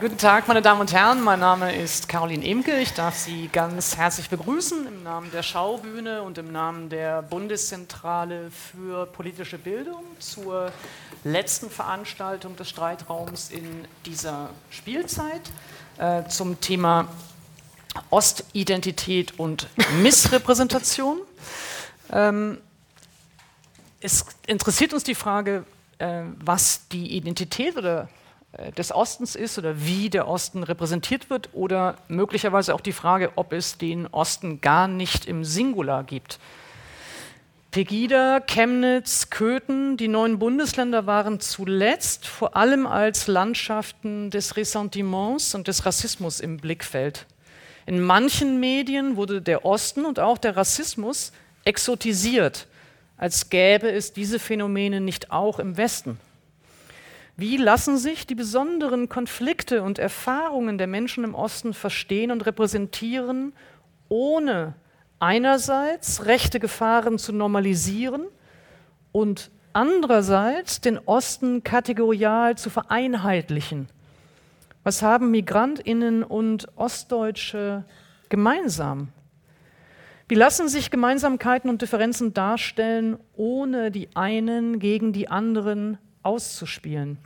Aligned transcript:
Guten 0.00 0.18
Tag, 0.18 0.48
meine 0.48 0.60
Damen 0.60 0.80
und 0.80 0.92
Herren. 0.92 1.22
Mein 1.22 1.38
Name 1.38 1.72
ist 1.72 2.08
Caroline 2.08 2.44
Emke. 2.44 2.80
Ich 2.80 2.94
darf 2.94 3.16
Sie 3.16 3.48
ganz 3.52 3.96
herzlich 3.96 4.28
begrüßen 4.28 4.88
im 4.88 5.04
Namen 5.04 5.30
der 5.30 5.44
Schaubühne 5.44 6.22
und 6.22 6.36
im 6.36 6.50
Namen 6.50 6.88
der 6.88 7.22
Bundeszentrale 7.22 8.50
für 8.50 9.06
politische 9.06 9.56
Bildung 9.56 10.02
zur 10.18 10.72
letzten 11.22 11.70
Veranstaltung 11.70 12.56
des 12.56 12.70
Streitraums 12.70 13.50
in 13.50 13.84
dieser 14.04 14.50
Spielzeit 14.68 15.42
äh, 15.98 16.26
zum 16.28 16.60
Thema 16.60 17.06
Ostidentität 18.10 19.38
und 19.38 19.68
Missrepräsentation. 20.02 21.18
Ähm, 22.12 22.58
es 24.00 24.26
interessiert 24.46 24.92
uns 24.92 25.04
die 25.04 25.14
Frage, 25.14 25.64
äh, 25.96 26.24
was 26.38 26.86
die 26.88 27.16
Identität 27.16 27.78
oder 27.78 28.10
des 28.76 28.92
Ostens 28.92 29.34
ist 29.34 29.58
oder 29.58 29.84
wie 29.84 30.10
der 30.10 30.28
Osten 30.28 30.62
repräsentiert 30.62 31.30
wird 31.30 31.50
oder 31.52 31.96
möglicherweise 32.08 32.74
auch 32.74 32.80
die 32.80 32.92
Frage, 32.92 33.32
ob 33.36 33.52
es 33.52 33.78
den 33.78 34.06
Osten 34.06 34.60
gar 34.60 34.88
nicht 34.88 35.26
im 35.26 35.44
Singular 35.44 36.04
gibt. 36.04 36.38
Pegida, 37.74 38.38
Chemnitz, 38.38 39.30
Köthen, 39.30 39.96
die 39.96 40.06
neuen 40.06 40.38
Bundesländer 40.38 41.06
waren 41.06 41.40
zuletzt 41.40 42.28
vor 42.28 42.56
allem 42.56 42.86
als 42.86 43.26
Landschaften 43.26 44.30
des 44.30 44.56
Ressentiments 44.56 45.56
und 45.56 45.66
des 45.66 45.84
Rassismus 45.84 46.38
im 46.38 46.58
Blickfeld. 46.58 47.26
In 47.86 48.00
manchen 48.00 48.60
Medien 48.60 49.16
wurde 49.16 49.42
der 49.42 49.64
Osten 49.64 50.04
und 50.04 50.20
auch 50.20 50.38
der 50.38 50.56
Rassismus 50.56 51.32
exotisiert, 51.64 52.68
als 53.16 53.50
gäbe 53.50 53.90
es 53.90 54.12
diese 54.12 54.38
Phänomene 54.38 55.00
nicht 55.00 55.32
auch 55.32 55.58
im 55.58 55.76
Westen. 55.76 56.20
Wie 57.36 57.56
lassen 57.56 57.96
sich 57.96 58.26
die 58.26 58.36
besonderen 58.36 59.08
Konflikte 59.08 59.82
und 59.82 59.98
Erfahrungen 59.98 60.78
der 60.78 60.86
Menschen 60.86 61.24
im 61.24 61.34
Osten 61.34 61.74
verstehen 61.74 62.30
und 62.30 62.46
repräsentieren, 62.46 63.52
ohne 64.08 64.74
einerseits 65.18 66.26
rechte 66.26 66.60
Gefahren 66.60 67.18
zu 67.18 67.32
normalisieren 67.32 68.26
und 69.10 69.50
andererseits 69.72 70.80
den 70.80 70.98
Osten 70.98 71.64
kategorial 71.64 72.56
zu 72.56 72.70
vereinheitlichen? 72.70 73.88
Was 74.84 75.02
haben 75.02 75.32
Migrantinnen 75.32 76.22
und 76.22 76.68
Ostdeutsche 76.76 77.84
gemeinsam? 78.28 79.08
Wie 80.28 80.36
lassen 80.36 80.68
sich 80.68 80.90
Gemeinsamkeiten 80.90 81.68
und 81.68 81.82
Differenzen 81.82 82.32
darstellen, 82.32 83.18
ohne 83.34 83.90
die 83.90 84.14
einen 84.14 84.78
gegen 84.78 85.12
die 85.12 85.28
anderen 85.28 85.98
auszuspielen. 86.24 87.18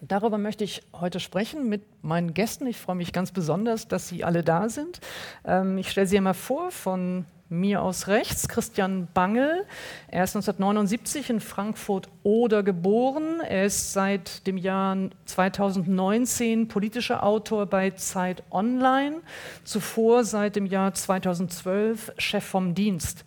Darüber 0.00 0.36
möchte 0.36 0.64
ich 0.64 0.82
heute 0.92 1.20
sprechen 1.20 1.68
mit 1.68 1.82
meinen 2.02 2.34
Gästen. 2.34 2.66
Ich 2.66 2.76
freue 2.76 2.96
mich 2.96 3.12
ganz 3.12 3.30
besonders, 3.30 3.86
dass 3.86 4.08
Sie 4.08 4.24
alle 4.24 4.42
da 4.42 4.68
sind. 4.68 5.00
Ähm, 5.44 5.78
ich 5.78 5.90
stelle 5.90 6.08
Sie 6.08 6.16
einmal 6.16 6.34
vor 6.34 6.72
von 6.72 7.24
mir 7.52 7.82
aus 7.82 8.08
rechts, 8.08 8.48
Christian 8.48 9.06
Bangel. 9.14 9.66
Er 10.08 10.24
ist 10.24 10.34
1979 10.34 11.30
in 11.30 11.40
Frankfurt 11.40 12.08
Oder 12.22 12.62
geboren. 12.62 13.40
Er 13.40 13.66
ist 13.66 13.92
seit 13.92 14.46
dem 14.46 14.56
Jahr 14.56 14.96
2019 15.26 16.66
politischer 16.66 17.22
Autor 17.22 17.66
bei 17.66 17.90
Zeit 17.90 18.42
Online, 18.50 19.20
zuvor 19.64 20.24
seit 20.24 20.56
dem 20.56 20.66
Jahr 20.66 20.94
2012 20.94 22.14
Chef 22.16 22.44
vom 22.44 22.74
Dienst. 22.74 23.24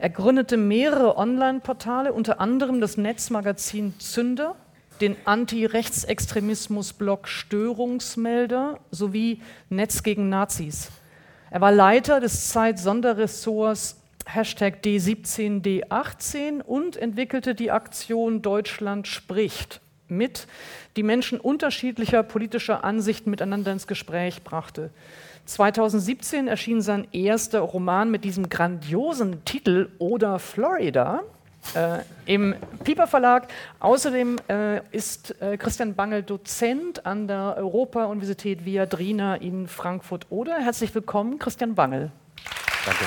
Er 0.00 0.08
gründete 0.08 0.56
mehrere 0.56 1.18
Online-Portale, 1.18 2.14
unter 2.14 2.40
anderem 2.40 2.80
das 2.80 2.96
Netzmagazin 2.96 3.92
Zünder, 3.98 4.56
den 5.02 5.14
Anti-Rechtsextremismus-Blog 5.26 7.28
Störungsmelder 7.28 8.78
sowie 8.90 9.42
Netz 9.68 10.02
gegen 10.02 10.30
Nazis. 10.30 10.88
Er 11.50 11.60
war 11.60 11.70
Leiter 11.70 12.18
des 12.18 12.48
Zeit-Sonderressorts 12.48 14.00
Hashtag 14.24 14.78
D17, 14.82 15.60
D18 15.60 16.62
und 16.62 16.96
entwickelte 16.96 17.54
die 17.54 17.70
Aktion 17.70 18.40
Deutschland 18.40 19.06
spricht 19.06 19.82
mit, 20.08 20.46
die 20.96 21.02
Menschen 21.02 21.38
unterschiedlicher 21.38 22.22
politischer 22.22 22.84
Ansichten 22.84 23.28
miteinander 23.28 23.70
ins 23.70 23.86
Gespräch 23.86 24.44
brachte. 24.44 24.88
2017 25.44 26.48
erschien 26.48 26.80
sein 26.80 27.06
erster 27.12 27.60
Roman 27.60 28.10
mit 28.10 28.24
diesem 28.24 28.48
grandiosen 28.48 29.44
Titel 29.44 29.90
Oder 29.98 30.38
Florida. 30.38 31.20
Äh, 31.74 31.98
im 32.24 32.54
Piper 32.84 33.06
Verlag. 33.06 33.48
Außerdem 33.80 34.36
äh, 34.48 34.80
ist 34.90 35.40
äh, 35.42 35.56
Christian 35.56 35.94
Bangel 35.94 36.22
Dozent 36.22 37.04
an 37.04 37.28
der 37.28 37.54
Europa-Universität 37.58 38.64
Viadrina 38.64 39.36
in 39.36 39.68
Frankfurt-Oder. 39.68 40.58
Herzlich 40.58 40.94
willkommen, 40.94 41.38
Christian 41.38 41.74
Bangel. 41.74 42.10
Danke. 42.86 43.04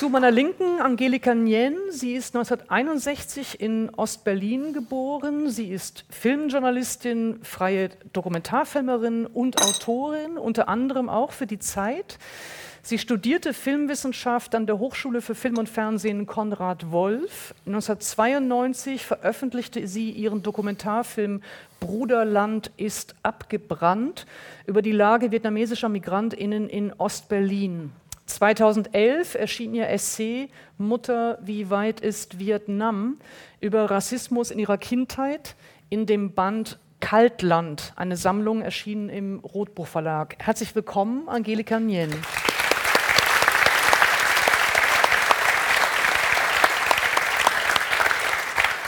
Zu 0.00 0.08
meiner 0.08 0.30
Linken 0.30 0.80
Angelika 0.80 1.34
Nien. 1.34 1.76
Sie 1.90 2.14
ist 2.14 2.34
1961 2.34 3.60
in 3.60 3.90
Ostberlin 3.90 4.72
geboren. 4.72 5.50
Sie 5.50 5.70
ist 5.70 6.06
Filmjournalistin, 6.08 7.40
freie 7.42 7.90
Dokumentarfilmerin 8.14 9.26
und 9.26 9.60
Autorin, 9.60 10.38
unter 10.38 10.70
anderem 10.70 11.10
auch 11.10 11.32
für 11.32 11.46
die 11.46 11.58
Zeit. 11.58 12.18
Sie 12.80 12.96
studierte 12.96 13.52
Filmwissenschaft 13.52 14.54
an 14.54 14.64
der 14.64 14.78
Hochschule 14.78 15.20
für 15.20 15.34
Film 15.34 15.58
und 15.58 15.68
Fernsehen 15.68 16.24
Konrad 16.24 16.90
Wolf. 16.90 17.54
1992 17.66 19.04
veröffentlichte 19.04 19.86
sie 19.86 20.12
ihren 20.12 20.42
Dokumentarfilm 20.42 21.42
Bruderland 21.78 22.70
ist 22.78 23.14
abgebrannt 23.22 24.24
über 24.64 24.80
die 24.80 24.92
Lage 24.92 25.30
vietnamesischer 25.30 25.90
Migrantinnen 25.90 26.70
in 26.70 26.90
Ostberlin. 26.94 27.92
2011 28.30 29.34
erschien 29.34 29.74
ihr 29.74 29.88
Essay 29.88 30.48
Mutter, 30.78 31.38
wie 31.42 31.70
weit 31.70 32.00
ist 32.00 32.38
Vietnam 32.38 33.18
über 33.60 33.90
Rassismus 33.90 34.50
in 34.50 34.58
ihrer 34.58 34.78
Kindheit 34.78 35.56
in 35.88 36.06
dem 36.06 36.32
Band 36.32 36.78
Kaltland, 37.00 37.92
eine 37.96 38.16
Sammlung 38.16 38.62
erschienen 38.62 39.08
im 39.08 39.40
Rotbuch 39.40 39.86
Verlag. 39.86 40.36
Herzlich 40.38 40.74
willkommen, 40.74 41.28
Angelika 41.28 41.80
Nien. 41.80 42.10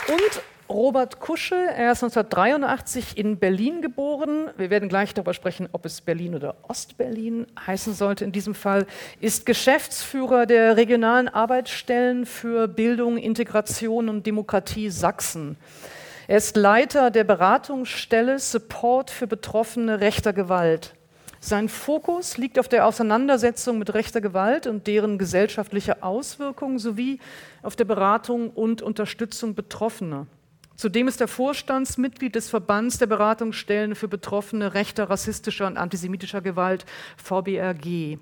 Und 0.07 0.52
Robert 0.69 1.19
Kusche, 1.19 1.55
er 1.55 1.91
ist 1.91 2.03
1983 2.03 3.17
in 3.17 3.37
Berlin 3.37 3.81
geboren. 3.81 4.49
Wir 4.55 4.69
werden 4.69 4.87
gleich 4.87 5.13
darüber 5.13 5.33
sprechen, 5.33 5.67
ob 5.73 5.85
es 5.85 5.99
Berlin 5.99 6.35
oder 6.35 6.55
Ostberlin 6.67 7.47
heißen 7.67 7.93
sollte. 7.93 8.23
In 8.23 8.31
diesem 8.31 8.55
Fall 8.55 8.87
ist 9.19 9.45
Geschäftsführer 9.45 10.45
der 10.45 10.77
regionalen 10.77 11.27
Arbeitsstellen 11.27 12.25
für 12.25 12.67
Bildung, 12.69 13.17
Integration 13.17 14.07
und 14.07 14.25
Demokratie 14.25 14.89
Sachsen. 14.89 15.57
Er 16.27 16.37
ist 16.37 16.55
Leiter 16.55 17.11
der 17.11 17.25
Beratungsstelle 17.25 18.39
Support 18.39 19.11
für 19.11 19.27
Betroffene 19.27 19.99
rechter 19.99 20.31
Gewalt. 20.31 20.93
Sein 21.41 21.67
Fokus 21.67 22.37
liegt 22.37 22.57
auf 22.57 22.69
der 22.69 22.87
Auseinandersetzung 22.87 23.77
mit 23.77 23.93
rechter 23.93 24.21
Gewalt 24.21 24.65
und 24.65 24.87
deren 24.87 25.17
gesellschaftliche 25.17 26.01
Auswirkungen 26.01 26.79
sowie 26.79 27.19
auf 27.61 27.75
der 27.75 27.83
Beratung 27.83 28.49
und 28.49 28.81
Unterstützung 28.81 29.53
Betroffener. 29.53 30.25
Zudem 30.83 31.07
ist 31.07 31.21
er 31.21 31.29
Vorstandsmitglied 31.29 32.35
des 32.35 32.49
Verbands 32.49 32.97
der 32.97 33.05
Beratungsstellen 33.05 33.95
für 33.95 34.09
Betroffene 34.09 34.73
rechter, 34.73 35.09
rassistischer 35.09 35.65
und 35.65 35.77
antisemitischer 35.77 36.41
Gewalt, 36.41 36.85
VBRG, 37.15 38.17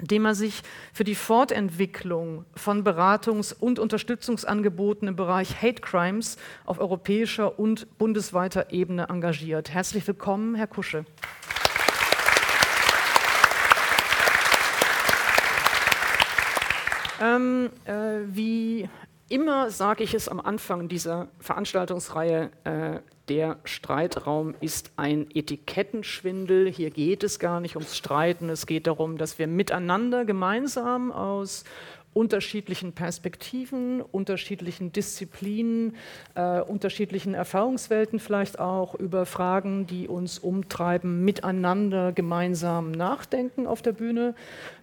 dem 0.00 0.24
er 0.24 0.34
sich 0.34 0.64
für 0.92 1.04
die 1.04 1.14
Fortentwicklung 1.14 2.44
von 2.56 2.82
Beratungs- 2.82 3.54
und 3.54 3.78
Unterstützungsangeboten 3.78 5.06
im 5.06 5.14
Bereich 5.14 5.62
Hate 5.62 5.80
Crimes 5.80 6.38
auf 6.64 6.80
europäischer 6.80 7.56
und 7.56 7.86
bundesweiter 7.98 8.72
Ebene 8.72 9.08
engagiert. 9.08 9.70
Herzlich 9.70 10.04
willkommen, 10.08 10.56
Herr 10.56 10.66
Kusche. 10.66 11.04
Ähm, 17.22 17.70
äh, 17.84 18.26
wie 18.26 18.88
Immer 19.28 19.70
sage 19.70 20.04
ich 20.04 20.14
es 20.14 20.28
am 20.28 20.38
Anfang 20.38 20.88
dieser 20.88 21.26
Veranstaltungsreihe, 21.40 22.50
äh, 22.62 23.00
der 23.28 23.58
Streitraum 23.64 24.54
ist 24.60 24.92
ein 24.94 25.26
Etikettenschwindel. 25.34 26.70
Hier 26.70 26.90
geht 26.90 27.24
es 27.24 27.40
gar 27.40 27.58
nicht 27.58 27.74
ums 27.74 27.96
Streiten, 27.96 28.48
es 28.50 28.66
geht 28.66 28.86
darum, 28.86 29.18
dass 29.18 29.40
wir 29.40 29.48
miteinander 29.48 30.24
gemeinsam 30.24 31.10
aus 31.10 31.64
unterschiedlichen 32.16 32.94
Perspektiven, 32.94 34.00
unterschiedlichen 34.00 34.90
Disziplinen, 34.90 35.94
äh, 36.34 36.62
unterschiedlichen 36.62 37.34
Erfahrungswelten 37.34 38.20
vielleicht 38.20 38.58
auch 38.58 38.94
über 38.94 39.26
Fragen, 39.26 39.86
die 39.86 40.08
uns 40.08 40.38
umtreiben, 40.38 41.26
miteinander 41.26 42.12
gemeinsam 42.12 42.90
nachdenken 42.90 43.66
auf 43.66 43.82
der 43.82 43.92
Bühne. 43.92 44.34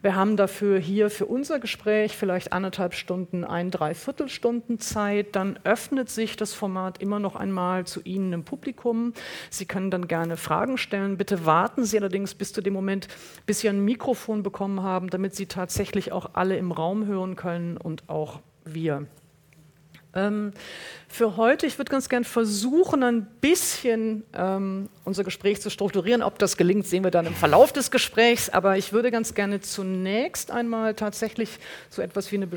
Wir 0.03 0.15
haben 0.15 0.37
dafür 0.37 0.77
hier 0.77 1.09
für 1.09 1.25
unser 1.25 1.59
Gespräch 1.59 2.15
vielleicht 2.15 2.53
anderthalb 2.53 2.93
Stunden, 2.93 3.43
ein 3.43 3.71
Dreiviertelstunden 3.71 4.77
Zeit. 4.79 5.35
Dann 5.35 5.57
öffnet 5.63 6.11
sich 6.11 6.35
das 6.35 6.53
Format 6.53 7.01
immer 7.01 7.17
noch 7.17 7.35
einmal 7.35 7.87
zu 7.87 8.01
Ihnen 8.03 8.31
im 8.31 8.43
Publikum. 8.43 9.11
Sie 9.49 9.65
können 9.65 9.89
dann 9.89 10.07
gerne 10.07 10.37
Fragen 10.37 10.77
stellen. 10.77 11.17
Bitte 11.17 11.47
warten 11.47 11.83
Sie 11.83 11.97
allerdings 11.97 12.35
bis 12.35 12.53
zu 12.53 12.61
dem 12.61 12.73
Moment, 12.73 13.07
bis 13.47 13.61
Sie 13.61 13.69
ein 13.69 13.83
Mikrofon 13.83 14.43
bekommen 14.43 14.83
haben, 14.83 15.09
damit 15.09 15.33
Sie 15.33 15.47
tatsächlich 15.47 16.11
auch 16.11 16.31
alle 16.33 16.57
im 16.57 16.71
Raum 16.71 17.07
hören 17.07 17.22
hören 17.23 17.35
können 17.35 17.77
und 17.77 18.09
auch 18.09 18.41
wir. 18.65 19.07
Ähm, 20.15 20.53
für 21.07 21.37
heute, 21.37 21.65
ich 21.65 21.79
würde 21.79 21.89
ganz 21.89 22.07
gern 22.07 22.23
versuchen, 22.23 23.01
ein 23.01 23.25
bisschen 23.41 24.23
ähm, 24.33 24.89
unser 25.05 25.23
Gespräch 25.23 25.59
zu 25.59 25.71
strukturieren. 25.71 26.21
Ob 26.21 26.37
das 26.37 26.55
gelingt, 26.55 26.85
sehen 26.85 27.03
wir 27.03 27.09
dann 27.09 27.25
im 27.25 27.33
Verlauf 27.33 27.73
des 27.73 27.89
Gesprächs. 27.89 28.49
Aber 28.49 28.77
ich 28.77 28.93
würde 28.93 29.09
ganz 29.09 29.33
gerne 29.33 29.61
zunächst 29.61 30.51
einmal 30.51 30.93
tatsächlich 30.93 31.57
so 31.89 32.03
etwas 32.03 32.31
wie 32.31 32.35
eine 32.35 32.47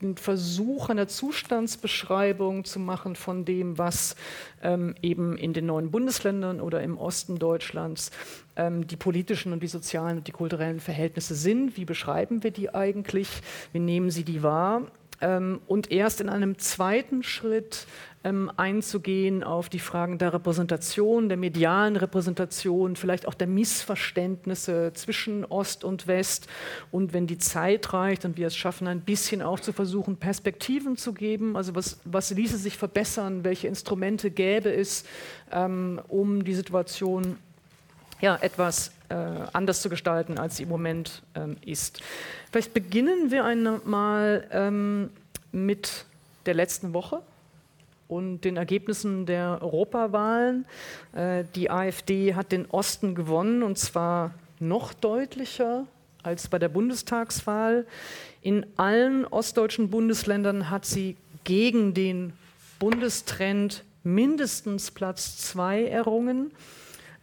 einen 0.00 0.16
Versuch 0.16 0.88
einer 0.88 1.06
Zustandsbeschreibung 1.06 2.64
zu 2.64 2.78
machen 2.78 3.14
von 3.14 3.44
dem, 3.44 3.76
was 3.76 4.16
ähm, 4.62 4.94
eben 5.02 5.36
in 5.36 5.52
den 5.52 5.66
neuen 5.66 5.90
Bundesländern 5.90 6.62
oder 6.62 6.82
im 6.82 6.96
Osten 6.96 7.38
Deutschlands 7.38 8.10
ähm, 8.56 8.86
die 8.86 8.96
politischen 8.96 9.52
und 9.52 9.62
die 9.62 9.68
sozialen 9.68 10.18
und 10.18 10.26
die 10.26 10.32
kulturellen 10.32 10.80
Verhältnisse 10.80 11.34
sind. 11.34 11.76
Wie 11.76 11.84
beschreiben 11.84 12.42
wir 12.42 12.50
die 12.50 12.74
eigentlich? 12.74 13.28
Wie 13.72 13.80
nehmen 13.80 14.10
Sie 14.10 14.24
die 14.24 14.42
wahr? 14.42 14.82
Ähm, 15.20 15.60
und 15.66 15.90
erst 15.90 16.20
in 16.20 16.28
einem 16.28 16.58
zweiten 16.58 17.22
Schritt 17.22 17.86
ähm, 18.26 18.50
einzugehen 18.56 19.44
auf 19.44 19.68
die 19.68 19.78
Fragen 19.78 20.18
der 20.18 20.32
Repräsentation, 20.32 21.28
der 21.28 21.38
medialen 21.38 21.96
Repräsentation, 21.96 22.96
vielleicht 22.96 23.26
auch 23.26 23.34
der 23.34 23.46
Missverständnisse 23.46 24.92
zwischen 24.94 25.44
Ost 25.44 25.84
und 25.84 26.06
West 26.06 26.48
und 26.90 27.12
wenn 27.12 27.26
die 27.26 27.38
Zeit 27.38 27.92
reicht 27.92 28.24
und 28.24 28.36
wir 28.36 28.48
es 28.48 28.56
schaffen, 28.56 28.88
ein 28.88 29.00
bisschen 29.00 29.42
auch 29.42 29.60
zu 29.60 29.72
versuchen, 29.72 30.16
Perspektiven 30.16 30.96
zu 30.96 31.14
geben, 31.14 31.56
also 31.56 31.74
was, 31.74 32.00
was 32.04 32.30
ließe 32.30 32.58
sich 32.58 32.76
verbessern, 32.76 33.44
welche 33.44 33.68
Instrumente 33.68 34.30
gäbe 34.30 34.70
es, 34.70 35.04
ähm, 35.52 36.00
um 36.08 36.44
die 36.44 36.54
Situation 36.54 37.38
ja, 38.20 38.36
etwas 38.36 38.92
äh, 39.08 39.14
anders 39.52 39.82
zu 39.82 39.88
gestalten, 39.88 40.38
als 40.38 40.56
sie 40.56 40.64
im 40.64 40.68
Moment 40.68 41.22
ähm, 41.34 41.56
ist. 41.64 42.00
Vielleicht 42.50 42.74
beginnen 42.74 43.30
wir 43.30 43.44
einmal 43.44 44.46
ähm, 44.50 45.10
mit 45.52 46.06
der 46.46 46.54
letzten 46.54 46.92
Woche 46.92 47.22
und 48.08 48.42
den 48.42 48.56
Ergebnissen 48.56 49.26
der 49.26 49.58
Europawahlen. 49.62 50.66
Äh, 51.12 51.44
die 51.54 51.70
AfD 51.70 52.34
hat 52.34 52.52
den 52.52 52.66
Osten 52.66 53.14
gewonnen 53.14 53.62
und 53.62 53.78
zwar 53.78 54.34
noch 54.58 54.94
deutlicher 54.94 55.86
als 56.22 56.48
bei 56.48 56.58
der 56.58 56.68
Bundestagswahl. 56.68 57.86
In 58.42 58.66
allen 58.76 59.24
ostdeutschen 59.24 59.90
Bundesländern 59.90 60.70
hat 60.70 60.84
sie 60.84 61.16
gegen 61.44 61.94
den 61.94 62.32
Bundestrend 62.78 63.84
mindestens 64.02 64.90
Platz 64.90 65.36
zwei 65.38 65.84
errungen. 65.84 66.52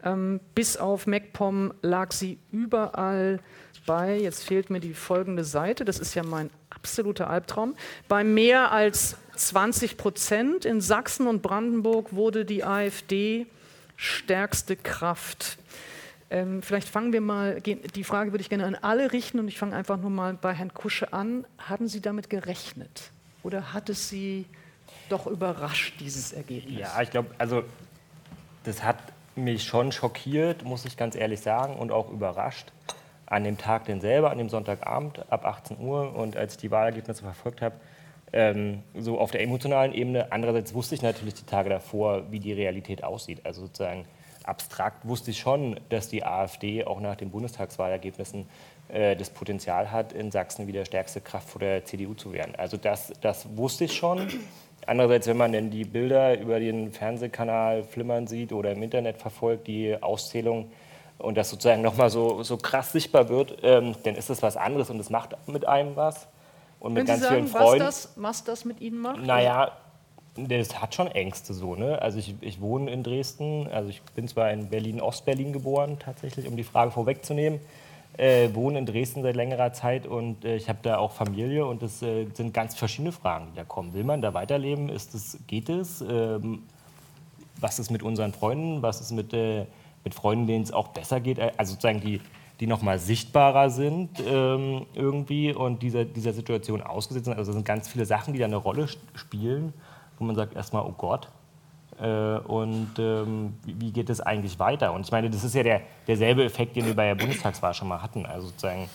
Ähm, 0.03 0.39
bis 0.53 0.77
auf 0.77 1.07
MacPom 1.07 1.73
lag 1.81 2.11
sie 2.11 2.37
überall 2.51 3.39
bei, 3.85 4.17
jetzt 4.17 4.43
fehlt 4.43 4.69
mir 4.69 4.79
die 4.79 4.93
folgende 4.93 5.43
Seite, 5.43 5.85
das 5.85 5.99
ist 5.99 6.13
ja 6.13 6.23
mein 6.23 6.49
absoluter 6.69 7.29
Albtraum, 7.29 7.75
bei 8.07 8.23
mehr 8.23 8.71
als 8.71 9.17
20 9.35 9.97
Prozent. 9.97 10.65
In 10.65 10.81
Sachsen 10.81 11.27
und 11.27 11.41
Brandenburg 11.41 12.13
wurde 12.13 12.45
die 12.45 12.63
AfD 12.63 13.47
stärkste 13.95 14.75
Kraft. 14.75 15.57
Ähm, 16.29 16.61
vielleicht 16.61 16.89
fangen 16.89 17.13
wir 17.13 17.21
mal, 17.21 17.61
die 17.61 18.03
Frage 18.03 18.31
würde 18.31 18.41
ich 18.41 18.49
gerne 18.49 18.65
an 18.65 18.75
alle 18.75 19.11
richten 19.11 19.39
und 19.39 19.47
ich 19.47 19.57
fange 19.57 19.75
einfach 19.75 19.97
nur 19.97 20.09
mal 20.09 20.33
bei 20.33 20.53
Herrn 20.53 20.73
Kusche 20.73 21.13
an. 21.13 21.45
Haben 21.57 21.87
Sie 21.87 22.01
damit 22.01 22.29
gerechnet 22.29 23.11
oder 23.43 23.73
hat 23.73 23.89
es 23.89 24.09
Sie 24.09 24.45
doch 25.09 25.27
überrascht, 25.27 25.95
dieses 25.99 26.33
Ergebnis? 26.33 26.79
Ja, 26.79 27.01
ich 27.01 27.11
glaube, 27.11 27.29
also 27.37 27.63
das 28.63 28.81
hat 28.81 28.97
mich 29.35 29.63
schon 29.63 29.91
schockiert, 29.91 30.63
muss 30.63 30.85
ich 30.85 30.97
ganz 30.97 31.15
ehrlich 31.15 31.41
sagen, 31.41 31.75
und 31.75 31.91
auch 31.91 32.09
überrascht. 32.09 32.71
An 33.25 33.43
dem 33.43 33.57
Tag 33.57 33.85
denn 33.85 34.01
selber, 34.01 34.31
an 34.31 34.37
dem 34.37 34.49
Sonntagabend 34.49 35.31
ab 35.31 35.45
18 35.45 35.79
Uhr 35.79 36.15
und 36.15 36.37
als 36.37 36.53
ich 36.53 36.59
die 36.59 36.71
Wahlergebnisse 36.71 37.23
verfolgt 37.23 37.61
habe, 37.61 37.75
ähm, 38.33 38.83
so 38.97 39.19
auf 39.19 39.31
der 39.31 39.41
emotionalen 39.41 39.93
Ebene. 39.93 40.31
Andererseits 40.31 40.73
wusste 40.73 40.95
ich 40.95 41.01
natürlich 41.01 41.35
die 41.35 41.45
Tage 41.45 41.69
davor, 41.69 42.31
wie 42.31 42.39
die 42.39 42.53
Realität 42.53 43.03
aussieht. 43.03 43.45
Also 43.45 43.61
sozusagen 43.61 44.05
abstrakt 44.43 45.07
wusste 45.07 45.31
ich 45.31 45.39
schon, 45.39 45.79
dass 45.89 46.09
die 46.09 46.25
AfD 46.25 46.83
auch 46.83 46.99
nach 46.99 47.15
den 47.15 47.29
Bundestagswahlergebnissen 47.29 48.47
äh, 48.89 49.15
das 49.15 49.29
Potenzial 49.29 49.91
hat, 49.91 50.13
in 50.13 50.31
Sachsen 50.31 50.67
wieder 50.67 50.83
stärkste 50.85 51.21
Kraft 51.21 51.49
vor 51.49 51.59
der 51.59 51.85
CDU 51.85 52.13
zu 52.13 52.33
werden. 52.33 52.55
Also 52.57 52.77
das, 52.77 53.13
das 53.21 53.55
wusste 53.55 53.85
ich 53.85 53.93
schon. 53.93 54.27
Andererseits, 54.85 55.27
wenn 55.27 55.37
man 55.37 55.51
denn 55.51 55.69
die 55.69 55.85
Bilder 55.85 56.39
über 56.39 56.59
den 56.59 56.91
Fernsehkanal 56.91 57.83
flimmern 57.83 58.27
sieht 58.27 58.51
oder 58.51 58.71
im 58.71 58.83
Internet 58.83 59.17
verfolgt, 59.17 59.67
die 59.67 60.01
Auszählung 60.01 60.71
und 61.17 61.37
das 61.37 61.49
sozusagen 61.49 61.81
nochmal 61.81 62.09
so, 62.09 62.43
so 62.43 62.57
krass 62.57 62.91
sichtbar 62.91 63.29
wird, 63.29 63.57
ähm, 63.63 63.95
dann 64.03 64.15
ist 64.15 64.29
das 64.29 64.41
was 64.41 64.57
anderes 64.57 64.89
und 64.89 64.99
es 64.99 65.09
macht 65.09 65.35
mit 65.47 65.67
einem 65.67 65.95
was. 65.95 66.27
Und 66.79 66.93
mit 66.93 67.05
Können 67.05 67.07
ganz 67.07 67.21
Sie 67.21 67.27
sagen, 67.27 67.47
vielen 67.47 67.47
Freunden. 67.47 67.85
Was 67.85 68.03
das, 68.03 68.13
was 68.17 68.43
das 68.43 68.65
mit 68.65 68.81
Ihnen 68.81 68.99
macht? 68.99 69.23
Naja, 69.23 69.71
das 70.35 70.81
hat 70.81 70.95
schon 70.95 71.07
Ängste 71.07 71.53
so. 71.53 71.75
Ne? 71.75 72.01
Also 72.01 72.19
ich, 72.19 72.35
ich 72.41 72.59
wohne 72.59 72.91
in 72.91 73.03
Dresden, 73.03 73.67
also 73.71 73.89
ich 73.89 74.01
bin 74.15 74.27
zwar 74.27 74.51
in 74.51 74.69
Berlin, 74.69 74.99
Ostberlin 74.99 75.53
geboren 75.53 75.97
tatsächlich, 75.99 76.47
um 76.47 76.57
die 76.57 76.63
Frage 76.63 76.91
vorwegzunehmen 76.91 77.61
äh, 78.17 78.53
wohne 78.53 78.79
in 78.79 78.85
Dresden 78.85 79.23
seit 79.23 79.35
längerer 79.35 79.73
Zeit 79.73 80.05
und 80.05 80.45
äh, 80.45 80.55
ich 80.55 80.69
habe 80.69 80.79
da 80.81 80.97
auch 80.97 81.11
Familie 81.11 81.65
und 81.65 81.81
es 81.81 82.01
äh, 82.01 82.27
sind 82.33 82.53
ganz 82.53 82.75
verschiedene 82.75 83.11
Fragen, 83.11 83.47
die 83.51 83.55
da 83.55 83.63
kommen. 83.63 83.93
Will 83.93 84.03
man 84.03 84.21
da 84.21 84.33
weiterleben? 84.33 84.89
Ist 84.89 85.13
das, 85.13 85.37
geht 85.47 85.69
es? 85.69 86.01
Ähm, 86.01 86.63
was 87.59 87.79
ist 87.79 87.89
mit 87.89 88.03
unseren 88.03 88.33
Freunden? 88.33 88.81
Was 88.81 89.01
ist 89.01 89.11
mit, 89.11 89.33
äh, 89.33 89.65
mit 90.03 90.13
Freunden, 90.13 90.47
denen 90.47 90.63
es 90.63 90.71
auch 90.71 90.89
besser 90.89 91.19
geht? 91.19 91.39
Äh, 91.39 91.51
also 91.57 91.73
sozusagen 91.73 92.01
die, 92.01 92.21
die 92.59 92.67
noch 92.67 92.81
mal 92.81 92.99
sichtbarer 92.99 93.69
sind 93.69 94.21
ähm, 94.25 94.85
irgendwie 94.93 95.51
und 95.51 95.81
dieser, 95.81 96.05
dieser 96.05 96.33
Situation 96.33 96.81
ausgesetzt 96.81 97.25
sind. 97.25 97.37
Also 97.37 97.51
es 97.51 97.55
sind 97.55 97.65
ganz 97.65 97.87
viele 97.87 98.05
Sachen, 98.05 98.33
die 98.33 98.39
da 98.39 98.45
eine 98.45 98.57
Rolle 98.57 98.87
spielen, 99.15 99.73
wo 100.19 100.25
man 100.25 100.35
sagt 100.35 100.55
erstmal, 100.55 100.83
oh 100.83 100.93
Gott, 100.95 101.29
und 101.99 102.91
ähm, 102.97 103.53
wie 103.65 103.91
geht 103.91 104.09
es 104.09 104.19
eigentlich 104.19 104.59
weiter? 104.59 104.93
Und 104.93 105.05
ich 105.05 105.11
meine, 105.11 105.29
das 105.29 105.43
ist 105.43 105.53
ja 105.55 105.63
der, 105.63 105.81
derselbe 106.07 106.43
Effekt, 106.43 106.75
den 106.75 106.85
wir 106.85 106.95
bei 106.95 107.07
der 107.07 107.15
Bundestagswahl 107.15 107.73
schon 107.73 107.87
mal 107.87 108.01
hatten. 108.01 108.25
Also 108.25 108.47
sozusagen, 108.47 108.89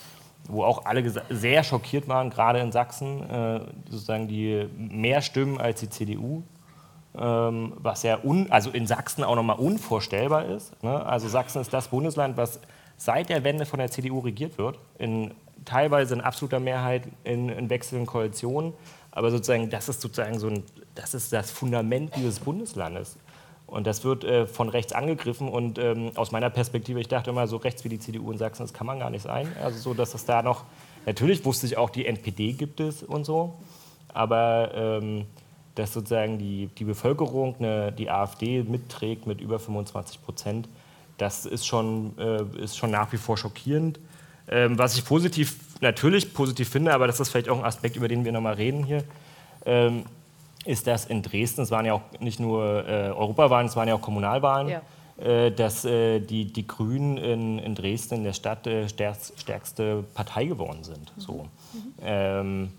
wo 0.48 0.64
auch 0.64 0.84
alle 0.84 1.08
sehr 1.30 1.62
schockiert 1.62 2.08
waren, 2.08 2.30
gerade 2.30 2.58
in 2.58 2.72
Sachsen, 2.72 3.28
äh, 3.30 3.60
sozusagen 3.88 4.28
die 4.28 4.66
mehr 4.76 5.22
Stimmen 5.22 5.60
als 5.60 5.80
die 5.80 5.88
CDU. 5.88 6.42
Ähm, 7.16 7.72
was 7.78 8.02
ja 8.02 8.18
un, 8.22 8.50
also 8.50 8.70
in 8.70 8.86
Sachsen 8.86 9.24
auch 9.24 9.34
nochmal 9.34 9.58
unvorstellbar 9.58 10.44
ist. 10.44 10.80
Ne? 10.82 11.04
Also 11.04 11.26
Sachsen 11.26 11.60
ist 11.60 11.72
das 11.72 11.88
Bundesland, 11.88 12.36
was 12.36 12.60
seit 12.96 13.28
der 13.28 13.44
Wende 13.44 13.64
von 13.64 13.78
der 13.78 13.90
CDU 13.90 14.18
regiert 14.20 14.58
wird, 14.58 14.78
in, 14.98 15.32
teilweise 15.64 16.14
in 16.14 16.20
absoluter 16.20 16.60
Mehrheit 16.60 17.08
in, 17.24 17.48
in 17.48 17.70
wechselnden 17.70 18.06
Koalitionen. 18.06 18.72
Aber 19.18 19.32
sozusagen, 19.32 19.68
das 19.68 19.88
ist 19.88 20.00
sozusagen 20.00 20.38
so 20.38 20.46
ein 20.46 20.62
das 20.94 21.12
ist 21.12 21.32
das 21.32 21.50
Fundament 21.50 22.14
dieses 22.16 22.38
Bundeslandes. 22.38 23.16
Und 23.66 23.86
das 23.86 24.04
wird 24.04 24.22
äh, 24.22 24.46
von 24.46 24.68
rechts 24.68 24.92
angegriffen. 24.92 25.48
Und 25.48 25.78
ähm, 25.78 26.12
aus 26.14 26.30
meiner 26.30 26.50
Perspektive, 26.50 27.00
ich 27.00 27.08
dachte 27.08 27.30
immer, 27.30 27.48
so 27.48 27.56
rechts 27.56 27.84
wie 27.84 27.88
die 27.88 27.98
CDU 27.98 28.30
in 28.30 28.38
Sachsen, 28.38 28.62
das 28.62 28.72
kann 28.72 28.86
man 28.86 29.00
gar 29.00 29.10
nicht 29.10 29.22
sein. 29.22 29.52
Also 29.60 29.78
so, 29.78 29.92
dass 29.94 30.14
es 30.14 30.24
da 30.24 30.42
noch, 30.42 30.64
natürlich 31.04 31.44
wusste 31.44 31.66
ich 31.66 31.76
auch, 31.76 31.90
die 31.90 32.06
NPD 32.06 32.52
gibt 32.52 32.78
es 32.78 33.02
und 33.02 33.24
so. 33.24 33.56
Aber 34.14 34.70
ähm, 34.74 35.26
dass 35.74 35.92
sozusagen 35.92 36.38
die, 36.38 36.68
die 36.78 36.84
Bevölkerung 36.84 37.56
eine, 37.58 37.90
die 37.90 38.10
AfD 38.10 38.62
mitträgt 38.62 39.26
mit 39.26 39.40
über 39.40 39.58
25 39.58 40.22
Prozent, 40.22 40.68
das 41.18 41.44
ist 41.44 41.66
schon, 41.66 42.16
äh, 42.18 42.62
ist 42.62 42.78
schon 42.78 42.92
nach 42.92 43.12
wie 43.12 43.16
vor 43.16 43.36
schockierend. 43.36 43.98
Ähm, 44.50 44.78
was 44.78 44.96
ich 44.96 45.04
positiv, 45.04 45.67
natürlich 45.80 46.32
positiv 46.34 46.68
finde, 46.68 46.92
aber 46.92 47.06
das 47.06 47.20
ist 47.20 47.30
vielleicht 47.30 47.48
auch 47.48 47.58
ein 47.58 47.64
Aspekt, 47.64 47.96
über 47.96 48.08
den 48.08 48.24
wir 48.24 48.32
nochmal 48.32 48.54
reden 48.54 48.84
hier. 48.84 49.04
Ähm, 49.66 50.04
ist 50.64 50.86
das 50.86 51.06
in 51.06 51.22
Dresden, 51.22 51.62
es 51.62 51.70
waren 51.70 51.86
ja 51.86 51.94
auch 51.94 52.02
nicht 52.20 52.40
nur 52.40 52.86
äh, 52.86 53.10
Europawahlen, 53.10 53.68
es 53.68 53.76
waren 53.76 53.88
ja 53.88 53.94
auch 53.94 54.02
Kommunalwahlen, 54.02 54.68
ja. 54.68 54.82
Äh, 55.18 55.50
dass 55.50 55.84
äh, 55.84 56.20
die, 56.20 56.44
die 56.44 56.66
Grünen 56.66 57.16
in, 57.16 57.58
in 57.58 57.74
Dresden 57.74 58.16
in 58.16 58.24
der 58.24 58.32
Stadt 58.34 58.66
äh, 58.66 58.88
stärkst, 58.88 59.40
stärkste 59.40 60.04
Partei 60.14 60.44
geworden 60.44 60.84
sind. 60.84 61.16
Mhm. 61.16 61.20
So. 61.20 61.32
Mhm. 61.32 61.92
Ähm, 62.02 62.72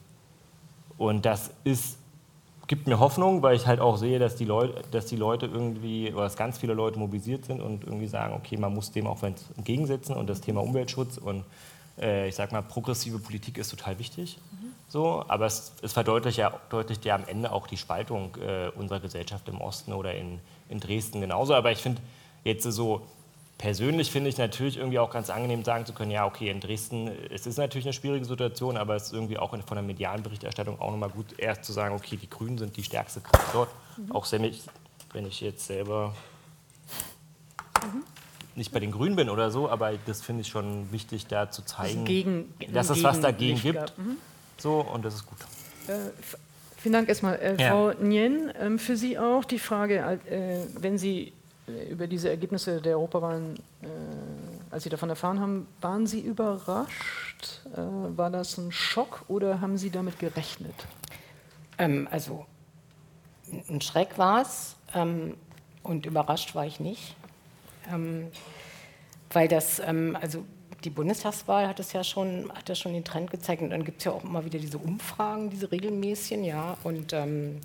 und 0.98 1.26
das 1.26 1.52
ist, 1.64 1.98
gibt 2.68 2.88
mir 2.88 3.00
Hoffnung, 3.00 3.42
weil 3.42 3.56
ich 3.56 3.66
halt 3.66 3.80
auch 3.80 3.98
sehe, 3.98 4.20
dass 4.20 4.36
die, 4.36 4.46
Leute, 4.46 4.84
dass 4.92 5.08
die 5.08 5.16
Leute 5.16 5.48
irgendwie, 5.48 6.14
oder 6.14 6.24
dass 6.24 6.38
ganz 6.38 6.58
viele 6.58 6.74
Leute 6.74 7.00
mobilisiert 7.00 7.46
sind 7.46 7.62
und 7.62 7.84
irgendwie 7.84 8.08
sagen, 8.08 8.34
okay, 8.36 8.56
man 8.56 8.74
muss 8.74 8.92
dem 8.92 9.08
auch 9.08 9.22
entgegensetzen 9.24 10.16
und 10.16 10.30
das 10.30 10.40
Thema 10.42 10.62
Umweltschutz 10.62 11.18
und 11.18 11.44
ich 12.28 12.36
sag 12.36 12.52
mal, 12.52 12.62
progressive 12.62 13.20
Politik 13.20 13.58
ist 13.58 13.70
total 13.70 14.00
wichtig. 14.00 14.38
Mhm. 14.52 14.74
So, 14.88 15.24
aber 15.28 15.46
es, 15.46 15.74
es 15.82 15.94
verdeutlicht 15.94 16.38
ja, 16.38 16.60
deutlicht 16.70 17.06
ja 17.06 17.16
am 17.16 17.26
Ende 17.28 17.52
auch 17.52 17.68
die 17.68 17.78
Spaltung 17.78 18.36
äh, 18.38 18.70
unserer 18.70 19.00
Gesellschaft 19.00 19.48
im 19.48 19.62
Osten 19.62 19.94
oder 19.94 20.16
in, 20.16 20.40
in 20.70 20.80
Dresden 20.80 21.22
genauso. 21.22 21.54
Aber 21.54 21.72
ich 21.72 21.80
finde 21.80 22.02
jetzt 22.44 22.64
so 22.64 23.06
persönlich 23.60 24.10
finde 24.10 24.30
ich 24.30 24.38
natürlich 24.38 24.78
irgendwie 24.78 24.98
auch 25.00 25.12
ganz 25.12 25.30
angenehm 25.30 25.64
sagen 25.64 25.86
zu 25.86 25.94
können, 25.94 26.12
ja, 26.12 26.26
okay, 26.26 26.50
in 26.50 26.62
Dresden, 26.62 27.12
es 27.30 27.46
ist 27.46 27.58
natürlich 27.58 27.86
eine 27.86 27.94
schwierige 27.94 28.26
Situation, 28.26 28.78
aber 28.78 28.96
es 28.96 29.08
ist 29.08 29.14
irgendwie 29.14 29.38
auch 29.38 29.50
von 29.50 29.76
der 29.76 29.84
medialen 29.84 30.24
Berichterstattung 30.24 30.80
auch 30.80 30.92
nochmal 30.92 31.10
gut, 31.10 31.38
erst 31.38 31.66
zu 31.66 31.74
sagen, 31.74 31.94
okay, 31.94 32.16
die 32.16 32.30
Grünen 32.30 32.58
sind 32.58 32.76
die 32.78 32.84
stärkste 32.84 33.20
Kraft 33.22 33.54
dort. 33.54 33.70
Mhm. 33.98 34.12
Auch 34.14 34.26
wenn 34.32 35.26
ich 35.26 35.42
jetzt 35.42 35.68
selber 35.68 36.16
mhm. 37.84 38.04
Nicht 38.60 38.72
bei 38.72 38.80
den 38.80 38.92
Grünen 38.92 39.16
bin 39.16 39.30
oder 39.30 39.50
so, 39.50 39.70
aber 39.70 39.94
das 40.06 40.22
finde 40.22 40.42
ich 40.42 40.50
schon 40.50 40.92
wichtig, 40.92 41.26
da 41.26 41.50
zu 41.50 41.64
zeigen, 41.64 42.06
gegen, 42.06 42.54
dass 42.72 42.92
es 42.92 43.02
was 43.02 43.20
dagegen 43.20 43.60
gibt. 43.60 43.98
Mhm. 43.98 44.18
So, 44.58 44.82
und 44.82 45.04
das 45.04 45.16
ist 45.16 45.26
gut. 45.26 45.40
Äh, 45.88 46.12
vielen 46.78 46.94
Dank 46.94 47.10
erstmal. 47.10 47.36
Äh, 47.38 47.56
ja. 47.60 47.70
Frau 47.70 47.94
Nien, 47.94 48.50
äh, 48.50 48.78
für 48.78 48.98
Sie 48.98 49.18
auch 49.18 49.46
die 49.46 49.58
Frage, 49.58 50.20
äh, 50.30 50.60
wenn 50.78 50.98
Sie 50.98 51.34
äh, 51.68 51.90
über 51.90 52.06
diese 52.06 52.30
Ergebnisse 52.30 52.82
der 52.82 52.98
Europawahlen, 52.98 53.56
äh, 53.82 53.88
als 54.70 54.84
Sie 54.84 54.90
davon 54.90 55.10
erfahren 55.10 55.40
haben, 55.40 55.68
waren 55.82 56.06
Sie 56.06 56.20
überrascht? 56.20 57.18
war 57.72 58.30
das 58.30 58.58
ein 58.58 58.70
Schock 58.74 59.24
oder 59.30 59.62
haben 59.62 59.78
Sie 59.78 59.90
damit 59.90 60.20
gerechnet? 60.20 60.76
Ähm, 61.78 62.06
also, 62.12 62.46
ein 63.70 63.80
Schreck 63.80 64.18
war 64.18 64.42
es 64.42 64.76
ähm, 64.94 65.38
und 65.82 66.06
überrascht 66.06 66.54
war 66.54 66.66
ich 66.66 66.82
nicht. 66.82 67.16
Ähm, 67.92 68.28
weil 69.32 69.48
das, 69.48 69.80
ähm, 69.80 70.18
also 70.20 70.44
die 70.84 70.90
Bundestagswahl 70.90 71.68
hat 71.68 71.80
es 71.80 71.94
ja 71.94 72.04
schon, 72.04 72.52
hat 72.54 72.70
ja 72.70 72.76
schon 72.76 72.94
den 72.94 73.04
Trend 73.04 73.32
gezeigt 73.32 73.62
und 73.62 73.70
dann 73.70 73.84
gibt 73.84 74.00
es 74.00 74.06
ja 74.06 74.12
auch 74.12 74.24
immer 74.24 74.46
wieder 74.46 74.60
diese 74.60 74.78
Umfragen, 74.78 75.50
diese 75.50 75.72
regelmäßigen, 75.72 76.44
ja. 76.44 76.78
Und 76.84 77.14
ähm, 77.14 77.60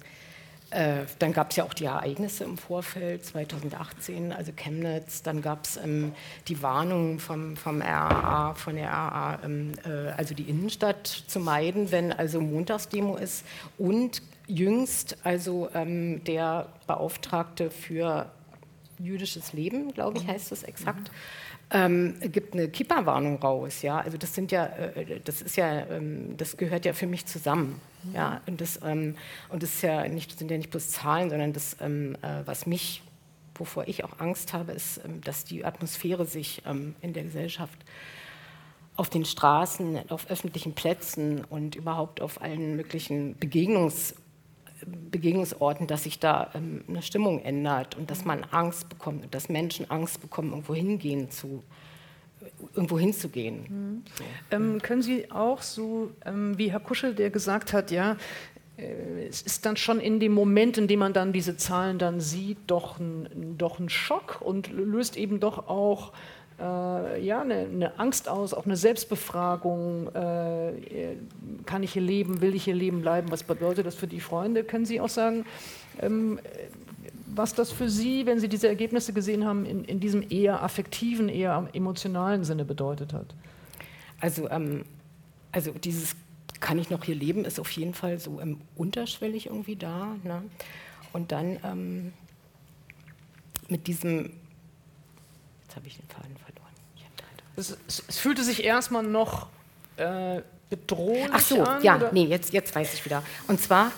äh, 0.71 1.05
dann 1.21 1.33
gab 1.33 1.51
es 1.51 1.57
ja 1.57 1.65
auch 1.65 1.75
die 1.75 1.85
Ereignisse 1.85 2.43
im 2.43 2.59
Vorfeld 2.59 3.25
2018, 3.25 4.33
also 4.33 4.51
Chemnitz, 4.53 5.23
dann 5.23 5.41
gab 5.41 5.65
es 5.65 5.77
ähm, 5.77 6.13
die 6.49 6.63
Warnung 6.63 7.21
vom, 7.21 7.57
vom 7.57 7.81
RAA, 7.81 8.55
von 8.55 8.75
der 8.75 8.89
RAA, 8.89 9.39
ähm, 9.45 9.73
äh, 9.85 10.11
also 10.17 10.35
die 10.35 10.45
Innenstadt 10.45 11.07
zu 11.07 11.39
meiden, 11.39 11.93
wenn 11.93 12.13
also 12.13 12.41
Montagsdemo 12.41 13.17
ist 13.17 13.45
und 13.79 14.23
jüngst 14.49 15.17
also 15.23 15.69
ähm, 15.75 16.25
der 16.25 16.67
Beauftragte 16.89 17.71
für 17.71 18.27
jüdisches 18.99 19.53
Leben, 19.53 19.93
glaube 19.93 20.19
ich, 20.19 20.27
heißt 20.27 20.53
das 20.53 20.63
exakt. 20.63 21.11
Mhm 21.11 21.55
ähm, 21.71 22.15
gibt 22.21 22.55
eine 22.55 22.69
Kippa-Warnung 22.69 23.39
raus. 23.39 23.83
Ja? 23.83 23.99
Also 23.99 24.19
das 24.19 24.35
sind 24.35 24.53
ja, 24.53 24.67
äh, 24.67 25.21
das 25.25 25.43
ist 25.43 25.57
ja, 25.57 25.87
ähm, 25.87 26.37
das 26.37 26.57
gehört 26.57 26.85
ja 26.85 26.93
für 26.93 27.07
mich 27.07 27.27
zusammen. 27.27 27.81
Ja? 28.13 28.41
Und 28.47 28.61
das, 28.61 28.81
ähm, 28.85 29.17
und 29.49 29.63
das 29.63 29.75
ist 29.75 29.83
ja 29.83 30.07
nicht, 30.09 30.39
sind 30.39 30.51
ja 30.51 30.57
nicht 30.57 30.71
bloß 30.71 30.91
Zahlen, 30.91 31.31
sondern 31.31 31.53
das, 31.53 31.77
ähm, 31.81 32.17
äh, 32.23 32.43
was 32.45 32.67
mich, 32.67 33.03
wovor 33.55 33.89
ich 33.89 34.05
auch 34.05 34.19
Angst 34.19 34.53
habe, 34.53 34.73
ist, 34.73 35.01
ähm, 35.05 35.21
dass 35.23 35.45
die 35.45 35.65
Atmosphäre 35.65 36.27
sich 36.27 36.63
ähm, 36.67 36.95
in 37.01 37.13
der 37.13 37.25
Gesellschaft 37.25 37.79
auf 38.97 39.11
den 39.11 39.25
Straßen, 39.25 40.09
auf 40.11 40.31
öffentlichen 40.31 40.75
Plätzen 40.75 41.45
und 41.45 41.75
überhaupt 41.75 42.21
auf 42.21 42.41
allen 42.41 42.77
möglichen 42.77 43.37
Begegnungs 43.37 44.15
Begegnungsorten, 45.11 45.87
dass 45.87 46.05
sich 46.05 46.19
da 46.19 46.51
ähm, 46.55 46.85
eine 46.89 47.03
Stimmung 47.03 47.41
ändert 47.43 47.97
und 47.97 48.11
dass 48.11 48.25
man 48.25 48.45
Angst 48.51 48.89
bekommt, 48.89 49.35
dass 49.35 49.49
Menschen 49.49 49.91
Angst 49.91 50.21
bekommen, 50.21 50.51
irgendwo 50.51 50.75
hingehen 50.75 51.31
zu, 51.31 51.63
irgendwo 52.75 52.99
hinzugehen. 52.99 53.65
Mhm. 53.69 54.03
So. 54.17 54.25
Ähm, 54.51 54.83
können 54.83 55.03
Sie 55.03 55.31
auch 55.31 55.63
so, 55.63 56.11
ähm, 56.25 56.57
wie 56.59 56.71
Herr 56.71 56.81
Kuschel, 56.81 57.15
der 57.15 57.31
gesagt 57.31 57.73
hat, 57.73 57.91
ja, 57.91 58.17
äh, 58.77 59.27
es 59.27 59.43
ist 59.43 59.67
dann 59.67 59.77
schon 59.77 60.01
in 60.01 60.21
dem 60.21 60.33
Moment, 60.33 60.79
in 60.79 60.89
dem 60.89 61.01
man 61.01 61.13
dann 61.13 61.33
diese 61.33 61.57
Zahlen 61.57 61.99
dann 61.99 62.21
sieht, 62.21 62.59
doch 62.67 62.99
ein, 62.99 63.57
doch 63.59 63.79
ein 63.79 63.89
Schock 63.89 64.41
und 64.41 64.71
löst 64.71 65.17
eben 65.17 65.41
doch 65.41 65.69
auch 65.69 66.13
äh, 66.59 67.25
ja, 67.25 67.41
eine, 67.41 67.55
eine, 67.55 67.99
Angst 67.99 68.29
aus, 68.29 68.55
auch 68.55 68.65
eine 68.65 68.77
Selbstbefragung. 68.77 70.09
Äh, 70.15 71.17
kann 71.67 71.83
ich 71.83 71.93
hier 71.93 72.03
leben? 72.03 72.41
Will 72.41 72.55
ich 72.55 72.65
hier 72.65 72.75
leben 72.75 73.01
bleiben? 73.01 73.31
Was 73.31 73.43
bedeutet 73.43 73.87
das 73.87 73.95
für 73.95 74.07
die 74.07 74.21
Freunde? 74.21 74.65
Können 74.65 74.85
Sie 74.85 75.01
auch 75.01 75.09
sagen, 75.09 75.45
ähm, 76.01 76.39
was 77.27 77.55
das 77.55 77.73
für 77.73 77.89
Sie, 77.89 78.27
wenn 78.27 78.39
Sie 78.39 78.49
diese 78.49 78.69
Ergebnisse 78.69 79.13
gesehen 79.13 79.45
haben, 79.45 79.67
in, 79.67 79.85
in 79.85 79.99
diesem 79.99 80.25
eher 80.31 80.63
affektiven, 80.63 81.29
eher 81.29 81.69
emotionalen 81.73 82.45
Sinne 82.45 82.65
bedeutet 82.65 83.13
hat? 83.13 83.35
Also, 84.21 84.49
ähm, 84.49 84.85
also 85.51 85.73
dieses 85.73 86.15
kann 86.61 86.79
ich 86.79 86.89
noch 86.89 87.05
hier 87.05 87.17
leben, 87.17 87.45
ist 87.45 87.59
auf 87.59 87.71
jeden 87.73 87.95
Fall 87.95 88.19
so 88.19 88.41
ähm, 88.41 88.61
unterschwellig 88.77 89.47
irgendwie 89.47 89.77
da. 89.77 90.17
Ne? 90.23 90.43
Und 91.13 91.33
dann 91.33 91.59
ähm, 91.65 92.13
mit 93.69 93.87
diesem 93.89 94.31
Jetzt 95.75 95.77
habe 95.77 95.89
ich 95.89 95.97
den 95.97 96.07
Faden. 96.07 96.44
Es, 97.57 97.77
es, 97.87 98.05
es, 98.09 98.19
fühlte 98.19 98.43
sich 98.43 98.65
erstmal 98.65 99.03
noch 99.03 99.49
äh, 99.97 100.41
bedrohlich 100.71 101.29
Ach 101.33 101.41
so, 101.41 101.63
an, 101.63 101.83
ja, 101.83 101.97
oder? 101.97 102.13
nee, 102.13 102.25
jetzt, 102.25 102.53
jetzt 102.53 102.75
weiß 102.75 102.95
ich 102.95 103.05
wieder. 103.05 103.23
Und 103.47 103.61
zwar, 103.61 103.93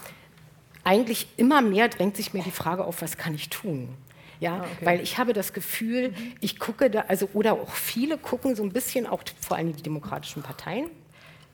eigentlich 0.84 1.26
immer 1.36 1.62
mehr 1.62 1.88
drängt 1.88 2.16
sich 2.16 2.34
mir 2.34 2.42
die 2.42 2.50
Frage 2.50 2.84
auf, 2.84 3.02
was 3.02 3.16
kann 3.16 3.34
ich 3.34 3.48
tun? 3.48 3.88
Ja, 4.38 4.56
ah, 4.56 4.60
okay. 4.60 4.86
weil 4.86 5.00
ich 5.00 5.18
habe 5.18 5.32
das 5.32 5.52
Gefühl, 5.52 6.12
ich 6.40 6.58
gucke 6.58 6.90
da, 6.90 7.06
also 7.08 7.28
oder 7.32 7.54
auch 7.54 7.70
viele 7.70 8.18
gucken 8.18 8.54
so 8.54 8.62
ein 8.62 8.72
bisschen, 8.72 9.06
auch 9.06 9.22
vor 9.40 9.56
allem 9.56 9.74
die 9.74 9.82
demokratischen 9.82 10.42
Parteien, 10.42 10.90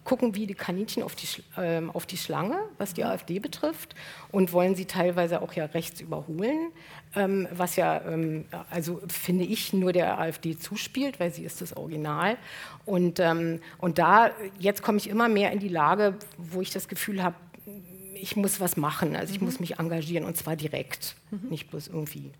gucken 0.04 0.34
wie 0.34 0.46
die 0.46 0.54
Kaninchen 0.54 1.02
auf 1.02 1.14
die, 1.14 1.26
äh, 1.60 1.82
auf 1.92 2.06
die 2.06 2.16
Schlange, 2.16 2.58
was 2.78 2.94
die 2.94 3.04
AfD 3.04 3.38
betrifft, 3.38 3.94
und 4.30 4.52
wollen 4.52 4.74
sie 4.74 4.84
teilweise 4.84 5.42
auch 5.42 5.52
ja 5.52 5.66
rechts 5.66 6.00
überholen, 6.00 6.72
ähm, 7.14 7.46
was 7.52 7.76
ja, 7.76 8.00
ähm, 8.02 8.46
also 8.70 9.00
finde 9.08 9.44
ich, 9.44 9.72
nur 9.72 9.92
der 9.92 10.18
AfD 10.18 10.58
zuspielt, 10.58 11.20
weil 11.20 11.32
sie 11.32 11.44
ist 11.44 11.60
das 11.60 11.76
Original. 11.76 12.36
Und, 12.84 13.20
ähm, 13.20 13.60
und 13.78 13.98
da, 13.98 14.30
jetzt 14.58 14.82
komme 14.82 14.98
ich 14.98 15.08
immer 15.08 15.28
mehr 15.28 15.52
in 15.52 15.60
die 15.60 15.68
Lage, 15.68 16.16
wo 16.36 16.60
ich 16.60 16.70
das 16.70 16.88
Gefühl 16.88 17.22
habe, 17.22 17.36
ich 18.14 18.36
muss 18.36 18.60
was 18.60 18.76
machen, 18.76 19.16
also 19.16 19.32
ich 19.32 19.40
mhm. 19.40 19.46
muss 19.46 19.60
mich 19.60 19.78
engagieren 19.78 20.24
und 20.24 20.36
zwar 20.36 20.56
direkt, 20.56 21.16
mhm. 21.30 21.48
nicht 21.48 21.70
bloß 21.70 21.88
irgendwie 21.88 22.32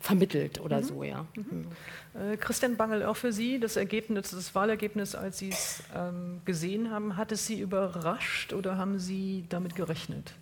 vermittelt 0.00 0.60
oder 0.60 0.78
mhm. 0.78 0.84
so, 0.84 1.02
ja. 1.02 1.26
Mhm. 1.34 1.66
Äh, 2.14 2.36
Christian 2.36 2.76
Bangel, 2.76 3.04
auch 3.04 3.16
für 3.16 3.32
Sie, 3.32 3.58
das 3.58 3.76
Ergebnis, 3.76 4.30
das 4.30 4.54
Wahlergebnis, 4.54 5.14
als 5.14 5.38
Sie 5.38 5.50
es 5.50 5.82
ähm, 5.94 6.40
gesehen 6.44 6.90
haben, 6.90 7.16
hat 7.16 7.32
es 7.32 7.46
Sie 7.46 7.60
überrascht 7.60 8.52
oder 8.52 8.78
haben 8.78 8.98
Sie 8.98 9.44
damit 9.48 9.74
gerechnet? 9.74 10.34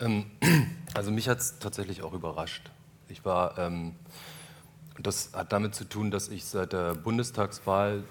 Ähm, 0.00 0.26
also 0.94 1.10
mich 1.10 1.28
hat 1.28 1.38
es 1.38 1.58
tatsächlich 1.58 2.02
auch 2.02 2.14
überrascht. 2.14 2.70
Ich 3.08 3.24
war, 3.24 3.58
ähm, 3.58 3.94
das 4.98 5.30
hat 5.34 5.52
damit 5.52 5.74
zu 5.74 5.84
tun, 5.84 6.10
dass 6.10 6.28
ich 6.28 6.44
seit 6.44 6.72
der 6.72 6.94
Bundestagswahl, 6.94 8.04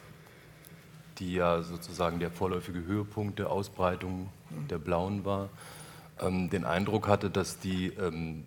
die 1.17 1.33
ja 1.33 1.63
sozusagen 1.63 2.19
der 2.19 2.31
vorläufige 2.31 2.83
Höhepunkt 2.85 3.39
der 3.39 3.49
Ausbreitung 3.49 4.29
der 4.69 4.77
Blauen 4.77 5.25
war, 5.25 5.49
ähm, 6.19 6.49
den 6.49 6.65
Eindruck 6.65 7.07
hatte, 7.07 7.29
dass 7.29 7.59
die 7.59 7.87
ähm, 7.87 8.45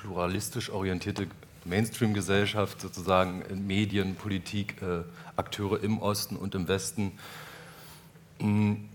pluralistisch 0.00 0.70
orientierte 0.70 1.26
Mainstream-Gesellschaft, 1.64 2.80
sozusagen 2.80 3.42
Medien, 3.66 4.14
Politik, 4.14 4.80
äh, 4.82 5.02
Akteure 5.36 5.82
im 5.82 5.98
Osten 5.98 6.36
und 6.36 6.54
im 6.54 6.68
Westen, 6.68 7.12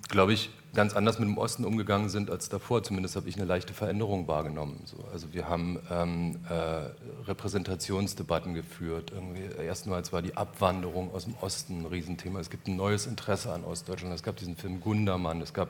glaube 0.09 0.33
ich, 0.33 0.50
ganz 0.74 0.95
anders 0.95 1.19
mit 1.19 1.27
dem 1.27 1.38
Osten 1.38 1.65
umgegangen 1.65 2.09
sind 2.09 2.29
als 2.29 2.50
davor. 2.50 2.83
Zumindest 2.83 3.15
habe 3.15 3.29
ich 3.29 3.35
eine 3.35 3.45
leichte 3.45 3.74
Veränderung 3.74 4.27
wahrgenommen. 4.27 4.81
So. 4.85 4.97
Also 5.12 5.33
wir 5.33 5.47
haben 5.47 5.79
ähm, 5.89 6.39
äh, 6.50 6.89
Repräsentationsdebatten 7.27 8.53
geführt. 8.53 9.12
Irgendwie, 9.12 9.43
erstmals 9.63 10.13
war 10.13 10.21
die 10.21 10.35
Abwanderung 10.35 11.13
aus 11.13 11.25
dem 11.25 11.35
Osten 11.41 11.81
ein 11.81 11.85
Riesenthema. 11.85 12.39
Es 12.39 12.50
gibt 12.50 12.67
ein 12.67 12.75
neues 12.75 13.07
Interesse 13.07 13.53
an 13.53 13.63
Ostdeutschland. 13.63 14.13
Es 14.13 14.24
gab 14.24 14.35
diesen 14.38 14.55
Film 14.55 14.81
Gundermann. 14.81 15.41
Es 15.41 15.53
gab 15.53 15.69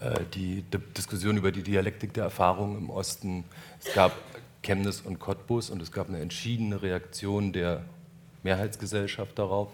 äh, 0.00 0.20
die 0.34 0.62
D 0.62 0.78
Diskussion 0.96 1.36
über 1.36 1.52
die 1.52 1.62
Dialektik 1.62 2.14
der 2.14 2.24
Erfahrung 2.24 2.78
im 2.78 2.90
Osten. 2.90 3.44
Es 3.84 3.94
gab 3.94 4.12
Chemnitz 4.64 5.02
und 5.04 5.20
Cottbus 5.20 5.70
und 5.70 5.80
es 5.80 5.92
gab 5.92 6.08
eine 6.08 6.20
entschiedene 6.20 6.82
Reaktion 6.82 7.52
der 7.52 7.82
Mehrheitsgesellschaft 8.42 9.38
darauf. 9.38 9.68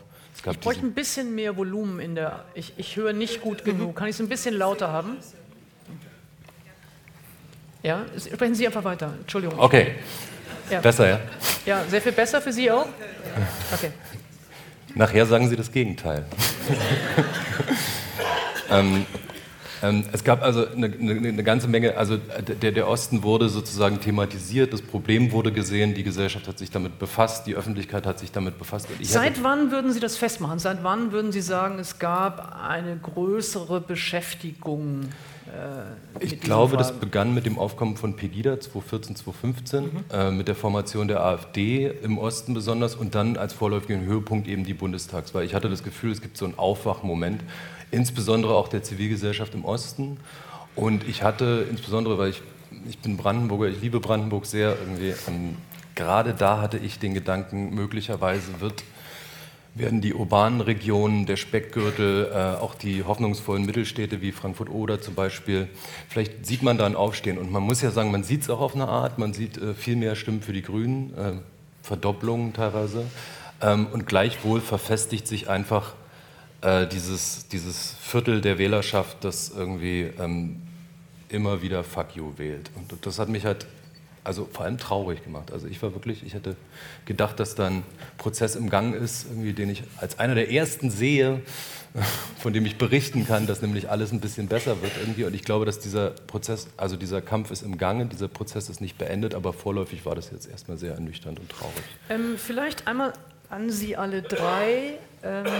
ich 0.50 0.60
bräuchte 0.60 0.84
ein 0.84 0.92
bisschen 0.92 1.34
mehr 1.34 1.56
Volumen 1.56 2.00
in 2.00 2.14
der. 2.14 2.44
Ich, 2.54 2.74
ich 2.76 2.96
höre 2.96 3.12
nicht 3.12 3.40
gut 3.40 3.64
genug. 3.64 3.96
Kann 3.96 4.08
ich 4.08 4.16
es 4.16 4.20
ein 4.20 4.28
bisschen 4.28 4.54
lauter 4.54 4.88
haben? 4.88 5.16
Ja, 7.82 8.04
sprechen 8.18 8.54
Sie 8.54 8.66
einfach 8.66 8.84
weiter. 8.84 9.14
Entschuldigung. 9.20 9.58
Okay. 9.58 9.94
Ja. 10.70 10.80
Besser, 10.80 11.08
ja? 11.08 11.20
Ja, 11.66 11.84
sehr 11.88 12.02
viel 12.02 12.12
besser 12.12 12.40
für 12.40 12.52
Sie 12.52 12.70
auch? 12.70 12.86
Okay. 13.72 13.90
Nachher 14.94 15.26
sagen 15.26 15.48
Sie 15.48 15.56
das 15.56 15.72
Gegenteil. 15.72 16.24
ähm, 18.70 18.70
Ähm, 18.70 19.06
es 20.12 20.24
gab 20.24 20.42
also 20.42 20.66
eine, 20.66 20.86
eine, 20.86 21.28
eine, 21.28 21.42
ganze 21.42 21.66
Menge, 21.66 21.96
also 21.96 22.16
der, 22.16 22.72
der 22.72 22.88
Osten 22.88 23.22
wurde 23.22 23.48
sozusagen 23.48 24.00
thematisiert, 24.00 24.72
das 24.72 24.82
Problem 24.82 25.32
wurde 25.32 25.52
gesehen, 25.52 25.94
die 25.94 26.02
Gesellschaft 26.02 26.48
hat 26.48 26.58
sich 26.58 26.70
damit 26.70 26.98
befasst, 26.98 27.46
die 27.46 27.54
Öffentlichkeit 27.54 28.06
hat 28.06 28.18
sich 28.18 28.30
damit 28.30 28.58
befasst. 28.58 28.88
Seit 29.02 29.42
wann 29.42 29.70
würden 29.70 29.92
Sie 29.92 30.00
das 30.00 30.16
festmachen? 30.16 30.58
Seit 30.58 30.84
wann 30.84 31.12
würden 31.12 31.32
Sie 31.32 31.40
sagen, 31.40 31.78
es 31.78 31.98
gab 31.98 32.60
eine 32.62 32.96
größere 32.96 33.80
Beschäftigung? 33.80 35.08
Äh, 35.50 36.24
ich 36.24 36.40
glaube, 36.40 36.76
das 36.76 36.92
begann 36.92 37.34
mit 37.34 37.46
dem 37.46 37.58
Aufkommen 37.58 37.96
von 37.96 38.16
Pegida 38.16 38.60
2014, 38.60 39.16
2015, 39.16 39.84
mhm. 39.84 39.90
äh, 40.12 40.30
mit 40.30 40.48
der 40.48 40.54
Formation 40.54 41.08
der 41.08 41.24
AfD 41.24 41.90
im 42.02 42.18
Osten 42.18 42.54
besonders 42.54 42.94
und 42.94 43.14
dann 43.14 43.36
als 43.36 43.52
vorläufigen 43.52 44.04
Höhepunkt 44.04 44.48
eben 44.48 44.64
die 44.64 44.74
Bundestagswahl. 44.74 45.44
Ich 45.44 45.54
hatte 45.54 45.68
das 45.68 45.82
Gefühl, 45.82 46.12
es 46.12 46.20
gibt 46.20 46.36
so 46.36 46.44
einen 46.44 46.58
Aufwachmoment 46.58 47.42
insbesondere 47.90 48.54
auch 48.54 48.68
der 48.68 48.82
Zivilgesellschaft 48.82 49.54
im 49.54 49.64
Osten. 49.64 50.18
Und 50.76 51.06
ich 51.08 51.22
hatte 51.22 51.66
insbesondere, 51.70 52.18
weil 52.18 52.30
ich, 52.30 52.42
ich 52.88 52.98
bin 52.98 53.16
Brandenburger, 53.16 53.68
ich 53.68 53.80
liebe 53.80 54.00
Brandenburg 54.00 54.46
sehr, 54.46 54.76
irgendwie, 54.78 55.14
ähm, 55.28 55.56
gerade 55.94 56.34
da 56.34 56.60
hatte 56.60 56.78
ich 56.78 56.98
den 56.98 57.14
Gedanken, 57.14 57.74
möglicherweise 57.74 58.60
wird, 58.60 58.84
werden 59.74 60.00
die 60.00 60.14
urbanen 60.14 60.60
Regionen, 60.60 61.26
der 61.26 61.36
Speckgürtel, 61.36 62.30
äh, 62.32 62.60
auch 62.60 62.74
die 62.74 63.04
hoffnungsvollen 63.04 63.64
Mittelstädte 63.64 64.20
wie 64.20 64.32
Frankfurt-Oder 64.32 65.00
zum 65.00 65.14
Beispiel, 65.14 65.68
vielleicht 66.08 66.46
sieht 66.46 66.62
man 66.62 66.78
da 66.78 66.86
ein 66.86 66.96
Aufstehen. 66.96 67.38
Und 67.38 67.52
man 67.52 67.62
muss 67.62 67.82
ja 67.82 67.90
sagen, 67.90 68.10
man 68.10 68.24
sieht 68.24 68.42
es 68.42 68.50
auch 68.50 68.60
auf 68.60 68.74
eine 68.74 68.88
Art, 68.88 69.18
man 69.18 69.32
sieht 69.32 69.58
äh, 69.58 69.74
viel 69.74 69.96
mehr 69.96 70.16
Stimmen 70.16 70.42
für 70.42 70.52
die 70.52 70.62
Grünen, 70.62 71.14
äh, 71.16 71.32
Verdopplungen 71.82 72.52
teilweise. 72.52 73.04
Ähm, 73.60 73.86
und 73.92 74.06
gleichwohl 74.06 74.60
verfestigt 74.60 75.26
sich 75.26 75.48
einfach 75.48 75.94
äh, 76.62 76.86
dieses, 76.86 77.48
dieses 77.48 77.94
Viertel 78.00 78.40
der 78.40 78.58
Wählerschaft, 78.58 79.24
das 79.24 79.50
irgendwie 79.50 80.10
ähm, 80.18 80.62
immer 81.28 81.62
wieder 81.62 81.84
Fuck 81.84 82.16
you 82.16 82.32
wählt. 82.36 82.70
Und 82.74 83.06
das 83.06 83.18
hat 83.18 83.28
mich 83.28 83.44
halt 83.44 83.66
also 84.22 84.48
vor 84.52 84.64
allem 84.64 84.78
traurig 84.78 85.24
gemacht. 85.24 85.52
Also 85.52 85.66
ich 85.66 85.82
war 85.82 85.94
wirklich, 85.94 86.24
ich 86.24 86.34
hätte 86.34 86.56
gedacht, 87.06 87.40
dass 87.40 87.54
da 87.54 87.66
ein 87.66 87.82
Prozess 88.18 88.54
im 88.54 88.68
Gang 88.68 88.94
ist, 88.94 89.26
irgendwie, 89.28 89.52
den 89.52 89.70
ich 89.70 89.82
als 89.96 90.18
einer 90.18 90.34
der 90.34 90.50
ersten 90.50 90.90
sehe, 90.90 91.40
von 92.38 92.52
dem 92.52 92.66
ich 92.66 92.76
berichten 92.76 93.26
kann, 93.26 93.46
dass 93.46 93.62
nämlich 93.62 93.88
alles 93.88 94.12
ein 94.12 94.20
bisschen 94.20 94.46
besser 94.46 94.82
wird 94.82 94.92
irgendwie. 95.00 95.24
Und 95.24 95.34
ich 95.34 95.42
glaube, 95.42 95.64
dass 95.64 95.78
dieser 95.78 96.10
Prozess, 96.10 96.68
also 96.76 96.96
dieser 96.96 97.22
Kampf 97.22 97.50
ist 97.50 97.62
im 97.62 97.78
Gange, 97.78 98.06
dieser 98.06 98.28
Prozess 98.28 98.68
ist 98.68 98.80
nicht 98.80 98.98
beendet, 98.98 99.34
aber 99.34 99.52
vorläufig 99.52 100.04
war 100.04 100.14
das 100.14 100.30
jetzt 100.30 100.48
erstmal 100.48 100.76
sehr 100.76 100.94
ernüchternd 100.94 101.40
und 101.40 101.48
traurig. 101.48 101.84
Ähm, 102.10 102.36
vielleicht 102.36 102.86
einmal 102.86 103.12
an 103.48 103.70
Sie 103.70 103.96
alle 103.96 104.22
drei. 104.22 104.98
Ähm, 105.22 105.46
äh, 105.46 105.50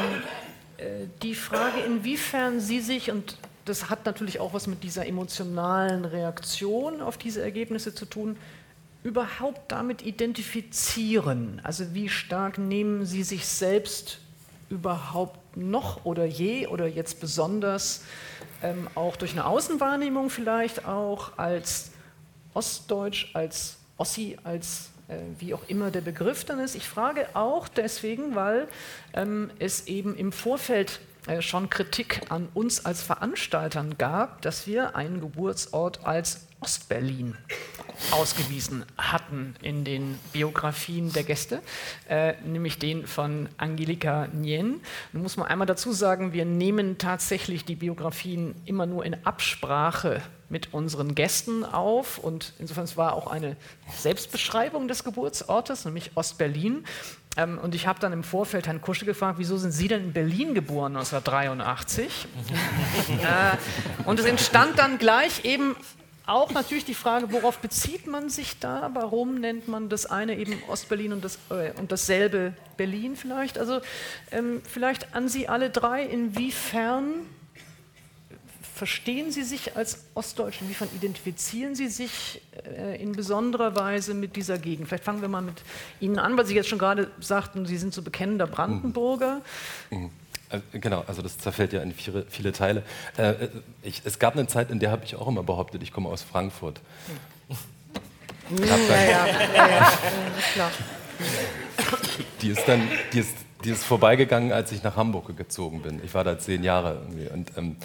die 1.23 1.35
Frage, 1.35 1.81
inwiefern 1.81 2.61
Sie 2.61 2.81
sich, 2.81 3.11
und 3.11 3.37
das 3.65 3.91
hat 3.91 4.07
natürlich 4.07 4.41
auch 4.41 4.55
was 4.55 4.67
mit 4.67 4.83
dieser 4.83 5.07
emotionalen 5.07 6.05
Reaktion 6.05 7.01
auf 7.01 7.19
diese 7.19 7.43
Ergebnisse 7.43 7.95
zu 7.95 8.07
tun, 8.07 8.37
überhaupt 9.03 9.73
damit 9.73 10.03
identifizieren. 10.03 11.61
Also 11.63 11.95
wie 11.95 12.09
stark 12.09 12.59
nehmen 12.59 13.07
Sie 13.07 13.23
sich 13.23 13.47
selbst 13.47 14.19
überhaupt 14.69 15.57
noch 15.57 16.05
oder 16.05 16.25
je 16.25 16.67
oder 16.67 16.87
jetzt 16.87 17.21
besonders 17.21 18.05
ähm, 18.63 18.89
auch 18.95 19.17
durch 19.17 19.33
eine 19.33 19.47
Außenwahrnehmung 19.47 20.31
vielleicht 20.31 20.87
auch 20.87 21.37
als 21.39 21.91
Ostdeutsch, 22.55 23.31
als 23.35 23.79
Ossi, 23.97 24.37
als 24.45 24.87
äh, 24.87 24.90
wie 25.39 25.55
auch 25.55 25.63
immer 25.69 25.91
der 25.91 26.01
Begriff 26.01 26.45
dann 26.45 26.61
ist. 26.61 26.75
Ich 26.75 26.89
frage 26.89 27.27
auch 27.35 27.69
deswegen, 27.69 28.35
weil 28.35 28.69
ähm, 29.13 29.51
es 29.59 29.87
eben 29.87 30.17
im 30.17 30.33
Vorfeld 30.33 31.01
äh, 31.27 31.43
schon 31.43 31.69
Kritik 31.69 32.23
an 32.31 32.49
uns 32.55 32.85
als 32.85 33.03
Veranstaltern 33.03 33.97
gab, 33.99 34.43
dass 34.43 34.67
wir 34.67 34.97
einen 34.97 35.21
Geburtsort 35.21 36.05
als 36.07 36.47
Ostberlin 36.61 37.37
ausgewiesen 38.11 38.85
hatten 38.97 39.55
in 39.63 39.85
den 39.85 40.19
Biografien 40.33 41.13
der 41.13 41.25
Gäste, 41.25 41.63
äh, 42.09 42.35
nämlich 42.43 42.79
den 42.79 43.07
von 43.07 43.49
Angelika 43.57 44.29
Nien. 44.33 44.81
Nun 45.13 45.23
muss 45.23 45.37
man 45.37 45.47
einmal 45.47 45.67
dazu 45.67 45.93
sagen, 45.93 46.33
wir 46.33 46.45
nehmen 46.45 46.99
tatsächlich 46.99 47.65
die 47.65 47.77
Biografien 47.77 48.55
immer 48.65 48.87
nur 48.87 49.05
in 49.05 49.15
Absprache 49.27 50.23
mit 50.51 50.75
unseren 50.75 51.15
Gästen 51.15 51.65
auf 51.65 52.19
und 52.19 52.53
insofern 52.59 52.85
es 52.85 52.97
war 52.97 53.15
auch 53.15 53.29
eine 53.29 53.57
Selbstbeschreibung 53.97 54.89
des 54.89 55.05
Geburtsortes, 55.05 55.85
nämlich 55.85 56.11
Ostberlin. 56.17 56.85
Ähm, 57.37 57.59
und 57.59 57.75
ich 57.77 57.87
habe 57.87 58.01
dann 58.01 58.13
im 58.13 58.25
Vorfeld 58.25 58.67
Herrn 58.67 58.81
Kusche 58.81 59.05
gefragt, 59.05 59.39
wieso 59.39 59.57
sind 59.57 59.71
Sie 59.71 59.87
denn 59.87 60.05
in 60.05 60.13
Berlin 60.13 60.53
geboren 60.53 60.97
1983? 60.97 62.27
äh, 63.09 64.09
und 64.09 64.19
es 64.19 64.27
entstand 64.27 64.79
dann 64.79 64.99
gleich 64.99 65.45
eben 65.45 65.77
auch 66.27 66.51
natürlich 66.53 66.85
die 66.85 66.95
Frage, 66.95 67.33
worauf 67.33 67.59
bezieht 67.59 68.07
man 68.07 68.29
sich 68.29 68.59
da? 68.59 68.91
Warum 68.95 69.41
nennt 69.41 69.69
man 69.69 69.89
das 69.89 70.07
eine 70.07 70.37
eben 70.37 70.61
Ostberlin 70.69 71.13
und, 71.13 71.25
das, 71.25 71.39
äh, 71.51 71.73
und 71.79 71.93
dasselbe 71.93 72.55
Berlin 72.77 73.17
vielleicht? 73.17 73.59
Also 73.59 73.81
ähm, 74.31 74.63
vielleicht 74.65 75.15
an 75.15 75.29
Sie 75.29 75.49
alle 75.49 75.71
drei, 75.71 76.05
inwiefern 76.05 77.15
verstehen 78.81 79.31
Sie 79.31 79.43
sich 79.43 79.77
als 79.77 80.07
Ostdeutsche? 80.15 80.65
Inwiefern 80.65 80.89
identifizieren 80.97 81.75
Sie 81.75 81.89
sich 81.89 82.41
äh, 82.65 82.99
in 83.03 83.13
besonderer 83.13 83.77
Weise 83.77 84.15
mit 84.15 84.37
dieser 84.37 84.57
Gegend? 84.57 84.89
Vielleicht 84.89 85.05
fangen 85.05 85.21
wir 85.21 85.29
mal 85.29 85.43
mit 85.43 85.61
Ihnen 86.01 86.19
an, 86.19 86.39
weil 86.39 86.47
Sie 86.47 86.55
jetzt 86.55 86.71
schon 86.71 86.79
gerade 86.79 87.11
sagten, 87.21 87.67
Sie 87.67 87.77
sind 87.77 87.93
so 87.93 88.01
bekennender 88.01 88.47
Brandenburger. 88.47 89.43
Mhm. 89.91 89.99
Mhm. 89.99 90.11
Äh, 90.49 90.79
genau, 90.79 91.05
also 91.07 91.21
das 91.21 91.37
zerfällt 91.37 91.75
ja 91.75 91.83
in 91.83 91.93
viele, 91.93 92.25
viele 92.31 92.53
Teile. 92.53 92.83
Äh, 93.19 93.33
äh, 93.33 93.49
ich, 93.83 94.01
es 94.07 94.19
gab 94.19 94.33
eine 94.33 94.47
Zeit, 94.47 94.71
in 94.71 94.79
der 94.79 94.91
habe 94.91 95.05
ich 95.05 95.15
auch 95.15 95.29
immer 95.29 95.43
behauptet, 95.43 95.83
ich 95.83 95.93
komme 95.93 96.09
aus 96.09 96.23
Frankfurt. 96.23 96.81
Ja, 98.59 98.65
ja, 98.65 99.27
ja, 99.55 99.69
ja, 99.69 99.93
klar. 100.55 100.71
Die 102.41 102.49
ist 102.49 102.65
dann, 102.67 102.89
die 103.13 103.19
ist, 103.19 103.35
die 103.63 103.71
ist 103.73 103.85
vorbeigegangen, 103.85 104.53
als 104.53 104.73
ich 104.73 104.83
nach 104.83 104.97
Hamburg 104.97 105.37
gezogen 105.37 105.83
bin. 105.83 106.01
Ich 106.03 106.15
war 106.15 106.25
da 106.25 106.39
zehn 106.39 106.65
Jahre 106.65 107.03
irgendwie. 107.03 107.29
Und 107.29 107.53
ähm, 107.59 107.77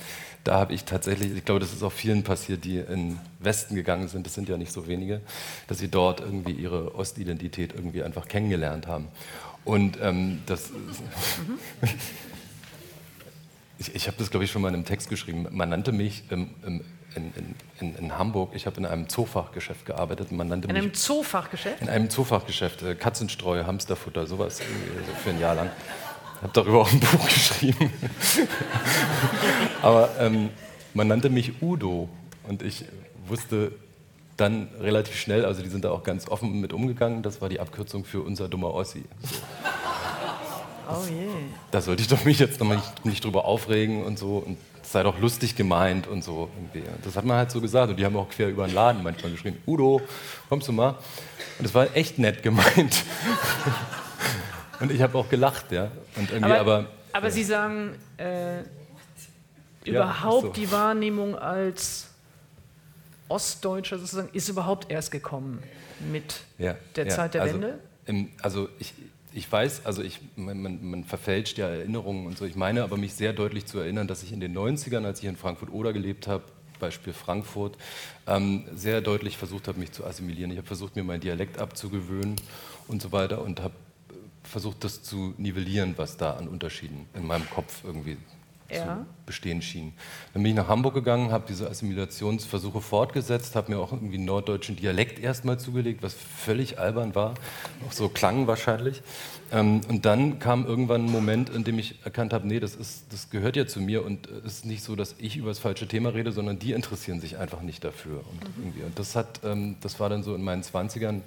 da 0.45 0.59
habe 0.59 0.73
ich 0.73 0.85
tatsächlich, 0.85 1.35
ich 1.35 1.43
glaube, 1.43 1.59
das 1.59 1.73
ist 1.73 1.83
auch 1.83 1.91
vielen 1.91 2.23
passiert, 2.23 2.63
die 2.63 2.77
in 2.77 2.85
den 2.85 3.19
Westen 3.39 3.75
gegangen 3.75 4.07
sind, 4.07 4.27
das 4.27 4.35
sind 4.35 4.47
ja 4.47 4.57
nicht 4.57 4.71
so 4.71 4.87
wenige, 4.87 5.21
dass 5.67 5.79
sie 5.79 5.89
dort 5.89 6.21
irgendwie 6.21 6.51
ihre 6.51 6.95
Ostidentität 6.95 7.73
irgendwie 7.73 8.03
einfach 8.03 8.27
kennengelernt 8.27 8.87
haben. 8.87 9.07
Und 9.65 9.97
ähm, 10.01 10.41
das. 10.45 10.69
Mhm. 10.69 11.89
Ich, 13.77 13.93
ich 13.93 14.07
habe 14.07 14.15
das, 14.17 14.31
glaube 14.31 14.45
ich, 14.45 14.51
schon 14.51 14.61
mal 14.61 14.69
in 14.69 14.75
einem 14.75 14.85
Text 14.85 15.09
geschrieben. 15.09 15.47
Man 15.51 15.67
nannte 15.67 15.91
mich 15.91 16.23
im, 16.29 16.51
im, 16.65 16.81
in, 17.13 17.33
in, 17.81 17.95
in, 17.95 18.17
Hamburg, 18.17 18.51
ich 18.53 18.65
habe 18.67 18.77
in 18.77 18.85
einem 18.85 19.09
Zoofachgeschäft 19.09 19.85
gearbeitet. 19.85 20.31
Man 20.31 20.47
nannte 20.47 20.69
in 20.69 20.77
einem 20.77 20.93
Zoofachgeschäft? 20.93 21.81
In 21.81 21.89
einem 21.89 22.09
Zoofachgeschäft. 22.09 22.83
Äh, 22.83 22.95
Katzenstreu, 22.95 23.65
Hamsterfutter, 23.65 24.27
sowas 24.27 24.59
so 24.59 25.13
für 25.21 25.31
ein 25.31 25.41
Jahr 25.41 25.55
lang. 25.55 25.71
Ich 26.37 26.43
habe 26.43 26.53
darüber 26.53 26.81
auch 26.81 26.91
ein 26.91 26.99
Buch 26.99 27.25
geschrieben. 27.27 27.91
Aber 29.81 30.09
ähm, 30.19 30.49
man 30.93 31.07
nannte 31.07 31.29
mich 31.29 31.61
Udo 31.61 32.09
und 32.47 32.61
ich 32.61 32.85
wusste 33.27 33.71
dann 34.37 34.67
relativ 34.79 35.15
schnell, 35.15 35.45
also 35.45 35.61
die 35.61 35.69
sind 35.69 35.85
da 35.85 35.91
auch 35.91 36.03
ganz 36.03 36.27
offen 36.27 36.59
mit 36.59 36.73
umgegangen, 36.73 37.23
das 37.23 37.41
war 37.41 37.49
die 37.49 37.59
Abkürzung 37.59 38.03
für 38.03 38.21
unser 38.21 38.49
dummer 38.49 38.73
Ossi. 38.73 39.05
So. 39.23 39.37
Oh 40.87 41.03
je. 41.09 41.27
Da 41.71 41.81
sollte 41.81 42.01
ich 42.01 42.07
doch 42.07 42.25
mich 42.25 42.39
jetzt 42.39 42.59
noch 42.59 42.67
nicht, 42.67 43.05
nicht 43.05 43.23
drüber 43.23 43.45
aufregen 43.45 44.03
und 44.03 44.19
so. 44.19 44.37
Und 44.37 44.57
es 44.83 44.91
sei 44.91 45.03
doch 45.03 45.19
lustig 45.19 45.55
gemeint 45.55 46.07
und 46.07 46.23
so. 46.23 46.49
Irgendwie. 46.57 46.87
Das 47.03 47.15
hat 47.15 47.25
man 47.25 47.37
halt 47.37 47.51
so 47.51 47.59
gesagt. 47.61 47.89
Und 47.89 47.97
die 47.97 48.05
haben 48.05 48.15
auch 48.15 48.29
quer 48.29 48.49
über 48.49 48.67
den 48.67 48.75
Laden 48.75 49.03
manchmal 49.03 49.31
geschrien: 49.31 49.57
Udo, 49.65 50.01
kommst 50.47 50.67
du 50.67 50.71
mal? 50.71 50.95
Und 51.59 51.65
es 51.65 51.73
war 51.73 51.95
echt 51.95 52.19
nett 52.19 52.43
gemeint. 52.43 53.03
und 54.79 54.91
ich 54.91 55.01
habe 55.01 55.17
auch 55.17 55.29
gelacht, 55.29 55.71
ja. 55.71 55.89
Und 56.15 56.31
irgendwie 56.31 56.51
aber, 56.51 56.59
aber, 56.59 56.89
aber 57.13 57.27
ja. 57.27 57.31
Sie 57.31 57.43
sagen, 57.43 57.95
äh, 58.17 58.59
überhaupt 59.85 60.43
ja, 60.43 60.47
so. 60.47 60.53
die 60.53 60.71
Wahrnehmung 60.71 61.35
als 61.35 62.07
Ostdeutscher 63.27 63.97
sozusagen 63.97 64.29
ist 64.33 64.49
überhaupt 64.49 64.91
erst 64.91 65.11
gekommen 65.11 65.63
mit 66.11 66.41
ja, 66.57 66.75
der 66.95 67.09
Zeit 67.09 67.33
der 67.33 67.43
also, 67.43 67.55
Wende? 67.55 67.79
Im, 68.05 68.29
also 68.41 68.69
ich, 68.79 68.93
ich 69.33 69.51
weiß, 69.51 69.85
also 69.85 70.01
ich, 70.03 70.21
man, 70.35 70.61
man, 70.61 71.03
verfälscht 71.03 71.57
ja 71.57 71.67
Erinnerungen 71.67 72.27
und 72.27 72.37
so. 72.37 72.45
Ich 72.45 72.55
meine 72.55 72.83
aber 72.83 72.97
mich 72.97 73.13
sehr 73.13 73.33
deutlich 73.33 73.65
zu 73.65 73.79
erinnern, 73.79 74.07
dass 74.07 74.23
ich 74.23 74.31
in 74.31 74.39
den 74.39 74.55
90ern, 74.55 75.05
als 75.05 75.19
ich 75.19 75.25
in 75.25 75.35
Frankfurt-Oder 75.35 75.91
gelebt 75.91 76.27
habe, 76.27 76.43
Beispiel 76.79 77.13
Frankfurt, 77.13 77.77
ähm, 78.27 78.65
sehr 78.75 79.01
deutlich 79.01 79.37
versucht 79.37 79.67
habe, 79.67 79.79
mich 79.79 79.91
zu 79.91 80.05
assimilieren. 80.05 80.51
Ich 80.51 80.57
habe 80.57 80.67
versucht, 80.67 80.95
mir 80.95 81.03
meinen 81.03 81.21
Dialekt 81.21 81.57
abzugewöhnen 81.57 82.35
und 82.87 83.01
so 83.01 83.11
weiter 83.11 83.41
und 83.41 83.61
habe 83.61 83.73
versucht, 84.45 84.83
das 84.83 85.03
zu 85.03 85.33
nivellieren, 85.37 85.93
was 85.97 86.17
da 86.17 86.31
an 86.33 86.47
Unterschieden 86.47 87.07
in 87.13 87.25
meinem 87.27 87.49
Kopf 87.49 87.83
irgendwie 87.83 88.17
Ja. 88.71 88.97
zu 88.97 89.05
bestehen 89.27 89.61
schien. 89.61 89.93
Dann 90.33 90.41
bin 90.43 90.51
ich 90.51 90.55
nach 90.55 90.67
Hamburg 90.67 90.93
gegangen, 90.95 91.31
habe 91.31 91.45
diese 91.47 91.69
Assimilationsversuche 91.69 92.81
fortgesetzt, 92.81 93.55
habe 93.55 93.71
mir 93.71 93.79
auch 93.79 93.91
irgendwie 93.91 94.15
einen 94.15 94.25
norddeutschen 94.25 94.75
Dialekt 94.75 95.19
erstmal 95.19 95.59
zugelegt, 95.59 96.01
was 96.03 96.13
völlig 96.15 96.79
albern 96.79 97.13
war, 97.15 97.35
auch 97.87 97.91
so 97.91 98.09
klang 98.09 98.47
wahrscheinlich. 98.47 99.01
Ähm, 99.51 99.81
und 99.87 100.05
dann 100.05 100.39
kam 100.39 100.65
irgendwann 100.65 101.05
ein 101.05 101.11
Moment, 101.11 101.49
in 101.49 101.63
dem 101.63 101.77
ich 101.77 102.03
erkannt 102.03 102.33
habe, 102.33 102.47
nee, 102.47 102.59
das, 102.59 102.75
ist, 102.75 103.05
das 103.13 103.29
gehört 103.29 103.55
ja 103.55 103.67
zu 103.67 103.79
mir 103.81 104.03
und 104.03 104.27
es 104.27 104.57
ist 104.57 104.65
nicht 104.65 104.83
so, 104.83 104.95
dass 104.95 105.15
ich 105.19 105.37
über 105.37 105.49
das 105.49 105.59
falsche 105.59 105.87
Thema 105.87 106.09
rede, 106.09 106.31
sondern 106.31 106.57
die 106.57 106.73
interessieren 106.73 107.19
sich 107.19 107.37
einfach 107.37 107.61
nicht 107.61 107.83
dafür. 107.83 108.17
Und, 108.31 108.41
irgendwie. 108.57 108.81
und 108.83 108.97
das, 108.97 109.15
hat, 109.15 109.41
ähm, 109.43 109.75
das 109.81 109.99
war 109.99 110.09
dann 110.09 110.23
so 110.23 110.33
in 110.33 110.43
meinen 110.43 110.63
20ern 110.63 111.21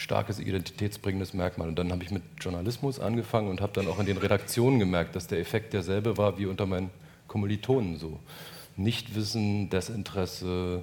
starkes 0.00 0.38
identitätsbringendes 0.38 1.34
Merkmal. 1.34 1.68
Und 1.68 1.78
dann 1.78 1.92
habe 1.92 2.02
ich 2.02 2.10
mit 2.10 2.22
Journalismus 2.40 2.98
angefangen 2.98 3.48
und 3.48 3.60
habe 3.60 3.72
dann 3.74 3.86
auch 3.86 3.98
in 3.98 4.06
den 4.06 4.16
Redaktionen 4.16 4.78
gemerkt, 4.78 5.14
dass 5.14 5.26
der 5.26 5.38
Effekt 5.38 5.72
derselbe 5.72 6.16
war 6.16 6.38
wie 6.38 6.46
unter 6.46 6.66
meinen 6.66 6.90
Kommilitonen 7.28 7.98
so. 7.98 8.18
Nichtwissen, 8.76 9.68
Desinteresse. 9.68 10.82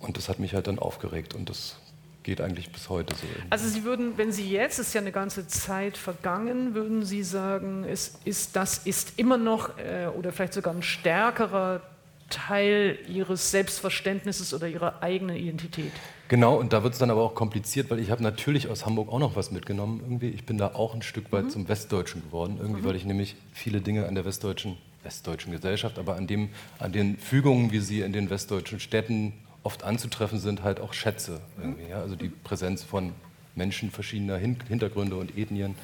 Und 0.00 0.16
das 0.16 0.28
hat 0.28 0.40
mich 0.40 0.54
halt 0.54 0.66
dann 0.66 0.78
aufgeregt 0.78 1.34
und 1.34 1.48
das 1.48 1.76
geht 2.24 2.40
eigentlich 2.40 2.72
bis 2.72 2.88
heute 2.88 3.14
so. 3.14 3.26
Also 3.50 3.68
Sie 3.68 3.84
würden, 3.84 4.18
wenn 4.18 4.32
Sie 4.32 4.50
jetzt, 4.50 4.78
ist 4.78 4.92
ja 4.94 5.00
eine 5.00 5.12
ganze 5.12 5.46
Zeit 5.46 5.96
vergangen, 5.96 6.74
würden 6.74 7.04
Sie 7.04 7.22
sagen, 7.22 7.84
es 7.84 8.18
ist, 8.24 8.56
das 8.56 8.78
ist 8.78 9.18
immer 9.18 9.36
noch 9.36 9.78
äh, 9.78 10.06
oder 10.06 10.32
vielleicht 10.32 10.54
sogar 10.54 10.74
ein 10.74 10.82
stärkerer 10.82 11.80
Teil 12.28 12.98
Ihres 13.08 13.50
Selbstverständnisses 13.50 14.52
oder 14.52 14.66
Ihrer 14.66 15.02
eigenen 15.02 15.36
Identität? 15.36 15.92
Genau, 16.34 16.56
und 16.56 16.72
da 16.72 16.82
wird 16.82 16.94
es 16.94 16.98
dann 16.98 17.12
aber 17.12 17.22
auch 17.22 17.36
kompliziert, 17.36 17.90
weil 17.90 18.00
ich 18.00 18.10
habe 18.10 18.20
natürlich 18.20 18.66
aus 18.66 18.84
Hamburg 18.84 19.08
auch 19.12 19.20
noch 19.20 19.36
was 19.36 19.52
mitgenommen. 19.52 20.00
Irgendwie. 20.02 20.30
Ich 20.30 20.44
bin 20.44 20.58
da 20.58 20.74
auch 20.74 20.92
ein 20.92 21.02
Stück 21.02 21.30
weit 21.30 21.44
mhm. 21.44 21.50
zum 21.50 21.68
Westdeutschen 21.68 22.22
geworden, 22.22 22.56
irgendwie, 22.60 22.80
mhm. 22.80 22.86
weil 22.86 22.96
ich 22.96 23.04
nämlich 23.04 23.36
viele 23.52 23.80
Dinge 23.80 24.08
an 24.08 24.16
der 24.16 24.24
westdeutschen, 24.24 24.76
westdeutschen 25.04 25.52
Gesellschaft, 25.52 25.96
aber 25.96 26.16
an, 26.16 26.26
dem, 26.26 26.48
an 26.80 26.90
den 26.90 27.18
Fügungen, 27.18 27.70
wie 27.70 27.78
sie 27.78 28.00
in 28.00 28.12
den 28.12 28.30
westdeutschen 28.30 28.80
Städten 28.80 29.32
oft 29.62 29.84
anzutreffen 29.84 30.40
sind, 30.40 30.64
halt 30.64 30.80
auch 30.80 30.92
schätze. 30.92 31.40
Irgendwie, 31.56 31.88
ja? 31.88 32.00
Also 32.00 32.16
die 32.16 32.30
Präsenz 32.30 32.82
von 32.82 33.12
Menschen 33.54 33.92
verschiedener 33.92 34.36
Hin 34.36 34.56
Hintergründe 34.66 35.14
und 35.14 35.38
Ethnien, 35.38 35.76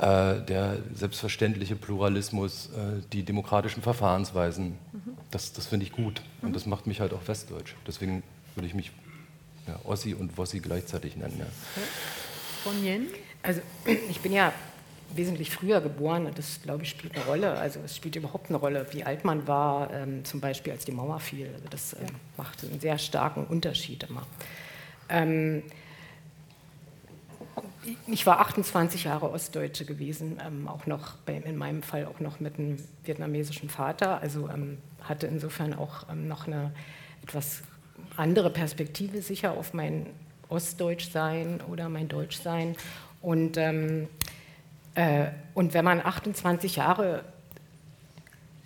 äh, 0.00 0.40
der 0.40 0.78
selbstverständliche 0.92 1.76
Pluralismus, 1.76 2.70
äh, 2.70 3.02
die 3.12 3.22
demokratischen 3.22 3.82
Verfahrensweisen, 3.84 4.78
mhm. 4.92 5.16
das, 5.30 5.52
das 5.52 5.68
finde 5.68 5.86
ich 5.86 5.92
gut. 5.92 6.22
Und 6.42 6.48
mhm. 6.48 6.54
das 6.54 6.66
macht 6.66 6.88
mich 6.88 6.98
halt 6.98 7.14
auch 7.14 7.28
westdeutsch. 7.28 7.76
Deswegen 7.86 8.24
würde 8.56 8.66
ich 8.66 8.74
mich 8.74 8.90
ja, 9.70 9.80
Ossi 9.84 10.14
und 10.14 10.36
Wossi 10.36 10.60
gleichzeitig 10.60 11.16
nennen. 11.16 11.36
Ja. 11.38 11.46
Von 12.64 12.84
Jen? 12.84 13.06
Also 13.42 13.60
ich 14.10 14.20
bin 14.20 14.32
ja 14.32 14.52
wesentlich 15.14 15.50
früher 15.50 15.80
geboren 15.80 16.26
und 16.26 16.38
das, 16.38 16.60
glaube 16.62 16.84
ich, 16.84 16.90
spielt 16.90 17.16
eine 17.16 17.24
Rolle. 17.24 17.58
Also 17.58 17.80
es 17.84 17.96
spielt 17.96 18.16
überhaupt 18.16 18.48
eine 18.48 18.58
Rolle, 18.58 18.86
wie 18.92 19.04
alt 19.04 19.24
man 19.24 19.46
war, 19.48 19.92
ähm, 19.92 20.24
zum 20.24 20.40
Beispiel 20.40 20.72
als 20.72 20.84
die 20.84 20.92
Mauer 20.92 21.18
fiel. 21.20 21.50
Also 21.54 21.68
das 21.68 21.94
ähm, 21.94 22.06
macht 22.36 22.62
einen 22.64 22.80
sehr 22.80 22.98
starken 22.98 23.44
Unterschied 23.46 24.04
immer. 24.04 24.26
Ähm, 25.08 25.62
ich 28.06 28.26
war 28.26 28.40
28 28.40 29.04
Jahre 29.04 29.30
Ostdeutsche 29.30 29.84
gewesen, 29.84 30.38
ähm, 30.46 30.68
auch 30.68 30.86
noch 30.86 31.16
bei, 31.26 31.34
in 31.34 31.56
meinem 31.56 31.82
Fall 31.82 32.06
auch 32.06 32.20
noch 32.20 32.38
mit 32.38 32.58
einem 32.58 32.76
vietnamesischen 33.04 33.68
Vater. 33.68 34.20
Also 34.20 34.48
ähm, 34.48 34.78
hatte 35.02 35.26
insofern 35.26 35.74
auch 35.74 36.08
ähm, 36.08 36.28
noch 36.28 36.46
eine 36.46 36.72
etwas 37.22 37.62
andere 38.16 38.50
Perspektive 38.50 39.22
sicher 39.22 39.52
auf 39.52 39.74
mein 39.74 40.06
Ostdeutschsein 40.48 41.60
oder 41.70 41.88
mein 41.88 42.08
Deutschsein. 42.08 42.76
Und, 43.22 43.56
ähm, 43.56 44.08
äh, 44.94 45.26
und 45.54 45.74
wenn 45.74 45.84
man 45.84 46.00
28 46.00 46.76
Jahre 46.76 47.24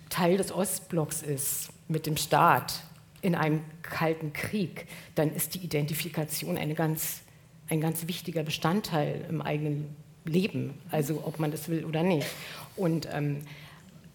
Teil 0.09 0.37
des 0.37 0.51
Ostblocks 0.51 1.21
ist 1.21 1.69
mit 1.87 2.05
dem 2.05 2.17
Staat 2.17 2.81
in 3.21 3.35
einem 3.35 3.61
kalten 3.81 4.33
Krieg, 4.33 4.87
dann 5.15 5.33
ist 5.33 5.55
die 5.55 5.59
Identifikation 5.59 6.57
eine 6.57 6.73
ganz, 6.73 7.21
ein 7.69 7.81
ganz 7.81 8.07
wichtiger 8.07 8.43
Bestandteil 8.43 9.25
im 9.29 9.41
eigenen 9.41 9.95
Leben, 10.25 10.73
also 10.89 11.21
ob 11.25 11.39
man 11.39 11.51
das 11.51 11.69
will 11.69 11.85
oder 11.85 12.03
nicht. 12.03 12.27
Und 12.75 13.07
ähm, 13.11 13.41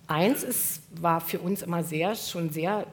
eins 0.07 0.43
ist, 0.43 0.83
war 1.01 1.21
für 1.21 1.39
uns 1.39 1.63
immer 1.63 1.85
sehr, 1.85 2.15
schon 2.17 2.51
sehr 2.51 2.87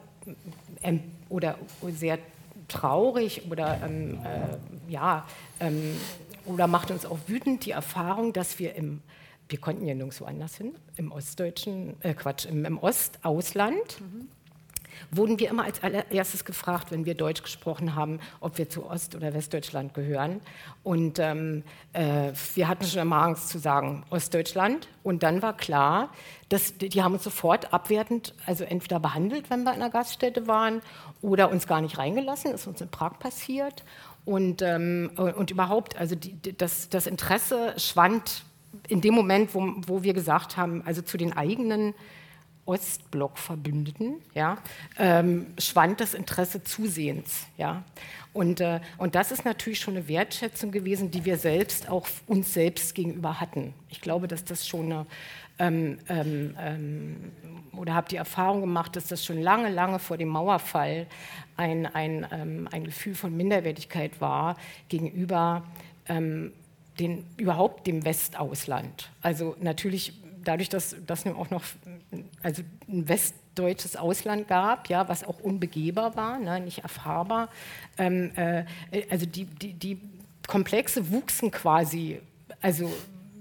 oder 1.30 1.58
sehr 1.90 2.20
traurig 2.68 3.44
oder, 3.50 3.80
ähm, 3.84 4.20
äh, 4.24 4.92
ja, 4.92 5.26
ähm, 5.60 5.96
oder 6.46 6.68
macht 6.68 6.92
uns 6.92 7.06
auch 7.06 7.20
wütend 7.28 7.66
die 7.66 7.72
Erfahrung, 7.72 8.34
dass 8.34 8.60
wir 8.60 8.76
im, 8.76 9.02
wir 9.50 9.60
konnten 9.60 9.86
ja 9.86 9.94
nirgendwo 9.94 10.26
anders 10.26 10.56
hin, 10.58 10.76
im 10.96 11.12
ostdeutschen, 11.12 11.96
äh, 12.02 12.14
Quatsch, 12.14 12.46
im, 12.46 12.66
im 12.66 12.78
Ostausland, 12.78 14.02
mhm 14.02 14.30
wurden 15.12 15.40
wir 15.40 15.50
immer 15.50 15.64
als 15.64 15.84
allererstes 15.84 16.46
gefragt, 16.46 16.92
wenn 16.92 17.06
wir 17.06 17.16
Deutsch 17.16 17.44
gesprochen 17.44 17.96
haben, 17.96 18.20
ob 18.40 18.58
wir 18.58 18.70
zu 18.70 18.86
Ost- 18.86 19.16
oder 19.16 19.34
Westdeutschland 19.34 19.94
gehören. 19.94 20.42
Und 20.84 21.20
ähm, 21.20 21.64
äh, 21.94 22.32
wir 22.56 22.68
hatten 22.68 22.86
schon 22.86 23.02
immer 23.02 23.22
Angst 23.22 23.50
zu 23.50 23.60
sagen 23.60 24.04
Ostdeutschland. 24.10 24.88
Und 25.04 25.24
dann 25.24 25.42
war 25.42 25.56
klar, 25.56 26.10
dass 26.50 26.78
die, 26.78 26.90
die 26.90 27.04
haben 27.04 27.14
uns 27.14 27.24
sofort 27.24 27.74
abwertend, 27.74 28.34
also 28.46 28.64
entweder 28.64 29.00
behandelt, 29.00 29.50
wenn 29.50 29.64
wir 29.64 29.74
in 29.74 29.82
einer 29.82 29.90
Gaststätte 29.90 30.48
waren, 30.48 30.82
oder 31.22 31.50
uns 31.50 31.68
gar 31.68 31.82
nicht 31.82 31.98
reingelassen. 31.98 32.52
Das 32.52 32.62
ist 32.62 32.68
uns 32.68 32.82
in 32.82 32.90
Prag 32.90 33.20
passiert. 33.20 33.84
Und, 34.26 34.62
ähm, 34.62 35.12
und 35.16 35.52
überhaupt, 35.52 35.98
also 35.98 36.16
die, 36.16 36.38
das, 36.58 36.90
das 36.90 37.08
Interesse 37.08 37.74
schwand 37.78 38.44
in 38.88 39.02
dem 39.02 39.14
Moment, 39.14 39.56
wo, 39.56 39.74
wo 39.88 40.04
wir 40.04 40.14
gesagt 40.14 40.58
haben, 40.58 40.84
also 40.86 41.02
zu 41.02 41.18
den 41.18 41.34
eigenen 41.34 41.94
Ostblock-Verbündeten, 42.68 44.16
ja, 44.34 44.58
ähm, 45.00 45.48
schwand 45.58 46.00
das 46.00 46.14
Interesse 46.14 46.64
zusehends. 46.64 47.48
Ja. 47.58 47.84
Und, 48.34 48.62
äh, 48.62 48.82
und 48.98 49.16
das 49.16 49.32
ist 49.32 49.46
natürlich 49.46 49.80
schon 49.80 49.96
eine 49.96 50.08
Wertschätzung 50.08 50.72
gewesen, 50.72 51.10
die 51.10 51.26
wir 51.26 51.38
selbst 51.38 51.90
auch 51.90 52.08
uns 52.28 52.54
selbst 52.54 52.94
gegenüber 52.94 53.40
hatten. 53.40 53.74
Ich 53.90 54.02
glaube, 54.02 54.28
dass 54.28 54.46
das 54.46 54.68
schon 54.68 54.92
eine, 54.92 55.06
ähm, 55.60 55.98
ähm, 56.10 56.56
ähm 56.60 57.32
oder 57.72 57.94
habe 57.94 58.10
die 58.10 58.16
Erfahrung 58.16 58.62
gemacht, 58.62 58.96
dass 58.96 59.08
das 59.08 59.24
schon 59.24 59.42
lange, 59.42 59.70
lange 59.70 60.00
vor 60.00 60.18
dem 60.18 60.30
Mauerfall 60.30 61.08
ein, 61.58 61.86
ein, 61.86 62.26
ähm, 62.32 62.68
ein 62.72 62.84
Gefühl 62.84 63.16
von 63.16 63.36
Minderwertigkeit 63.36 64.20
war 64.20 64.58
gegenüber 64.90 65.64
ähm, 66.08 66.52
den, 67.00 67.26
überhaupt 67.38 67.88
dem 67.88 68.04
Westausland. 68.04 69.10
Also 69.22 69.56
natürlich 69.60 70.14
dadurch, 70.44 70.70
dass 70.70 70.96
das 71.06 71.26
nun 71.26 71.36
auch 71.36 71.50
noch 71.50 71.64
also 72.42 72.64
ein 72.88 73.08
westdeutsches 73.08 73.96
Ausland 73.96 74.48
gab, 74.48 74.90
ja, 74.90 75.08
was 75.10 75.24
auch 75.24 75.40
unbegehbar 75.40 76.16
war, 76.16 76.40
ne, 76.40 76.60
nicht 76.60 76.80
erfahrbar, 76.80 77.50
ähm, 77.98 78.32
äh, 78.36 78.64
also 79.10 79.26
die, 79.26 79.46
die, 79.46 79.74
die 79.74 80.00
Komplexe 80.48 81.12
wuchsen 81.12 81.52
quasi, 81.52 82.22
also 82.62 82.92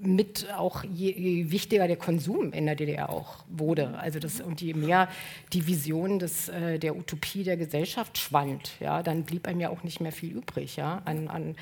mit 0.00 0.46
auch 0.52 0.84
je, 0.84 1.12
je, 1.12 1.50
wichtiger 1.50 1.86
der 1.86 1.96
Konsum 1.96 2.52
in 2.52 2.66
der 2.66 2.74
DDR 2.74 3.10
auch 3.10 3.44
wurde. 3.48 3.98
Also 3.98 4.18
das, 4.18 4.40
und 4.40 4.60
je 4.60 4.74
mehr 4.74 5.08
die 5.52 5.66
Vision 5.66 6.18
des, 6.18 6.48
äh, 6.48 6.78
der 6.78 6.96
Utopie 6.96 7.44
der 7.44 7.56
Gesellschaft 7.56 8.18
schwand, 8.18 8.72
ja, 8.80 9.02
dann 9.02 9.24
blieb 9.24 9.48
einem 9.48 9.60
ja 9.60 9.70
auch 9.70 9.82
nicht 9.82 10.00
mehr 10.00 10.12
viel 10.12 10.32
übrig 10.32 10.76
ja, 10.76 11.02
an, 11.04 11.28
an, 11.28 11.56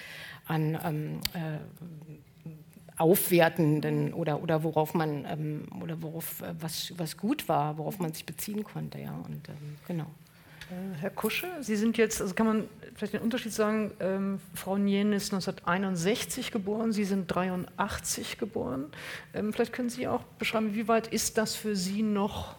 an 0.46 0.78
ähm, 0.84 1.20
äh, 1.34 1.58
aufwertenden 2.96 4.14
oder, 4.14 4.42
oder 4.42 4.62
worauf 4.62 4.94
man 4.94 5.24
ähm, 5.28 5.66
oder 5.82 6.00
worauf 6.00 6.42
äh, 6.42 6.54
was, 6.60 6.92
was 6.96 7.16
gut 7.16 7.48
war, 7.48 7.76
worauf 7.78 7.98
man 7.98 8.12
sich 8.12 8.24
beziehen 8.24 8.62
konnte, 8.62 8.98
ja. 8.98 9.12
Und 9.26 9.48
ähm, 9.48 9.76
genau. 9.88 10.06
Äh, 10.70 11.00
Herr 11.00 11.10
Kusche, 11.10 11.48
Sie 11.60 11.74
sind 11.76 11.96
jetzt, 11.96 12.20
also 12.20 12.34
kann 12.34 12.46
man 12.46 12.68
vielleicht 12.94 13.14
den 13.14 13.22
Unterschied 13.22 13.52
sagen, 13.52 13.90
ähm, 13.98 14.40
Frau 14.54 14.78
Nien 14.78 15.12
ist 15.12 15.32
1961 15.32 16.52
geboren, 16.52 16.92
Sie 16.92 17.04
sind 17.04 17.26
83 17.26 18.38
geboren. 18.38 18.86
Ähm, 19.34 19.52
vielleicht 19.52 19.72
können 19.72 19.90
Sie 19.90 20.06
auch 20.06 20.22
beschreiben, 20.38 20.74
wie 20.74 20.86
weit 20.86 21.08
ist 21.08 21.36
das 21.36 21.56
für 21.56 21.74
Sie 21.74 22.02
noch 22.02 22.54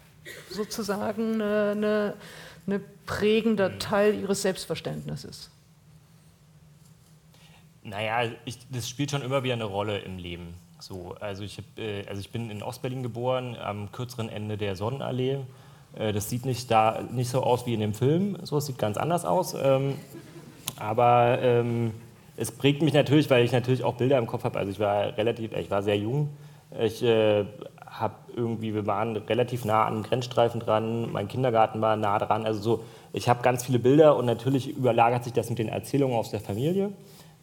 sozusagen 0.49 1.39
eine 1.39 2.15
prägender 3.05 3.77
Teil 3.77 4.15
Ihres 4.15 4.41
Selbstverständnisses? 4.41 5.51
Naja, 7.85 8.31
ich, 8.45 8.57
das 8.71 8.89
spielt 8.89 9.11
schon 9.11 9.21
immer 9.21 9.43
wieder 9.43 9.53
eine 9.53 9.65
Rolle 9.65 9.99
im 9.99 10.17
Leben. 10.17 10.55
So, 10.79 11.15
also, 11.19 11.43
ich 11.43 11.59
hab, 11.59 11.65
äh, 11.77 12.03
also 12.07 12.19
ich 12.19 12.31
bin 12.31 12.49
in 12.49 12.63
Ostberlin 12.63 13.03
geboren, 13.03 13.55
am 13.55 13.91
kürzeren 13.91 14.27
Ende 14.27 14.57
der 14.57 14.75
Sonnenallee. 14.75 15.37
Äh, 15.95 16.11
das 16.11 16.27
sieht 16.27 16.45
nicht, 16.45 16.71
da, 16.71 17.03
nicht 17.11 17.29
so 17.29 17.43
aus 17.43 17.67
wie 17.67 17.75
in 17.75 17.79
dem 17.81 17.93
Film, 17.93 18.37
so, 18.41 18.57
es 18.57 18.65
sieht 18.65 18.79
ganz 18.79 18.97
anders 18.97 19.23
aus. 19.23 19.55
Ähm, 19.61 19.95
aber 20.77 21.37
ähm, 21.43 21.93
es 22.37 22.51
prägt 22.51 22.81
mich 22.81 22.93
natürlich, 22.93 23.29
weil 23.29 23.45
ich 23.45 23.51
natürlich 23.51 23.83
auch 23.83 23.93
Bilder 23.93 24.17
im 24.17 24.25
Kopf 24.25 24.45
habe. 24.45 24.57
Also 24.57 24.71
ich 24.71 24.79
war 24.79 25.15
relativ, 25.15 25.55
ich 25.55 25.69
war 25.69 25.83
sehr 25.83 25.97
jung. 25.97 26.29
Ich 26.79 27.03
äh, 27.03 27.45
habe 27.85 28.15
irgendwie, 28.35 28.73
wir 28.73 28.87
waren 28.87 29.15
relativ 29.15 29.63
nah 29.63 29.85
an 29.85 30.01
Grenzstreifen 30.01 30.59
dran, 30.59 31.11
mein 31.11 31.27
Kindergarten 31.27 31.79
war 31.81 31.95
nah 31.95 32.17
dran. 32.17 32.45
Also 32.45 32.59
so, 32.61 32.83
ich 33.13 33.29
habe 33.29 33.43
ganz 33.43 33.63
viele 33.63 33.77
Bilder 33.77 34.17
und 34.17 34.25
natürlich 34.25 34.75
überlagert 34.75 35.23
sich 35.23 35.33
das 35.33 35.49
mit 35.49 35.59
den 35.59 35.69
Erzählungen 35.69 36.17
aus 36.17 36.31
der 36.31 36.41
Familie 36.41 36.91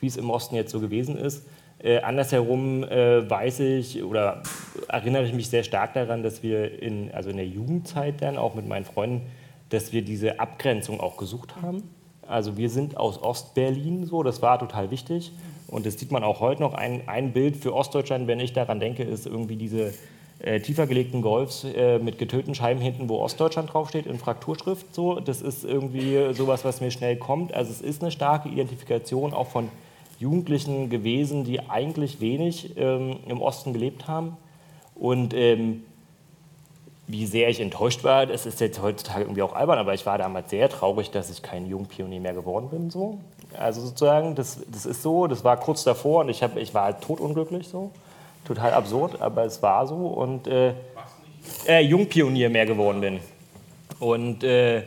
wie 0.03 0.09
es 0.09 0.17
im 0.19 0.29
Osten 0.29 0.57
jetzt 0.57 0.73
so 0.73 0.81
gewesen 0.81 1.17
ist. 1.17 1.47
Äh, 1.83 2.01
andersherum 2.01 2.85
äh, 2.85 3.29
weiß 3.29 3.61
ich 3.61 4.03
oder 4.05 4.43
erinnere 4.89 5.25
ich 5.25 5.33
mich 5.33 5.49
sehr 5.49 5.65
stark 5.65 5.95
daran, 5.95 6.23
dass 6.23 6.43
wir 6.43 6.83
in, 6.83 7.11
also 7.13 7.31
in 7.31 7.37
der 7.37 7.47
Jugendzeit 7.47 8.21
dann 8.21 8.37
auch 8.37 8.55
mit 8.55 8.69
meinen 8.69 8.85
Freunden, 8.85 9.23
dass 9.71 9.93
wir 9.93 10.03
diese 10.03 10.39
Abgrenzung 10.39 11.01
auch 11.01 11.17
gesucht 11.17 11.57
haben. 11.63 11.83
Also 12.27 12.57
wir 12.57 12.69
sind 12.69 12.97
aus 12.97 13.21
Ostberlin 13.21 14.05
so, 14.07 14.23
das 14.23 14.43
war 14.43 14.59
total 14.59 14.91
wichtig. 14.91 15.33
Und 15.67 15.87
das 15.87 15.99
sieht 15.99 16.13
man 16.13 16.23
auch 16.23 16.41
heute 16.41 16.61
noch. 16.61 16.75
Ein, 16.75 17.09
ein 17.09 17.33
Bild 17.33 17.57
für 17.57 17.75
Ostdeutschland, 17.75 18.27
wenn 18.27 18.41
ich 18.41 18.53
daran 18.53 18.79
denke, 18.79 19.03
ist 19.03 19.27
irgendwie 19.27 19.57
diese 19.57 19.93
äh, 20.39 20.61
tiefer 20.61 20.87
gelegten 20.87 21.23
Golfs 21.23 21.65
äh, 21.65 21.99
mit 21.99 22.19
getönten 22.19 22.55
Scheiben 22.55 22.81
hinten, 22.81 23.09
wo 23.09 23.19
Ostdeutschland 23.21 23.73
draufsteht, 23.73 24.07
in 24.07 24.19
Frakturschrift. 24.19 24.95
So. 24.95 25.19
Das 25.19 25.41
ist 25.41 25.65
irgendwie 25.65 26.35
sowas, 26.35 26.65
was 26.65 26.81
mir 26.81 26.91
schnell 26.91 27.17
kommt. 27.17 27.55
Also 27.55 27.73
es 27.73 27.81
ist 27.81 28.03
eine 28.03 28.11
starke 28.11 28.49
Identifikation 28.49 29.33
auch 29.33 29.49
von 29.49 29.71
Jugendlichen 30.23 30.89
gewesen, 30.89 31.43
die 31.45 31.69
eigentlich 31.69 32.21
wenig 32.21 32.77
ähm, 32.77 33.19
im 33.27 33.43
Osten 33.43 33.73
gelebt 33.73 34.07
haben. 34.07 34.37
Und 34.95 35.35
ähm, 35.35 35.83
wie 37.09 37.27
sehr 37.27 37.49
ich 37.49 37.61
enttäuscht 37.61 38.05
war, 38.05 38.27
das 38.27 38.47
ist 38.47 38.61
jetzt 38.61 38.81
heutzutage 38.81 39.23
irgendwie 39.25 39.43
auch 39.43 39.55
albern, 39.55 39.79
aber 39.79 39.95
ich 39.95 40.07
war 40.07 40.19
damals 40.19 40.51
sehr 40.51 40.69
traurig, 40.69 41.11
dass 41.11 41.29
ich 41.29 41.43
kein 41.43 41.67
Jungpionier 41.67 42.21
mehr 42.21 42.35
geworden 42.35 42.69
bin. 42.71 42.91
So. 42.91 43.19
Also 43.59 43.81
sozusagen, 43.81 44.37
das, 44.37 44.61
das 44.71 44.87
ist 44.87 45.03
so, 45.03 45.27
das 45.27 45.43
war 45.43 45.57
kurz 45.57 45.83
davor 45.83 46.21
und 46.21 46.29
ich, 46.29 46.43
hab, 46.43 46.57
ich 46.57 46.73
war 46.73 46.85
halt 46.85 47.01
totunglücklich 47.01 47.67
so. 47.67 47.91
Total 48.45 48.73
absurd, 48.75 49.21
aber 49.21 49.45
es 49.45 49.61
war 49.61 49.87
so. 49.89 50.07
Und 50.07 50.47
äh, 50.47 50.75
äh, 51.67 51.81
Jungpionier 51.81 52.49
mehr 52.49 52.67
geworden 52.67 53.01
bin. 53.01 53.21
Und 53.99 54.45
äh, 54.45 54.83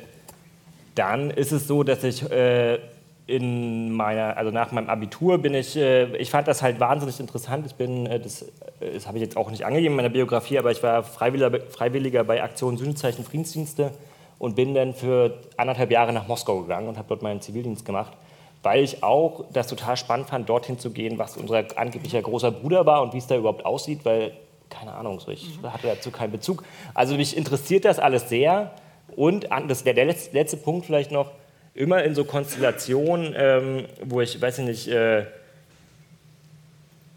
dann 0.95 1.29
ist 1.29 1.51
es 1.51 1.67
so, 1.67 1.83
dass 1.83 2.03
ich 2.05 2.23
äh, 2.31 2.79
in 3.27 3.91
meiner, 3.91 4.37
also 4.37 4.51
nach 4.51 4.71
meinem 4.71 4.89
Abitur 4.89 5.39
bin 5.39 5.55
ich, 5.55 5.75
äh, 5.75 6.15
ich 6.17 6.29
fand 6.29 6.47
das 6.47 6.61
halt 6.61 6.79
wahnsinnig 6.79 7.19
interessant. 7.19 7.65
Ich 7.65 7.75
bin, 7.75 8.05
äh, 8.05 8.19
das, 8.19 8.43
äh, 8.43 8.93
das 8.93 9.07
habe 9.07 9.17
ich 9.17 9.23
jetzt 9.23 9.35
auch 9.35 9.49
nicht 9.49 9.65
angegeben 9.65 9.93
in 9.93 9.97
meiner 9.97 10.09
Biografie, 10.09 10.59
aber 10.59 10.71
ich 10.71 10.83
war 10.83 11.03
Freiwilliger, 11.03 11.59
Freiwilliger 11.69 12.23
bei 12.23 12.43
Aktion 12.43 12.77
Sühnezeichen 12.77 13.23
Friedensdienste 13.23 13.91
und 14.37 14.55
bin 14.55 14.75
dann 14.75 14.93
für 14.93 15.39
anderthalb 15.57 15.91
Jahre 15.91 16.13
nach 16.13 16.27
Moskau 16.27 16.61
gegangen 16.61 16.87
und 16.87 16.97
habe 16.97 17.07
dort 17.07 17.23
meinen 17.23 17.41
Zivildienst 17.41 17.83
gemacht, 17.83 18.13
weil 18.61 18.83
ich 18.83 19.01
auch 19.01 19.45
das 19.51 19.67
total 19.67 19.97
spannend 19.97 20.29
fand, 20.29 20.47
dorthin 20.47 20.77
zu 20.77 20.91
gehen, 20.91 21.17
was 21.17 21.35
unser 21.35 21.63
angeblicher 21.77 22.21
großer 22.21 22.51
Bruder 22.51 22.85
war 22.85 23.01
und 23.01 23.13
wie 23.13 23.17
es 23.17 23.27
da 23.27 23.37
überhaupt 23.37 23.65
aussieht, 23.65 24.01
weil, 24.03 24.33
keine 24.69 24.93
Ahnung, 24.93 25.19
so, 25.19 25.31
ich 25.31 25.59
mhm. 25.59 25.73
hatte 25.73 25.87
dazu 25.87 26.11
keinen 26.11 26.31
Bezug. 26.31 26.63
Also 26.93 27.15
mich 27.15 27.35
interessiert 27.35 27.85
das 27.85 27.97
alles 27.97 28.29
sehr 28.29 28.71
und 29.15 29.47
das 29.67 29.83
wäre 29.83 29.95
der 29.95 30.05
letzte, 30.05 30.35
letzte 30.35 30.57
Punkt 30.57 30.85
vielleicht 30.85 31.11
noch, 31.11 31.31
immer 31.75 32.03
in 32.03 32.15
so 32.15 32.23
Konstellationen, 32.23 33.35
ähm, 33.37 33.85
wo 34.01 34.21
ich, 34.21 34.41
weiß 34.41 34.59
ich 34.59 34.65
nicht, 34.65 34.87
äh, 34.87 35.25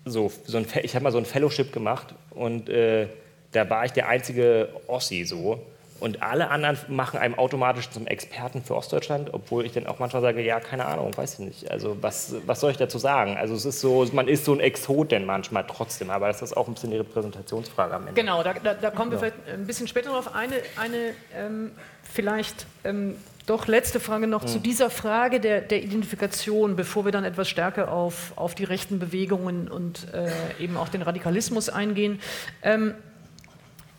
so, 0.05 0.33
so 0.45 0.59
ein, 0.59 0.67
ich 0.83 0.95
habe 0.95 1.05
mal 1.05 1.13
so 1.13 1.19
ein 1.19 1.25
Fellowship 1.25 1.73
gemacht 1.73 2.15
und 2.31 2.69
äh, 2.69 3.07
da 3.53 3.71
war 3.71 3.85
ich 3.85 3.93
der 3.93 4.09
einzige 4.09 4.69
Ossi 4.87 5.25
so. 5.25 5.65
Und 6.01 6.23
alle 6.23 6.49
anderen 6.51 6.79
machen 6.87 7.19
einem 7.19 7.35
automatisch 7.35 7.91
zum 7.91 8.07
Experten 8.07 8.63
für 8.63 8.77
Ostdeutschland, 8.77 9.35
obwohl 9.35 9.67
ich 9.67 9.73
dann 9.73 9.89
auch 9.89 9.99
manchmal 9.99 10.23
sage, 10.23 10.41
ja, 10.43 10.61
keine 10.61 10.87
Ahnung, 10.87 11.17
weiß 11.17 11.35
ich 11.35 11.39
nicht. 11.41 11.71
Also 11.73 11.97
was, 12.01 12.37
was 12.47 12.61
soll 12.61 12.71
ich 12.71 12.77
dazu 12.77 12.99
sagen? 12.99 13.37
Also 13.37 13.55
es 13.55 13.65
ist 13.65 13.81
so, 13.81 14.07
man 14.13 14.29
ist 14.29 14.45
so 14.45 14.53
ein 14.53 14.61
Exot 14.61 15.11
denn 15.11 15.27
manchmal 15.27 15.65
trotzdem, 15.67 16.11
aber 16.11 16.29
das 16.29 16.41
ist 16.41 16.57
auch 16.57 16.69
ein 16.69 16.75
bisschen 16.75 16.93
die 16.93 16.99
Repräsentationsfrage 16.99 17.95
am 17.95 18.03
Ende. 18.07 18.21
Genau, 18.21 18.45
da, 18.45 18.55
da, 18.55 18.75
da 18.75 18.91
kommen 18.93 19.11
wir 19.11 19.19
vielleicht 19.19 19.49
ein 19.53 19.67
bisschen 19.67 19.89
später 19.89 20.11
noch 20.11 20.19
auf 20.19 20.35
eine, 20.37 20.55
eine 20.77 21.15
ähm, 21.37 21.73
vielleicht 22.05 22.67
ähm, 22.85 23.17
doch, 23.49 23.67
letzte 23.67 23.99
Frage 23.99 24.27
noch 24.27 24.43
mhm. 24.43 24.49
zu 24.49 24.59
dieser 24.59 24.91
Frage 24.91 25.41
der, 25.41 25.63
der, 25.63 25.83
Identifikation, 25.83 26.77
bevor 26.77 27.07
wir 27.07 27.13
dann 27.13 27.25
etwas 27.25 27.49
stärker 27.49 27.91
auf, 27.91 28.33
auf 28.37 28.55
die 28.55 28.65
rechten 28.65 28.99
Bewegungen 28.99 29.69
und 29.69 30.13
äh, 30.13 30.31
eben 30.63 30.77
auch 30.77 30.89
den 30.89 31.01
Radikalismus 31.01 31.71
eingehen. 31.71 32.21
Ähm, 32.63 32.95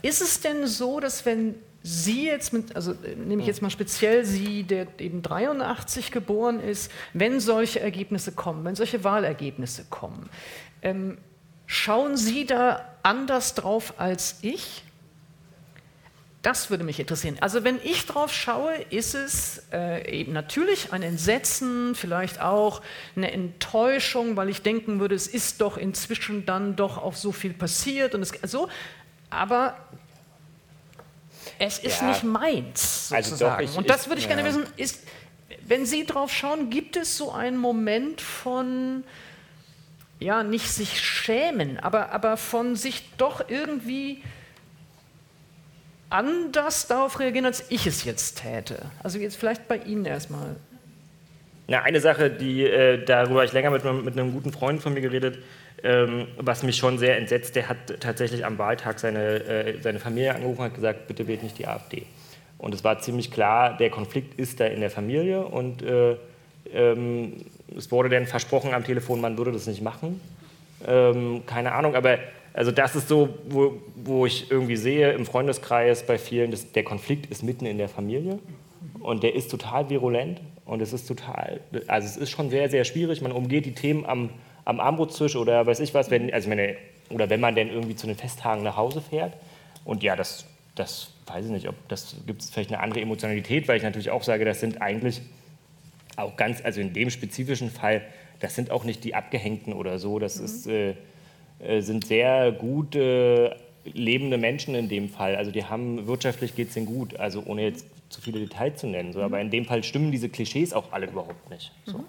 ist 0.03 0.21
es 0.21 0.41
denn 0.41 0.67
so, 0.67 0.99
dass 0.99 1.25
wenn 1.25 1.55
Sie 1.81 2.25
jetzt 2.25 2.53
mit, 2.53 2.75
also 2.75 2.91
äh, 2.91 3.15
nehme 3.15 3.41
ich 3.41 3.47
jetzt 3.47 3.61
mal 3.61 3.71
speziell 3.71 4.23
Sie, 4.23 4.63
der 4.63 4.85
eben 4.99 5.23
83 5.23 6.11
geboren 6.11 6.59
ist, 6.59 6.91
wenn 7.13 7.39
solche 7.39 7.79
Ergebnisse 7.79 8.33
kommen, 8.33 8.63
wenn 8.65 8.75
solche 8.75 9.03
Wahlergebnisse 9.03 9.85
kommen, 9.89 10.29
ähm, 10.83 11.17
schauen 11.65 12.17
Sie 12.17 12.45
da 12.45 12.85
anders 13.01 13.55
drauf 13.55 13.95
als 13.97 14.37
ich? 14.41 14.83
Das 16.41 16.69
würde 16.69 16.85
mich 16.85 16.99
interessieren. 16.99 17.37
Also 17.41 17.65
wenn 17.65 17.79
ich 17.83 18.05
drauf 18.05 18.33
schaue, 18.33 18.73
ist 18.89 19.13
es 19.13 19.63
äh, 19.73 20.09
eben 20.09 20.31
natürlich 20.31 20.93
ein 20.93 21.03
Entsetzen, 21.03 21.95
vielleicht 21.95 22.39
auch 22.39 22.81
eine 23.17 23.31
Enttäuschung, 23.31 24.37
weil 24.37 24.47
ich 24.47 24.61
denken 24.61 25.01
würde, 25.01 25.15
es 25.15 25.27
ist 25.27 25.59
doch 25.59 25.75
inzwischen 25.75 26.45
dann 26.45 26.77
doch 26.77 26.97
auch 26.97 27.15
so 27.15 27.33
viel 27.33 27.53
passiert 27.53 28.15
und 28.15 28.21
es, 28.21 28.31
so. 28.43 28.69
Aber 29.29 29.75
es 31.59 31.79
ist 31.79 31.99
ja. 31.99 32.07
nicht 32.07 32.23
meins 32.23 33.09
sozusagen. 33.09 33.33
Also 33.33 33.45
doch, 33.45 33.59
ich, 33.59 33.77
und 33.77 33.89
das 33.89 34.07
würde 34.07 34.19
ich 34.19 34.27
ja. 34.27 34.35
gerne 34.35 34.47
wissen. 34.47 34.65
Ist, 34.77 35.03
wenn 35.65 35.85
Sie 35.85 36.05
drauf 36.05 36.33
schauen, 36.33 36.69
gibt 36.69 36.95
es 36.95 37.17
so 37.17 37.33
einen 37.33 37.57
Moment 37.57 38.21
von 38.21 39.03
ja 40.19 40.43
nicht 40.43 40.69
sich 40.69 41.01
schämen, 41.01 41.79
aber 41.79 42.11
aber 42.11 42.37
von 42.37 42.77
sich 42.77 43.09
doch 43.17 43.49
irgendwie 43.49 44.21
anders 46.09 46.87
darauf 46.87 47.19
reagieren, 47.19 47.45
als 47.45 47.65
ich 47.69 47.85
es 47.87 48.03
jetzt 48.03 48.41
täte? 48.41 48.77
Also 49.03 49.19
jetzt 49.19 49.37
vielleicht 49.37 49.67
bei 49.67 49.77
Ihnen 49.77 50.05
erstmal. 50.05 50.55
Na, 51.67 51.83
eine 51.83 52.01
Sache, 52.01 52.29
die, 52.29 52.63
äh, 52.63 53.03
darüber 53.03 53.43
ich 53.43 53.53
länger 53.53 53.69
mit, 53.69 53.83
mit, 53.83 54.17
einem 54.17 54.33
guten 54.33 54.51
Freund 54.51 54.81
von 54.81 54.93
mir 54.93 55.01
geredet, 55.01 55.37
ähm, 55.83 56.27
was 56.37 56.63
mich 56.63 56.77
schon 56.77 56.97
sehr 56.97 57.17
entsetzt, 57.17 57.55
der 57.55 57.69
hat 57.69 57.77
tatsächlich 57.99 58.45
am 58.45 58.57
Wahltag 58.57 58.99
seine, 58.99 59.43
äh, 59.43 59.81
seine 59.81 59.99
Familie 59.99 60.33
angerufen 60.33 60.61
und 60.61 60.65
hat 60.65 60.75
gesagt, 60.75 61.07
bitte 61.07 61.27
wählt 61.27 61.43
nicht 61.43 61.59
die 61.59 61.67
AfD. 61.67 62.05
Und 62.57 62.73
es 62.73 62.83
war 62.83 62.99
ziemlich 62.99 63.31
klar, 63.31 63.77
der 63.77 63.89
Konflikt 63.89 64.39
ist 64.39 64.59
da 64.59 64.65
in 64.65 64.81
der 64.81 64.89
Familie 64.89 65.45
und 65.45 65.81
äh, 65.81 66.17
ähm, 66.73 67.45
es 67.77 67.91
wurde 67.91 68.09
dann 68.09 68.25
versprochen 68.25 68.73
am 68.73 68.83
Telefon, 68.83 69.21
man 69.21 69.37
würde 69.37 69.51
das 69.51 69.67
nicht 69.67 69.81
machen. 69.81 70.19
Ähm, 70.85 71.43
keine 71.45 71.73
Ahnung, 71.73 71.95
aber 71.95 72.17
also 72.59 72.71
das 72.71 72.93
ist 72.93 73.07
so, 73.07 73.29
wo, 73.47 73.79
wo 73.95 74.25
ich 74.25 74.51
irgendwie 74.51 74.75
sehe 74.75 75.13
im 75.13 75.25
Freundeskreis 75.25 76.05
bei 76.05 76.17
vielen, 76.17 76.51
dass 76.51 76.73
der 76.73 76.83
Konflikt 76.83 77.27
ist 77.27 77.41
mitten 77.41 77.65
in 77.65 77.77
der 77.77 77.87
Familie 77.87 78.37
und 78.99 79.23
der 79.23 79.33
ist 79.33 79.49
total 79.49 79.89
virulent 79.89 80.41
und 80.65 80.81
es 80.81 80.91
ist 80.91 81.07
total, 81.07 81.61
also 81.87 82.05
es 82.05 82.17
ist 82.17 82.31
schon 82.31 82.49
sehr, 82.49 82.69
sehr 82.69 82.83
schwierig. 82.83 83.21
Man 83.21 83.31
umgeht 83.31 83.65
die 83.65 83.71
Themen 83.71 84.05
am, 84.05 84.31
am 84.65 84.81
Armutstisch 84.81 85.37
oder 85.37 85.65
weiß 85.65 85.79
ich 85.79 85.93
was, 85.93 86.11
wenn, 86.11 86.33
also 86.33 86.49
meine, 86.49 86.75
oder 87.09 87.29
wenn 87.29 87.39
man 87.39 87.55
dann 87.55 87.69
irgendwie 87.69 87.95
zu 87.95 88.07
den 88.07 88.17
Festtagen 88.17 88.61
nach 88.61 88.75
Hause 88.75 88.99
fährt. 88.99 89.37
Und 89.85 90.03
ja, 90.03 90.17
das, 90.17 90.45
das 90.75 91.13
weiß 91.27 91.45
ich 91.45 91.51
nicht, 91.51 91.69
ob 91.69 91.75
das 91.87 92.17
gibt 92.27 92.41
es 92.41 92.49
vielleicht 92.49 92.73
eine 92.73 92.81
andere 92.81 92.99
Emotionalität, 92.99 93.69
weil 93.69 93.77
ich 93.77 93.83
natürlich 93.83 94.09
auch 94.11 94.23
sage, 94.23 94.43
das 94.43 94.59
sind 94.59 94.81
eigentlich 94.81 95.21
auch 96.17 96.35
ganz, 96.35 96.59
also 96.61 96.81
in 96.81 96.91
dem 96.91 97.09
spezifischen 97.09 97.71
Fall, 97.71 98.01
das 98.41 98.53
sind 98.53 98.69
auch 98.69 98.83
nicht 98.83 99.05
die 99.05 99.15
Abgehängten 99.15 99.71
oder 99.71 99.97
so, 99.97 100.19
das 100.19 100.39
mhm. 100.39 100.45
ist 100.45 100.67
äh, 100.67 100.95
sind 101.79 102.05
sehr 102.05 102.51
gut 102.51 102.95
äh, 102.95 103.51
lebende 103.83 104.37
Menschen 104.37 104.75
in 104.75 104.89
dem 104.89 105.09
Fall. 105.09 105.35
Also 105.35 105.51
die 105.51 105.65
haben 105.65 106.07
wirtschaftlich 106.07 106.55
geht 106.55 106.69
es 106.69 106.77
ihnen 106.77 106.85
gut, 106.85 107.17
also 107.17 107.43
ohne 107.45 107.63
jetzt 107.63 107.85
zu 108.09 108.21
viele 108.21 108.39
Details 108.39 108.79
zu 108.79 108.87
nennen. 108.87 109.13
So. 109.13 109.21
Aber 109.21 109.37
mhm. 109.37 109.45
in 109.45 109.51
dem 109.51 109.65
Fall 109.65 109.83
stimmen 109.83 110.11
diese 110.11 110.29
Klischees 110.29 110.73
auch 110.73 110.91
alle 110.91 111.07
überhaupt 111.07 111.49
nicht. 111.49 111.71
So. 111.85 111.99
Mhm. 111.99 112.05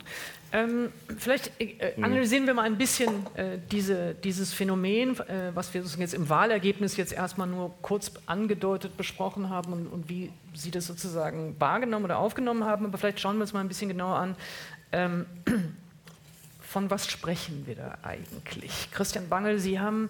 Ähm, 0.53 0.93
vielleicht 1.19 1.53
äh, 1.61 1.93
mhm. 1.97 2.05
analysieren 2.05 2.47
wir 2.47 2.55
mal 2.55 2.63
ein 2.63 2.77
bisschen 2.77 3.09
äh, 3.35 3.59
diese, 3.71 4.15
dieses 4.15 4.53
Phänomen, 4.53 5.11
äh, 5.21 5.55
was 5.55 5.73
wir 5.75 5.83
jetzt 5.83 6.15
im 6.15 6.29
Wahlergebnis 6.29 6.97
jetzt 6.97 7.13
erstmal 7.13 7.47
nur 7.47 7.73
kurz 7.83 8.13
angedeutet 8.27 8.97
besprochen 8.97 9.49
haben 9.49 9.73
und, 9.73 9.87
und, 9.87 10.09
wie 10.09 10.31
Sie 10.55 10.73
das 10.73 10.87
sozusagen 10.87 11.55
wahrgenommen 11.61 12.07
oder 12.07 12.19
aufgenommen 12.19 12.65
haben. 12.65 12.87
Aber 12.87 12.99
vielleicht 12.99 13.21
schauen 13.21 13.37
wir 13.37 13.43
uns 13.43 13.53
mal 13.53 13.61
ein 13.61 13.69
bisschen 13.69 13.89
genauer 13.89 14.17
an. 14.17 14.37
Ähm, 14.91 15.27
von 16.71 16.89
was 16.89 17.11
sprechen 17.11 17.67
wir 17.67 17.75
da 17.75 17.99
eigentlich? 18.05 18.91
Christian 18.93 19.29
Bangel, 19.29 19.59
Sie 19.59 19.81
haben 19.81 20.09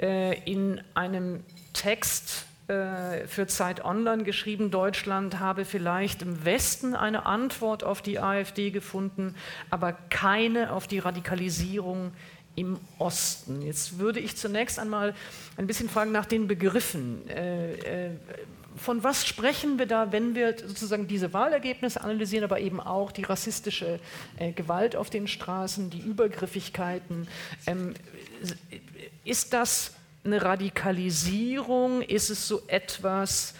äh, 0.00 0.42
in 0.50 0.80
einem 0.94 1.44
Text 1.74 2.46
äh, 2.66 3.26
für 3.26 3.46
Zeit 3.46 3.84
Online 3.84 4.24
geschrieben, 4.24 4.70
Deutschland 4.70 5.38
habe 5.38 5.66
vielleicht 5.66 6.22
im 6.22 6.46
Westen 6.46 6.94
eine 6.94 7.26
Antwort 7.26 7.84
auf 7.84 8.00
die 8.00 8.20
AfD 8.20 8.70
gefunden, 8.70 9.34
aber 9.68 9.92
keine 10.08 10.72
auf 10.72 10.86
die 10.86 10.98
Radikalisierung 10.98 12.12
im 12.56 12.80
Osten. 12.98 13.60
Jetzt 13.60 13.98
würde 13.98 14.18
ich 14.18 14.34
zunächst 14.34 14.78
einmal 14.78 15.14
ein 15.58 15.66
bisschen 15.66 15.90
fragen 15.90 16.10
nach 16.10 16.26
den 16.26 16.48
Begriffen. 16.48 17.28
Äh, 17.28 17.74
äh 17.74 18.10
von 18.78 19.02
was 19.02 19.26
sprechen 19.26 19.78
wir 19.78 19.86
da, 19.86 20.12
wenn 20.12 20.34
wir 20.34 20.56
sozusagen 20.58 21.06
diese 21.06 21.32
Wahlergebnisse 21.32 22.00
analysieren, 22.00 22.44
aber 22.44 22.60
eben 22.60 22.80
auch 22.80 23.12
die 23.12 23.24
rassistische 23.24 24.00
äh, 24.38 24.52
Gewalt 24.52 24.96
auf 24.96 25.10
den 25.10 25.28
Straßen, 25.28 25.90
die 25.90 26.00
Übergriffigkeiten? 26.00 27.28
Ähm, 27.66 27.94
ist 29.24 29.52
das 29.52 29.92
eine 30.24 30.42
Radikalisierung? 30.42 32.02
Ist 32.02 32.30
es 32.30 32.48
so 32.48 32.62
etwas 32.66 33.54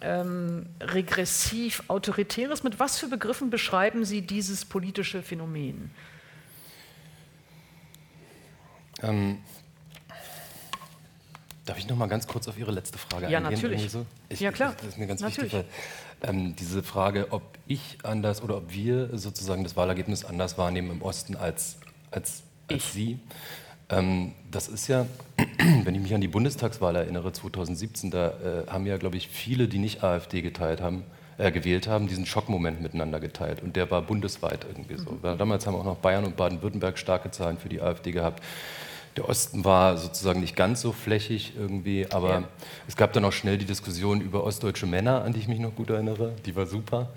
ähm, 0.00 0.66
regressiv 0.80 1.82
autoritäres? 1.88 2.62
Mit 2.62 2.78
was 2.78 2.98
für 2.98 3.08
Begriffen 3.08 3.50
beschreiben 3.50 4.04
Sie 4.04 4.22
dieses 4.22 4.64
politische 4.64 5.22
Phänomen? 5.22 5.90
Ähm, 9.02 9.38
darf 11.66 11.78
ich 11.78 11.88
noch 11.88 11.96
mal 11.96 12.06
ganz 12.06 12.26
kurz 12.26 12.48
auf 12.48 12.58
Ihre 12.58 12.70
letzte 12.72 12.96
Frage 12.98 13.28
Ja, 13.28 13.38
eingehen? 13.38 13.52
natürlich. 13.54 13.90
So? 13.90 14.06
Ich, 14.28 14.40
Ja, 14.40 14.52
klar. 14.52 14.74
Das 14.78 14.86
ist 14.88 14.98
mir 14.98 15.06
ganz 15.06 15.20
Natürlich. 15.20 15.52
wichtig, 15.52 15.68
weil 16.22 16.30
ähm, 16.30 16.56
diese 16.56 16.82
Frage, 16.82 17.26
ob 17.30 17.42
ich 17.66 17.98
anders 18.02 18.42
oder 18.42 18.56
ob 18.56 18.72
wir 18.72 19.16
sozusagen 19.18 19.62
das 19.64 19.76
Wahlergebnis 19.76 20.24
anders 20.24 20.56
wahrnehmen 20.56 20.90
im 20.90 21.02
Osten 21.02 21.36
als, 21.36 21.76
als, 22.10 22.42
als 22.68 22.78
Ich. 22.78 22.84
Sie, 22.84 23.18
ähm, 23.90 24.32
das 24.50 24.68
ist 24.68 24.88
ja, 24.88 25.06
wenn 25.84 25.94
ich 25.94 26.00
mich 26.00 26.14
an 26.14 26.20
die 26.20 26.28
Bundestagswahl 26.28 26.96
erinnere, 26.96 27.32
2017, 27.32 28.10
da 28.10 28.28
äh, 28.28 28.66
haben 28.70 28.86
ja, 28.86 28.96
glaube 28.96 29.16
ich, 29.16 29.28
viele, 29.28 29.68
die 29.68 29.78
nicht 29.78 30.02
AfD 30.02 30.42
geteilt 30.42 30.80
haben, 30.80 31.04
äh, 31.38 31.52
gewählt 31.52 31.86
haben, 31.86 32.06
diesen 32.08 32.26
Schockmoment 32.26 32.80
miteinander 32.80 33.20
geteilt. 33.20 33.62
Und 33.62 33.76
der 33.76 33.90
war 33.90 34.02
bundesweit 34.02 34.64
irgendwie 34.68 34.96
so. 34.96 35.18
Weil 35.22 35.36
damals 35.36 35.66
haben 35.66 35.74
auch 35.76 35.84
noch 35.84 35.96
Bayern 35.98 36.24
und 36.24 36.36
Baden-Württemberg 36.36 36.98
starke 36.98 37.30
Zahlen 37.30 37.58
für 37.58 37.68
die 37.68 37.80
AfD 37.80 38.10
gehabt. 38.10 38.42
Der 39.16 39.28
Osten 39.28 39.64
war 39.64 39.96
sozusagen 39.96 40.40
nicht 40.40 40.56
ganz 40.56 40.82
so 40.82 40.92
flächig 40.92 41.54
irgendwie, 41.56 42.06
aber 42.10 42.30
Ja. 42.30 42.44
es 42.86 42.96
gab 42.96 43.12
dann 43.14 43.24
auch 43.24 43.32
schnell 43.32 43.56
die 43.56 43.64
Diskussion 43.64 44.20
über 44.20 44.44
ostdeutsche 44.44 44.86
Männer, 44.86 45.22
an 45.24 45.32
die 45.32 45.40
ich 45.40 45.48
mich 45.48 45.58
noch 45.58 45.74
gut 45.74 45.88
erinnere. 45.90 46.34
Die 46.44 46.54
war 46.54 46.66
super. 46.66 47.08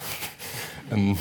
ähm, 0.91 1.17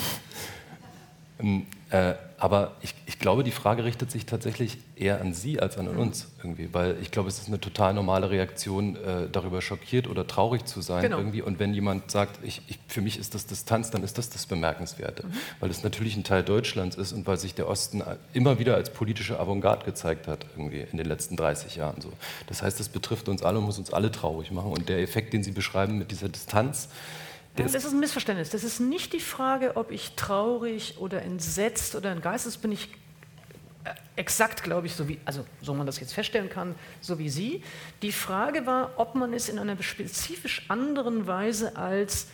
ähm, 1.39 1.65
äh, 1.91 2.13
aber 2.37 2.73
ich, 2.81 2.93
ich 3.05 3.19
glaube, 3.19 3.43
die 3.43 3.51
Frage 3.51 3.83
richtet 3.83 4.11
sich 4.11 4.25
tatsächlich 4.25 4.77
eher 4.95 5.19
an 5.19 5.33
Sie 5.33 5.59
als 5.59 5.77
an 5.77 5.87
uns 5.89 6.27
irgendwie, 6.37 6.73
weil 6.73 6.95
ich 7.01 7.11
glaube, 7.11 7.27
es 7.27 7.39
ist 7.39 7.47
eine 7.47 7.59
total 7.59 7.93
normale 7.93 8.29
Reaktion, 8.29 8.95
äh, 8.95 9.27
darüber 9.29 9.61
schockiert 9.61 10.07
oder 10.07 10.25
traurig 10.25 10.63
zu 10.65 10.79
sein 10.81 11.01
Genau. 11.01 11.17
irgendwie. 11.17 11.41
Und 11.41 11.59
wenn 11.59 11.73
jemand 11.73 12.11
sagt, 12.11 12.39
ich, 12.43 12.61
ich, 12.67 12.79
für 12.87 13.01
mich 13.01 13.17
ist 13.19 13.35
das 13.35 13.45
Distanz, 13.45 13.91
dann 13.91 14.03
ist 14.03 14.17
das 14.17 14.29
das 14.29 14.45
Bemerkenswerte, 14.45 15.25
weil 15.59 15.69
es 15.69 15.83
natürlich 15.83 16.15
ein 16.15 16.23
Teil 16.23 16.43
Deutschlands 16.43 16.95
ist 16.95 17.11
und 17.11 17.27
weil 17.27 17.37
sich 17.37 17.55
der 17.55 17.67
Osten 17.67 18.03
immer 18.33 18.57
wieder 18.59 18.75
als 18.75 18.89
politische 18.91 19.39
Avantgarde 19.39 19.83
gezeigt 19.83 20.27
hat 20.27 20.45
irgendwie 20.55 20.85
in 20.91 20.97
den 20.97 21.07
letzten 21.07 21.35
30 21.35 21.75
Jahren 21.75 21.99
so. 21.99 22.13
Das 22.47 22.61
heißt, 22.61 22.79
es 22.79 22.87
betrifft 22.87 23.27
uns 23.27 23.43
alle 23.43 23.57
und 23.59 23.65
muss 23.65 23.79
uns 23.79 23.91
alle 23.91 24.11
traurig 24.11 24.51
machen. 24.51 24.71
Und 24.71 24.87
der 24.87 24.99
Effekt, 25.01 25.33
den 25.33 25.43
Sie 25.43 25.51
beschreiben 25.51 25.97
mit 25.97 26.11
dieser 26.11 26.29
Distanz, 26.29 26.87
Das 27.63 27.75
ist 27.75 27.85
ist 27.85 27.93
ein 27.93 27.99
Missverständnis. 27.99 28.49
Das 28.49 28.63
ist 28.63 28.79
nicht 28.79 29.13
die 29.13 29.19
Frage, 29.19 29.75
ob 29.77 29.91
ich 29.91 30.11
traurig 30.15 30.95
oder 30.99 31.21
entsetzt 31.21 31.95
oder 31.95 32.11
in 32.11 32.21
Geistes 32.21 32.57
bin 32.57 32.71
ich 32.71 32.89
äh, 33.85 33.89
exakt, 34.15 34.63
glaube 34.63 34.87
ich, 34.87 34.93
so 34.95 35.07
wie, 35.07 35.19
also 35.25 35.45
so 35.61 35.73
man 35.73 35.85
das 35.85 35.99
jetzt 35.99 36.13
feststellen 36.13 36.49
kann, 36.49 36.75
so 37.01 37.17
wie 37.19 37.29
Sie. 37.29 37.63
Die 38.01 38.11
Frage 38.11 38.65
war, 38.65 38.91
ob 38.97 39.15
man 39.15 39.33
es 39.33 39.49
in 39.49 39.57
einer 39.59 39.81
spezifisch 39.81 40.65
anderen 40.69 41.27
Weise 41.27 41.75
als 41.77 42.27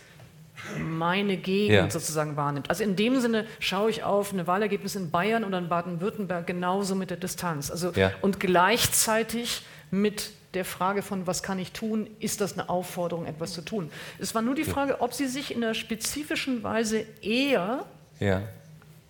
meine 0.78 1.36
Gegend 1.36 1.74
Ja. 1.76 1.90
sozusagen 1.90 2.36
wahrnimmt. 2.36 2.70
Also 2.70 2.82
in 2.82 2.96
dem 2.96 3.20
Sinne 3.20 3.46
schaue 3.60 3.90
ich 3.90 4.02
auf 4.04 4.32
eine 4.32 4.46
Wahlergebnis 4.46 4.96
in 4.96 5.10
Bayern 5.10 5.44
oder 5.44 5.58
in 5.58 5.68
Baden-Württemberg 5.68 6.46
genauso 6.46 6.94
mit 6.94 7.10
der 7.10 7.18
Distanz. 7.18 7.70
Also 7.70 7.92
Ja. 7.94 8.12
und 8.22 8.40
gleichzeitig 8.40 9.62
mit 9.90 10.30
der 10.56 10.64
Frage 10.64 11.02
von, 11.02 11.26
was 11.26 11.42
kann 11.42 11.58
ich 11.58 11.72
tun, 11.72 12.08
ist 12.18 12.40
das 12.40 12.54
eine 12.54 12.68
Aufforderung, 12.68 13.26
etwas 13.26 13.52
zu 13.52 13.62
tun. 13.62 13.90
Es 14.18 14.34
war 14.34 14.42
nur 14.42 14.54
die 14.54 14.64
Frage, 14.64 15.00
ob 15.00 15.12
Sie 15.12 15.26
sich 15.26 15.54
in 15.54 15.62
einer 15.62 15.74
spezifischen 15.74 16.62
Weise 16.62 17.04
eher 17.22 17.84
ja. 18.18 18.42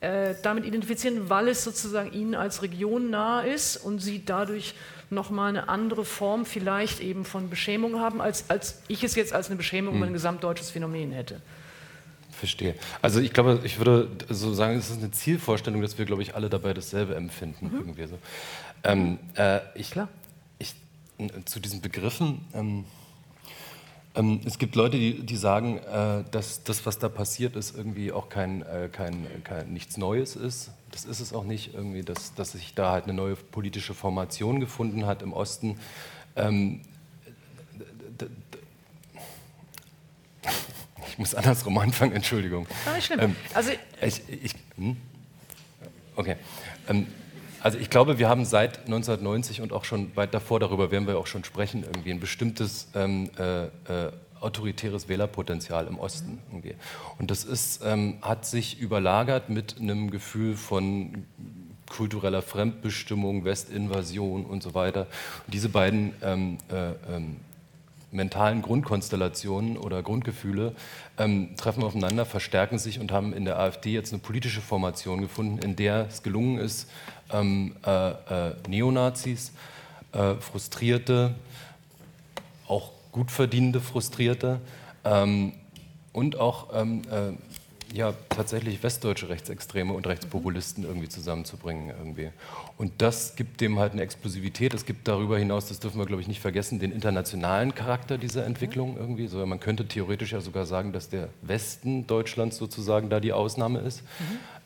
äh, 0.01 0.35
damit 0.43 0.67
identifizieren, 0.67 1.31
weil 1.31 1.49
es 1.49 1.65
sozusagen 1.65 2.13
Ihnen 2.13 2.35
als 2.35 2.63
Region 2.63 3.11
nahe 3.11 3.49
ist 3.49 3.77
und 3.77 4.01
Sie 4.01 4.25
dadurch 4.25 4.75
nochmal 5.09 5.51
eine 5.51 5.69
andere 5.69 6.05
Form 6.05 6.45
vielleicht 6.45 7.01
eben 7.01 7.25
von 7.25 7.49
Beschämung 7.49 8.01
haben, 8.01 8.21
als, 8.21 8.51
als 8.51 8.83
ich 8.89 9.05
es 9.05 9.15
jetzt 9.15 9.33
als 9.33 9.47
eine 9.47 9.57
Beschämung 9.57 9.97
über 9.97 10.07
ein 10.07 10.13
gesamtdeutsches 10.13 10.71
Phänomen 10.71 11.13
hätte. 11.13 11.41
Verstehe. 12.33 12.75
Also 13.01 13.21
ich 13.21 13.33
glaube, 13.33 13.61
ich 13.63 13.79
würde 13.79 14.11
so 14.29 14.53
sagen, 14.53 14.77
es 14.77 14.91
ist 14.91 14.99
eine 14.99 15.11
Zielvorstellung, 15.13 15.81
dass 15.81 15.97
wir, 15.97 16.05
glaube 16.05 16.23
ich, 16.23 16.35
alle 16.35 16.51
dabei 16.51 16.75
dasselbe 16.75 17.15
empfinden. 17.15 17.71
Irgendwie 17.73 18.07
so. 18.07 18.19
Ähm, 18.85 19.19
äh, 19.37 19.61
ich, 19.75 19.93
Klar. 19.93 20.09
N- 21.19 21.47
zu 21.47 21.61
diesen 21.61 21.81
Begriffen. 21.81 22.41
Ähm, 22.55 22.85
ähm, 24.15 24.41
es 24.45 24.59
gibt 24.59 24.75
Leute, 24.77 24.99
die, 24.99 25.21
die 25.25 25.37
sagen, 25.37 25.79
äh, 25.79 26.25
dass 26.31 26.63
das, 26.65 26.85
was 26.87 26.99
da 26.99 27.09
passiert 27.09 27.57
ist, 27.57 27.77
irgendwie 27.77 28.13
auch 28.13 28.29
kein, 28.29 28.63
äh, 28.63 28.89
kein, 28.91 29.27
kein, 29.45 29.73
nichts 29.73 29.97
Neues 29.97 30.37
ist. 30.37 30.71
Das 30.91 31.05
ist 31.05 31.21
es 31.21 31.33
auch 31.33 31.45
nicht, 31.45 31.75
irgendwie, 31.75 32.03
dass, 32.03 32.35
dass 32.35 32.53
sich 32.53 32.75
da 32.75 32.93
halt 32.93 33.05
eine 33.05 33.13
neue 33.15 33.37
politische 33.37 33.95
Formation 33.95 34.61
gefunden 34.61 35.07
hat 35.07 35.23
im 35.23 35.33
Osten. 35.33 35.79
Ähm, 36.37 36.81
ich 41.09 41.19
muss 41.19 41.35
andersrum 41.35 41.77
anfangen, 41.79 42.13
Entschuldigung. 42.13 42.67
Ah, 42.87 42.95
nicht 42.95 43.07
schlimm. 43.07 43.21
Ähm, 43.21 43.37
also 43.55 43.71
Ich, 44.01 44.23
ich, 44.29 44.55
hm? 44.77 44.97
Okay. 46.15 46.37
Also 47.61 47.79
ich 47.79 47.91
glaube, 47.91 48.19
wir 48.19 48.29
haben 48.29 48.45
seit 48.45 48.81
1990 48.87 49.61
und 49.61 49.73
auch 49.73 49.85
schon 49.85 50.15
weit 50.17 50.35
davor, 50.35 50.61
darüber 50.61 50.91
werden 50.91 51.07
wir 51.07 51.19
auch 51.19 51.27
schon 51.27 51.45
sprechen, 51.45 51.83
irgendwie 51.83 52.11
ein 52.11 52.21
bestimmtes 52.21 52.89
ähm, 52.95 53.31
äh, 53.39 53.65
äh, 53.65 53.69
autoritäres 54.41 55.09
Wählerpotenzial 55.09 55.87
im 55.87 55.99
Osten. 55.99 56.39
Irgendwie. 56.51 56.75
Und 57.19 57.31
das 57.31 57.45
ist, 57.45 57.83
ähm, 57.85 58.19
hat 58.23 58.47
sich 58.47 58.81
überlagert 58.81 59.49
mit 59.49 59.81
einem 59.81 60.11
Gefühl 60.11 60.57
von 60.57 61.25
kultureller 61.89 62.43
Fremdbestimmung, 62.43 63.45
Westinvasion 63.45 64.45
und 64.45 64.63
so 64.63 64.75
weiter. 64.75 65.07
Und 65.47 65.55
diese 65.55 65.69
beiden 65.69 66.15
ähm, 66.23 66.59
äh, 66.69 66.91
ähm, 67.15 67.37
mentalen 68.17 68.63
Grundkonstellationen 68.63 69.77
oder 69.77 70.03
Grundgefühle 70.03 70.75
ähm, 71.19 71.55
treffen 71.57 71.85
aufeinander, 71.85 72.25
verstärken 72.25 72.79
sich 72.79 72.99
und 72.99 73.13
haben 73.13 73.33
in 73.33 73.45
der 73.45 73.59
AfD 73.59 73.93
jetzt 73.93 74.13
eine 74.13 74.21
politische 74.21 74.61
Formation 74.61 75.21
gefunden, 75.21 75.59
in 75.59 75.77
der 75.77 76.07
es 76.09 76.23
gelungen 76.23 76.59
ist, 76.59 76.91
ähm, 77.33 77.77
äh, 77.87 78.11
äh, 78.11 78.55
Neonazis, 78.69 79.53
äh, 80.13 80.35
Frustrierte, 80.35 81.35
auch 82.67 82.91
gut 83.13 83.31
verdienende 83.31 83.81
Frustrierte 83.81 84.61
ähm, 85.05 85.53
und 86.13 86.41
auch 86.41 86.69
ähm, 86.75 87.03
äh, 87.11 87.46
ja, 87.97 88.13
tatsächlich 88.29 88.83
westdeutsche 88.83 89.29
Rechtsextreme 89.29 89.93
und 89.93 90.07
Rechtspopulisten 90.07 90.85
irgendwie 90.85 91.09
zusammenzubringen. 91.09 91.89
Irgendwie. 91.89 92.31
Und 92.77 92.93
das 92.99 93.37
gibt 93.37 93.61
dem 93.61 93.79
halt 93.79 93.93
eine 93.93 94.03
Explosivität. 94.03 94.75
Es 94.75 94.85
gibt 94.85 95.09
darüber 95.09 95.39
hinaus, 95.39 95.67
das 95.67 95.81
dürfen 95.81 95.99
wir 95.99 96.07
glaube 96.07 96.21
ich 96.21 96.29
nicht 96.29 96.41
vergessen, 96.41 96.79
den 96.79 96.93
internationalen 96.93 97.75
Charakter 97.75 98.19
dieser 98.19 98.45
Entwicklung 98.45 98.97
irgendwie. 98.99 99.27
So, 99.27 99.45
man 99.47 99.61
könnte 99.61 99.89
theoretisch 99.89 100.33
ja 100.33 100.41
sogar 100.41 100.67
sagen, 100.67 100.93
dass 100.93 101.09
der 101.09 101.31
Westen 101.43 102.07
Deutschlands 102.07 102.59
sozusagen 102.59 103.09
da 103.09 103.19
die 103.19 103.33
Ausnahme 103.33 103.81
ist. 103.81 104.03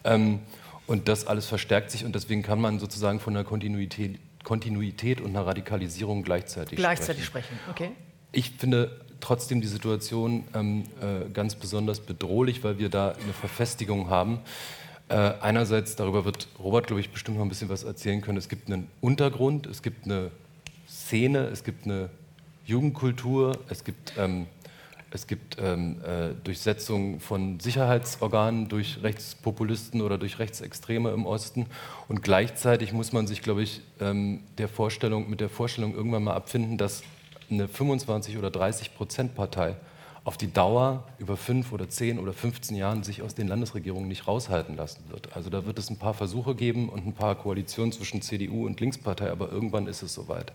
Ähm, 0.04 0.40
und 0.86 1.06
das 1.06 1.26
alles 1.26 1.46
verstärkt 1.46 1.92
sich 1.92 2.04
und 2.04 2.14
deswegen 2.16 2.42
kann 2.42 2.60
man 2.60 2.80
sozusagen 2.80 3.20
von 3.20 3.36
einer 3.36 3.44
Kontinuität, 3.44 4.18
Kontinuität 4.42 5.20
und 5.20 5.28
einer 5.28 5.46
Radikalisierung 5.46 6.24
gleichzeitig, 6.24 6.76
gleichzeitig 6.76 7.24
sprechen. 7.24 7.56
sprechen. 7.62 7.70
Okay. 7.70 7.90
Ich 8.32 8.50
finde 8.50 9.00
trotzdem 9.20 9.60
die 9.60 9.66
Situation 9.66 10.44
ähm, 10.54 10.84
äh, 11.00 11.28
ganz 11.30 11.54
besonders 11.54 12.00
bedrohlich, 12.00 12.64
weil 12.64 12.78
wir 12.78 12.88
da 12.88 13.12
eine 13.12 13.32
Verfestigung 13.32 14.10
haben. 14.10 14.40
Äh, 15.08 15.32
einerseits, 15.40 15.96
darüber 15.96 16.24
wird 16.24 16.46
Robert, 16.58 16.86
glaube 16.86 17.00
ich, 17.00 17.10
bestimmt 17.10 17.36
noch 17.36 17.44
ein 17.44 17.48
bisschen 17.48 17.68
was 17.68 17.82
erzählen 17.82 18.20
können. 18.20 18.38
Es 18.38 18.48
gibt 18.48 18.70
einen 18.70 18.86
Untergrund, 19.00 19.66
es 19.66 19.82
gibt 19.82 20.04
eine 20.04 20.30
Szene, 20.88 21.46
es 21.46 21.64
gibt 21.64 21.84
eine 21.84 22.10
Jugendkultur, 22.64 23.58
es 23.68 23.82
gibt, 23.82 24.12
ähm, 24.16 24.46
es 25.10 25.26
gibt 25.26 25.56
ähm, 25.60 25.96
äh, 26.04 26.34
Durchsetzung 26.44 27.18
von 27.18 27.58
Sicherheitsorganen 27.58 28.68
durch 28.68 29.02
Rechtspopulisten 29.02 30.00
oder 30.00 30.16
durch 30.16 30.38
Rechtsextreme 30.38 31.10
im 31.10 31.26
Osten. 31.26 31.66
Und 32.06 32.22
gleichzeitig 32.22 32.92
muss 32.92 33.12
man 33.12 33.26
sich, 33.26 33.42
glaube 33.42 33.62
ich, 33.62 33.80
ähm, 34.00 34.44
der 34.58 34.68
Vorstellung, 34.68 35.28
mit 35.28 35.40
der 35.40 35.48
Vorstellung 35.48 35.94
irgendwann 35.94 36.22
mal 36.22 36.34
abfinden, 36.34 36.78
dass 36.78 37.02
eine 37.50 37.68
25 37.68 38.38
oder 38.38 38.50
30 38.50 38.94
Prozent 38.94 39.34
Partei 39.34 39.76
auf 40.24 40.36
die 40.36 40.52
Dauer 40.52 41.04
über 41.18 41.36
fünf 41.36 41.72
oder 41.72 41.88
zehn 41.88 42.18
oder 42.18 42.32
15 42.32 42.76
Jahren 42.76 43.02
sich 43.02 43.22
aus 43.22 43.34
den 43.34 43.48
Landesregierungen 43.48 44.08
nicht 44.08 44.28
raushalten 44.28 44.76
lassen 44.76 45.02
wird. 45.08 45.34
Also 45.34 45.48
da 45.48 45.64
wird 45.64 45.78
es 45.78 45.88
ein 45.88 45.96
paar 45.96 46.14
Versuche 46.14 46.54
geben 46.54 46.88
und 46.88 47.06
ein 47.06 47.14
paar 47.14 47.34
Koalitionen 47.36 47.92
zwischen 47.92 48.20
CDU 48.20 48.66
und 48.66 48.80
Linkspartei, 48.80 49.30
aber 49.30 49.50
irgendwann 49.50 49.86
ist 49.86 50.02
es 50.02 50.12
soweit. 50.12 50.52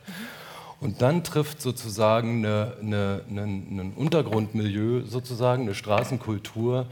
Und 0.82 1.02
dann 1.02 1.24
trifft 1.24 1.62
sozusagen 1.62 2.46
ein 2.46 3.94
Untergrundmilieu, 3.96 5.04
sozusagen 5.06 5.64
eine 5.64 5.74
Straßenkultur, 5.74 6.86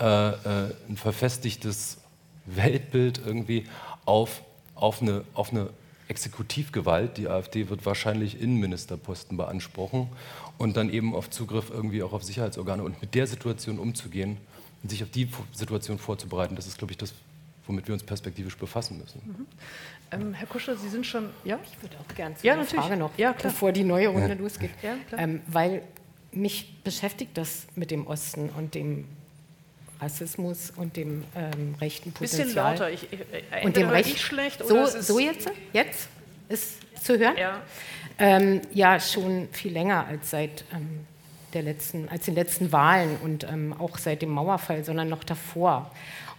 äh, 0.00 0.28
äh, 0.28 0.74
ein 0.88 0.96
verfestigtes 0.96 1.98
Weltbild 2.46 3.20
irgendwie 3.24 3.64
auf, 4.06 4.42
auf, 4.74 5.02
eine, 5.02 5.24
auf 5.34 5.50
eine 5.52 5.68
Exekutivgewalt. 6.08 7.16
Die 7.16 7.28
AfD 7.28 7.68
wird 7.68 7.84
wahrscheinlich 7.86 8.40
Innenministerposten 8.40 9.36
beanspruchen 9.36 10.08
und 10.58 10.76
dann 10.76 10.90
eben 10.92 11.14
auf 11.14 11.30
Zugriff 11.30 11.70
irgendwie 11.70 12.02
auch 12.02 12.12
auf 12.12 12.22
Sicherheitsorgane 12.22 12.82
und 12.82 13.00
mit 13.00 13.14
der 13.14 13.26
Situation 13.26 13.78
umzugehen 13.78 14.36
und 14.82 14.90
sich 14.90 15.02
auf 15.02 15.10
die 15.10 15.28
Situation 15.52 15.98
vorzubereiten, 15.98 16.56
das 16.56 16.66
ist, 16.66 16.78
glaube 16.78 16.92
ich, 16.92 16.98
das, 16.98 17.14
womit 17.66 17.86
wir 17.88 17.94
uns 17.94 18.02
perspektivisch 18.02 18.56
befassen 18.56 18.98
müssen. 18.98 19.46
Ähm, 20.10 20.34
Herr 20.34 20.46
Kuscher, 20.46 20.76
Sie 20.76 20.88
sind 20.88 21.06
schon, 21.06 21.30
ja? 21.44 21.58
Ich 21.64 21.82
würde 21.82 21.96
auch 21.98 22.14
gerne 22.14 22.34
zu 22.36 22.46
Ja, 22.46 22.56
natürlich. 22.56 22.84
Frage 22.84 22.96
noch, 22.98 23.16
Ja, 23.16 23.32
klar. 23.32 23.52
bevor 23.52 23.72
die 23.72 23.84
neue 23.84 24.08
Runde 24.08 24.34
losgeht. 24.34 24.70
Ja, 24.82 24.96
klar. 25.08 25.20
ähm, 25.20 25.40
weil 25.46 25.82
mich 26.32 26.82
beschäftigt 26.84 27.38
das 27.38 27.66
mit 27.76 27.90
dem 27.90 28.06
Osten 28.06 28.50
und 28.50 28.74
dem 28.74 29.06
Rassismus 30.04 30.72
und 30.76 30.96
dem 30.96 31.24
ähm, 31.34 31.74
rechten 31.80 32.12
Bisschen 32.12 32.40
Potenzial. 32.40 32.72
lauter. 32.72 32.90
Ich, 32.90 33.12
ich, 33.12 33.20
äh, 33.20 33.64
Und 33.64 33.76
dem 33.76 33.88
Recht. 33.88 34.10
ich 34.10 34.20
schlecht 34.20 34.66
so, 34.66 34.86
so 34.86 35.18
jetzt? 35.18 35.50
Jetzt? 35.72 36.08
Ist 36.48 36.78
zu 37.02 37.18
hören? 37.18 37.36
Ja. 37.38 37.60
Ähm, 38.18 38.60
ja, 38.72 39.00
schon 39.00 39.48
viel 39.50 39.72
länger 39.72 40.06
als 40.06 40.30
seit 40.30 40.64
ähm, 40.72 41.00
der 41.52 41.62
letzten, 41.62 42.08
als 42.08 42.26
den 42.26 42.34
letzten 42.34 42.70
Wahlen 42.70 43.16
und 43.22 43.44
ähm, 43.44 43.74
auch 43.78 43.98
seit 43.98 44.22
dem 44.22 44.30
Mauerfall, 44.30 44.84
sondern 44.84 45.08
noch 45.08 45.24
davor. 45.24 45.90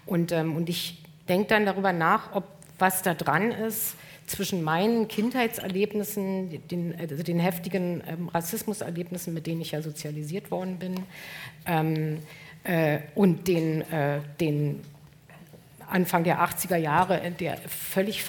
Und, 0.05 0.31
ähm, 0.31 0.55
und 0.55 0.69
ich 0.69 1.03
denke 1.27 1.47
dann 1.47 1.65
darüber 1.65 1.91
nach, 1.91 2.33
ob 2.33 2.45
was 2.77 3.01
da 3.01 3.13
dran 3.13 3.51
ist 3.51 3.95
zwischen 4.27 4.63
meinen 4.63 5.07
Kindheitserlebnissen, 5.07 6.67
den, 6.67 6.95
also 6.99 7.23
den 7.23 7.39
heftigen 7.39 8.03
ähm, 8.07 8.29
Rassismuserlebnissen, 8.29 9.33
mit 9.33 9.47
denen 9.47 9.61
ich 9.61 9.71
ja 9.71 9.81
sozialisiert 9.81 10.51
worden 10.51 10.77
bin, 10.77 10.95
ähm, 11.65 12.17
äh, 12.17 12.19
und 13.15 13.47
den, 13.47 13.81
äh, 13.91 14.19
den 14.39 14.81
Anfang 15.87 16.23
der 16.23 16.39
80er 16.39 16.77
Jahre, 16.77 17.21
äh, 17.21 17.31
der 17.31 17.57
völlig 17.67 18.23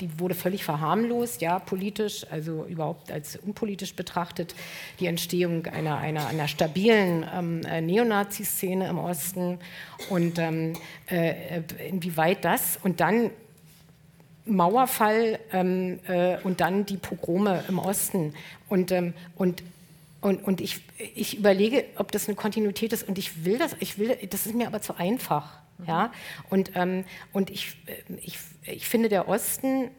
die 0.00 0.18
wurde 0.18 0.34
völlig 0.34 0.64
verharmlost, 0.64 1.40
ja, 1.40 1.58
politisch, 1.58 2.26
also 2.30 2.64
überhaupt 2.64 3.10
als 3.10 3.36
unpolitisch 3.36 3.94
betrachtet, 3.94 4.54
die 5.00 5.06
Entstehung 5.06 5.66
einer, 5.66 5.98
einer, 5.98 6.26
einer 6.26 6.48
stabilen 6.48 7.26
ähm, 7.34 7.62
äh, 7.64 7.80
Neonazi-Szene 7.80 8.88
im 8.88 8.98
Osten 8.98 9.58
und 10.10 10.38
ähm, 10.38 10.74
äh, 11.10 11.60
inwieweit 11.88 12.44
das 12.44 12.78
und 12.82 13.00
dann 13.00 13.30
Mauerfall 14.44 15.40
ähm, 15.52 15.98
äh, 16.06 16.38
und 16.44 16.60
dann 16.60 16.86
die 16.86 16.98
Pogrome 16.98 17.64
im 17.68 17.80
Osten. 17.80 18.32
Und, 18.68 18.92
ähm, 18.92 19.12
und 19.34 19.64
und, 20.20 20.42
und 20.44 20.60
ich, 20.60 20.80
ich 21.14 21.38
überlege, 21.38 21.84
ob 21.96 22.10
das 22.12 22.28
eine 22.28 22.36
Kontinuität 22.36 22.92
ist 22.92 23.06
und 23.06 23.18
ich 23.18 23.44
will 23.44 23.58
das, 23.58 23.76
ich 23.80 23.98
will, 23.98 24.16
das 24.30 24.46
ist 24.46 24.54
mir 24.54 24.66
aber 24.66 24.80
zu 24.80 24.96
einfach. 24.96 25.60
Ja? 25.86 26.12
Und, 26.50 26.72
ähm, 26.74 27.04
und 27.32 27.50
ich, 27.50 27.76
äh, 27.86 28.14
ich, 28.22 28.38
ich 28.62 28.88
finde, 28.88 29.08
der 29.08 29.28
Osten 29.28 29.90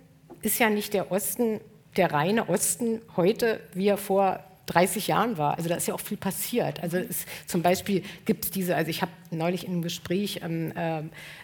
ist 0.41 0.59
ja 0.59 0.69
nicht 0.69 0.93
der 0.93 1.11
Osten, 1.11 1.61
der 1.95 2.11
reine 2.11 2.49
Osten 2.49 3.01
heute, 3.15 3.59
wie 3.73 3.87
er 3.87 3.97
vor 3.97 4.43
30 4.67 5.07
Jahren 5.07 5.37
war. 5.37 5.57
Also 5.57 5.69
da 5.69 5.75
ist 5.75 5.87
ja 5.87 5.93
auch 5.93 5.99
viel 5.99 6.17
passiert. 6.17 6.81
Also 6.83 6.97
es, 6.97 7.25
zum 7.47 7.61
Beispiel 7.61 8.03
gibt 8.25 8.45
es 8.45 8.51
diese, 8.51 8.75
also 8.75 8.89
ich 8.89 9.01
habe 9.01 9.11
neulich 9.31 9.65
in 9.65 9.71
einem 9.71 9.81
Gespräch 9.81 10.41
ähm, 10.43 10.73
äh, 10.75 10.99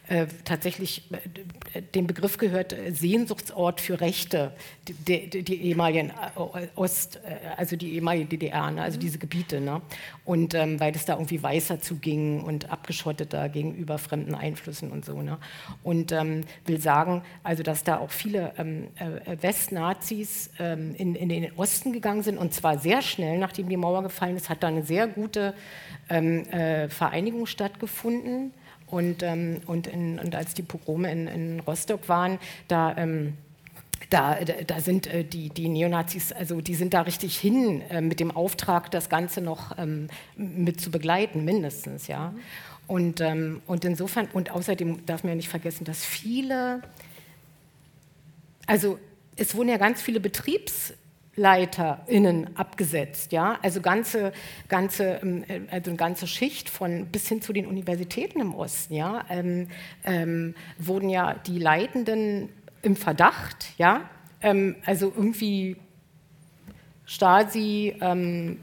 äh, 0.09 0.27
tatsächlich 0.43 1.09
äh, 1.73 1.81
den 1.81 2.05
Begriff 2.05 2.37
gehört, 2.37 2.75
Sehnsuchtsort 2.91 3.81
für 3.81 4.01
Rechte, 4.01 4.53
die, 4.87 5.29
die, 5.29 5.43
die 5.43 5.61
ehemaligen 5.63 6.09
äh, 6.09 6.67
Ost, 6.75 7.19
also 7.57 7.75
die 7.75 7.93
ehemalige 7.93 8.25
DDR, 8.25 8.71
ne? 8.71 8.81
also 8.81 8.99
diese 8.99 9.17
Gebiete. 9.17 9.61
Ne? 9.61 9.81
Und 10.25 10.53
ähm, 10.53 10.79
weil 10.79 10.95
es 10.95 11.05
da 11.05 11.13
irgendwie 11.13 11.41
weißer 11.41 11.81
zuging 11.81 12.41
und 12.41 12.69
abgeschotteter 12.69 13.49
gegenüber 13.49 13.97
fremden 13.97 14.35
Einflüssen 14.35 14.91
und 14.91 15.05
so. 15.05 15.21
Ne? 15.21 15.37
Und 15.83 16.11
ähm, 16.11 16.41
will 16.65 16.79
sagen, 16.79 17.23
also 17.43 17.63
dass 17.63 17.83
da 17.83 17.97
auch 17.97 18.11
viele 18.11 18.53
ähm, 18.57 18.87
äh, 18.95 19.41
Westnazis 19.41 20.49
ähm, 20.59 20.95
in, 20.95 21.15
in 21.15 21.29
den 21.29 21.53
Osten 21.55 21.93
gegangen 21.93 22.23
sind 22.23 22.37
und 22.37 22.53
zwar 22.53 22.77
sehr 22.77 23.01
schnell, 23.01 23.37
nachdem 23.37 23.69
die 23.69 23.77
Mauer 23.77 24.03
gefallen 24.03 24.35
ist, 24.35 24.49
hat 24.49 24.63
da 24.63 24.67
eine 24.67 24.83
sehr 24.83 25.07
gute 25.07 25.53
ähm, 26.09 26.47
äh, 26.49 26.89
Vereinigung 26.89 27.45
stattgefunden 27.45 28.51
und, 28.87 29.23
ähm, 29.23 29.61
und, 29.65 29.87
in, 29.87 30.19
und 30.19 30.35
als 30.35 30.53
die 30.53 30.61
Pogrome 30.61 31.11
in, 31.11 31.27
in 31.27 31.59
Rostock 31.61 32.07
waren, 32.09 32.37
da 32.67 32.95
ähm, 32.97 33.37
da, 34.13 34.37
da, 34.67 34.79
sind 34.79 35.07
äh, 35.07 35.23
die, 35.23 35.49
die, 35.49 35.69
Neonazis, 35.69 36.31
also 36.31 36.61
die 36.61 36.75
sind 36.75 36.93
da 36.93 37.01
richtig 37.01 37.37
hin 37.37 37.81
äh, 37.89 37.99
mit 37.99 38.19
dem 38.19 38.29
Auftrag, 38.29 38.91
das 38.91 39.09
Ganze 39.09 39.41
noch 39.41 39.77
ähm, 39.77 40.07
mit 40.37 40.79
zu 40.79 40.91
begleiten, 40.91 41.43
mindestens, 41.43 42.07
ja. 42.07 42.33
Und, 42.85 43.21
ähm, 43.21 43.61
und 43.65 43.85
insofern, 43.85 44.27
und 44.31 44.51
außerdem 44.51 45.05
darf 45.05 45.23
man 45.23 45.31
ja 45.31 45.35
nicht 45.35 45.49
vergessen, 45.49 45.85
dass 45.85 46.05
viele, 46.05 46.81
also 48.67 48.99
es 49.35 49.55
wurden 49.55 49.69
ja 49.69 49.77
ganz 49.77 50.01
viele 50.01 50.19
Betriebs- 50.19 50.93
LeiterInnen 51.35 52.55
abgesetzt, 52.57 53.31
ja, 53.31 53.57
also 53.63 53.81
ganze, 53.81 54.33
ganze, 54.69 55.19
ähm, 55.23 55.43
äh, 55.47 55.61
also 55.71 55.89
eine 55.89 55.97
ganze 55.97 56.27
Schicht 56.27 56.69
von 56.69 57.07
bis 57.07 57.27
hin 57.27 57.41
zu 57.41 57.53
den 57.53 57.65
Universitäten 57.65 58.39
im 58.39 58.53
Osten, 58.53 58.93
ja, 58.93 59.25
ähm, 59.29 59.67
ähm, 60.03 60.53
wurden 60.77 61.09
ja 61.09 61.33
die 61.33 61.57
Leitenden 61.57 62.49
im 62.83 62.95
Verdacht, 62.95 63.73
ja, 63.77 64.01
ähm, 64.41 64.75
also 64.85 65.11
irgendwie 65.15 65.77
Stasi, 67.05 67.95
ähm, 67.99 68.59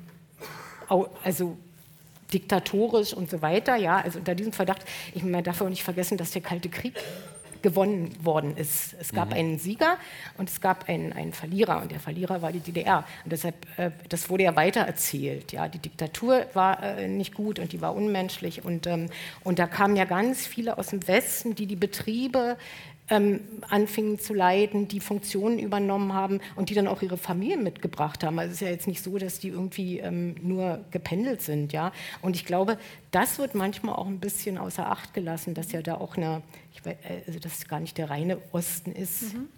also 1.24 1.56
diktatorisch 2.32 3.12
und 3.12 3.28
so 3.28 3.42
weiter, 3.42 3.76
ja, 3.76 3.98
also 3.98 4.18
unter 4.18 4.34
diesem 4.34 4.52
Verdacht, 4.52 4.84
ich 5.14 5.22
meine, 5.22 5.38
man 5.38 5.44
darf 5.44 5.60
auch 5.60 5.68
nicht 5.68 5.82
vergessen, 5.82 6.16
dass 6.16 6.30
der 6.30 6.42
Kalte 6.42 6.68
Krieg 6.68 6.94
gewonnen 7.62 8.12
worden 8.24 8.56
ist. 8.56 8.94
Es 8.98 9.12
gab 9.12 9.28
mhm. 9.28 9.34
einen 9.34 9.58
Sieger 9.58 9.96
und 10.38 10.48
es 10.48 10.60
gab 10.60 10.88
einen, 10.88 11.12
einen 11.12 11.32
Verlierer 11.32 11.82
und 11.82 11.90
der 11.90 12.00
Verlierer 12.00 12.42
war 12.42 12.52
die 12.52 12.60
DDR. 12.60 13.04
Und 13.24 13.32
deshalb, 13.32 13.54
äh, 13.78 13.90
das 14.08 14.30
wurde 14.30 14.44
ja 14.44 14.56
weitererzählt. 14.56 15.52
Ja, 15.52 15.68
die 15.68 15.78
Diktatur 15.78 16.46
war 16.54 16.82
äh, 16.82 17.08
nicht 17.08 17.34
gut 17.34 17.58
und 17.58 17.72
die 17.72 17.80
war 17.80 17.94
unmenschlich 17.94 18.64
und, 18.64 18.86
ähm, 18.86 19.10
und 19.44 19.58
da 19.58 19.66
kamen 19.66 19.96
ja 19.96 20.04
ganz 20.04 20.46
viele 20.46 20.78
aus 20.78 20.88
dem 20.88 21.06
Westen, 21.06 21.54
die 21.54 21.66
die 21.66 21.76
Betriebe 21.76 22.56
ähm, 23.10 23.40
anfingen 23.68 24.18
zu 24.18 24.32
leiden, 24.32 24.88
die 24.88 25.00
Funktionen 25.00 25.58
übernommen 25.58 26.14
haben 26.14 26.40
und 26.56 26.70
die 26.70 26.74
dann 26.74 26.86
auch 26.86 27.02
ihre 27.02 27.16
Familien 27.16 27.62
mitgebracht 27.62 28.24
haben. 28.24 28.38
Also 28.38 28.50
es 28.50 28.54
ist 28.56 28.60
ja 28.60 28.68
jetzt 28.68 28.86
nicht 28.86 29.02
so, 29.02 29.18
dass 29.18 29.40
die 29.40 29.48
irgendwie 29.48 29.98
ähm, 29.98 30.36
nur 30.40 30.84
gependelt 30.92 31.42
sind. 31.42 31.72
Ja? 31.72 31.92
Und 32.22 32.36
ich 32.36 32.46
glaube, 32.46 32.78
das 33.10 33.38
wird 33.38 33.54
manchmal 33.54 33.96
auch 33.96 34.06
ein 34.06 34.20
bisschen 34.20 34.56
außer 34.56 34.88
Acht 34.88 35.12
gelassen, 35.12 35.54
dass 35.54 35.72
ja 35.72 35.82
da 35.82 35.96
auch 35.96 36.16
eine, 36.16 36.42
weiß, 36.84 36.96
äh, 37.02 37.22
also 37.26 37.40
dass 37.40 37.66
gar 37.66 37.80
nicht 37.80 37.98
der 37.98 38.10
reine 38.10 38.38
Osten 38.52 38.92
ist. 38.92 39.34
Mhm. 39.34 39.48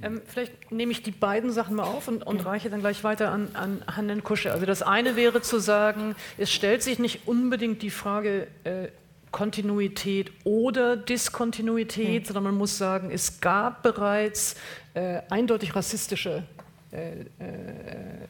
Ja. 0.00 0.06
Ähm, 0.06 0.22
vielleicht 0.26 0.72
nehme 0.72 0.92
ich 0.92 1.02
die 1.02 1.10
beiden 1.10 1.52
Sachen 1.52 1.76
mal 1.76 1.84
auf 1.84 2.08
und, 2.08 2.26
und 2.26 2.38
ja. 2.38 2.44
reiche 2.44 2.70
dann 2.70 2.80
gleich 2.80 3.04
weiter 3.04 3.30
an, 3.30 3.48
an 3.54 3.84
Hannen 3.86 4.24
Kusche. 4.24 4.52
Also 4.52 4.64
das 4.64 4.82
eine 4.82 5.16
wäre 5.16 5.42
zu 5.42 5.58
sagen, 5.58 6.14
es 6.38 6.50
stellt 6.50 6.82
sich 6.82 6.98
nicht 6.98 7.28
unbedingt 7.28 7.82
die 7.82 7.90
Frage, 7.90 8.46
äh, 8.64 8.88
Kontinuität 9.32 10.30
oder 10.44 10.96
Diskontinuität, 10.96 12.22
mhm. 12.22 12.26
sondern 12.26 12.44
man 12.44 12.54
muss 12.54 12.78
sagen, 12.78 13.10
es 13.10 13.40
gab 13.40 13.82
bereits 13.82 14.54
äh, 14.94 15.22
eindeutig 15.30 15.74
rassistische 15.74 16.44
äh, 16.92 17.22
äh, 17.22 17.24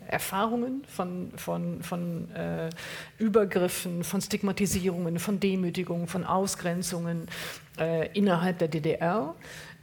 Erfahrungen 0.07 0.85
von, 0.87 1.33
von, 1.37 1.83
von 1.83 2.31
äh, 2.31 2.71
Übergriffen, 3.19 4.05
von 4.05 4.21
Stigmatisierungen, 4.21 5.19
von 5.19 5.41
Demütigungen, 5.41 6.07
von 6.07 6.25
Ausgrenzungen 6.25 7.27
äh, 7.79 8.09
innerhalb 8.17 8.59
der 8.59 8.69
DDR. 8.69 9.35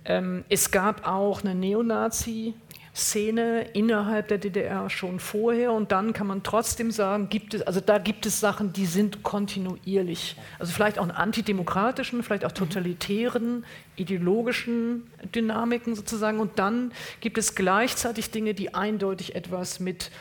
Ähm, 0.05 0.45
es 0.47 0.71
gab 0.71 1.05
auch 1.05 1.43
eine 1.43 1.53
Neonazi- 1.53 2.53
Szene 2.93 3.61
innerhalb 3.73 4.27
der 4.27 4.37
DDR 4.37 4.89
schon 4.89 5.19
vorher 5.19 5.71
und 5.71 5.91
dann 5.91 6.13
kann 6.13 6.27
man 6.27 6.43
trotzdem 6.43 6.91
sagen, 6.91 7.29
gibt 7.29 7.53
es, 7.53 7.61
also 7.61 7.79
da 7.79 7.97
gibt 7.97 8.25
es 8.25 8.39
Sachen, 8.39 8.73
die 8.73 8.85
sind 8.85 9.23
kontinuierlich. 9.23 10.35
Also 10.57 10.73
vielleicht 10.73 10.99
auch 10.99 11.07
antidemokratischen, 11.09 12.23
vielleicht 12.23 12.45
auch 12.45 12.51
totalitären, 12.51 13.65
ideologischen 13.95 15.07
Dynamiken 15.35 15.95
sozusagen 15.95 16.39
und 16.39 16.57
dann 16.57 16.91
gibt 17.21 17.37
es 17.37 17.55
gleichzeitig 17.55 18.31
Dinge, 18.31 18.53
die 18.53 18.73
eindeutig 18.73 19.35
etwas 19.35 19.79
mit 19.79 20.11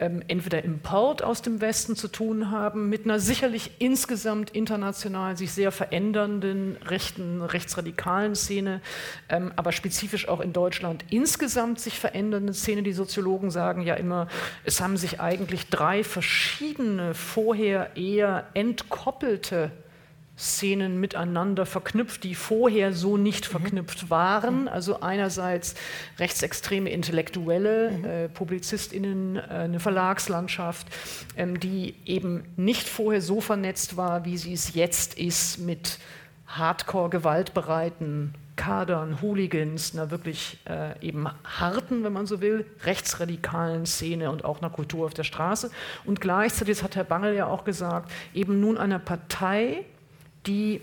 ähm, 0.00 0.22
entweder 0.26 0.64
Import 0.64 1.22
aus 1.22 1.42
dem 1.42 1.60
Westen 1.60 1.94
zu 1.94 2.08
tun 2.08 2.50
haben, 2.50 2.88
mit 2.88 3.04
einer 3.04 3.20
sicherlich 3.20 3.72
insgesamt 3.78 4.50
international 4.50 5.36
sich 5.36 5.52
sehr 5.52 5.70
verändernden 5.70 6.76
rechten, 6.84 7.42
rechtsradikalen 7.42 8.34
Szene, 8.34 8.80
ähm, 9.28 9.52
aber 9.56 9.72
spezifisch 9.72 10.26
auch 10.28 10.40
in 10.40 10.52
Deutschland 10.52 11.04
insgesamt 11.10 11.80
sich 11.80 11.98
verändernden 11.98 12.54
Szene. 12.54 12.82
Die 12.82 12.92
Soziologen 12.92 13.50
sagen 13.50 13.82
ja 13.82 13.94
immer, 13.94 14.26
es 14.64 14.80
haben 14.80 14.96
sich 14.96 15.20
eigentlich 15.20 15.68
drei 15.68 16.02
verschiedene, 16.02 17.14
vorher 17.14 17.96
eher 17.96 18.46
entkoppelte 18.54 19.70
Szenen 20.40 20.98
miteinander 20.98 21.66
verknüpft, 21.66 22.24
die 22.24 22.34
vorher 22.34 22.92
so 22.92 23.16
nicht 23.16 23.46
mhm. 23.46 23.58
verknüpft 23.58 24.10
waren. 24.10 24.68
Also 24.68 25.00
einerseits 25.00 25.74
rechtsextreme 26.18 26.90
Intellektuelle, 26.90 27.90
mhm. 27.90 28.04
äh, 28.04 28.28
PublizistInnen, 28.28 29.36
äh, 29.36 29.40
eine 29.40 29.80
Verlagslandschaft, 29.80 30.86
ähm, 31.36 31.60
die 31.60 31.94
eben 32.06 32.44
nicht 32.56 32.88
vorher 32.88 33.20
so 33.20 33.40
vernetzt 33.40 33.96
war, 33.96 34.24
wie 34.24 34.38
sie 34.38 34.54
es 34.54 34.74
jetzt 34.74 35.18
ist 35.18 35.58
mit 35.58 35.98
hardcore-gewaltbereiten 36.46 38.34
Kadern, 38.56 39.22
Hooligans, 39.22 39.94
einer 39.94 40.10
wirklich 40.10 40.58
äh, 40.68 40.98
eben 41.00 41.26
harten, 41.44 42.04
wenn 42.04 42.12
man 42.12 42.26
so 42.26 42.42
will, 42.42 42.66
rechtsradikalen 42.84 43.86
Szene 43.86 44.30
und 44.30 44.44
auch 44.44 44.60
einer 44.60 44.68
Kultur 44.68 45.06
auf 45.06 45.14
der 45.14 45.24
Straße. 45.24 45.70
Und 46.04 46.20
gleichzeitig, 46.20 46.76
das 46.76 46.82
hat 46.82 46.96
Herr 46.96 47.04
Bangel 47.04 47.34
ja 47.34 47.46
auch 47.46 47.64
gesagt, 47.64 48.10
eben 48.34 48.60
nun 48.60 48.76
einer 48.76 48.98
Partei, 48.98 49.86
die 50.46 50.80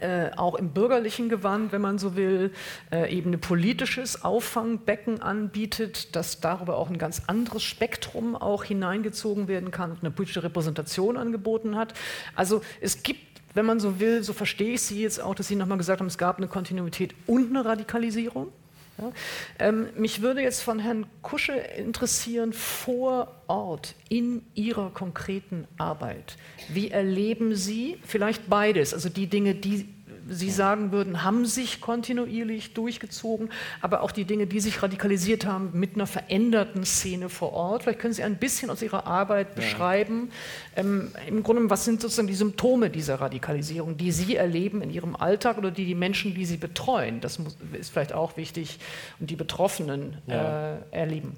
äh, 0.00 0.30
auch 0.36 0.54
im 0.54 0.70
bürgerlichen 0.70 1.28
Gewand, 1.28 1.72
wenn 1.72 1.80
man 1.80 1.98
so 1.98 2.14
will, 2.14 2.52
äh, 2.92 3.12
eben 3.12 3.32
ein 3.32 3.40
politisches 3.40 4.24
Auffangbecken 4.24 5.20
anbietet, 5.20 6.14
das 6.14 6.40
darüber 6.40 6.76
auch 6.76 6.88
ein 6.88 6.98
ganz 6.98 7.22
anderes 7.26 7.64
Spektrum 7.64 8.36
auch 8.36 8.64
hineingezogen 8.64 9.48
werden 9.48 9.70
kann 9.70 9.90
und 9.90 10.00
eine 10.00 10.10
politische 10.10 10.42
Repräsentation 10.42 11.16
angeboten 11.16 11.76
hat. 11.76 11.94
Also 12.36 12.62
es 12.80 13.02
gibt 13.02 13.30
wenn 13.52 13.66
man 13.66 13.80
so 13.80 13.98
will, 13.98 14.22
so 14.22 14.32
verstehe 14.32 14.74
ich 14.74 14.82
Sie 14.82 15.02
jetzt 15.02 15.20
auch, 15.20 15.34
dass 15.34 15.48
Sie 15.48 15.56
nochmal 15.56 15.76
gesagt 15.76 15.98
haben, 15.98 16.06
es 16.06 16.18
gab 16.18 16.38
eine 16.38 16.46
Kontinuität 16.46 17.16
und 17.26 17.50
eine 17.50 17.64
Radikalisierung. 17.64 18.52
Ja? 19.00 19.12
Ähm, 19.58 19.88
mich 19.96 20.22
würde 20.22 20.42
jetzt 20.42 20.62
von 20.62 20.78
Herrn 20.78 21.06
Kusche 21.22 21.52
interessieren, 21.52 22.52
vor 22.52 23.42
Ort, 23.46 23.94
in 24.08 24.42
Ihrer 24.54 24.90
konkreten 24.90 25.66
Arbeit. 25.78 26.36
Wie 26.68 26.90
erleben 26.90 27.54
Sie 27.54 27.98
vielleicht 28.04 28.48
beides, 28.48 28.94
also 28.94 29.08
die 29.08 29.26
Dinge, 29.26 29.54
die 29.54 29.88
Sie 30.30 30.50
sagen 30.50 30.92
würden, 30.92 31.24
haben 31.24 31.44
sich 31.44 31.80
kontinuierlich 31.80 32.72
durchgezogen, 32.72 33.50
aber 33.80 34.02
auch 34.02 34.12
die 34.12 34.24
Dinge, 34.24 34.46
die 34.46 34.60
sich 34.60 34.82
radikalisiert 34.82 35.44
haben 35.44 35.70
mit 35.72 35.96
einer 35.96 36.06
veränderten 36.06 36.84
Szene 36.84 37.28
vor 37.28 37.52
Ort. 37.52 37.82
Vielleicht 37.82 37.98
können 37.98 38.14
Sie 38.14 38.22
ein 38.22 38.36
bisschen 38.36 38.70
aus 38.70 38.80
Ihrer 38.80 39.06
Arbeit 39.06 39.54
beschreiben. 39.54 40.30
Ja. 40.76 40.82
Ähm, 40.82 41.12
Im 41.26 41.42
Grunde, 41.42 41.68
was 41.68 41.84
sind 41.84 42.00
sozusagen 42.00 42.28
die 42.28 42.34
Symptome 42.34 42.90
dieser 42.90 43.16
Radikalisierung, 43.16 43.96
die 43.96 44.12
Sie 44.12 44.36
erleben 44.36 44.82
in 44.82 44.90
Ihrem 44.90 45.16
Alltag 45.16 45.58
oder 45.58 45.70
die 45.70 45.84
die 45.84 45.94
Menschen, 45.94 46.34
die 46.34 46.44
Sie 46.44 46.56
betreuen, 46.56 47.20
das 47.20 47.38
muss, 47.38 47.56
ist 47.72 47.90
vielleicht 47.90 48.12
auch 48.12 48.36
wichtig, 48.36 48.78
und 49.18 49.30
die 49.30 49.36
Betroffenen 49.36 50.18
ja. 50.26 50.76
äh, 50.76 50.78
erleben? 50.92 51.36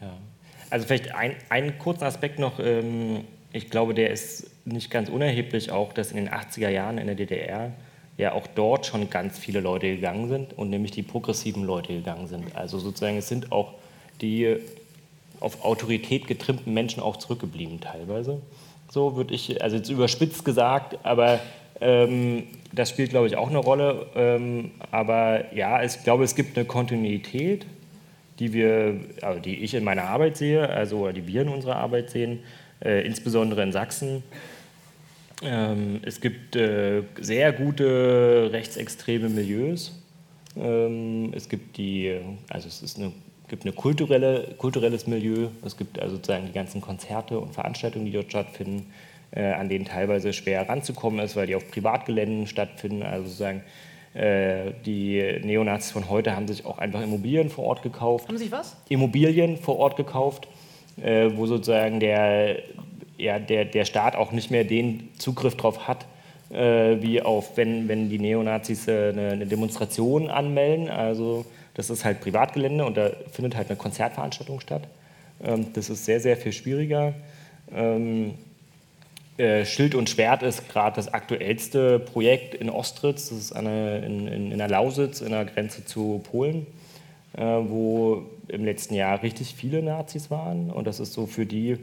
Ja. 0.00 0.12
Also 0.70 0.86
vielleicht 0.86 1.14
ein, 1.14 1.36
einen 1.50 1.78
kurzen 1.78 2.04
Aspekt 2.04 2.38
noch. 2.38 2.58
Ähm 2.58 3.24
ich 3.52 3.70
glaube, 3.70 3.94
der 3.94 4.10
ist 4.10 4.50
nicht 4.64 4.90
ganz 4.90 5.08
unerheblich 5.08 5.70
auch, 5.70 5.92
dass 5.92 6.10
in 6.10 6.16
den 6.16 6.28
80er 6.28 6.68
Jahren 6.68 6.98
in 6.98 7.06
der 7.06 7.16
DDR 7.16 7.72
ja 8.16 8.32
auch 8.32 8.46
dort 8.46 8.86
schon 8.86 9.10
ganz 9.10 9.38
viele 9.38 9.60
Leute 9.60 9.94
gegangen 9.94 10.28
sind 10.28 10.56
und 10.56 10.70
nämlich 10.70 10.92
die 10.92 11.02
progressiven 11.02 11.64
Leute 11.64 11.94
gegangen 11.94 12.26
sind. 12.26 12.54
Also 12.54 12.78
sozusagen 12.78 13.16
es 13.16 13.28
sind 13.28 13.52
auch 13.52 13.74
die 14.20 14.56
auf 15.40 15.64
Autorität 15.64 16.26
getrimmten 16.26 16.72
Menschen 16.72 17.02
auch 17.02 17.16
zurückgeblieben 17.16 17.80
teilweise. 17.80 18.40
So 18.90 19.16
würde 19.16 19.34
ich, 19.34 19.62
also 19.62 19.76
jetzt 19.76 19.88
überspitzt 19.88 20.44
gesagt, 20.44 20.98
aber 21.02 21.40
ähm, 21.80 22.44
das 22.72 22.90
spielt, 22.90 23.10
glaube 23.10 23.26
ich, 23.26 23.36
auch 23.36 23.48
eine 23.48 23.58
Rolle. 23.58 24.06
Ähm, 24.14 24.70
aber 24.90 25.52
ja, 25.54 25.82
ich 25.82 26.04
glaube, 26.04 26.24
es 26.24 26.34
gibt 26.34 26.56
eine 26.56 26.66
Kontinuität, 26.66 27.66
die 28.38 28.52
wir, 28.52 29.00
also 29.20 29.40
die 29.40 29.56
ich 29.64 29.74
in 29.74 29.82
meiner 29.82 30.04
Arbeit 30.04 30.36
sehe, 30.36 30.68
also 30.68 31.10
die 31.10 31.26
wir 31.26 31.42
in 31.42 31.48
unserer 31.48 31.76
Arbeit 31.76 32.10
sehen, 32.10 32.40
äh, 32.84 33.04
insbesondere 33.04 33.62
in 33.62 33.72
Sachsen. 33.72 34.22
Ähm, 35.42 36.00
es 36.04 36.20
gibt 36.20 36.56
äh, 36.56 37.02
sehr 37.20 37.52
gute 37.52 38.50
rechtsextreme 38.52 39.28
Milieus. 39.28 40.00
Ähm, 40.56 41.32
es 41.34 41.48
gibt 41.48 41.76
die, 41.76 42.18
also 42.48 42.68
es 42.68 42.82
ist 42.82 42.98
eine, 42.98 43.12
gibt 43.48 43.64
eine 43.64 43.72
kulturelle, 43.72 44.54
kulturelles 44.58 45.06
Milieu. 45.06 45.48
Es 45.64 45.76
gibt 45.76 45.98
also 45.98 46.16
sozusagen 46.16 46.46
die 46.46 46.52
ganzen 46.52 46.80
Konzerte 46.80 47.38
und 47.38 47.54
Veranstaltungen, 47.54 48.06
die 48.06 48.12
dort 48.12 48.30
stattfinden, 48.30 48.92
äh, 49.32 49.52
an 49.52 49.68
denen 49.68 49.84
teilweise 49.84 50.32
schwer 50.32 50.68
ranzukommen 50.68 51.20
ist, 51.20 51.34
weil 51.34 51.46
die 51.46 51.56
auf 51.56 51.68
Privatgeländen 51.70 52.46
stattfinden. 52.46 53.02
Also 53.02 53.24
sozusagen 53.24 53.62
äh, 54.14 54.72
die 54.86 55.40
Neonazis 55.42 55.90
von 55.90 56.08
heute 56.08 56.36
haben 56.36 56.46
sich 56.46 56.64
auch 56.64 56.78
einfach 56.78 57.02
Immobilien 57.02 57.50
vor 57.50 57.64
Ort 57.64 57.82
gekauft. 57.82 58.28
Haben 58.28 58.38
sich 58.38 58.52
was? 58.52 58.76
Immobilien 58.88 59.56
vor 59.56 59.78
Ort 59.78 59.96
gekauft 59.96 60.46
äh, 61.00 61.30
wo 61.34 61.46
sozusagen 61.46 62.00
der, 62.00 62.56
ja, 63.22 63.38
der, 63.38 63.64
der 63.64 63.84
Staat 63.84 64.16
auch 64.16 64.32
nicht 64.32 64.50
mehr 64.50 64.64
den 64.64 65.10
Zugriff 65.18 65.56
drauf 65.56 65.86
hat, 65.86 66.06
äh, 66.50 67.00
wie 67.00 67.22
auf, 67.22 67.56
wenn, 67.56 67.88
wenn 67.88 68.10
die 68.10 68.18
Neonazis 68.18 68.88
äh, 68.88 69.10
eine, 69.10 69.30
eine, 69.30 69.46
Demonstration 69.46 70.28
anmelden. 70.28 70.88
Also 70.88 71.46
das 71.74 71.88
ist 71.88 72.04
halt 72.04 72.20
Privatgelände 72.20 72.84
und 72.84 72.96
da 72.96 73.10
findet 73.30 73.56
halt 73.56 73.68
eine 73.68 73.76
Konzertveranstaltung 73.76 74.60
statt. 74.60 74.82
Ähm, 75.42 75.66
das 75.72 75.88
ist 75.88 76.04
sehr, 76.04 76.20
sehr 76.20 76.36
viel 76.36 76.52
schwieriger. 76.52 77.14
Ähm, 77.74 78.34
äh, 79.38 79.64
Schild 79.64 79.94
und 79.94 80.10
Schwert 80.10 80.42
ist 80.42 80.68
gerade 80.68 80.96
das 80.96 81.12
aktuellste 81.12 82.00
Projekt 82.00 82.54
in 82.54 82.68
Ostritz. 82.68 83.30
Das 83.30 83.38
ist 83.38 83.52
eine, 83.52 84.04
in, 84.04 84.26
in, 84.26 84.52
in 84.52 84.58
der 84.58 84.68
Lausitz, 84.68 85.20
in 85.20 85.30
der 85.30 85.44
Grenze 85.44 85.84
zu 85.84 86.20
Polen, 86.30 86.66
äh, 87.36 87.42
wo 87.42 88.24
im 88.48 88.64
letzten 88.64 88.94
Jahr 88.94 89.22
richtig 89.22 89.54
viele 89.54 89.82
Nazis 89.82 90.30
waren. 90.30 90.70
Und 90.70 90.86
das 90.86 91.00
ist 91.00 91.12
so 91.14 91.26
für 91.26 91.46
die, 91.46 91.78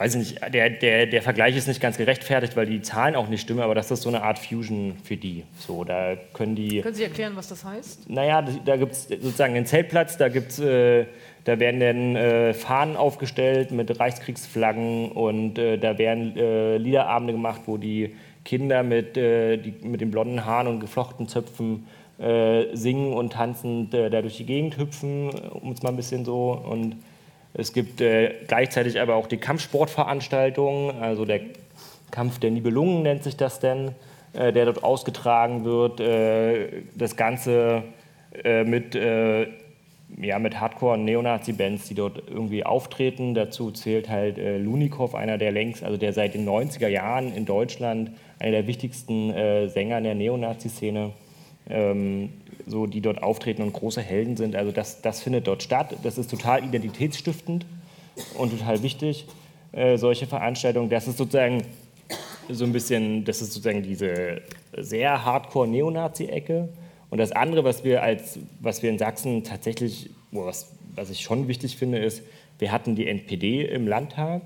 weiß 0.00 0.14
ich 0.14 0.30
nicht, 0.30 0.54
der, 0.54 0.70
der, 0.70 1.04
der 1.04 1.20
Vergleich 1.20 1.54
ist 1.58 1.68
nicht 1.68 1.80
ganz 1.80 1.98
gerechtfertigt, 1.98 2.56
weil 2.56 2.64
die 2.64 2.80
Zahlen 2.80 3.14
auch 3.14 3.28
nicht 3.28 3.42
stimmen, 3.42 3.60
aber 3.60 3.74
das 3.74 3.90
ist 3.90 4.00
so 4.00 4.08
eine 4.08 4.22
Art 4.22 4.38
Fusion 4.38 4.96
für 5.04 5.18
die. 5.18 5.44
So, 5.58 5.84
da 5.84 6.16
können 6.32 6.56
die. 6.56 6.80
Können 6.80 6.94
Sie 6.94 7.04
erklären, 7.04 7.34
was 7.36 7.48
das 7.48 7.66
heißt? 7.66 8.08
Naja, 8.08 8.42
da 8.64 8.78
gibt 8.78 8.92
es 8.92 9.08
sozusagen 9.08 9.54
einen 9.54 9.66
Zeltplatz, 9.66 10.16
da 10.16 10.30
gibt's, 10.30 10.58
äh, 10.58 11.04
da 11.44 11.60
werden 11.60 11.80
dann 11.80 12.16
äh, 12.16 12.54
Fahnen 12.54 12.96
aufgestellt 12.96 13.72
mit 13.72 14.00
Reichskriegsflaggen 14.00 15.12
und 15.12 15.58
äh, 15.58 15.76
da 15.76 15.98
werden 15.98 16.34
äh, 16.34 16.78
Liederabende 16.78 17.34
gemacht, 17.34 17.60
wo 17.66 17.76
die 17.76 18.16
Kinder 18.42 18.82
mit, 18.82 19.18
äh, 19.18 19.58
die, 19.58 19.86
mit 19.86 20.00
den 20.00 20.10
blonden 20.10 20.46
Haaren 20.46 20.66
und 20.66 20.80
geflochten 20.80 21.28
Zöpfen 21.28 21.86
äh, 22.18 22.74
singen 22.74 23.12
und 23.12 23.34
tanzend 23.34 23.92
da 23.92 24.08
durch 24.08 24.38
die 24.38 24.46
Gegend 24.46 24.78
hüpfen, 24.78 25.28
um 25.28 25.72
es 25.72 25.82
mal 25.82 25.90
ein 25.90 25.96
bisschen 25.96 26.24
so. 26.24 26.52
Und 26.52 26.96
es 27.54 27.72
gibt 27.72 28.00
äh, 28.00 28.34
gleichzeitig 28.46 29.00
aber 29.00 29.16
auch 29.16 29.26
die 29.26 29.38
Kampfsportveranstaltungen, 29.38 31.00
also 31.00 31.24
der 31.24 31.40
Kampf 32.10 32.38
der 32.38 32.50
Nibelungen 32.50 33.02
nennt 33.02 33.24
sich 33.24 33.36
das 33.36 33.60
denn, 33.60 33.94
äh, 34.32 34.52
der 34.52 34.66
dort 34.66 34.84
ausgetragen 34.84 35.64
wird. 35.64 36.00
Äh, 36.00 36.82
das 36.94 37.16
Ganze 37.16 37.82
äh, 38.44 38.64
mit, 38.64 38.94
ja, 38.94 40.38
mit 40.38 40.60
Hardcore- 40.60 40.94
und 40.94 41.04
Neonazi-Bands, 41.04 41.88
die 41.88 41.94
dort 41.94 42.22
irgendwie 42.28 42.64
auftreten. 42.64 43.34
Dazu 43.34 43.70
zählt 43.70 44.08
halt 44.08 44.38
Lunikov, 44.38 45.14
einer 45.14 45.38
der 45.38 45.52
längst, 45.52 45.84
also 45.84 45.96
der 45.96 46.12
seit 46.12 46.34
den 46.34 46.48
90er 46.48 46.88
Jahren 46.88 47.32
in 47.32 47.46
Deutschland 47.46 48.10
einer 48.40 48.50
der 48.50 48.66
wichtigsten 48.66 49.32
Sänger 49.68 49.98
in 49.98 50.04
der 50.04 50.14
Neonazi-Szene 50.16 51.12
ähm, 51.68 52.30
so, 52.66 52.86
die 52.86 53.00
dort 53.00 53.22
auftreten 53.22 53.62
und 53.62 53.72
große 53.72 54.00
Helden 54.00 54.36
sind. 54.36 54.56
Also 54.56 54.72
das, 54.72 55.02
das 55.02 55.20
findet 55.20 55.46
dort 55.46 55.62
statt. 55.62 55.96
Das 56.02 56.18
ist 56.18 56.30
total 56.30 56.64
identitätsstiftend 56.64 57.66
und 58.36 58.50
total 58.58 58.82
wichtig, 58.82 59.26
äh, 59.72 59.96
solche 59.96 60.26
Veranstaltungen. 60.26 60.90
Das 60.90 61.08
ist 61.08 61.18
sozusagen 61.18 61.62
so 62.48 62.64
ein 62.64 62.72
bisschen, 62.72 63.24
das 63.24 63.40
ist 63.40 63.52
sozusagen 63.52 63.82
diese 63.82 64.42
sehr 64.76 65.24
hardcore-Neonazi-Ecke. 65.24 66.68
Und 67.10 67.18
das 67.18 67.32
andere, 67.32 67.64
was 67.64 67.84
wir, 67.84 68.02
als, 68.02 68.38
was 68.60 68.82
wir 68.82 68.90
in 68.90 68.98
Sachsen 68.98 69.44
tatsächlich, 69.44 70.10
was, 70.32 70.72
was 70.94 71.10
ich 71.10 71.20
schon 71.20 71.48
wichtig 71.48 71.76
finde, 71.76 71.98
ist, 71.98 72.22
wir 72.58 72.72
hatten 72.72 72.94
die 72.94 73.06
NPD 73.06 73.64
im 73.64 73.88
Landtag 73.88 74.42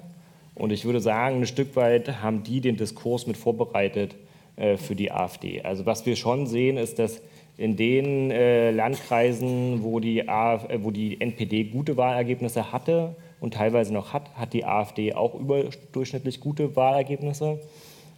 und 0.54 0.70
ich 0.70 0.84
würde 0.84 1.00
sagen, 1.00 1.40
ein 1.40 1.46
Stück 1.46 1.74
weit 1.76 2.22
haben 2.22 2.42
die 2.44 2.60
den 2.60 2.76
Diskurs 2.76 3.26
mit 3.26 3.36
vorbereitet, 3.36 4.14
äh, 4.56 4.76
für 4.76 4.94
die 4.94 5.10
AfD. 5.10 5.62
Also 5.62 5.84
was 5.84 6.06
wir 6.06 6.14
schon 6.14 6.46
sehen, 6.46 6.76
ist, 6.76 7.00
dass 7.00 7.20
in 7.56 7.76
den 7.76 8.30
äh, 8.30 8.70
Landkreisen, 8.72 9.82
wo 9.82 10.00
die, 10.00 10.28
AfD, 10.28 10.74
äh, 10.74 10.84
wo 10.84 10.90
die 10.90 11.20
NPD 11.20 11.64
gute 11.64 11.96
Wahlergebnisse 11.96 12.72
hatte 12.72 13.14
und 13.40 13.54
teilweise 13.54 13.92
noch 13.92 14.12
hat, 14.12 14.34
hat 14.34 14.52
die 14.52 14.64
AfD 14.64 15.14
auch 15.14 15.34
überdurchschnittlich 15.34 16.40
gute 16.40 16.74
Wahlergebnisse. 16.74 17.60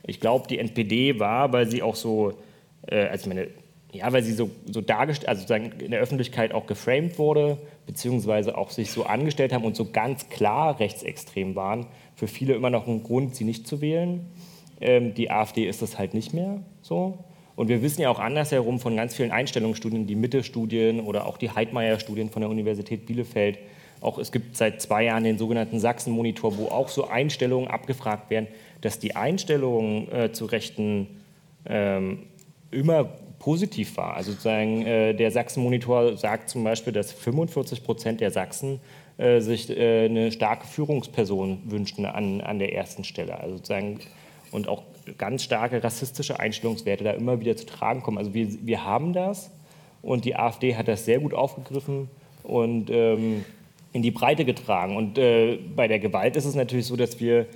Ich 0.04 0.20
glaube, 0.20 0.46
die 0.48 0.58
NPD 0.58 1.18
war, 1.18 1.52
weil 1.52 1.68
sie 1.68 1.82
auch 1.82 1.96
so, 1.96 2.32
äh, 2.86 3.06
also 3.08 3.28
meine, 3.28 3.48
ja, 3.92 4.12
weil 4.12 4.22
sie 4.22 4.32
so, 4.32 4.50
so 4.70 4.80
dargestellt, 4.80 5.28
also 5.28 5.52
in 5.54 5.90
der 5.90 6.00
Öffentlichkeit 6.00 6.52
auch 6.52 6.66
geframed 6.66 7.18
wurde, 7.18 7.58
beziehungsweise 7.86 8.56
auch 8.56 8.70
sich 8.70 8.90
so 8.90 9.04
angestellt 9.04 9.52
haben 9.52 9.64
und 9.64 9.76
so 9.76 9.90
ganz 9.90 10.28
klar 10.28 10.80
rechtsextrem 10.80 11.54
waren, 11.54 11.86
für 12.14 12.26
viele 12.26 12.54
immer 12.54 12.70
noch 12.70 12.86
ein 12.86 13.02
Grund, 13.02 13.34
sie 13.34 13.44
nicht 13.44 13.66
zu 13.66 13.80
wählen. 13.80 14.26
Ähm, 14.80 15.14
die 15.14 15.30
AfD 15.30 15.66
ist 15.66 15.82
das 15.82 15.98
halt 15.98 16.14
nicht 16.14 16.34
mehr 16.34 16.62
so. 16.82 17.18
Und 17.56 17.68
wir 17.68 17.82
wissen 17.82 18.02
ja 18.02 18.10
auch 18.10 18.18
andersherum 18.18 18.78
von 18.78 18.96
ganz 18.96 19.14
vielen 19.14 19.32
Einstellungsstudien, 19.32 20.06
die 20.06 20.14
Mitte-Studien 20.14 21.00
oder 21.00 21.26
auch 21.26 21.38
die 21.38 21.50
Heidmeier-Studien 21.50 22.28
von 22.28 22.42
der 22.42 22.50
Universität 22.50 23.06
Bielefeld. 23.06 23.58
Auch 24.02 24.18
es 24.18 24.30
gibt 24.30 24.56
seit 24.56 24.82
zwei 24.82 25.04
Jahren 25.04 25.24
den 25.24 25.38
sogenannten 25.38 25.80
Sachsen-Monitor, 25.80 26.58
wo 26.58 26.66
auch 26.66 26.90
so 26.90 27.08
Einstellungen 27.08 27.68
abgefragt 27.68 28.28
werden, 28.28 28.46
dass 28.82 28.98
die 28.98 29.16
Einstellung 29.16 30.08
äh, 30.12 30.32
zu 30.32 30.44
Rechten 30.44 31.08
ähm, 31.64 32.24
immer 32.70 33.04
positiv 33.38 33.96
war. 33.96 34.14
Also 34.14 34.32
sozusagen 34.32 34.84
äh, 34.84 35.14
der 35.14 35.30
Sachsen-Monitor 35.30 36.18
sagt 36.18 36.50
zum 36.50 36.62
Beispiel, 36.62 36.92
dass 36.92 37.10
45 37.12 37.84
Prozent 37.84 38.20
der 38.20 38.30
Sachsen 38.30 38.80
äh, 39.16 39.40
sich 39.40 39.70
äh, 39.70 40.04
eine 40.04 40.30
starke 40.30 40.66
Führungsperson 40.66 41.62
wünschten 41.64 42.04
an, 42.04 42.42
an 42.42 42.58
der 42.58 42.74
ersten 42.74 43.02
Stelle. 43.02 43.40
Also 43.40 43.56
sozusagen 43.56 44.00
und 44.52 44.68
auch 44.68 44.82
ganz 45.18 45.42
starke 45.42 45.82
rassistische 45.82 46.40
Einstellungswerte 46.40 47.04
da 47.04 47.12
immer 47.12 47.40
wieder 47.40 47.56
zu 47.56 47.66
tragen 47.66 48.02
kommen. 48.02 48.18
Also 48.18 48.34
wir, 48.34 48.48
wir 48.66 48.84
haben 48.84 49.12
das 49.12 49.50
und 50.02 50.24
die 50.24 50.36
AfD 50.36 50.76
hat 50.76 50.88
das 50.88 51.04
sehr 51.04 51.20
gut 51.20 51.34
aufgegriffen 51.34 52.08
und 52.42 52.90
ähm, 52.90 53.44
in 53.92 54.02
die 54.02 54.10
Breite 54.10 54.44
getragen. 54.44 54.96
Und 54.96 55.18
äh, 55.18 55.58
bei 55.74 55.88
der 55.88 55.98
Gewalt 55.98 56.36
ist 56.36 56.44
es 56.44 56.54
natürlich 56.54 56.86
so, 56.86 56.96
dass 56.96 57.18
wir, 57.20 57.46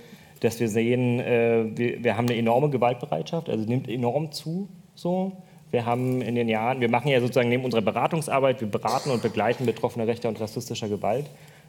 dass 0.41 0.59
wir 0.59 0.69
sehen, 0.69 1.21
äh, 1.21 1.65
wir, 1.77 2.03
wir 2.03 2.17
haben 2.17 2.29
eine 2.29 2.37
enorme 2.37 2.71
Gewaltbereitschaft, 2.71 3.49
also 3.49 3.65
nimmt 3.65 3.89
enorm 3.89 4.33
zu. 4.33 4.69
So. 4.95 5.33
Wir 5.71 5.87
haben 5.87 6.21
in 6.21 6.35
den 6.35 6.49
Jahren, 6.49 6.81
wir 6.81 6.91
machen 6.91 7.09
ja 7.09 7.21
sozusagen 7.21 7.49
neben 7.49 7.65
unserer 7.65 7.83
Beratungsarbeit, 7.83 8.61
wir 8.61 8.69
beraten 8.69 9.11
und 9.11 9.23
begleiten 9.23 9.67
Betroffene 9.67 10.07
rechter 10.07 10.29
und 10.29 10.41
rassistischer 10.41 10.89
Gewalt. 10.89 11.27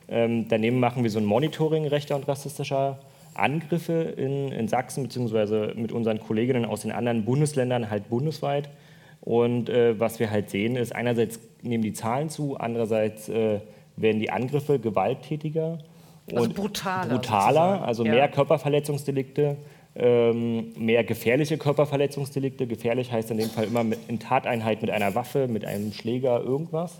Ähm, 0.10 0.48
daneben 0.50 0.80
machen 0.80 1.04
wir 1.04 1.12
so 1.12 1.20
ein 1.20 1.26
Monitoring 1.26 1.86
rechter 1.86 2.16
und 2.16 2.28
rassistischer 2.28 2.98
Gewalt. 2.98 3.11
Angriffe 3.34 3.94
in, 3.94 4.52
in 4.52 4.68
Sachsen 4.68 5.04
beziehungsweise 5.04 5.74
mit 5.76 5.92
unseren 5.92 6.20
Kolleginnen 6.20 6.66
aus 6.66 6.82
den 6.82 6.92
anderen 6.92 7.26
Bundesländern 7.26 7.90
halt 7.90 8.10
bundesweit. 8.10 8.70
Und 9.22 9.70
äh, 9.70 10.00
was 10.00 10.20
wir 10.20 10.32
halt 10.32 10.50
sehen, 10.50 10.76
ist 10.76 10.96
einerseits 10.96 11.40
nehmen 11.62 11.84
die 11.84 11.94
Zahlen 11.94 12.30
zu, 12.30 12.58
andererseits 12.58 13.30
äh, 13.30 13.60
werden 13.96 14.20
die 14.20 14.32
Angriffe 14.32 14.80
gewalttätiger 14.80 15.78
Also 16.32 16.44
und 16.44 16.56
brutaler 16.56 17.10
brutaler, 17.10 17.54
sozusagen. 17.54 17.84
also 17.84 18.06
Ja. 18.06 18.12
mehr 18.14 18.28
Körperverletzungsdelikte, 18.30 19.58
ähm, 19.96 20.72
mehr 20.78 21.04
gefährliche 21.04 21.58
Körperverletzungsdelikte. 21.58 22.66
Gefährlich 22.66 23.12
heißt 23.12 23.30
in 23.32 23.38
dem 23.38 23.50
Fall 23.50 23.66
immer 23.66 23.84
mit, 23.84 24.00
in 24.08 24.20
Tateinheit 24.20 24.82
mit 24.82 24.90
einer 24.90 25.14
Waffe, 25.14 25.48
mit 25.48 25.66
einem 25.66 25.94
Schläger, 25.94 26.42
irgendwas. 26.42 27.00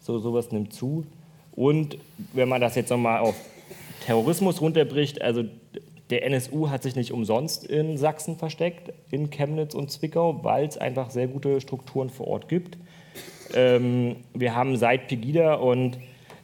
So 0.00 0.18
sowas 0.18 0.52
nimmt 0.52 0.72
zu. 0.72 1.04
Und 1.52 1.98
wenn 2.32 2.48
man 2.48 2.60
das 2.60 2.76
jetzt 2.76 2.88
nochmal 2.90 3.18
auf 3.18 3.34
Terrorismus 4.06 4.60
runterbricht, 4.60 5.20
also 5.20 5.42
der 6.10 6.24
NSU 6.24 6.70
hat 6.70 6.82
sich 6.82 6.96
nicht 6.96 7.12
umsonst 7.12 7.64
in 7.64 7.98
Sachsen 7.98 8.36
versteckt, 8.36 8.92
in 9.10 9.30
Chemnitz 9.30 9.74
und 9.74 9.90
Zwickau, 9.90 10.42
weil 10.42 10.66
es 10.66 10.78
einfach 10.78 11.10
sehr 11.10 11.26
gute 11.26 11.60
Strukturen 11.60 12.08
vor 12.08 12.28
Ort 12.28 12.48
gibt. 12.48 12.78
Ähm, 13.54 14.16
wir 14.34 14.54
haben 14.54 14.76
seit 14.76 15.08
Pegida, 15.08 15.54
und 15.54 15.98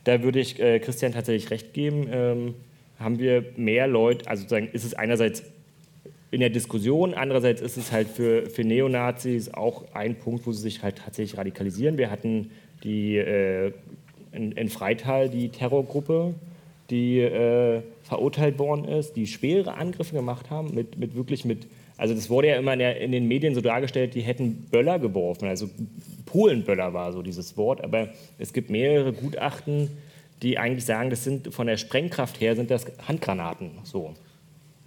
da 0.05 0.23
würde 0.23 0.41
ich 0.41 0.61
äh, 0.61 0.79
Christian 0.81 1.13
tatsächlich 1.13 1.51
recht 1.51 1.73
geben, 1.73 2.09
ähm, 2.11 2.55
haben 2.99 3.19
wir 3.19 3.45
mehr 3.57 3.87
Leute, 3.87 4.29
also 4.29 4.43
sozusagen 4.43 4.69
ist 4.73 4.85
es 4.85 4.95
einerseits 4.95 5.43
in 6.31 6.41
der 6.41 6.51
Diskussion, 6.51 7.15
andererseits 7.15 7.61
ist 7.61 7.77
es 7.77 7.93
halt 7.93 8.09
für, 8.09 8.51
für 8.51 8.65
Neonazis 8.65 9.55
auch 9.55 9.85
ein 9.95 10.17
Punkt, 10.17 10.47
wo 10.47 10.53
sie 10.53 10.63
sich 10.63 10.83
halt 10.83 10.99
tatsächlich 11.05 11.39
radikalisieren. 11.39 11.97
Wir 11.97 12.11
hatten 12.11 12.51
die, 12.83 13.17
äh, 13.17 13.73
in, 14.33 14.53
in 14.53 14.69
Freital 14.69 15.29
die 15.29 15.51
Terrorgruppe, 15.51 16.35
die 16.91 17.21
äh, 17.21 17.83
verurteilt 18.03 18.59
worden 18.59 18.85
ist, 18.85 19.15
die 19.17 19.27
schwere 19.27 19.75
Angriffe 19.75 20.15
gemacht 20.15 20.51
haben, 20.51 20.75
mit, 20.75 20.99
mit 20.99 21.15
wirklich 21.15 21.45
mit, 21.45 21.67
also 21.97 22.15
das 22.15 22.29
wurde 22.29 22.49
ja 22.49 22.57
immer 22.57 22.75
in, 22.75 22.79
der, 22.79 23.01
in 23.01 23.13
den 23.13 23.27
Medien 23.27 23.55
so 23.55 23.61
dargestellt, 23.61 24.15
die 24.15 24.21
hätten 24.21 24.67
Böller 24.71 24.99
geworfen, 24.99 25.49
also 25.49 25.69
Polenböller 26.27 26.93
war 26.93 27.13
so 27.13 27.23
dieses 27.23 27.57
Wort, 27.57 27.83
aber 27.83 28.09
es 28.39 28.53
gibt 28.53 28.71
mehrere 28.71 29.13
Gutachten, 29.13 29.91
die 30.43 30.59
eigentlich 30.59 30.85
sagen, 30.85 31.11
das 31.11 31.25
sind 31.25 31.55
von 31.55 31.67
der 31.67 31.77
Sprengkraft 31.77 32.41
her 32.41 32.55
sind 32.57 32.71
das 32.71 32.87
Handgranaten 33.09 33.71
so. 33.85 34.15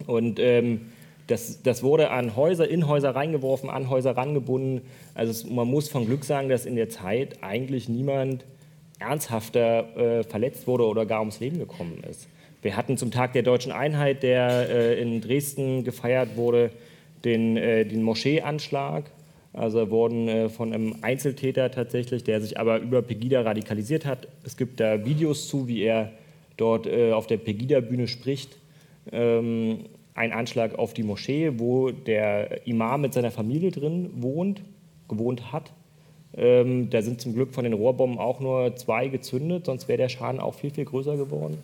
Und 0.06 0.38
ähm, 0.38 0.92
das, 1.26 1.62
das 1.62 1.82
wurde 1.82 2.10
an 2.10 2.36
Häuser, 2.36 2.68
in 2.68 2.86
Häuser 2.88 3.14
reingeworfen, 3.14 3.68
an 3.68 3.90
Häuser 3.90 4.16
rangebunden. 4.16 4.82
Also 5.14 5.30
es, 5.30 5.48
man 5.48 5.68
muss 5.68 5.88
von 5.88 6.06
Glück 6.06 6.24
sagen, 6.24 6.48
dass 6.48 6.64
in 6.64 6.76
der 6.76 6.88
Zeit 6.88 7.42
eigentlich 7.42 7.88
niemand 7.88 8.44
ernsthafter 8.98 9.96
äh, 9.96 10.22
verletzt 10.24 10.66
wurde 10.66 10.84
oder 10.84 11.06
gar 11.06 11.20
ums 11.20 11.40
Leben 11.40 11.58
gekommen 11.58 12.02
ist. 12.08 12.28
Wir 12.62 12.76
hatten 12.76 12.96
zum 12.96 13.10
Tag 13.10 13.32
der 13.34 13.42
deutschen 13.42 13.70
Einheit, 13.70 14.22
der 14.22 14.68
äh, 14.68 15.00
in 15.00 15.20
Dresden 15.20 15.84
gefeiert 15.84 16.36
wurde, 16.36 16.70
den, 17.24 17.56
äh, 17.56 17.84
den 17.84 18.02
Moscheeanschlag. 18.02 19.04
Also 19.52 19.90
wurden 19.90 20.28
äh, 20.28 20.48
von 20.48 20.72
einem 20.72 20.96
Einzeltäter 21.02 21.70
tatsächlich, 21.70 22.24
der 22.24 22.40
sich 22.40 22.58
aber 22.58 22.78
über 22.78 23.02
Pegida 23.02 23.42
radikalisiert 23.42 24.04
hat. 24.04 24.28
Es 24.44 24.56
gibt 24.56 24.80
da 24.80 25.04
Videos 25.04 25.48
zu, 25.48 25.68
wie 25.68 25.82
er 25.82 26.12
dort 26.56 26.86
äh, 26.86 27.12
auf 27.12 27.26
der 27.26 27.38
Pegida-Bühne 27.38 28.08
spricht. 28.08 28.56
Ähm, 29.10 29.86
ein 30.14 30.32
Anschlag 30.32 30.78
auf 30.78 30.94
die 30.94 31.04
Moschee, 31.04 31.52
wo 31.58 31.90
der 31.90 32.66
Imam 32.66 33.02
mit 33.02 33.14
seiner 33.14 33.30
Familie 33.30 33.70
drin 33.70 34.10
wohnt, 34.16 34.62
gewohnt 35.08 35.52
hat. 35.52 35.72
Ähm, 36.36 36.90
da 36.90 37.02
sind 37.02 37.20
zum 37.20 37.34
Glück 37.34 37.54
von 37.54 37.64
den 37.64 37.72
Rohrbomben 37.72 38.18
auch 38.18 38.40
nur 38.40 38.76
zwei 38.76 39.08
gezündet, 39.08 39.66
sonst 39.66 39.88
wäre 39.88 39.98
der 39.98 40.08
Schaden 40.08 40.40
auch 40.40 40.54
viel, 40.54 40.70
viel 40.70 40.84
größer 40.84 41.16
geworden. 41.16 41.58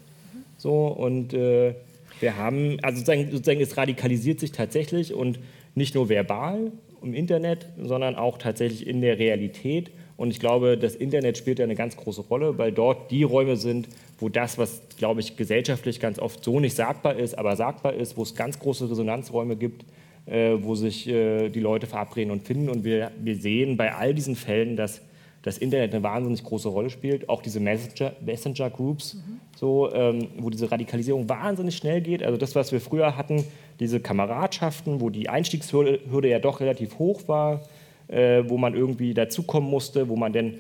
So, 0.56 0.86
und 0.86 1.34
äh, 1.34 1.74
wir 2.20 2.36
haben, 2.36 2.78
also 2.82 2.98
sozusagen, 2.98 3.30
sozusagen, 3.30 3.60
es 3.60 3.76
radikalisiert 3.76 4.40
sich 4.40 4.52
tatsächlich 4.52 5.12
und 5.12 5.38
nicht 5.74 5.94
nur 5.94 6.08
verbal 6.08 6.72
im 7.02 7.14
Internet, 7.14 7.66
sondern 7.82 8.14
auch 8.14 8.38
tatsächlich 8.38 8.86
in 8.86 9.00
der 9.00 9.18
Realität. 9.18 9.90
Und 10.16 10.30
ich 10.30 10.38
glaube, 10.38 10.78
das 10.78 10.94
Internet 10.94 11.36
spielt 11.36 11.58
da 11.58 11.64
eine 11.64 11.74
ganz 11.74 11.96
große 11.96 12.22
Rolle, 12.22 12.56
weil 12.56 12.72
dort 12.72 13.10
die 13.10 13.24
Räume 13.24 13.56
sind, 13.56 13.88
wo 14.20 14.28
das, 14.28 14.58
was, 14.58 14.80
glaube 14.96 15.20
ich, 15.20 15.36
gesellschaftlich 15.36 16.00
ganz 16.00 16.18
oft 16.18 16.42
so 16.44 16.60
nicht 16.60 16.76
sagbar 16.76 17.16
ist, 17.16 17.36
aber 17.36 17.56
sagbar 17.56 17.94
ist, 17.94 18.16
wo 18.16 18.22
es 18.22 18.34
ganz 18.34 18.58
große 18.58 18.90
Resonanzräume 18.90 19.56
gibt, 19.56 19.84
äh, 20.26 20.56
wo 20.60 20.74
sich 20.74 21.08
äh, 21.08 21.48
die 21.50 21.60
Leute 21.60 21.86
verabreden 21.86 22.30
und 22.30 22.46
finden. 22.46 22.68
Und 22.68 22.84
wir, 22.84 23.10
wir 23.20 23.36
sehen 23.36 23.76
bei 23.76 23.94
all 23.94 24.14
diesen 24.14 24.36
Fällen, 24.36 24.76
dass 24.76 25.02
das 25.42 25.58
Internet 25.58 25.92
eine 25.94 26.02
wahnsinnig 26.02 26.42
große 26.42 26.68
Rolle 26.68 26.88
spielt. 26.88 27.28
Auch 27.28 27.42
diese 27.42 27.60
Messenger, 27.60 28.12
Messenger 28.24 28.70
Groups, 28.70 29.18
so, 29.56 29.92
ähm, 29.92 30.28
wo 30.38 30.48
diese 30.48 30.70
Radikalisierung 30.70 31.28
wahnsinnig 31.28 31.76
schnell 31.76 32.00
geht. 32.00 32.22
Also 32.22 32.38
das, 32.38 32.54
was 32.54 32.72
wir 32.72 32.80
früher 32.80 33.16
hatten, 33.16 33.44
diese 33.78 34.00
Kameradschaften, 34.00 35.02
wo 35.02 35.10
die 35.10 35.28
Einstiegshürde 35.28 36.00
Hürde 36.10 36.28
ja 36.28 36.38
doch 36.38 36.60
relativ 36.60 36.98
hoch 36.98 37.28
war, 37.28 37.60
äh, 38.08 38.42
wo 38.46 38.56
man 38.56 38.74
irgendwie 38.74 39.12
dazukommen 39.12 39.68
musste, 39.68 40.08
wo 40.08 40.16
man 40.16 40.32
dann, 40.32 40.54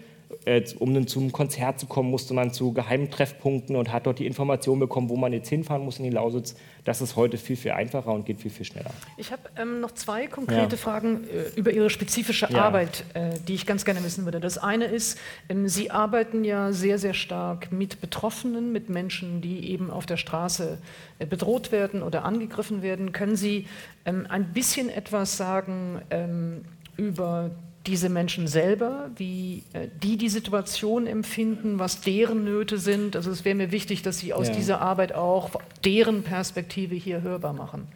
äh, 0.44 0.62
um 0.78 0.92
dann 0.94 1.06
zum 1.06 1.32
Konzert 1.32 1.80
zu 1.80 1.86
kommen, 1.86 2.10
musste 2.10 2.34
man 2.34 2.52
zu 2.52 2.72
geheimen 2.72 3.10
Treffpunkten 3.10 3.76
und 3.76 3.92
hat 3.92 4.06
dort 4.06 4.18
die 4.18 4.26
Information 4.26 4.78
bekommen, 4.78 5.08
wo 5.08 5.16
man 5.16 5.32
jetzt 5.32 5.48
hinfahren 5.48 5.84
muss 5.84 5.98
in 5.98 6.04
die 6.04 6.10
Lausitz. 6.10 6.54
Das 6.84 7.00
ist 7.00 7.16
heute 7.16 7.38
viel, 7.38 7.56
viel 7.56 7.70
einfacher 7.72 8.12
und 8.12 8.26
geht 8.26 8.40
viel, 8.40 8.50
viel 8.50 8.66
schneller. 8.66 8.90
Ich 9.16 9.32
habe 9.32 9.42
ähm, 9.56 9.80
noch 9.80 9.92
zwei 9.92 10.26
konkrete 10.26 10.76
Ja. 10.76 10.76
Fragen 10.76 11.24
äh, 11.24 11.58
über 11.58 11.70
Ihre 11.72 11.88
spezifische 11.90 12.48
Ja. 12.50 12.64
Arbeit, 12.64 13.04
äh, 13.14 13.38
die 13.48 13.54
ich 13.54 13.66
ganz 13.66 13.84
gerne 13.84 14.04
wissen 14.04 14.24
würde. 14.24 14.40
Das 14.40 14.58
eine 14.58 14.84
ist, 14.84 15.18
ähm, 15.48 15.68
Sie 15.68 15.90
arbeiten 15.90 16.44
ja 16.44 16.72
sehr, 16.72 16.98
sehr 16.98 17.14
stark 17.14 17.72
mit 17.72 18.00
Betroffenen, 18.00 18.72
mit 18.72 18.90
Menschen, 18.90 19.40
die 19.40 19.70
eben 19.70 19.90
auf 19.90 20.06
der 20.06 20.16
Straße 20.18 20.78
äh, 21.18 21.26
bedroht 21.26 21.72
werden 21.72 22.02
oder 22.02 22.24
angegriffen 22.24 22.82
werden. 22.82 23.12
Können 23.12 23.36
Sie 23.36 23.66
ähm, 24.04 24.26
ein 24.28 24.52
bisschen 24.52 24.90
etwas 24.90 25.36
sagen 25.36 26.02
ähm, 26.10 26.64
über 26.96 27.50
diese 27.86 28.08
Menschen 28.08 28.46
selber, 28.46 29.10
wie 29.16 29.62
äh, 29.72 29.88
die 30.02 30.16
die 30.16 30.28
Situation 30.28 31.06
empfinden, 31.06 31.78
was 31.78 32.00
deren 32.00 32.44
Nöte 32.44 32.78
sind? 32.78 33.14
Also 33.16 33.30
es 33.30 33.44
wäre 33.44 33.54
mir 33.54 33.72
wichtig, 33.72 34.02
dass 34.02 34.18
Sie 34.18 34.32
aus 34.32 34.48
Ja. 34.48 34.54
dieser 34.54 34.80
Arbeit 34.80 35.14
auch 35.14 35.50
deren 35.84 36.22
Perspektive 36.22 36.94
hier 36.94 37.22
hörbar 37.22 37.52
machen. 37.52 37.86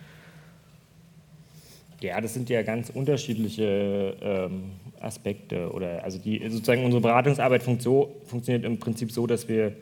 Ja, 2.00 2.20
das 2.20 2.34
sind 2.34 2.48
ja 2.48 2.62
ganz 2.62 2.90
unterschiedliche 2.90 4.16
ähm, 4.20 4.70
Aspekte. 5.00 5.72
Oder 5.72 6.04
also 6.04 6.18
die 6.18 6.40
sozusagen 6.48 6.84
unsere 6.84 7.00
Beratungsarbeit 7.00 7.62
funkt 7.62 7.82
so, 7.82 8.16
funktioniert 8.26 8.64
im 8.64 8.78
Prinzip 8.78 9.10
so, 9.10 9.26
dass 9.26 9.48
wir 9.48 9.72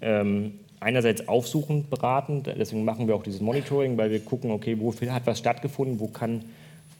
ähm, 0.00 0.52
einerseits 0.80 1.26
aufsuchend 1.26 1.90
beraten, 1.90 2.42
deswegen 2.42 2.84
machen 2.84 3.08
wir 3.08 3.16
auch 3.16 3.22
dieses 3.22 3.40
Monitoring, 3.40 3.96
weil 3.96 4.10
wir 4.10 4.20
gucken, 4.20 4.50
okay, 4.50 4.76
wo 4.78 4.92
hat 4.92 5.26
was 5.26 5.38
stattgefunden, 5.38 5.98
wo 5.98 6.08
kann, 6.08 6.44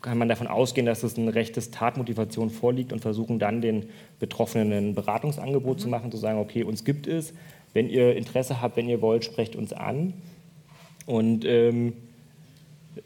kann 0.05 0.19
man 0.19 0.29
davon 0.29 0.47
ausgehen, 0.47 0.87
dass 0.87 1.03
es 1.03 1.17
ein 1.17 1.29
rechtes 1.29 1.71
Tatmotivation 1.71 2.51
vorliegt 2.51 2.93
und 2.93 3.01
versuchen 3.01 3.39
dann 3.39 3.63
den 3.63 3.87
Betroffenen 4.21 4.71
ein 4.73 4.95
Beratungsangebot 4.95 5.81
zu 5.81 5.89
machen, 5.89 6.13
zu 6.13 6.19
sagen, 6.19 6.39
okay, 6.39 6.63
uns 6.63 6.85
gibt 6.85 7.07
es, 7.07 7.33
wenn 7.73 7.89
ihr 7.89 8.15
Interesse 8.15 8.61
habt, 8.61 8.77
wenn 8.77 8.87
ihr 8.87 9.01
wollt, 9.01 9.25
sprecht 9.25 9.57
uns 9.57 9.73
an. 9.73 10.13
Und 11.07 11.47
ähm, 11.47 11.95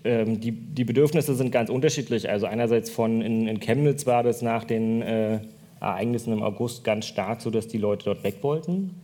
ähm, 0.03 0.40
die, 0.40 0.51
die 0.51 0.84
Bedürfnisse 0.84 1.36
sind 1.36 1.53
ganz 1.53 1.70
unterschiedlich. 1.70 2.28
Also 2.28 2.46
einerseits 2.46 2.90
von 2.90 3.22
in, 3.22 3.46
in 3.46 3.61
Chemnitz 3.61 4.05
war 4.07 4.24
das 4.24 4.42
nach 4.42 4.64
den 4.64 5.01
äh, 5.01 5.38
Ereignissen 5.80 6.32
im 6.32 6.42
August 6.42 6.82
ganz 6.82 7.07
stark 7.07 7.40
so, 7.40 7.51
dass 7.51 7.68
die 7.68 7.78
Leute 7.78 8.07
dort 8.07 8.24
weg 8.24 8.38
wollten, 8.42 9.01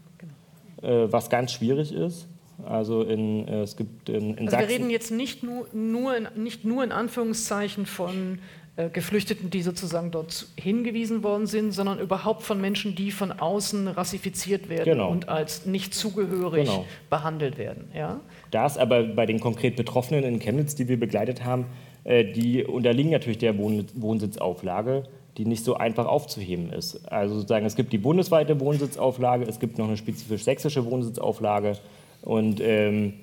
äh, 0.82 1.06
was 1.10 1.30
ganz 1.30 1.52
schwierig 1.52 1.92
ist. 1.92 2.26
Also 2.64 3.02
in, 3.02 3.48
äh, 3.48 3.62
es 3.62 3.76
gibt 3.76 4.08
in, 4.08 4.34
in 4.34 4.46
Also 4.46 4.50
Sachsen... 4.50 4.68
wir 4.68 4.74
reden 4.74 4.90
jetzt 4.90 5.10
nicht 5.10 5.42
nur, 5.42 5.66
nur, 5.72 6.16
in, 6.16 6.28
nicht 6.36 6.64
nur 6.64 6.84
in 6.84 6.92
Anführungszeichen 6.92 7.86
von 7.86 8.38
äh, 8.76 8.88
Geflüchteten, 8.90 9.50
die 9.50 9.62
sozusagen 9.62 10.10
dort 10.10 10.48
hingewiesen 10.56 11.22
worden 11.22 11.46
sind, 11.46 11.72
sondern 11.72 12.00
überhaupt 12.00 12.42
von 12.42 12.60
Menschen, 12.60 12.96
die 12.96 13.12
von 13.12 13.30
außen 13.30 13.86
rassifiziert 13.88 14.68
werden 14.68 14.84
Genau. 14.84 15.10
und 15.10 15.28
als 15.28 15.64
nicht 15.64 15.94
zugehörig 15.94 16.64
Genau. 16.68 16.84
behandelt 17.10 17.34
behandelt 17.54 17.58
werden. 17.58 17.84
Ja? 17.94 18.20
Das 18.50 18.76
aber 18.76 19.04
bei 19.04 19.26
den 19.26 19.40
konkret 19.40 19.76
Betroffenen 19.76 20.24
in 20.24 20.38
Chemnitz, 20.40 20.74
die 20.74 20.88
wir 20.88 20.98
begleitet 20.98 21.44
haben, 21.44 21.66
äh, 22.02 22.24
die 22.24 22.64
unterliegen 22.64 23.10
natürlich 23.12 23.38
der 23.38 23.56
Wohn 23.58 23.86
Wohnsitzauflage, 23.94 25.04
die 25.36 25.44
nicht 25.44 25.64
so 25.64 25.74
einfach 25.74 26.06
aufzuheben 26.06 26.72
ist. 26.72 27.10
Also 27.10 27.36
sozusagen, 27.36 27.66
es 27.66 27.76
gibt 27.76 27.92
die 27.92 27.98
bundesweite 27.98 28.58
Wohnsitzauflage, 28.60 29.44
es 29.46 29.58
gibt 29.60 29.78
noch 29.78 29.86
eine 29.86 29.96
spezifisch 29.96 30.44
sächsische 30.44 30.84
Wohnsitzauflage 30.84 31.76
und 32.24 32.60
ähm, 32.60 33.14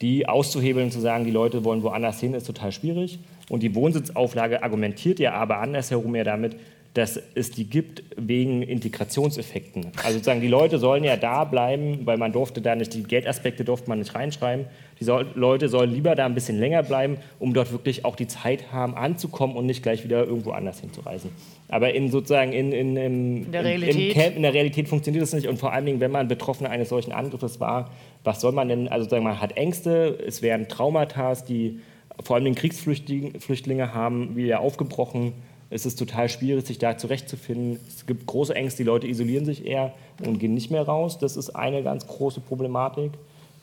die 0.00 0.28
auszuhebeln, 0.28 0.90
zu 0.90 1.00
sagen, 1.00 1.24
die 1.24 1.30
Leute 1.30 1.64
wollen 1.64 1.82
woanders 1.82 2.20
hin, 2.20 2.34
ist 2.34 2.46
total 2.46 2.72
schwierig. 2.72 3.18
Und 3.48 3.62
die 3.62 3.74
Wohnsitzauflage 3.74 4.62
argumentiert 4.62 5.18
ja 5.18 5.32
aber 5.32 5.58
andersherum 5.58 6.14
ja 6.14 6.24
damit, 6.24 6.56
dass 6.98 7.20
es 7.36 7.52
die 7.52 7.64
gibt 7.64 8.02
wegen 8.16 8.62
Integrationseffekten. 8.62 9.92
Also 9.98 10.14
sozusagen, 10.14 10.40
die 10.40 10.48
Leute 10.48 10.80
sollen 10.80 11.04
ja 11.04 11.16
da 11.16 11.44
bleiben, 11.44 12.00
weil 12.04 12.18
man 12.18 12.32
durfte 12.32 12.60
da 12.60 12.74
nicht, 12.74 12.92
die 12.92 13.04
Geldaspekte 13.04 13.64
durfte 13.64 13.88
man 13.88 14.00
nicht 14.00 14.16
reinschreiben. 14.16 14.66
Die 14.98 15.04
soll, 15.04 15.28
Leute 15.36 15.68
sollen 15.68 15.92
lieber 15.92 16.16
da 16.16 16.26
ein 16.26 16.34
bisschen 16.34 16.58
länger 16.58 16.82
bleiben, 16.82 17.18
um 17.38 17.54
dort 17.54 17.70
wirklich 17.70 18.04
auch 18.04 18.16
die 18.16 18.26
Zeit 18.26 18.72
haben, 18.72 18.96
anzukommen 18.96 19.56
und 19.56 19.66
nicht 19.66 19.84
gleich 19.84 20.02
wieder 20.02 20.24
irgendwo 20.24 20.50
anders 20.50 20.80
hinzureisen. 20.80 21.30
Aber 21.68 21.94
in 21.94 22.10
sozusagen 22.10 22.52
in, 22.52 22.72
in, 22.72 22.96
im, 22.96 23.44
In 23.44 23.52
der 23.52 23.64
Realität. 23.64 24.14
Camp, 24.14 24.36
in 24.36 24.42
der 24.42 24.54
Realität 24.54 24.88
funktioniert 24.88 25.22
das 25.22 25.32
nicht 25.32 25.46
und 25.46 25.58
vor 25.58 25.72
allen 25.72 25.86
Dingen, 25.86 26.00
wenn 26.00 26.10
man 26.10 26.26
Betroffener 26.26 26.70
eines 26.70 26.88
solchen 26.88 27.12
Angriffes 27.12 27.60
war, 27.60 27.92
was 28.24 28.40
soll 28.40 28.50
man 28.50 28.68
denn, 28.68 28.88
also 28.88 29.04
sozusagen, 29.04 29.24
man 29.24 29.40
hat 29.40 29.56
Ängste, 29.56 30.18
es 30.26 30.42
werden 30.42 30.66
Traumata, 30.66 31.34
die 31.48 31.78
vor 32.24 32.34
allem 32.34 32.46
den 32.46 32.56
Kriegsflüchtlinge 32.56 33.38
Flüchtlinge 33.38 33.94
haben 33.94 34.34
wieder 34.34 34.58
aufgebrochen. 34.58 35.34
Es 35.70 35.84
ist 35.84 35.98
total 35.98 36.28
schwierig, 36.28 36.66
sich 36.66 36.78
da 36.78 36.96
zurechtzufinden. 36.96 37.78
Es 37.86 38.06
gibt 38.06 38.26
große 38.26 38.54
Ängste, 38.54 38.78
die 38.78 38.86
Leute 38.86 39.06
isolieren 39.06 39.44
sich 39.44 39.66
eher 39.66 39.92
und 40.24 40.38
gehen 40.38 40.54
nicht 40.54 40.70
mehr 40.70 40.82
raus. 40.82 41.18
Das 41.18 41.36
ist 41.36 41.50
eine 41.50 41.82
ganz 41.82 42.06
große 42.06 42.40
Problematik 42.40 43.12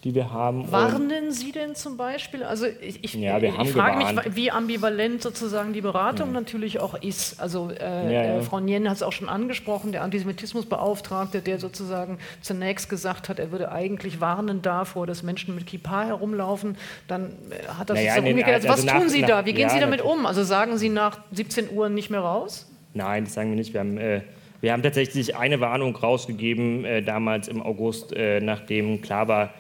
die 0.06 0.14
wir 0.14 0.32
haben. 0.32 0.72
Warnen 0.72 1.32
Sie 1.32 1.52
denn 1.52 1.74
zum 1.74 1.98
Beispiel? 1.98 2.44
Also 2.44 2.68
ich, 2.68 3.04
ich, 3.04 3.16
ja, 3.16 3.40
ich 3.40 3.72
frage 3.72 3.98
gewarnt. 3.98 4.26
mich, 4.28 4.36
wie 4.36 4.52
ambivalent 4.52 5.24
sozusagen 5.24 5.74
die 5.74 5.82
Beratung 5.82 6.28
ja. 6.28 6.34
natürlich 6.34 6.80
auch 6.80 6.94
ist. 7.02 7.42
Also 7.42 7.72
äh, 7.72 8.14
ja, 8.14 8.22
äh, 8.38 8.42
Frau 8.44 8.60
Nien 8.60 8.88
hat 8.88 8.98
es 8.98 9.04
auch 9.04 9.12
schon 9.12 9.28
angesprochen, 9.28 9.92
der 9.92 10.04
Antisemitismusbeauftragte, 10.04 11.42
der 11.42 11.58
sozusagen 11.58 12.20
zunächst 12.42 12.88
gesagt 12.88 13.30
hat, 13.30 13.40
er 13.40 13.52
würde 13.52 13.72
eigentlich 13.72 14.22
warnen 14.22 14.62
davor, 14.62 15.08
dass 15.08 15.24
Menschen 15.24 15.56
mit 15.56 15.66
Kippa 15.66 16.06
herumlaufen. 16.06 16.78
Dann 17.08 17.32
äh, 17.50 17.68
hat 17.68 17.90
das 17.90 17.98
naja, 17.98 18.20
umgekehrt. 18.20 18.48
Also, 18.48 18.70
was 18.70 18.86
nach, 18.86 19.00
tun 19.00 19.10
Sie 19.10 19.22
nach, 19.22 19.30
da? 19.30 19.46
Wie 19.48 19.54
gehen 19.54 19.70
Sie 19.70 19.80
damit 19.80 20.02
um? 20.02 20.28
Also 20.28 20.44
sagen 20.44 20.78
Sie 20.78 20.90
nach 20.90 21.18
17 21.32 21.72
Uhr 21.72 21.90
nicht 21.90 22.12
mehr 22.12 22.20
raus? 22.20 22.72
Nein, 22.94 23.24
das 23.24 23.34
sagen 23.34 23.50
wir 23.50 23.58
nicht. 23.58 23.74
Wir 23.74 23.80
haben 23.80 23.98
äh, 23.98 24.22
wir 24.62 24.72
haben 24.72 24.82
tatsächlich 24.82 25.36
eine 25.36 25.60
Warnung 25.60 25.96
rausgegeben, 25.96 26.86
äh, 26.86 27.04
damals 27.04 27.48
im 27.48 27.62
August, 27.62 28.14
äh, 28.16 28.40
nachdem 28.40 29.02
klar 29.02 29.28
war, 29.28 29.54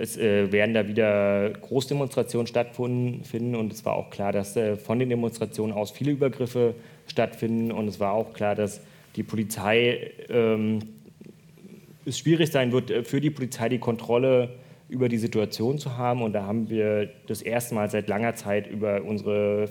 es 0.00 0.16
äh, 0.16 0.52
werden 0.52 0.74
da 0.74 0.86
wieder 0.86 1.50
Großdemonstrationen 1.50 2.46
stattfinden 2.46 3.56
und 3.56 3.72
es 3.72 3.84
war 3.84 3.94
auch 3.94 4.10
klar, 4.10 4.30
dass 4.30 4.56
äh, 4.56 4.76
von 4.76 5.00
den 5.00 5.08
Demonstrationen 5.08 5.74
aus 5.74 5.90
viele 5.90 6.12
Übergriffe 6.12 6.76
stattfinden. 7.08 7.72
Und 7.72 7.88
es 7.88 7.98
war 7.98 8.12
auch 8.12 8.32
klar, 8.32 8.54
dass 8.54 8.80
die 9.16 9.24
Polizei 9.24 10.12
ähm, 10.28 10.78
es 12.06 12.16
schwierig 12.16 12.52
sein 12.52 12.70
wird, 12.70 12.92
äh, 12.92 13.02
für 13.02 13.20
die 13.20 13.30
Polizei 13.30 13.68
die 13.68 13.80
Kontrolle 13.80 14.50
über 14.88 15.08
die 15.08 15.18
Situation 15.18 15.78
zu 15.78 15.96
haben. 15.96 16.22
Und 16.22 16.32
da 16.32 16.44
haben 16.44 16.70
wir 16.70 17.10
das 17.26 17.42
erste 17.42 17.74
Mal 17.74 17.90
seit 17.90 18.08
langer 18.08 18.36
Zeit 18.36 18.68
über 18.68 19.02
unsere 19.02 19.68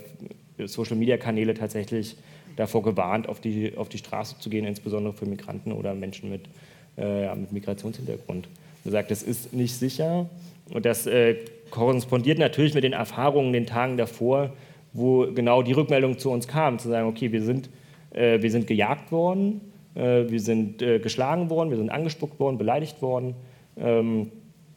Social-Media-Kanäle 0.62 1.54
tatsächlich 1.54 2.16
davor 2.56 2.82
gewarnt, 2.82 3.30
auf 3.30 3.40
die, 3.40 3.78
auf 3.78 3.88
die 3.88 3.98
Straße 3.98 4.38
zu 4.40 4.50
gehen, 4.50 4.66
insbesondere 4.66 5.14
für 5.14 5.24
Migranten 5.24 5.72
oder 5.72 5.94
Menschen 5.94 6.28
mit, 6.28 6.50
äh, 6.98 7.34
mit 7.34 7.50
Migrationshintergrund 7.50 8.50
gesagt, 8.84 9.10
das 9.10 9.22
ist 9.22 9.52
nicht 9.52 9.74
sicher. 9.74 10.28
Und 10.72 10.84
das 10.84 11.06
äh, 11.06 11.36
korrespondiert 11.70 12.38
natürlich 12.38 12.74
mit 12.74 12.84
den 12.84 12.92
Erfahrungen 12.92 13.52
den 13.52 13.66
Tagen 13.66 13.96
davor, 13.96 14.52
wo 14.92 15.26
genau 15.32 15.62
die 15.62 15.72
Rückmeldung 15.72 16.18
zu 16.18 16.30
uns 16.30 16.48
kam, 16.48 16.78
zu 16.78 16.88
sagen, 16.88 17.08
okay, 17.08 17.32
wir 17.32 17.42
sind, 17.42 17.68
äh, 18.10 18.40
wir 18.40 18.50
sind 18.50 18.66
gejagt 18.66 19.12
worden, 19.12 19.60
äh, 19.94 20.24
wir 20.28 20.40
sind 20.40 20.82
äh, 20.82 20.98
geschlagen 20.98 21.50
worden, 21.50 21.70
wir 21.70 21.76
sind 21.76 21.90
angespuckt 21.90 22.38
worden, 22.40 22.58
beleidigt 22.58 23.00
worden. 23.02 23.34
Ähm, 23.76 24.30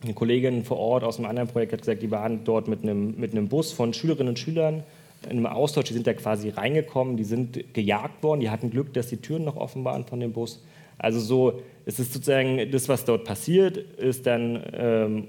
eine 0.03 0.13
Kollegin 0.13 0.63
vor 0.63 0.77
Ort 0.77 1.03
aus 1.03 1.17
einem 1.17 1.29
anderen 1.29 1.47
Projekt 1.47 1.73
hat 1.73 1.81
gesagt, 1.81 2.01
die 2.01 2.11
waren 2.11 2.43
dort 2.43 2.67
mit 2.67 2.83
einem, 2.83 3.19
mit 3.19 3.31
einem 3.31 3.47
Bus 3.47 3.71
von 3.71 3.93
Schülerinnen 3.93 4.29
und 4.29 4.39
Schülern 4.39 4.83
in 5.25 5.37
einem 5.37 5.45
Austausch, 5.45 5.85
die 5.85 5.93
sind 5.93 6.07
da 6.07 6.13
quasi 6.13 6.49
reingekommen, 6.49 7.15
die 7.15 7.23
sind 7.23 7.73
gejagt 7.73 8.23
worden, 8.23 8.39
die 8.39 8.49
hatten 8.49 8.71
Glück, 8.71 8.93
dass 8.93 9.07
die 9.07 9.17
Türen 9.17 9.43
noch 9.43 9.55
offen 9.55 9.83
waren 9.83 10.05
von 10.05 10.19
dem 10.19 10.33
Bus. 10.33 10.63
Also 11.01 11.19
so, 11.19 11.61
es 11.85 11.99
ist 11.99 12.13
sozusagen 12.13 12.69
das, 12.69 12.87
was 12.87 13.05
dort 13.05 13.25
passiert, 13.25 13.75
ist 13.75 14.27
dann 14.27 14.63
ähm, 14.71 15.27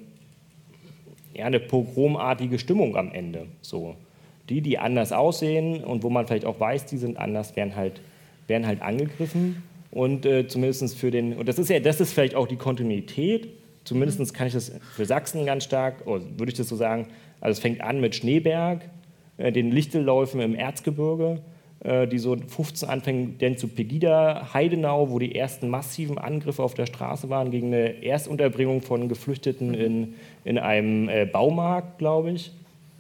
ja, 1.33 1.47
eine 1.47 1.61
pogromartige 1.61 2.59
Stimmung 2.59 2.95
am 2.95 3.11
Ende. 3.11 3.47
So. 3.63 3.97
Die, 4.51 4.61
die 4.61 4.79
anders 4.79 5.13
aussehen 5.13 5.83
und 5.83 6.03
wo 6.03 6.11
man 6.11 6.27
vielleicht 6.27 6.45
auch 6.45 6.61
weiß, 6.61 6.85
die 6.87 6.99
sind 6.99 7.17
anders, 7.17 7.57
werden 7.57 7.75
halt, 7.75 8.03
werden 8.49 8.67
halt 8.67 8.83
angegriffen. 8.83 9.63
Und 9.91 10.27
äh, 10.27 10.47
zumindest 10.47 10.95
für 10.99 11.11
den, 11.11 11.39
und 11.39 11.49
das 11.49 11.59
ist 11.59 11.71
ja, 11.71 11.81
das 11.81 12.03
ist 12.03 12.13
vielleicht 12.13 12.35
auch 12.35 12.47
die 12.47 12.57
Kontinuität, 12.57 13.49
zumindest 13.85 14.35
kann 14.35 14.47
ich 14.47 14.53
das 14.53 14.73
für 14.95 15.07
Sachsen 15.07 15.47
ganz 15.47 15.65
stark, 15.65 16.07
oder 16.07 16.23
würde 16.37 16.53
ich 16.53 16.59
das 16.59 16.69
so 16.69 16.77
sagen, 16.77 17.09
also 17.41 17.53
es 17.53 17.61
fängt 17.61 17.81
an 17.81 18.01
mit 18.01 18.15
Schneeberg, 18.15 18.83
äh, 19.39 19.53
den 19.53 19.71
Lichtelläufen 19.71 20.41
im 20.41 20.55
Erzgebirge, 20.55 21.41
die 21.83 22.19
so 22.19 22.37
15 22.37 22.89
anfängen, 22.89 23.39
denn 23.39 23.59
zu 23.59 23.67
Pegida, 23.67 24.51
Heidenau, 24.55 25.11
wo 25.11 25.19
die 25.19 25.35
ersten 25.35 25.69
massiven 25.69 26.17
Angriffe 26.17 26.63
auf 26.63 26.75
der 26.75 26.87
Straße 26.87 27.29
waren 27.29 27.51
gegen 27.51 27.69
eine 27.69 28.05
Erstunterbringung 28.05 28.83
von 28.83 29.09
Geflüchteten 29.09 29.75
in, 29.75 30.15
in 30.45 30.59
einem 30.59 31.09
äh, 31.09 31.27
Baumarkt, 31.27 31.99
glaube 31.99 32.31
ich. 32.31 32.53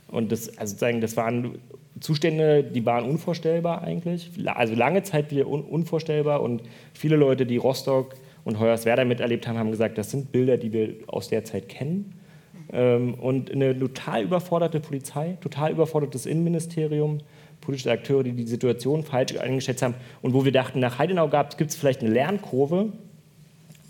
Und 0.09 0.33
das, 0.33 0.59
also 0.59 0.77
sagen, 0.77 1.01
das 1.01 1.17
waren 1.17 1.59
Zustände, 2.01 2.65
die 2.65 2.85
waren 2.85 3.05
unvorstellbar 3.09 3.83
eigentlich. 3.83 4.31
Also 4.47 4.75
lange 4.75 5.03
Zeit 5.05 5.31
wieder 5.31 5.47
un 5.47 5.63
unvorstellbar 5.63 6.43
und 6.43 6.63
viele 6.93 7.17
Leute, 7.17 7.47
die 7.47 7.59
Rostock 7.59 8.15
und 8.45 8.59
Hoyerswerda 8.59 9.05
miterlebt 9.05 9.47
haben, 9.47 9.59
haben 9.59 9.71
gesagt, 9.71 9.97
das 9.97 10.11
sind 10.11 10.33
Bilder, 10.33 10.57
die 10.57 10.73
wir 10.73 10.95
aus 11.07 11.29
der 11.29 11.45
Zeit 11.45 11.69
kennen. 11.69 12.19
Ähm, 12.73 13.15
und 13.15 13.51
eine 13.53 13.79
total 13.79 14.25
überforderte 14.25 14.81
Polizei, 14.81 15.39
total 15.41 15.71
überfordertes 15.71 16.27
Innenministerium, 16.27 17.19
politische 17.63 17.91
Akteure, 17.91 18.23
die 18.23 18.33
die 18.33 18.47
Situation 18.47 19.03
falsch 19.03 19.37
eingeschätzt 19.39 19.83
haben 19.83 19.95
und 20.21 20.35
wo 20.35 20.45
wir 20.45 20.53
dachten, 20.53 20.81
nach 20.81 20.99
Heidenau 20.99 21.29
gibt 21.29 21.71
es 21.71 21.77
vielleicht 21.77 22.03
eine 22.03 22.11
Lernkurve, 22.11 22.93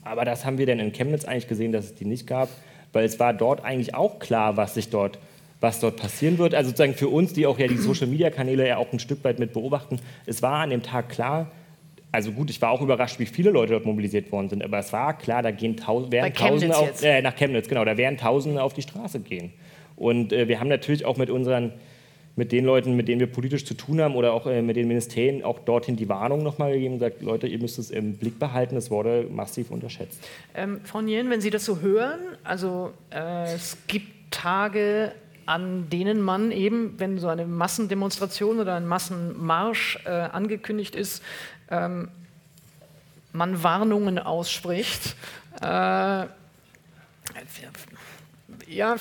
aber 0.04 0.24
das 0.24 0.44
haben 0.44 0.58
wir 0.58 0.66
dann 0.66 0.78
in 0.78 0.92
Chemnitz 0.92 1.24
eigentlich 1.24 1.48
gesehen, 1.48 1.72
dass 1.72 1.86
es 1.86 1.94
die 1.96 2.04
nicht 2.04 2.26
gab, 2.26 2.48
weil 2.92 3.04
es 3.04 3.18
war 3.18 3.34
dort 3.34 3.64
eigentlich 3.64 3.94
auch 3.94 4.20
klar, 4.20 4.56
was 4.56 4.74
sich 4.74 4.90
dort 4.90 5.18
was 5.62 5.78
dort 5.78 5.96
passieren 5.96 6.38
wird. 6.38 6.56
Also 6.56 6.70
sozusagen 6.70 6.94
für 6.94 7.08
uns, 7.08 7.32
die 7.32 7.46
auch 7.46 7.58
ja 7.58 7.68
die 7.68 7.76
Social-Media-Kanäle 7.78 8.66
ja 8.66 8.76
auch 8.76 8.92
ein 8.92 8.98
Stück 8.98 9.24
weit 9.24 9.38
mit 9.38 9.52
beobachten, 9.52 10.00
es 10.26 10.42
war 10.42 10.56
an 10.56 10.70
dem 10.70 10.82
Tag 10.82 11.08
klar, 11.08 11.50
also 12.10 12.30
gut, 12.32 12.50
ich 12.50 12.60
war 12.60 12.70
auch 12.70 12.82
überrascht, 12.82 13.18
wie 13.18 13.26
viele 13.26 13.50
Leute 13.50 13.72
dort 13.72 13.86
mobilisiert 13.86 14.30
worden 14.32 14.50
sind, 14.50 14.62
aber 14.62 14.78
es 14.78 14.92
war 14.92 15.16
klar, 15.16 15.42
da 15.42 15.50
gehen 15.50 15.78
tausend, 15.78 16.12
werden 16.12 16.34
Tausende 16.34 16.76
auf, 16.76 17.02
äh, 17.02 17.22
nach 17.22 17.34
Chemnitz, 17.34 17.68
genau, 17.68 17.86
da 17.86 17.96
werden 17.96 18.18
Tausende 18.18 18.62
auf 18.62 18.74
die 18.74 18.82
Straße 18.82 19.20
gehen. 19.20 19.52
Und 19.96 20.32
äh, 20.32 20.46
wir 20.46 20.60
haben 20.60 20.68
natürlich 20.68 21.06
auch 21.06 21.16
mit 21.16 21.30
unseren 21.30 21.72
mit 22.34 22.52
den 22.52 22.64
Leuten, 22.64 22.96
mit 22.96 23.08
denen 23.08 23.20
wir 23.20 23.26
politisch 23.26 23.64
zu 23.64 23.74
tun 23.74 24.00
haben 24.00 24.14
oder 24.14 24.32
auch 24.32 24.46
äh, 24.46 24.62
mit 24.62 24.76
den 24.76 24.88
Ministerien 24.88 25.42
auch 25.42 25.58
dorthin 25.58 25.96
die 25.96 26.08
Warnung 26.08 26.42
nochmal 26.42 26.72
gegeben 26.72 26.94
und 26.94 27.00
gesagt, 27.00 27.22
Leute, 27.22 27.46
ihr 27.46 27.58
müsst 27.58 27.78
es 27.78 27.90
im 27.90 28.16
Blick 28.16 28.38
behalten, 28.38 28.76
es 28.76 28.90
wurde 28.90 29.26
massiv 29.30 29.70
unterschätzt. 29.70 30.18
Ähm, 30.54 30.80
Frau 30.84 31.02
Nien, 31.02 31.28
wenn 31.28 31.40
Sie 31.40 31.50
das 31.50 31.64
so 31.64 31.80
hören, 31.80 32.20
also 32.42 32.92
äh, 33.10 33.52
es 33.52 33.76
gibt 33.86 34.32
Tage, 34.32 35.12
an 35.44 35.90
denen 35.90 36.22
man 36.22 36.52
eben, 36.52 36.98
wenn 36.98 37.18
so 37.18 37.28
eine 37.28 37.46
Massendemonstration 37.46 38.60
oder 38.60 38.76
ein 38.76 38.86
Massenmarsch 38.86 39.98
äh, 40.06 40.10
angekündigt 40.10 40.94
ist, 40.94 41.22
ähm, 41.70 42.08
man 43.32 43.62
Warnungen 43.62 44.18
ausspricht. 44.18 45.16
Äh, 45.60 46.26
ja, 48.68 48.96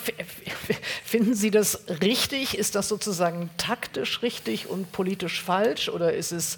finden 1.03 1.35
Sie 1.35 1.51
das 1.51 1.85
richtig? 2.01 2.57
Ist 2.57 2.75
das 2.75 2.87
sozusagen 2.87 3.49
taktisch 3.57 4.21
richtig 4.21 4.67
und 4.67 4.91
politisch 4.91 5.41
falsch? 5.41 5.89
Oder 5.89 6.13
ist 6.13 6.31
es, 6.31 6.57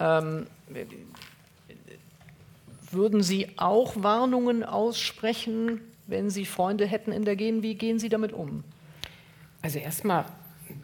ähm, 0.00 0.46
würden 2.90 3.22
Sie 3.22 3.48
auch 3.56 4.02
Warnungen 4.02 4.64
aussprechen, 4.64 5.80
wenn 6.06 6.30
Sie 6.30 6.46
Freunde 6.46 6.86
hätten 6.86 7.12
in 7.12 7.24
der 7.24 7.36
Gen? 7.36 7.62
Wie 7.62 7.74
gehen 7.74 7.98
Sie 7.98 8.08
damit 8.08 8.32
um? 8.32 8.64
Also 9.62 9.78
erstmal 9.78 10.24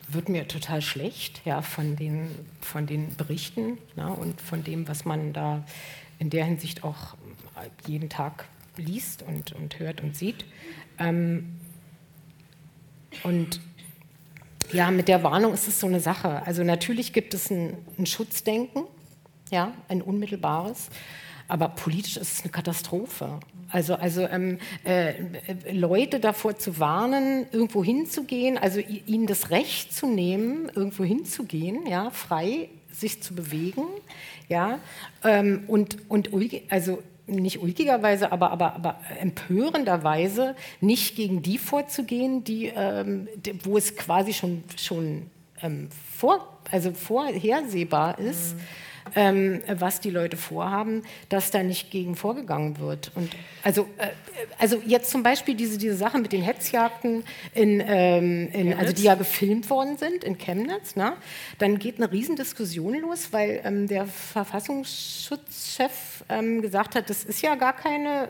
wird 0.08 0.28
mir 0.28 0.48
total 0.48 0.82
schlecht 0.82 1.42
ja, 1.44 1.62
von, 1.62 1.96
den, 1.96 2.30
von 2.60 2.86
den 2.86 3.14
Berichten 3.16 3.78
na, 3.96 4.08
und 4.08 4.40
von 4.40 4.64
dem, 4.64 4.88
was 4.88 5.04
man 5.04 5.32
da 5.32 5.64
in 6.18 6.30
der 6.30 6.44
Hinsicht 6.44 6.84
auch 6.84 7.16
jeden 7.86 8.08
Tag 8.08 8.46
liest 8.76 9.22
und, 9.22 9.52
und 9.52 9.78
hört 9.78 10.00
und 10.00 10.16
sieht. 10.16 10.44
Ähm, 10.98 11.56
und 13.22 13.60
ja, 14.72 14.90
mit 14.90 15.08
der 15.08 15.22
Warnung 15.22 15.54
ist 15.54 15.68
es 15.68 15.80
so 15.80 15.86
eine 15.86 16.00
Sache. 16.00 16.44
Also 16.46 16.64
natürlich 16.64 17.12
gibt 17.12 17.34
es 17.34 17.50
ein, 17.50 17.76
ein 17.98 18.06
Schutzdenken, 18.06 18.84
ja, 19.50 19.72
ein 19.88 20.02
unmittelbares, 20.02 20.88
aber 21.46 21.68
politisch 21.68 22.16
ist 22.16 22.32
es 22.32 22.42
eine 22.42 22.50
Katastrophe. 22.50 23.40
Also, 23.70 23.94
also 23.94 24.22
ähm, 24.22 24.58
äh, 24.84 25.14
Leute 25.72 26.20
davor 26.20 26.56
zu 26.58 26.78
warnen, 26.78 27.46
irgendwo 27.52 27.84
hinzugehen, 27.84 28.58
also 28.58 28.80
ihnen 28.80 29.26
das 29.26 29.50
Recht 29.50 29.92
zu 29.92 30.06
nehmen, 30.06 30.70
irgendwo 30.74 31.04
hinzugehen, 31.04 31.86
ja, 31.86 32.10
frei 32.10 32.68
sich 32.92 33.22
zu 33.22 33.34
bewegen, 33.34 33.82
ja, 34.48 34.78
ähm, 35.24 35.64
und, 35.66 36.08
und 36.08 36.30
also 36.70 37.02
nicht 37.26 37.62
ulkigerweise, 37.62 38.32
aber, 38.32 38.50
aber, 38.50 38.74
aber 38.74 38.98
empörenderweise 39.20 40.54
nicht 40.80 41.16
gegen 41.16 41.42
die 41.42 41.58
vorzugehen, 41.58 42.44
die, 42.44 42.72
ähm, 42.74 43.28
die 43.36 43.64
wo 43.64 43.78
es 43.78 43.96
quasi 43.96 44.32
schon, 44.32 44.64
schon 44.76 45.30
ähm, 45.62 45.88
vor, 46.16 46.58
also 46.70 46.92
vorhersehbar 46.92 48.18
ist. 48.18 48.56
Mhm 48.56 48.60
ähm, 49.14 49.62
was 49.68 50.00
die 50.00 50.10
Leute 50.10 50.36
vorhaben, 50.36 51.02
dass 51.28 51.50
da 51.50 51.62
nicht 51.62 51.90
gegen 51.90 52.16
vorgegangen 52.16 52.78
wird. 52.78 53.12
Und 53.14 53.30
also, 53.62 53.82
äh, 53.98 54.08
also 54.58 54.80
jetzt 54.84 55.10
zum 55.10 55.22
Beispiel 55.22 55.54
diese, 55.54 55.78
diese 55.78 55.96
Sache 55.96 56.18
mit 56.18 56.32
den 56.32 56.42
Hetzjagden, 56.42 57.24
in, 57.54 57.82
ähm, 57.86 58.48
in, 58.52 58.74
also 58.74 58.92
die 58.92 59.02
ja 59.02 59.14
gefilmt 59.14 59.70
worden 59.70 59.96
sind 59.96 60.24
in 60.24 60.38
Chemnitz, 60.38 60.96
ne? 60.96 61.12
dann 61.58 61.78
geht 61.78 61.98
eine 61.98 62.10
Riesendiskussion 62.10 63.00
los, 63.00 63.28
weil 63.32 63.60
ähm, 63.64 63.86
der 63.86 64.06
Verfassungsschutzchef 64.06 66.13
ähm, 66.28 66.62
gesagt 66.62 66.94
hat, 66.94 67.10
das 67.10 67.24
ist 67.24 67.42
ja 67.42 67.54
gar 67.54 67.74
keine 67.74 68.28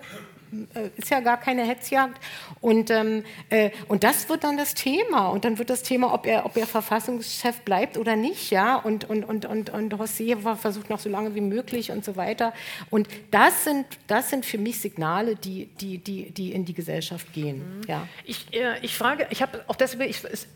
äh, 0.75 0.91
ist 0.97 1.11
ja 1.11 1.21
gar 1.21 1.39
keine 1.39 1.63
Hetzjagd. 1.65 2.21
Und, 2.61 2.91
ähm, 2.91 3.25
äh, 3.51 3.71
und 3.89 4.05
das 4.05 4.29
wird 4.29 4.45
dann 4.45 4.57
das 4.57 4.75
Thema. 4.75 5.29
Und 5.29 5.45
dann 5.45 5.59
wird 5.59 5.71
das 5.71 5.83
Thema, 5.83 6.13
ob 6.13 6.27
er, 6.27 6.47
ob 6.47 6.57
er 6.57 6.67
Verfassungschef 6.67 7.61
bleibt 7.63 7.99
oder 7.99 8.17
nicht. 8.17 8.51
Ja? 8.51 8.77
Und, 8.77 9.09
und, 9.09 9.25
und, 9.25 9.47
und, 9.47 9.71
und 9.71 9.95
José 9.95 10.57
versucht 10.57 10.91
noch 10.91 10.99
so 10.99 11.09
lange 11.09 11.35
wie 11.35 11.41
möglich 11.41 11.91
und 11.91 12.05
so 12.05 12.17
weiter. 12.17 12.53
Und 12.91 13.09
das 13.31 13.65
sind, 13.65 13.87
das 14.07 14.31
sind 14.31 14.45
für 14.47 14.59
mich 14.59 14.81
Signale, 14.81 15.37
die, 15.37 15.67
die, 15.81 15.99
die, 15.99 16.31
die 16.31 16.53
in 16.53 16.65
die 16.65 16.75
Gesellschaft 16.75 17.33
gehen. 17.33 17.79
Mhm. 17.79 17.83
Ja. 17.89 18.09
Ich, 18.25 18.53
äh, 18.53 18.79
ich 18.83 18.97
frage, 18.97 19.27
ich 19.31 19.43
habe 19.43 19.65
auch 19.67 19.77
deswegen, 19.77 20.11
ich, 20.11 20.23
es, 20.25 20.47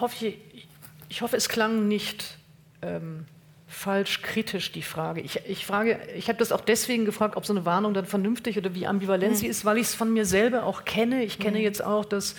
hoffe, 0.00 0.26
ich, 0.26 0.68
ich 1.08 1.22
hoffe, 1.22 1.36
es 1.36 1.48
klang 1.48 1.88
nicht. 1.88 2.38
Ähm, 2.82 3.26
falsch 3.74 4.22
kritisch 4.22 4.72
die 4.72 4.82
Frage. 4.82 5.20
Ich, 5.20 5.40
ich 5.46 5.66
frage, 5.66 5.98
ich 6.16 6.28
habe 6.28 6.38
das 6.38 6.52
auch 6.52 6.60
deswegen 6.60 7.04
gefragt, 7.04 7.36
ob 7.36 7.44
so 7.44 7.52
eine 7.52 7.66
Warnung 7.66 7.92
dann 7.92 8.06
vernünftig 8.06 8.56
oder 8.56 8.74
wie 8.74 8.86
ambivalent 8.86 9.32
mhm. 9.32 9.36
sie 9.36 9.46
ist, 9.46 9.64
weil 9.64 9.78
ich 9.78 9.88
es 9.88 9.94
von 9.94 10.12
mir 10.12 10.24
selber 10.24 10.64
auch 10.64 10.84
kenne. 10.84 11.24
Ich 11.24 11.38
kenne 11.38 11.58
mhm. 11.58 11.64
jetzt 11.64 11.84
auch, 11.84 12.04
dass 12.04 12.36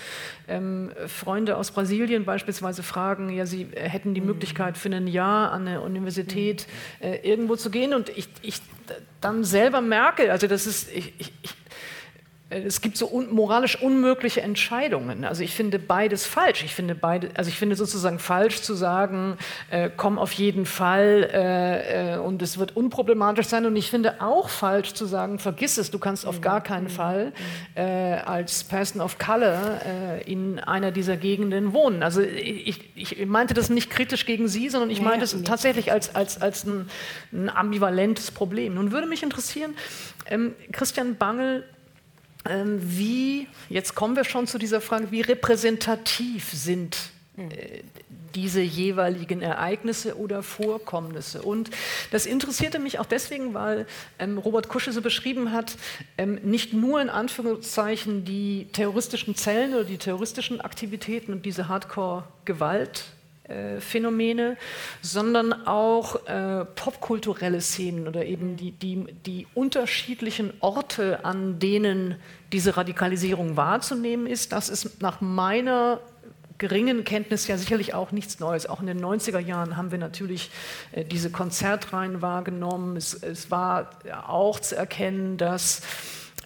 ähm, 0.48 0.92
Freunde 1.08 1.58
aus 1.58 1.72
Brasilien 1.72 2.26
beispielsweise 2.26 2.84
fragen, 2.84 3.30
ja, 3.30 3.46
sie 3.46 3.68
hätten 3.76 4.14
die 4.14 4.22
mhm. 4.22 4.28
Möglichkeit 4.28 4.78
für 4.78 4.90
ein 4.90 5.08
Jahr 5.08 5.52
an 5.52 5.68
eine 5.68 5.82
Universität 5.82 6.66
mhm. 7.00 7.08
äh, 7.08 7.16
irgendwo 7.18 7.56
zu 7.56 7.70
gehen 7.70 7.94
und 7.94 8.10
ich, 8.10 8.28
ich 8.42 8.62
dann 9.22 9.44
selber 9.44 9.82
merke, 9.82 10.32
also 10.32 10.48
das 10.48 10.66
ist, 10.66 10.90
ich, 10.92 11.14
ich, 11.18 11.30
äh, 11.30 11.50
es 12.50 12.82
gibt 12.82 12.96
so 12.96 13.08
un 13.12 13.34
moralisch 13.34 13.82
unmögliche 13.82 14.42
Entscheidungen. 14.42 15.26
Also 15.26 15.42
ich 15.42 15.56
finde 15.56 15.80
beides 15.80 16.28
falsch. 16.28 16.64
Ich 16.64 16.76
finde 16.76 16.94
beide, 16.94 17.30
also 17.34 17.50
ich 17.50 17.58
finde 17.58 17.76
sozusagen 17.76 18.20
falsch 18.20 18.62
zu 18.62 18.76
sagen, 18.76 19.38
äh, 19.72 19.90
komm 19.96 20.20
auf 20.20 20.32
jeden 20.34 20.68
Fall 20.68 21.28
äh, 21.34 22.14
äh, 22.14 22.18
und 22.18 22.44
es 22.44 22.60
wird 22.60 22.78
unproblematisch 22.78 23.48
sein. 23.48 23.66
Und 23.66 23.76
ich 23.76 23.90
finde 23.90 24.22
auch 24.22 24.50
falsch 24.50 24.94
zu 24.94 25.08
sagen, 25.08 25.40
vergiss 25.40 25.80
es, 25.80 25.90
du 25.90 25.98
kannst 25.98 26.28
auf 26.28 26.42
gar 26.42 26.62
keinen 26.62 26.90
Fall 26.90 27.34
äh, 27.74 27.82
als 27.82 28.64
Person 28.64 29.02
of 29.02 29.18
Color 29.18 29.82
äh, 29.84 30.32
in 30.32 30.60
einer 30.60 30.92
dieser 30.92 31.18
Gegenden 31.18 31.74
wohnen. 31.74 32.04
Also 32.04 32.22
ich, 32.22 32.84
ich, 32.94 33.26
meinte 33.26 33.56
das 33.56 33.72
nicht 33.72 33.90
kritisch 33.90 34.28
gegen 34.28 34.48
Sie, 34.48 34.70
sondern 34.70 34.92
ich 34.92 35.02
meinte 35.02 35.26
es 35.26 35.36
tatsächlich 35.44 35.92
als, 35.92 36.14
als, 36.14 36.40
als 36.40 36.64
ein, 36.66 36.90
ein 37.34 37.50
ambivalentes 37.50 38.30
Problem. 38.30 38.76
Nun 38.76 38.92
würde 38.92 39.08
mich 39.08 39.24
interessieren, 39.24 39.74
ähm, 40.28 40.54
Christian 40.72 41.16
Bangel 41.16 41.64
wie, 42.48 43.48
jetzt 43.70 43.96
kommen 43.96 44.16
wir 44.16 44.24
schon 44.24 44.48
zu 44.48 44.58
dieser 44.58 44.82
Frage, 44.82 45.12
wie 45.12 45.22
repräsentativ 45.22 46.52
sind 46.52 46.98
äh, 47.38 47.82
diese 48.36 48.62
jeweiligen 48.62 49.42
Ereignisse 49.42 50.18
oder 50.18 50.44
Vorkommnisse. 50.44 51.42
Und 51.42 51.72
das 52.12 52.26
interessierte 52.26 52.80
mich 52.80 53.00
auch 53.00 53.06
deswegen, 53.06 53.54
weil 53.54 53.88
ähm, 54.20 54.38
Robert 54.38 54.68
Kusche 54.68 54.92
so 54.92 55.02
beschrieben 55.02 55.54
hat, 55.54 55.78
ähm, 56.18 56.36
nicht 56.44 56.74
nur 56.74 57.02
in 57.02 57.10
Anführungszeichen 57.10 58.26
die 58.26 58.68
terroristischen 58.74 59.36
Zellen 59.36 59.74
oder 59.74 59.86
die 59.86 59.98
terroristischen 59.98 60.60
Aktivitäten 60.60 61.32
und 61.32 61.46
diese 61.46 61.70
Hardcore-Gewalt 61.70 63.06
äh, 63.48 63.80
Phänomene, 63.80 64.58
sondern 65.02 65.54
auch 65.68 66.26
äh, 66.28 66.66
popkulturelle 66.66 67.62
Szenen 67.62 68.08
oder 68.08 68.26
eben 68.26 68.58
die, 68.58 68.72
die, 68.72 69.06
die 69.26 69.48
unterschiedlichen 69.54 70.54
Orte, 70.62 71.24
an 71.26 71.60
denen 71.60 72.16
diese 72.52 72.76
Radikalisierung 72.76 73.56
wahrzunehmen 73.56 74.26
ist. 74.26 74.52
Das 74.52 74.70
ist 74.70 75.02
nach 75.02 75.22
meiner 75.22 76.00
geringen 76.58 77.04
Kenntnis 77.04 77.48
ja 77.48 77.58
sicherlich 77.58 77.94
auch 77.94 78.12
nichts 78.12 78.40
Neues. 78.40 78.66
Auch 78.68 78.80
in 78.80 78.88
den 78.88 79.04
90er 79.04 79.40
Jahren 79.40 79.78
haben 79.78 79.92
wir 79.92 80.00
natürlich 80.00 80.50
äh, 80.92 81.04
diese 81.04 81.30
Konzertreihen 81.30 82.22
wahrgenommen. 82.22 82.98
Es, 82.98 83.14
es 83.14 83.52
war 83.52 83.92
auch 84.28 84.60
zu 84.60 84.76
erkennen, 84.76 85.38
dass 85.38 85.82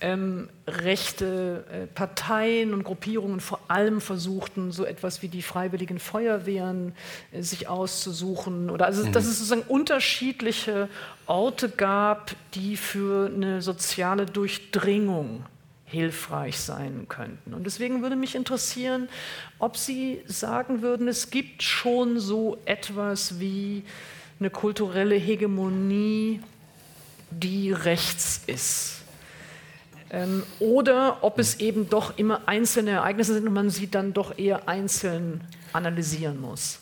ähm, 0.02 0.50
rechte 0.68 1.66
äh, 1.72 1.88
Parteien 1.88 2.74
und 2.74 2.84
Gruppierungen 2.84 3.40
vor 3.40 3.60
allem 3.68 4.02
versuchten, 4.02 4.72
so 4.72 4.86
etwas 4.86 5.22
wie 5.22 5.28
die 5.28 5.42
freiwilligen 5.42 6.00
Feuerwehren 6.00 6.94
äh, 7.32 7.42
sich 7.42 7.68
auszusuchen. 7.68 8.70
Oder 8.70 8.86
also, 8.86 9.06
mhm. 9.06 9.12
dass 9.12 9.26
es 9.26 9.40
sozusagen 9.40 9.64
unterschiedliche 9.64 10.90
Orte 11.26 11.70
gab, 11.70 12.32
die 12.54 12.78
für 12.78 13.32
eine 13.34 13.62
soziale 13.62 14.26
Durchdringung 14.26 15.46
hilfreich 15.86 16.60
sein 16.60 17.08
könnten. 17.10 17.54
Und 17.54 17.66
deswegen 17.66 18.02
würde 18.02 18.16
mich 18.16 18.36
interessieren, 18.36 19.10
ob 19.58 19.76
Sie 19.76 20.22
sagen 20.28 20.82
würden, 20.82 21.08
es 21.08 21.32
gibt 21.32 21.64
schon 21.64 22.20
so 22.20 22.58
etwas 22.66 23.40
wie 23.40 23.84
eine 24.40 24.52
kulturelle 24.52 25.16
Hegemonie, 25.16 26.42
die 27.32 27.72
rechts 27.72 28.44
ist 28.48 28.99
ähm, 30.12 30.44
oder 30.60 31.18
ob 31.22 31.40
es 31.40 31.60
eben 31.60 31.90
doch 31.90 32.18
immer 32.18 32.48
einzelne 32.48 32.92
Ereignisse 32.92 33.34
sind 33.34 33.48
und 33.48 33.54
man 33.54 33.70
sie 33.70 33.90
dann 33.90 34.14
doch 34.14 34.38
eher 34.38 34.68
einzeln 34.68 35.42
analysieren 35.74 36.40
muss. 36.42 36.80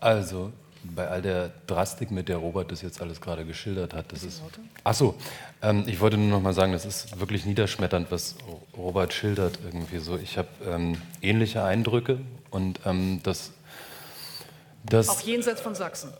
Also 0.00 0.52
bei 0.84 1.08
all 1.08 1.22
der 1.22 1.50
Drastik, 1.66 2.10
mit 2.10 2.28
der 2.28 2.38
Robert 2.38 2.72
das 2.72 2.82
jetzt 2.82 3.00
alles 3.00 3.20
gerade 3.20 3.44
geschildert 3.44 3.94
hat, 3.94 4.12
das 4.12 4.24
ist. 4.24 4.42
Achso, 4.82 5.14
ähm, 5.62 5.84
ich 5.86 6.00
wollte 6.00 6.16
nur 6.16 6.28
noch 6.28 6.42
mal 6.42 6.52
sagen, 6.52 6.72
das 6.72 6.84
ist 6.84 7.20
wirklich 7.20 7.44
niederschmetternd, 7.44 8.10
was 8.10 8.34
Robert 8.76 9.12
schildert 9.12 9.58
irgendwie 9.64 9.98
so. 9.98 10.16
Ich 10.16 10.38
habe 10.38 10.48
ähm, 10.66 11.00
ähnliche 11.20 11.62
Eindrücke 11.62 12.18
und 12.50 12.80
ähm, 12.84 13.20
das, 13.22 13.52
das. 14.84 15.08
Auch 15.08 15.20
jenseits 15.20 15.60
von 15.60 15.74
Sachsen. 15.74 16.12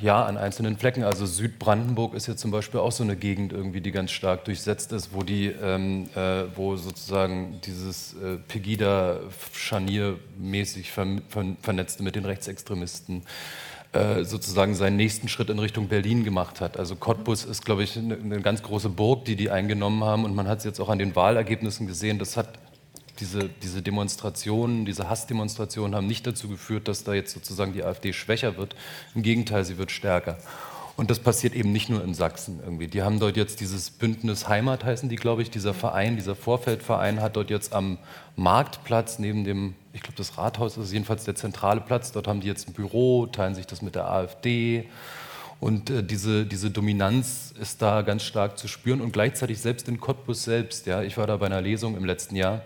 Ja, 0.00 0.24
an 0.24 0.36
einzelnen 0.36 0.76
Flecken. 0.76 1.04
Also 1.04 1.26
Südbrandenburg 1.26 2.14
ist 2.14 2.26
ja 2.26 2.34
zum 2.34 2.50
Beispiel 2.50 2.80
auch 2.80 2.90
so 2.90 3.04
eine 3.04 3.14
Gegend 3.14 3.52
irgendwie, 3.52 3.80
die 3.80 3.92
ganz 3.92 4.10
stark 4.10 4.44
durchsetzt 4.46 4.90
ist, 4.90 5.14
wo 5.14 5.22
die, 5.22 5.46
ähm, 5.46 6.08
äh, 6.16 6.44
wo 6.56 6.74
sozusagen 6.76 7.60
dieses 7.64 8.14
äh, 8.14 8.36
Pegida-Scharnier 8.48 10.18
mäßig 10.38 10.90
ver 10.90 11.06
ver 11.28 11.44
vernetzte 11.62 12.02
mit 12.02 12.16
den 12.16 12.24
Rechtsextremisten 12.24 13.22
äh, 13.92 14.24
sozusagen 14.24 14.74
seinen 14.74 14.96
nächsten 14.96 15.28
Schritt 15.28 15.50
in 15.50 15.58
Richtung 15.60 15.86
Berlin 15.86 16.24
gemacht 16.24 16.60
hat. 16.60 16.78
Also 16.78 16.96
Cottbus 16.96 17.44
ist, 17.44 17.64
glaube 17.64 17.84
ich, 17.84 17.96
eine, 17.96 18.14
eine 18.14 18.40
ganz 18.40 18.62
große 18.62 18.88
Burg, 18.88 19.24
die 19.26 19.36
die 19.36 19.50
eingenommen 19.50 20.02
haben 20.02 20.24
und 20.24 20.34
man 20.34 20.48
hat 20.48 20.58
es 20.58 20.64
jetzt 20.64 20.80
auch 20.80 20.88
an 20.88 20.98
den 20.98 21.14
Wahlergebnissen 21.14 21.86
gesehen. 21.86 22.18
Das 22.18 22.36
hat 22.36 22.48
diese, 23.22 23.48
diese 23.62 23.82
Demonstrationen, 23.82 24.84
diese 24.84 25.08
Hassdemonstrationen 25.08 25.94
haben 25.94 26.08
nicht 26.08 26.26
dazu 26.26 26.48
geführt, 26.48 26.88
dass 26.88 27.04
da 27.04 27.14
jetzt 27.14 27.32
sozusagen 27.32 27.72
die 27.72 27.84
AfD 27.84 28.12
schwächer 28.12 28.56
wird. 28.56 28.74
Im 29.14 29.22
Gegenteil, 29.22 29.64
sie 29.64 29.78
wird 29.78 29.92
stärker. 29.92 30.38
Und 30.96 31.08
das 31.08 31.20
passiert 31.20 31.54
eben 31.54 31.70
nicht 31.70 31.88
nur 31.88 32.02
in 32.02 32.14
Sachsen 32.14 32.58
irgendwie. 32.64 32.88
Die 32.88 33.02
haben 33.02 33.20
dort 33.20 33.36
jetzt 33.36 33.60
dieses 33.60 33.90
Bündnis 33.90 34.48
Heimat, 34.48 34.84
heißen 34.84 35.08
die, 35.08 35.16
glaube 35.16 35.42
ich, 35.42 35.50
dieser 35.50 35.72
Verein, 35.72 36.16
dieser 36.16 36.34
Vorfeldverein 36.34 37.20
hat 37.22 37.36
dort 37.36 37.48
jetzt 37.48 37.72
am 37.72 37.98
Marktplatz 38.34 39.20
neben 39.20 39.44
dem, 39.44 39.74
ich 39.92 40.02
glaube, 40.02 40.16
das 40.16 40.36
Rathaus 40.36 40.76
ist 40.76 40.92
jedenfalls 40.92 41.24
der 41.24 41.36
zentrale 41.36 41.80
Platz, 41.80 42.10
dort 42.10 42.26
haben 42.26 42.40
die 42.40 42.48
jetzt 42.48 42.68
ein 42.68 42.72
Büro, 42.72 43.26
teilen 43.26 43.54
sich 43.54 43.68
das 43.68 43.82
mit 43.82 43.94
der 43.94 44.10
AfD. 44.10 44.88
Und 45.60 45.90
äh, 45.90 46.02
diese, 46.02 46.44
diese 46.44 46.72
Dominanz 46.72 47.54
ist 47.60 47.80
da 47.82 48.02
ganz 48.02 48.24
stark 48.24 48.58
zu 48.58 48.66
spüren 48.66 49.00
und 49.00 49.12
gleichzeitig 49.12 49.60
selbst 49.60 49.88
in 49.88 50.00
Cottbus 50.00 50.42
selbst. 50.42 50.86
Ja, 50.86 51.02
ich 51.02 51.16
war 51.16 51.28
da 51.28 51.36
bei 51.36 51.46
einer 51.46 51.60
Lesung 51.60 51.96
im 51.96 52.04
letzten 52.04 52.34
Jahr 52.34 52.62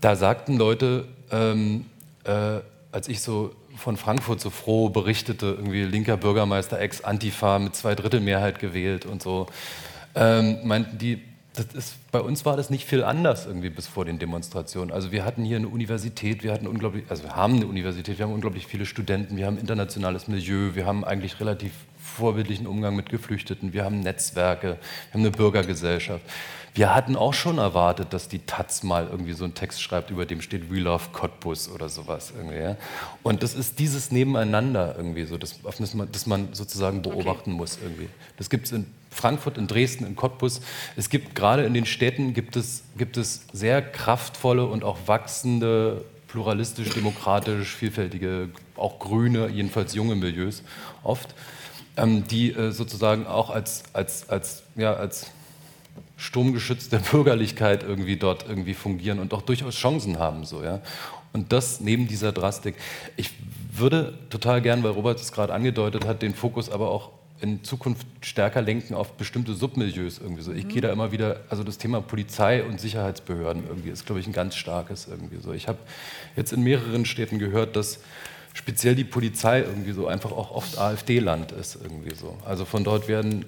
da 0.00 0.16
sagten 0.16 0.56
Leute, 0.56 1.06
ähm, 1.30 1.86
äh, 2.24 2.60
als 2.92 3.08
ich 3.08 3.20
so 3.20 3.54
von 3.76 3.96
Frankfurt 3.96 4.40
so 4.40 4.50
froh 4.50 4.90
berichtete, 4.90 5.46
irgendwie 5.46 5.82
linker 5.84 6.16
Bürgermeister, 6.16 6.78
Ex-Antifa 6.80 7.58
mit 7.58 7.74
Zweidrittelmehrheit 7.74 8.58
gewählt 8.58 9.06
und 9.06 9.22
so, 9.22 9.46
ähm, 10.14 10.58
meinten 10.64 10.98
die, 10.98 11.22
ist, 11.74 11.94
bei 12.10 12.20
uns 12.20 12.44
war 12.44 12.56
das 12.56 12.70
nicht 12.70 12.86
viel 12.86 13.02
anders 13.04 13.46
irgendwie 13.46 13.70
bis 13.70 13.86
vor 13.86 14.04
den 14.04 14.18
Demonstrationen. 14.18 14.92
Also 14.92 15.12
wir 15.12 15.24
hatten 15.24 15.44
hier 15.44 15.56
eine 15.56 15.68
Universität, 15.68 16.42
wir 16.42 16.52
hatten 16.52 16.66
unglaublich, 16.66 17.04
also 17.08 17.22
wir 17.24 17.36
haben 17.36 17.56
eine 17.56 17.66
Universität, 17.66 18.18
wir 18.18 18.26
haben 18.26 18.32
unglaublich 18.32 18.66
viele 18.66 18.86
Studenten, 18.86 19.36
wir 19.36 19.46
haben 19.46 19.58
internationales 19.58 20.28
Milieu, 20.28 20.74
wir 20.74 20.86
haben 20.86 21.04
eigentlich 21.04 21.40
relativ 21.40 21.72
vorbildlichen 21.98 22.66
Umgang 22.66 22.96
mit 22.96 23.08
Geflüchteten, 23.08 23.72
wir 23.72 23.84
haben 23.84 24.00
Netzwerke, 24.00 24.78
wir 24.78 25.14
haben 25.14 25.20
eine 25.20 25.30
Bürgergesellschaft. 25.30 26.24
Wir 26.74 26.94
hatten 26.94 27.16
auch 27.16 27.34
schon 27.34 27.58
erwartet, 27.58 28.12
dass 28.12 28.28
die 28.28 28.40
Taz 28.40 28.82
mal 28.82 29.08
irgendwie 29.10 29.32
so 29.32 29.44
einen 29.44 29.54
Text 29.54 29.82
schreibt, 29.82 30.10
über 30.10 30.24
dem 30.24 30.40
steht 30.40 30.70
We 30.70 30.78
Love 30.78 31.10
Cottbus 31.12 31.68
oder 31.68 31.88
sowas. 31.88 32.32
Irgendwie, 32.36 32.58
ja? 32.58 32.76
Und 33.22 33.42
das 33.42 33.54
ist 33.54 33.78
dieses 33.78 34.12
Nebeneinander 34.12 34.94
irgendwie 34.96 35.24
so, 35.24 35.36
das, 35.36 35.60
das, 35.62 35.94
man, 35.94 36.12
das 36.12 36.26
man 36.26 36.54
sozusagen 36.54 37.02
beobachten 37.02 37.50
okay. 37.50 37.58
muss 37.58 37.78
irgendwie. 37.82 38.08
Das 38.36 38.50
gibt 38.50 38.66
es 38.66 38.72
in 38.72 38.86
Frankfurt, 39.10 39.58
in 39.58 39.66
Dresden, 39.66 40.06
in 40.06 40.14
Cottbus. 40.14 40.60
Es 40.96 41.10
gibt 41.10 41.34
gerade 41.34 41.64
in 41.64 41.74
den 41.74 41.86
Städten 41.86 42.34
gibt 42.34 42.56
es, 42.56 42.84
gibt 42.96 43.16
es 43.16 43.46
sehr 43.52 43.82
kraftvolle 43.82 44.64
und 44.66 44.84
auch 44.84 44.98
wachsende 45.06 46.04
pluralistisch, 46.28 46.90
demokratisch, 46.90 47.74
vielfältige, 47.74 48.50
auch 48.76 49.00
grüne, 49.00 49.48
jedenfalls 49.48 49.94
junge 49.94 50.14
Milieus 50.14 50.62
oft, 51.02 51.34
ähm, 51.96 52.26
die 52.28 52.52
äh, 52.52 52.70
sozusagen 52.70 53.26
auch 53.26 53.50
als, 53.50 53.82
als, 53.92 54.28
als, 54.28 54.62
ja, 54.76 54.94
als 54.94 55.26
Sturmgeschütz 56.16 56.88
der 56.88 56.98
Bürgerlichkeit 57.10 57.82
irgendwie 57.82 58.16
dort 58.16 58.46
irgendwie 58.48 58.74
fungieren 58.74 59.18
und 59.18 59.32
auch 59.32 59.42
durchaus 59.42 59.74
Chancen 59.74 60.18
haben. 60.18 60.44
So, 60.44 60.62
ja? 60.62 60.80
Und 61.32 61.52
das 61.52 61.80
neben 61.80 62.08
dieser 62.08 62.32
Drastik. 62.32 62.74
Ich 63.16 63.30
würde 63.72 64.18
total 64.30 64.60
gern, 64.62 64.82
weil 64.82 64.90
Robert 64.90 65.20
es 65.20 65.32
gerade 65.32 65.52
angedeutet 65.52 66.04
hat, 66.06 66.22
den 66.22 66.34
Fokus 66.34 66.70
aber 66.70 66.90
auch 66.90 67.10
in 67.40 67.64
Zukunft 67.64 68.06
stärker 68.20 68.60
lenken 68.60 68.94
auf 68.94 69.12
bestimmte 69.12 69.54
Submilieus 69.54 70.18
irgendwie 70.18 70.42
so. 70.42 70.52
Ich 70.52 70.68
gehe 70.68 70.82
da 70.82 70.92
immer 70.92 71.10
wieder, 71.10 71.40
also 71.48 71.64
das 71.64 71.78
Thema 71.78 72.02
Polizei 72.02 72.62
und 72.62 72.80
Sicherheitsbehörden 72.80 73.64
irgendwie 73.66 73.88
ist, 73.88 74.04
glaube 74.04 74.20
ich, 74.20 74.26
ein 74.26 74.32
ganz 74.32 74.56
starkes 74.56 75.08
irgendwie 75.08 75.38
so. 75.38 75.52
Ich 75.52 75.66
habe 75.66 75.78
jetzt 76.36 76.52
in 76.52 76.62
mehreren 76.62 77.06
Städten 77.06 77.38
gehört, 77.38 77.76
dass 77.76 78.00
speziell 78.52 78.94
die 78.94 79.04
Polizei 79.04 79.60
irgendwie 79.60 79.92
so 79.92 80.06
einfach 80.06 80.32
auch 80.32 80.50
oft 80.50 80.78
AfD-Land 80.78 81.52
ist 81.52 81.78
irgendwie 81.82 82.14
so. 82.14 82.36
Also 82.44 82.64
von 82.64 82.84
dort 82.84 83.08
werden, 83.08 83.46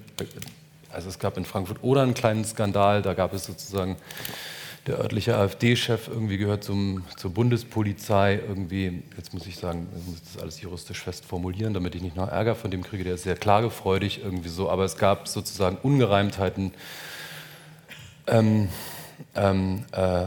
also 0.93 1.09
es 1.09 1.19
gab 1.19 1.37
in 1.37 1.45
Frankfurt 1.45 1.79
oder 1.81 2.01
einen 2.03 2.13
kleinen 2.13 2.45
Skandal, 2.45 3.01
da 3.01 3.13
gab 3.13 3.33
es 3.33 3.45
sozusagen 3.45 3.97
der 4.87 4.99
örtliche 4.99 5.37
AfD-Chef 5.37 6.09
irgendwie 6.09 6.37
gehört 6.37 6.63
zum, 6.63 7.03
zur 7.15 7.31
Bundespolizei 7.31 8.41
irgendwie, 8.47 9.03
jetzt 9.15 9.33
muss 9.33 9.47
ich 9.47 9.55
sagen, 9.55 9.87
ich 9.97 10.05
muss 10.05 10.23
das 10.33 10.41
alles 10.41 10.61
juristisch 10.61 11.01
fest 11.01 11.25
formulieren, 11.25 11.73
damit 11.73 11.95
ich 11.95 12.01
nicht 12.01 12.17
noch 12.17 12.27
Ärger 12.27 12.55
von 12.55 12.69
dem 12.69 12.83
kriege, 12.83 13.05
der 13.05 13.13
ist 13.13 13.23
sehr 13.23 13.37
klagefreudig 13.37 14.21
irgendwie 14.23 14.49
so, 14.49 14.69
aber 14.69 14.83
es 14.83 14.97
gab 14.97 15.27
sozusagen 15.29 15.77
Ungereimtheiten 15.77 16.73
ähm, 18.27 18.67
ähm, 19.35 19.85
äh, 19.93 20.25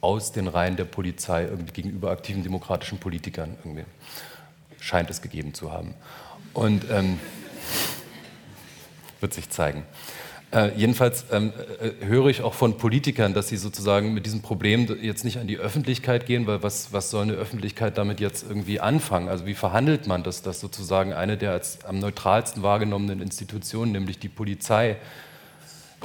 aus 0.00 0.32
den 0.32 0.48
Reihen 0.48 0.76
der 0.76 0.84
Polizei 0.84 1.44
irgendwie 1.44 1.72
gegenüber 1.72 2.10
aktiven 2.10 2.42
demokratischen 2.42 2.98
Politikern 2.98 3.56
irgendwie, 3.62 3.84
scheint 4.80 5.10
es 5.10 5.20
gegeben 5.20 5.52
zu 5.52 5.70
haben. 5.70 5.94
Und 6.54 6.84
ähm, 6.90 7.18
wird 9.24 9.32
sich 9.32 9.48
zeigen. 9.48 9.84
Äh, 10.52 10.72
jedenfalls 10.76 11.24
ähm, 11.32 11.54
äh, 11.80 12.04
höre 12.04 12.26
ich 12.26 12.42
auch 12.42 12.52
von 12.52 12.76
Politikern, 12.76 13.32
dass 13.32 13.48
sie 13.48 13.56
sozusagen 13.56 14.12
mit 14.12 14.26
diesem 14.26 14.42
Problem 14.42 14.86
jetzt 15.00 15.24
nicht 15.24 15.38
an 15.38 15.46
die 15.46 15.56
Öffentlichkeit 15.56 16.26
gehen, 16.26 16.46
weil 16.46 16.62
was, 16.62 16.92
was 16.92 17.08
soll 17.10 17.22
eine 17.22 17.32
Öffentlichkeit 17.32 17.96
damit 17.96 18.20
jetzt 18.20 18.44
irgendwie 18.46 18.80
anfangen? 18.80 19.28
Also 19.30 19.46
wie 19.46 19.54
verhandelt 19.54 20.06
man 20.06 20.22
das, 20.22 20.42
dass 20.42 20.60
sozusagen 20.60 21.14
eine 21.14 21.38
der 21.38 21.52
als 21.52 21.84
am 21.86 21.98
neutralsten 21.98 22.62
wahrgenommenen 22.62 23.22
Institutionen, 23.22 23.92
nämlich 23.92 24.18
die 24.18 24.28
Polizei, 24.28 24.98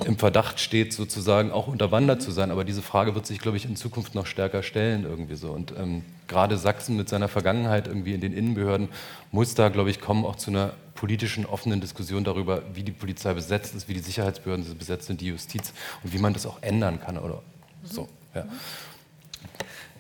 im 0.06 0.18
Verdacht 0.18 0.62
steht, 0.62 0.94
sozusagen 0.94 1.52
auch 1.52 1.68
unterwandert 1.68 2.22
zu 2.22 2.32
sein. 2.32 2.52
Aber 2.52 2.64
diese 2.64 2.82
Frage 2.82 3.16
wird 3.16 3.26
sich, 3.26 3.40
glaube 3.40 3.58
ich, 3.58 3.66
in 3.66 3.76
Zukunft 3.76 4.16
noch 4.16 4.28
stärker 4.28 4.64
stellen 4.64 5.04
irgendwie 5.04 5.36
so. 5.36 5.52
Und 5.52 5.74
ähm, 5.78 6.04
gerade 6.28 6.58
Sachsen 6.58 6.96
mit 6.96 7.10
seiner 7.10 7.28
Vergangenheit 7.28 7.88
irgendwie 7.88 8.14
in 8.14 8.22
den 8.22 8.34
Innenbehörden 8.34 8.90
muss 9.32 9.56
da, 9.56 9.70
glaube 9.70 9.90
ich, 9.90 10.00
kommen 10.00 10.26
auch 10.26 10.38
zu 10.38 10.52
einer 10.52 10.72
politischen 11.00 11.46
offenen 11.46 11.80
Diskussion 11.80 12.26
darüber, 12.26 12.62
wie 12.74 12.84
die 12.84 12.92
Polizei 12.92 13.34
besetzt 13.34 13.74
ist, 13.74 13.88
wie 13.88 13.94
die 13.94 14.02
Sicherheitsbehörden 14.02 14.78
besetzt 14.78 15.08
sind, 15.08 15.22
die 15.22 15.28
Justiz 15.28 15.72
und 16.04 16.12
wie 16.12 16.18
man 16.18 16.34
das 16.34 16.46
auch 16.46 16.62
ändern 16.62 17.00
kann 17.00 17.18
oder 17.18 17.42
so. 17.84 18.10
Ja. 18.36 18.46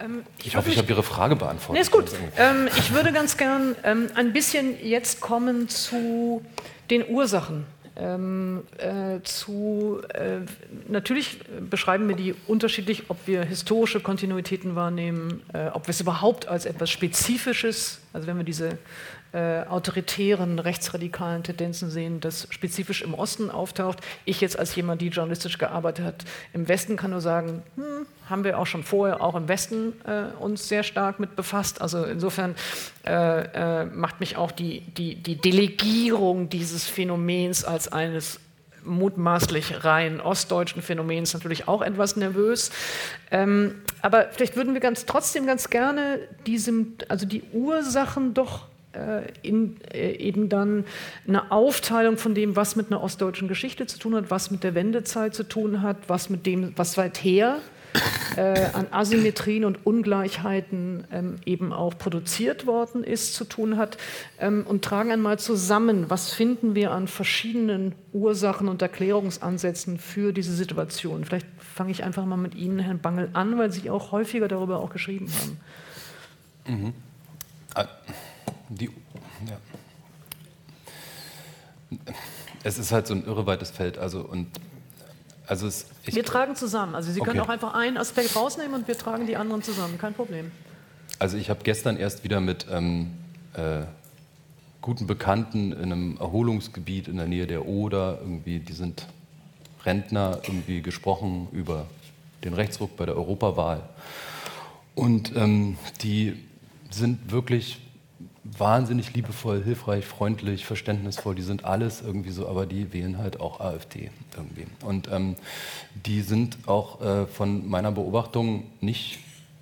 Ähm, 0.02 0.24
ich, 0.39 0.47
ich 0.47 0.56
hoffe, 0.58 0.70
ich 0.70 0.78
habe 0.78 0.89
Ihre 0.89 1.04
Frage 1.04 1.38
beantwortet. 1.38 1.74
Nee, 1.74 1.80
ist 1.80 1.91
gut. 1.91 2.12
Ähm, 2.38 2.68
ich 2.78 2.93
würde 2.93 3.14
ganz 3.14 3.38
gern 3.38 3.78
ähm, 3.86 4.10
ein 4.16 4.34
bisschen 4.34 4.76
jetzt 4.86 5.22
kommen 5.22 5.70
zu 5.70 6.41
den 6.89 7.08
Ursachen 7.08 7.66
ähm, 8.00 8.64
äh, 8.78 9.22
zu, 9.24 10.02
äh, 10.14 10.39
natürlich 10.88 11.39
beschreiben 11.70 12.08
wir 12.08 12.16
die 12.16 12.34
unterschiedlich, 12.47 13.10
ob 13.10 13.18
wir 13.26 13.43
historische 13.43 14.00
Kontinuitäten 14.00 14.76
wahrnehmen, 14.76 15.41
äh, 15.54 15.68
ob 15.68 15.88
wir 15.88 15.91
es 15.91 16.02
überhaupt 16.02 16.47
als 16.47 16.66
etwas 16.66 16.89
Spezifisches, 16.89 18.00
also 18.14 18.28
wenn 18.28 18.38
wir 18.38 18.45
diese 18.45 18.78
äh, 19.32 19.61
autoritären, 19.63 20.59
rechtsradikalen 20.59 21.43
Tendenzen 21.43 21.89
sehen, 21.89 22.19
das 22.19 22.47
spezifisch 22.49 23.01
im 23.01 23.13
Osten 23.13 23.51
auftaucht. 23.51 23.99
Ich 24.25 24.41
jetzt 24.41 24.57
als 24.57 24.75
jemand, 24.75 25.01
die 25.01 25.09
journalistisch 25.09 25.57
gearbeitet 25.57 26.05
hat, 26.05 26.25
im 26.53 26.67
Westen 26.67 26.95
kann 26.95 27.11
nur 27.11 27.21
sagen, 27.21 27.61
hm, 27.75 28.05
haben 28.30 28.43
wir 28.43 28.57
auch 28.57 28.65
schon 28.65 28.84
vorher 28.84 29.21
auch 29.21 29.36
im 29.36 29.47
Westen 29.47 29.93
äh, 30.05 30.36
uns 30.41 30.67
sehr 30.67 30.84
stark 30.84 31.19
mit 31.19 31.36
befasst. 31.36 31.82
Also 31.82 32.03
insofern 32.05 32.55
äh, 33.05 33.82
äh 33.82 33.86
macht 33.86 34.19
mich 34.19 34.38
auch 34.38 34.51
die, 34.51 34.82
die, 34.82 35.15
die 35.15 35.36
Delegierung 35.36 36.49
dieses 36.49 36.88
Phänomens 36.88 37.63
als 37.63 37.91
eines 37.91 38.39
mutmaßlich 38.84 39.84
rein 39.84 40.21
ostdeutschen 40.21 40.82
Phänomens 40.82 41.34
natürlich 41.34 41.67
auch 41.67 41.82
etwas 41.82 42.15
nervös. 42.15 42.71
Ähm, 43.32 43.75
aber 44.01 44.27
vielleicht 44.32 44.55
würden 44.55 44.73
wir 44.73 44.82
ganz 44.82 45.05
trotzdem 45.05 45.45
ganz 45.45 45.69
gerne 45.69 46.19
diesem, 46.45 46.93
also 47.07 47.25
die 47.25 47.43
Ursachen 47.53 48.34
doch 48.34 48.67
in, 49.41 49.78
äh, 49.93 50.12
eben 50.14 50.50
dann 50.50 50.86
eine 51.28 51.52
Aufteilung 51.52 52.18
von 52.18 52.36
dem, 52.36 52.56
was 52.56 52.76
mit 52.76 52.88
einer 52.91 53.02
ostdeutschen 53.02 53.47
Geschichte 53.47 53.86
zu 53.88 54.00
tun 54.00 54.16
hat, 54.16 54.32
was 54.32 54.52
mit 54.52 54.64
der 54.64 54.76
Wendezeit 54.76 55.34
zu 55.34 55.43
tun 55.43 55.82
hat, 55.82 55.97
was 56.08 56.30
mit 56.30 56.45
dem, 56.45 56.74
was 56.76 56.93
seither 56.93 57.60
äh, 58.36 58.68
an 58.74 58.88
Asymmetrien 58.91 59.66
und 59.66 59.86
Ungleichheiten 59.86 61.06
ähm, 61.12 61.36
eben 61.45 61.74
auch 61.74 61.97
produziert 61.97 62.68
worden 62.68 63.04
ist, 63.04 63.34
zu 63.34 63.45
tun 63.45 63.78
hat 63.78 63.97
ähm, 64.39 64.66
und 64.68 64.84
tragen 64.84 65.12
einmal 65.12 65.39
zusammen, 65.39 66.10
was 66.10 66.32
finden 66.34 66.76
wir 66.76 66.91
an 66.91 67.08
verschiedenen 67.08 67.95
Ursachen 68.14 68.68
und 68.68 68.82
Erklärungsansätzen 68.82 69.97
für 69.97 70.34
diese 70.34 70.54
Situation. 70.54 71.26
Vielleicht 71.26 71.47
fange 71.58 71.91
ich 71.91 72.04
einfach 72.04 72.26
mal 72.26 72.38
mit 72.38 72.56
Ihnen, 72.56 72.80
Herrn 72.80 73.00
Bangel, 73.00 73.30
an, 73.34 73.58
weil 73.58 73.72
Sie 73.72 73.89
auch 73.89 74.12
häufiger 74.12 74.47
darüber 74.47 74.80
auch 74.80 74.91
geschrieben 74.91 75.28
haben. 75.41 75.60
Mhm. 76.76 76.93
Die, 78.70 78.89
ja. 79.47 79.57
Es 82.63 82.78
ist 82.78 82.91
halt 82.91 83.07
so 83.07 83.15
ein 83.15 83.26
irreweites 83.26 83.72
Feld. 83.72 83.97
Also, 83.97 84.22
und, 84.22 84.47
also 85.47 85.67
es, 85.67 85.88
wir 86.05 86.24
tragen 86.24 86.55
zusammen. 86.55 86.93
Also 86.93 87.11
Sie 87.11 87.20
können 87.20 87.39
okay. 87.39 87.47
auch 87.47 87.51
einfach 87.51 87.74
einen 87.74 87.97
Aspekt 87.97 88.36
rausnehmen 88.36 88.76
und 88.76 88.88
wir 88.88 88.97
tragen 88.97 89.26
die 89.26 89.38
anderen 89.38 89.63
zusammen. 89.63 89.97
Kein 89.97 90.13
Problem. 90.13 90.51
Also 91.17 91.38
ich 91.38 91.49
habe 91.49 91.61
gestern 91.63 91.97
erst 91.97 92.24
wieder 92.24 92.39
mit 92.39 92.67
ähm, 92.70 93.11
äh, 93.53 93.82
guten 94.82 95.07
Bekannten 95.07 95.72
in 95.72 95.91
einem 95.91 96.17
Erholungsgebiet 96.17 97.07
in 97.07 97.17
der 97.17 97.28
Nähe 97.28 97.47
der 97.47 97.65
Oder, 97.65 98.20
irgendwie, 98.22 98.59
die 98.59 98.74
sind 98.74 99.07
Rentner, 99.86 100.39
irgendwie 100.43 100.82
gesprochen 100.82 101.47
über 101.51 101.88
den 102.43 102.53
Rechtsruck 102.53 102.95
bei 102.95 103.05
der 103.05 103.15
Europawahl. 103.15 103.82
Und 104.95 105.36
ähm, 105.36 105.78
die 106.01 106.38
sind 106.89 107.32
wirklich 107.32 107.80
wahnsinnig 108.43 109.13
liebevoll, 109.13 109.63
hilfreich, 109.63 110.05
freundlich, 110.05 110.65
verständnisvoll. 110.65 111.35
Die 111.35 111.41
sind 111.41 111.65
alles 111.65 112.01
irgendwie 112.01 112.31
so, 112.31 112.47
aber 112.47 112.65
die 112.65 112.93
wählen 112.93 113.17
halt 113.17 113.39
auch 113.39 113.59
AfD 113.59 114.11
irgendwie. 114.35 114.65
Und 114.83 115.09
ähm, 115.11 115.35
die 116.05 116.21
sind 116.21 116.57
auch 116.67 117.01
äh, 117.01 117.25
von 117.27 117.69
meiner 117.69 117.91
Beobachtung 117.91 118.63
nicht 118.81 119.19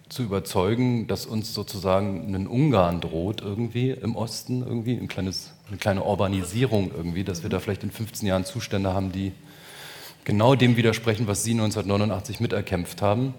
zu 0.09 0.23
überzeugen, 0.23 1.07
dass 1.07 1.25
uns 1.25 1.53
sozusagen 1.53 2.33
ein 2.33 2.47
Ungarn 2.47 3.01
droht 3.01 3.41
irgendwie 3.41 3.91
im 3.91 4.15
Osten 4.15 4.61
irgendwie, 4.61 4.95
ein 4.95 5.07
kleines, 5.07 5.51
eine 5.67 5.77
kleine 5.77 6.03
Urbanisierung 6.03 6.91
irgendwie, 6.95 7.23
dass 7.23 7.43
wir 7.43 7.49
da 7.49 7.59
vielleicht 7.59 7.83
in 7.83 7.91
15 7.91 8.27
Jahren 8.27 8.45
Zustände 8.45 8.93
haben, 8.93 9.11
die 9.11 9.33
genau 10.23 10.55
dem 10.55 10.77
widersprechen, 10.77 11.27
was 11.27 11.43
Sie 11.43 11.51
1989 11.51 12.39
miterkämpft 12.39 13.01
haben 13.01 13.33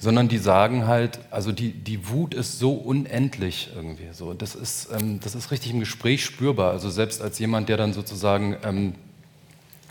sondern 0.00 0.28
die 0.28 0.38
sagen 0.38 0.86
halt, 0.86 1.18
also 1.30 1.52
die, 1.52 1.72
die 1.72 2.08
Wut 2.08 2.32
ist 2.32 2.58
so 2.58 2.72
unendlich 2.72 3.70
irgendwie. 3.76 4.08
So. 4.12 4.32
Das, 4.32 4.54
ist, 4.54 4.88
ähm, 4.98 5.20
das 5.20 5.34
ist 5.34 5.50
richtig 5.50 5.72
im 5.72 5.80
Gespräch 5.80 6.24
spürbar. 6.24 6.72
Also 6.72 6.88
selbst 6.88 7.20
als 7.20 7.38
jemand, 7.38 7.68
der 7.68 7.76
dann 7.76 7.92
sozusagen 7.92 8.56
ähm, 8.64 8.94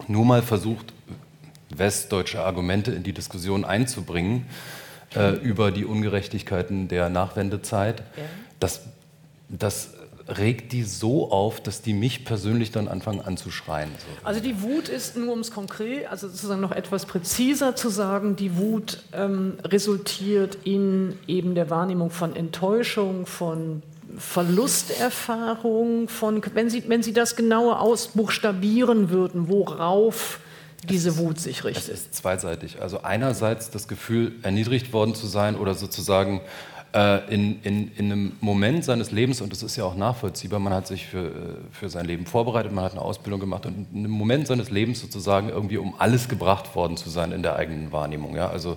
nur 0.07 0.26
mal 0.26 0.41
versucht, 0.41 0.93
westdeutsche 1.70 2.41
Argumente 2.41 2.91
in 2.91 3.03
die 3.03 3.14
Diskussion 3.14 3.64
einzubringen 3.64 4.47
äh, 5.16 5.34
über 5.36 5.72
die 5.72 5.86
Ungerechtigkeiten 5.86 6.88
der 6.88 7.10
Nachwendezeit, 7.10 7.99
ja. 7.99 8.24
das, 8.60 8.82
das 9.47 9.91
regt 10.38 10.71
die 10.71 10.84
so 10.84 11.32
auf, 11.32 11.61
dass 11.61 11.82
die 11.82 11.93
mich 11.93 12.25
persönlich 12.25 12.71
dann 12.71 12.88
anfangen 12.88 13.21
anzuschreien. 13.21 13.89
So. 13.97 14.27
Also 14.27 14.39
die 14.39 14.61
Wut 14.61 14.89
ist, 14.89 15.17
nur 15.17 15.34
um 15.34 15.39
es 15.39 15.51
konkret, 15.51 16.07
also 16.09 16.27
sozusagen 16.27 16.61
noch 16.61 16.71
etwas 16.71 17.05
präziser 17.05 17.75
zu 17.75 17.89
sagen, 17.89 18.36
die 18.36 18.57
Wut 18.57 19.03
ähm, 19.13 19.57
resultiert 19.63 20.57
in 20.63 21.17
eben 21.27 21.55
der 21.55 21.69
Wahrnehmung 21.69 22.11
von 22.11 22.36
Enttäuschung, 22.36 23.25
von 23.25 23.82
Verlusterfahrung, 24.17 26.09
von, 26.09 26.41
wenn 26.53 26.69
Sie, 26.69 26.84
wenn 26.88 27.03
Sie 27.03 27.13
das 27.13 27.36
genauer 27.36 27.80
ausbuchstabieren 27.82 29.09
würden, 29.09 29.47
worauf 29.49 30.39
diese 30.88 31.17
Wut 31.17 31.39
sich 31.39 31.63
richtet. 31.63 31.93
Es 31.93 32.01
ist 32.01 32.15
zweiseitig. 32.15 32.82
Also 32.82 33.01
einerseits 33.03 33.69
das 33.69 33.88
Gefühl, 33.88 34.34
erniedrigt 34.43 34.93
worden 34.93 35.13
zu 35.13 35.27
sein 35.27 35.55
oder 35.55 35.75
sozusagen 35.75 36.41
in, 36.92 37.62
in, 37.62 37.92
in 37.98 38.12
einem 38.12 38.32
Moment 38.42 38.84
seines 38.84 39.12
Lebens, 39.12 39.42
und 39.42 39.52
das 39.52 39.62
ist 39.62 39.76
ja 39.76 39.84
auch 39.84 39.96
nachvollziehbar, 39.96 40.60
man 40.60 40.74
hat 40.74 40.88
sich 40.88 41.06
für, 41.06 41.28
äh, 41.28 41.32
für 41.72 41.90
sein 41.90 42.06
Leben 42.06 42.26
vorbereitet, 42.26 42.72
man 42.72 42.84
hat 42.84 42.94
eine 42.94 43.02
Ausbildung 43.02 43.40
gemacht 43.40 43.68
und 43.68 43.88
in 43.94 44.00
einem 44.00 44.12
Moment 44.12 44.48
seines 44.48 44.72
Lebens 44.72 45.00
sozusagen 45.00 45.50
irgendwie 45.50 45.78
um 45.78 45.94
alles 46.00 46.30
gebracht 46.30 46.76
worden 46.76 46.98
zu 46.98 47.10
sein 47.12 47.32
in 47.32 47.44
der 47.44 47.58
eigenen 47.58 47.92
Wahrnehmung. 47.92 48.36
Ja? 48.36 48.50
Also 48.50 48.76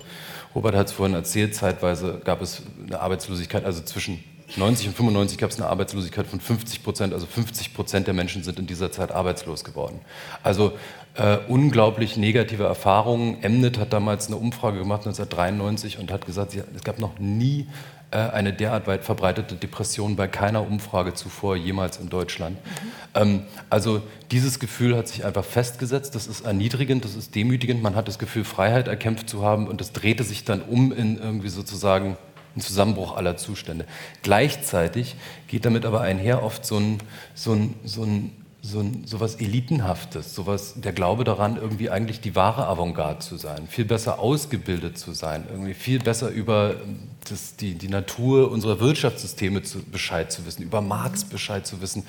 Robert 0.53 0.75
hat 0.75 0.87
es 0.87 0.93
vorhin 0.93 1.15
erzählt, 1.15 1.55
zeitweise 1.55 2.21
gab 2.23 2.41
es 2.43 2.61
eine 2.85 2.99
Arbeitslosigkeit, 2.99 3.65
also 3.65 3.81
zwischen 3.81 4.23
90 4.57 4.89
und 4.89 4.93
95 4.95 5.37
gab 5.39 5.49
es 5.49 5.59
eine 5.59 5.67
Arbeitslosigkeit 5.69 6.27
von 6.27 6.39
50 6.39 6.83
Prozent, 6.83 7.13
also 7.13 7.25
50 7.25 7.73
Prozent 7.73 8.05
der 8.05 8.13
Menschen 8.13 8.43
sind 8.43 8.59
in 8.59 8.67
dieser 8.67 8.91
Zeit 8.91 9.11
arbeitslos 9.11 9.63
geworden. 9.63 10.01
Also 10.43 10.73
äh, 11.15 11.37
unglaublich 11.47 12.17
negative 12.17 12.63
Erfahrungen. 12.63 13.37
Mnet 13.41 13.79
hat 13.79 13.93
damals 13.93 14.27
eine 14.27 14.37
Umfrage 14.37 14.79
gemacht 14.79 15.01
1993 15.07 15.99
und 15.99 16.11
hat 16.11 16.25
gesagt, 16.25 16.55
es 16.55 16.83
gab 16.83 16.99
noch 16.99 17.17
nie 17.19 17.61
äh, 17.61 17.65
eine 18.13 18.53
derart 18.53 18.87
weit 18.87 19.03
verbreitete 19.03 19.55
Depression 19.55 20.15
bei 20.15 20.27
keiner 20.27 20.65
Umfrage 20.65 21.13
zuvor 21.13 21.55
jemals 21.55 21.97
in 21.97 22.09
Deutschland. 22.09 22.57
Mhm. 23.15 23.43
Also 23.69 24.01
dieses 24.31 24.59
Gefühl 24.59 24.95
hat 24.95 25.07
sich 25.07 25.25
einfach 25.25 25.43
festgesetzt, 25.43 26.15
das 26.15 26.27
ist 26.27 26.45
erniedrigend, 26.45 27.05
das 27.05 27.15
ist 27.15 27.35
demütigend, 27.35 27.81
man 27.81 27.95
hat 27.95 28.07
das 28.07 28.19
Gefühl, 28.19 28.43
Freiheit 28.43 28.87
erkämpft 28.87 29.29
zu 29.29 29.43
haben 29.43 29.67
und 29.67 29.81
das 29.81 29.93
drehte 29.93 30.23
sich 30.23 30.45
dann 30.45 30.61
um 30.61 30.91
in 30.91 31.17
irgendwie 31.17 31.49
sozusagen 31.49 32.17
einen 32.55 32.61
Zusammenbruch 32.61 33.15
aller 33.15 33.37
Zustände. 33.37 33.85
Gleichzeitig 34.21 35.15
geht 35.47 35.65
damit 35.65 35.85
aber 35.85 36.01
einher 36.01 36.43
oft 36.43 36.65
so 36.65 36.77
ein, 36.77 36.99
so 37.33 37.53
ein, 37.53 37.75
so 37.83 38.03
ein 38.03 38.31
so, 38.65 38.81
so 39.05 39.19
was 39.19 39.35
Elitenhaftes, 39.35 40.33
sowas, 40.33 40.75
der 40.77 40.93
Glaube 40.93 41.25
daran, 41.25 41.57
irgendwie 41.57 41.89
eigentlich 41.89 42.21
die 42.21 42.33
wahre 42.33 42.65
Avantgarde 42.65 43.19
zu 43.19 43.35
sein, 43.35 43.67
viel 43.67 43.83
besser 43.83 44.19
ausgebildet 44.19 44.97
zu 44.97 45.11
sein, 45.11 45.43
irgendwie 45.51 45.73
viel 45.73 45.99
besser 45.99 46.29
über 46.29 46.75
das, 47.29 47.57
die, 47.57 47.73
die 47.73 47.89
Natur 47.89 48.49
unserer 48.49 48.79
Wirtschaftssysteme 48.79 49.63
zu, 49.63 49.83
Bescheid 49.83 50.31
zu 50.31 50.45
wissen, 50.45 50.63
über 50.63 50.79
Marx 50.79 51.25
Bescheid 51.25 51.67
zu 51.67 51.81
wissen, 51.81 52.03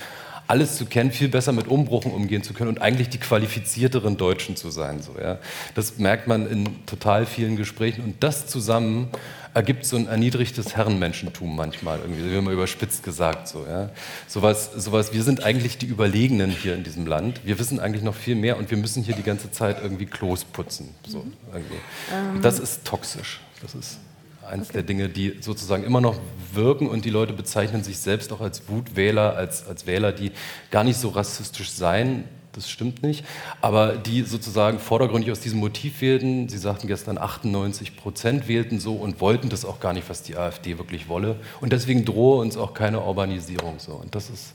alles 0.46 0.76
zu 0.76 0.86
kennen, 0.86 1.10
viel 1.10 1.28
besser 1.28 1.50
mit 1.50 1.66
Umbruchen 1.66 2.12
umgehen 2.12 2.44
zu 2.44 2.54
können 2.54 2.68
und 2.68 2.80
eigentlich 2.80 3.08
die 3.08 3.18
qualifizierteren 3.18 4.16
Deutschen 4.16 4.54
zu 4.54 4.70
sein. 4.70 5.02
So, 5.02 5.16
ja. 5.20 5.38
Das 5.74 5.98
merkt 5.98 6.28
man 6.28 6.48
in 6.48 6.86
total 6.86 7.26
vielen 7.26 7.56
Gesprächen 7.56 8.04
und 8.04 8.22
das 8.22 8.46
zusammen 8.46 9.08
ergibt 9.54 9.86
so 9.86 9.96
ein 9.96 10.08
erniedrigtes 10.08 10.76
Herrenmenschentum 10.76 11.54
manchmal, 11.54 12.00
irgendwie, 12.00 12.30
wie 12.30 12.36
immer 12.36 12.50
überspitzt 12.50 13.04
gesagt. 13.04 13.48
So, 13.48 13.64
ja. 13.66 13.90
sowas, 14.26 14.70
sowas, 14.76 15.12
wir 15.12 15.22
sind 15.22 15.44
eigentlich 15.44 15.78
die 15.78 15.86
Überlegenen 15.86 16.50
hier 16.50 16.74
in 16.74 16.82
diesem 16.82 17.06
Land. 17.06 17.40
Wir 17.44 17.58
wissen 17.58 17.78
eigentlich 17.80 18.02
noch 18.02 18.14
viel 18.14 18.34
mehr 18.34 18.58
und 18.58 18.70
wir 18.70 18.78
müssen 18.78 19.02
hier 19.02 19.14
die 19.14 19.22
ganze 19.22 19.50
Zeit 19.52 19.80
irgendwie 19.80 20.06
Klos 20.06 20.44
putzen. 20.44 20.94
So, 21.06 21.20
mhm. 21.20 21.32
ähm. 22.12 22.42
Das 22.42 22.58
ist 22.58 22.84
toxisch. 22.84 23.40
Das 23.62 23.74
ist 23.74 23.98
eines 24.46 24.68
okay. 24.68 24.78
der 24.78 24.82
Dinge, 24.82 25.08
die 25.08 25.38
sozusagen 25.40 25.84
immer 25.84 26.00
noch 26.00 26.16
wirken 26.52 26.88
und 26.88 27.04
die 27.04 27.10
Leute 27.10 27.32
bezeichnen 27.32 27.82
sich 27.82 27.98
selbst 27.98 28.32
auch 28.32 28.40
als 28.40 28.68
Wutwähler, 28.68 29.36
als, 29.36 29.66
als 29.66 29.86
Wähler, 29.86 30.12
die 30.12 30.32
gar 30.70 30.84
nicht 30.84 30.98
so 30.98 31.08
rassistisch 31.08 31.70
seien, 31.70 32.24
das 32.56 32.70
stimmt 32.70 33.02
nicht, 33.02 33.24
aber 33.60 33.96
die 33.96 34.22
sozusagen 34.22 34.78
vordergründig 34.78 35.30
aus 35.30 35.40
diesem 35.40 35.60
Motiv 35.60 36.00
wählten. 36.00 36.48
Sie 36.48 36.58
sagten 36.58 36.86
gestern, 36.86 37.18
98 37.18 37.96
Prozent 37.96 38.48
wählten 38.48 38.80
so 38.80 38.94
und 38.94 39.20
wollten 39.20 39.48
das 39.48 39.64
auch 39.64 39.80
gar 39.80 39.92
nicht, 39.92 40.08
was 40.08 40.22
die 40.22 40.36
AfD 40.36 40.78
wirklich 40.78 41.08
wolle. 41.08 41.36
Und 41.60 41.72
deswegen 41.72 42.04
drohe 42.04 42.40
uns 42.40 42.56
auch 42.56 42.74
keine 42.74 43.00
Urbanisierung 43.00 43.78
so. 43.78 43.92
Und 43.92 44.14
das 44.14 44.30
ist. 44.30 44.54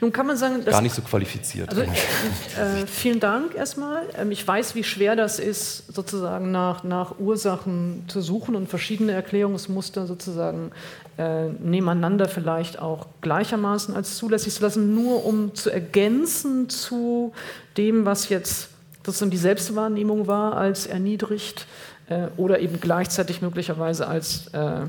Nun 0.00 0.12
kann 0.12 0.26
man 0.26 0.36
sagen, 0.36 0.64
gar 0.64 0.82
nicht 0.82 0.94
so 0.94 1.02
qualifiziert. 1.02 1.70
Also, 1.70 1.82
äh, 1.82 2.86
vielen 2.86 3.20
Dank 3.20 3.54
erstmal. 3.54 4.02
Ähm, 4.18 4.30
ich 4.30 4.46
weiß, 4.46 4.74
wie 4.74 4.84
schwer 4.84 5.16
das 5.16 5.38
ist, 5.38 5.92
sozusagen 5.94 6.50
nach, 6.50 6.84
nach 6.84 7.18
Ursachen 7.18 8.04
zu 8.08 8.20
suchen 8.20 8.54
und 8.54 8.68
verschiedene 8.68 9.12
Erklärungsmuster 9.12 10.06
sozusagen 10.06 10.72
äh, 11.18 11.48
nebeneinander 11.48 12.28
vielleicht 12.28 12.78
auch 12.78 13.06
gleichermaßen 13.22 13.94
als 13.94 14.16
zulässig 14.16 14.54
zu 14.54 14.62
lassen, 14.62 14.94
nur 14.94 15.24
um 15.24 15.54
zu 15.54 15.70
ergänzen 15.70 16.68
zu 16.68 17.32
dem, 17.76 18.04
was 18.04 18.28
jetzt 18.28 18.68
sozusagen 19.04 19.30
die 19.30 19.36
Selbstwahrnehmung 19.36 20.26
war, 20.26 20.56
als 20.56 20.86
erniedrigt 20.86 21.66
äh, 22.08 22.26
oder 22.36 22.60
eben 22.60 22.80
gleichzeitig 22.80 23.40
möglicherweise 23.40 24.06
als 24.06 24.48
äh, 24.48 24.82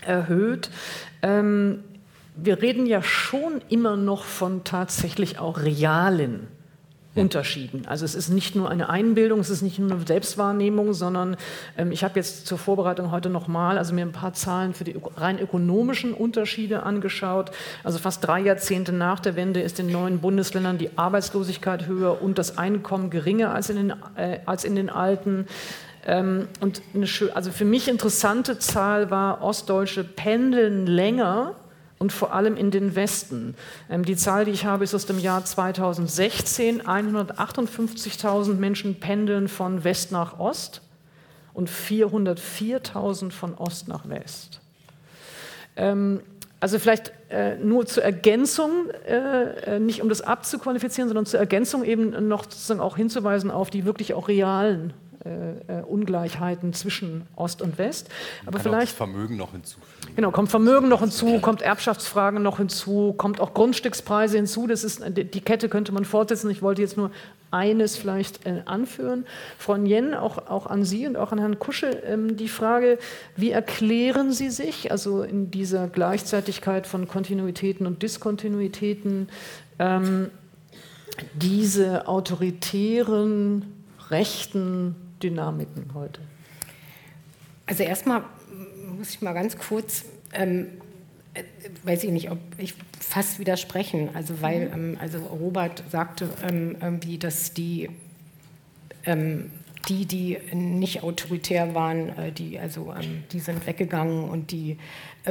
erhöht. 0.00 0.70
Ähm, 1.22 1.84
wir 2.36 2.62
reden 2.62 2.86
ja 2.86 3.02
schon 3.02 3.60
immer 3.68 3.96
noch 3.96 4.24
von 4.24 4.64
tatsächlich 4.64 5.38
auch 5.38 5.60
realen 5.60 6.48
Unterschieden. 7.16 7.86
Also 7.86 8.04
es 8.04 8.14
ist 8.14 8.28
nicht 8.28 8.54
nur 8.54 8.70
eine 8.70 8.90
Einbildung, 8.90 9.40
es 9.40 9.48
ist 9.48 9.62
nicht 9.62 9.78
nur 9.78 9.90
eine 9.90 10.06
Selbstwahrnehmung, 10.06 10.92
sondern 10.92 11.36
ähm, 11.78 11.90
ich 11.90 12.04
habe 12.04 12.16
jetzt 12.16 12.46
zur 12.46 12.58
Vorbereitung 12.58 13.10
heute 13.10 13.30
nochmal, 13.30 13.78
also 13.78 13.94
mir 13.94 14.02
ein 14.02 14.12
paar 14.12 14.34
Zahlen 14.34 14.74
für 14.74 14.84
die 14.84 14.96
rein 15.16 15.38
ökonomischen 15.38 16.12
Unterschiede 16.12 16.82
angeschaut. 16.82 17.52
Also 17.82 17.98
fast 17.98 18.26
drei 18.26 18.40
Jahrzehnte 18.40 18.92
nach 18.92 19.18
der 19.18 19.34
Wende 19.34 19.62
ist 19.62 19.80
in 19.80 19.90
neuen 19.90 20.20
Bundesländern 20.20 20.76
die 20.76 20.90
Arbeitslosigkeit 20.96 21.86
höher 21.86 22.20
und 22.20 22.36
das 22.38 22.58
Einkommen 22.58 23.08
geringer 23.08 23.54
als 23.54 23.70
in 23.70 23.76
den, 23.76 23.94
äh, 24.16 24.40
als 24.44 24.64
in 24.64 24.76
den 24.76 24.90
alten. 24.90 25.46
Ähm, 26.04 26.48
und 26.60 26.82
eine, 26.94 27.06
also 27.34 27.50
für 27.50 27.64
mich 27.64 27.88
interessante 27.88 28.58
Zahl 28.58 29.10
war, 29.10 29.42
Ostdeutsche 29.42 30.04
pendeln 30.04 30.86
länger 30.86 31.54
und 31.98 32.12
vor 32.12 32.34
allem 32.34 32.56
in 32.56 32.70
den 32.70 32.94
Westen. 32.94 33.54
Ähm, 33.88 34.04
die 34.04 34.16
Zahl, 34.16 34.44
die 34.44 34.50
ich 34.50 34.64
habe, 34.64 34.84
ist 34.84 34.94
aus 34.94 35.06
dem 35.06 35.18
Jahr 35.18 35.44
2016. 35.44 36.82
158.000 36.82 38.54
Menschen 38.54 39.00
pendeln 39.00 39.48
von 39.48 39.84
West 39.84 40.12
nach 40.12 40.38
Ost 40.38 40.82
und 41.54 41.70
404.000 41.70 43.30
von 43.30 43.54
Ost 43.54 43.88
nach 43.88 44.08
West. 44.08 44.60
Ähm, 45.76 46.20
also 46.60 46.78
vielleicht 46.78 47.12
äh, 47.28 47.56
nur 47.56 47.86
zur 47.86 48.02
Ergänzung, 48.02 48.90
äh, 49.06 49.76
äh, 49.76 49.78
nicht 49.78 50.02
um 50.02 50.08
das 50.08 50.22
abzuqualifizieren, 50.22 51.08
sondern 51.08 51.26
zur 51.26 51.40
Ergänzung 51.40 51.84
eben 51.84 52.28
noch 52.28 52.44
sozusagen 52.44 52.80
auch 52.80 52.96
hinzuweisen 52.96 53.50
auf 53.50 53.70
die 53.70 53.84
wirklich 53.84 54.14
auch 54.14 54.28
realen 54.28 54.92
äh, 55.24 55.80
äh, 55.80 55.82
Ungleichheiten 55.82 56.72
zwischen 56.72 57.26
Ost 57.36 57.60
und 57.60 57.78
West. 57.78 58.08
Aber 58.46 58.58
vielleicht 58.58 58.94
Vermögen 58.94 59.36
noch 59.36 59.52
hinzu. 59.52 59.78
Genau, 60.16 60.30
kommt 60.30 60.48
Vermögen 60.48 60.88
noch 60.88 61.00
hinzu, 61.00 61.40
kommt 61.40 61.60
Erbschaftsfragen 61.60 62.42
noch 62.42 62.56
hinzu, 62.56 63.12
kommt 63.18 63.38
auch 63.38 63.52
Grundstückspreise 63.52 64.38
hinzu. 64.38 64.66
Das 64.66 64.82
ist 64.82 65.02
die 65.06 65.40
Kette 65.42 65.68
könnte 65.68 65.92
man 65.92 66.06
fortsetzen. 66.06 66.48
Ich 66.48 66.62
wollte 66.62 66.80
jetzt 66.80 66.96
nur 66.96 67.10
eines 67.50 67.96
vielleicht 67.96 68.46
äh, 68.46 68.62
anführen. 68.64 69.26
Frau 69.58 69.76
Nyen, 69.76 70.14
auch, 70.14 70.48
auch 70.48 70.66
an 70.66 70.84
Sie 70.84 71.06
und 71.06 71.18
auch 71.18 71.32
an 71.32 71.38
Herrn 71.38 71.58
Kusche 71.58 71.88
ähm, 72.06 72.38
die 72.38 72.48
Frage, 72.48 72.98
wie 73.36 73.50
erklären 73.50 74.32
Sie 74.32 74.48
sich, 74.48 74.90
also 74.90 75.22
in 75.22 75.50
dieser 75.50 75.86
Gleichzeitigkeit 75.86 76.86
von 76.86 77.08
Kontinuitäten 77.08 77.86
und 77.86 78.02
Diskontinuitäten, 78.02 79.28
ähm, 79.78 80.30
diese 81.34 82.08
autoritären, 82.08 83.66
rechten 84.08 84.96
Dynamiken 85.22 85.90
heute? 85.92 86.22
Also 87.66 87.82
erstmal 87.82 88.22
muss 88.96 89.10
ich 89.10 89.22
mal 89.22 89.32
ganz 89.32 89.56
kurz, 89.56 90.04
ähm, 90.32 90.68
äh, 91.34 91.42
weiß 91.84 92.04
ich 92.04 92.10
nicht, 92.10 92.30
ob 92.30 92.38
ich 92.58 92.74
fast 93.00 93.38
widersprechen, 93.38 94.10
also 94.14 94.40
weil, 94.40 94.66
mhm. 94.68 94.74
ähm, 94.74 94.98
also 95.00 95.18
Robert 95.18 95.82
sagte 95.90 96.28
ähm, 96.42 96.76
irgendwie, 96.80 97.18
dass 97.18 97.52
die 97.52 97.90
ähm, 99.04 99.50
die, 99.88 100.04
die 100.04 100.38
nicht 100.52 101.02
autoritär 101.02 101.74
waren, 101.74 102.08
äh, 102.18 102.32
die, 102.32 102.58
also, 102.58 102.92
ähm, 102.92 103.24
die 103.32 103.40
sind 103.40 103.66
weggegangen 103.66 104.28
und 104.28 104.50
die 104.50 104.78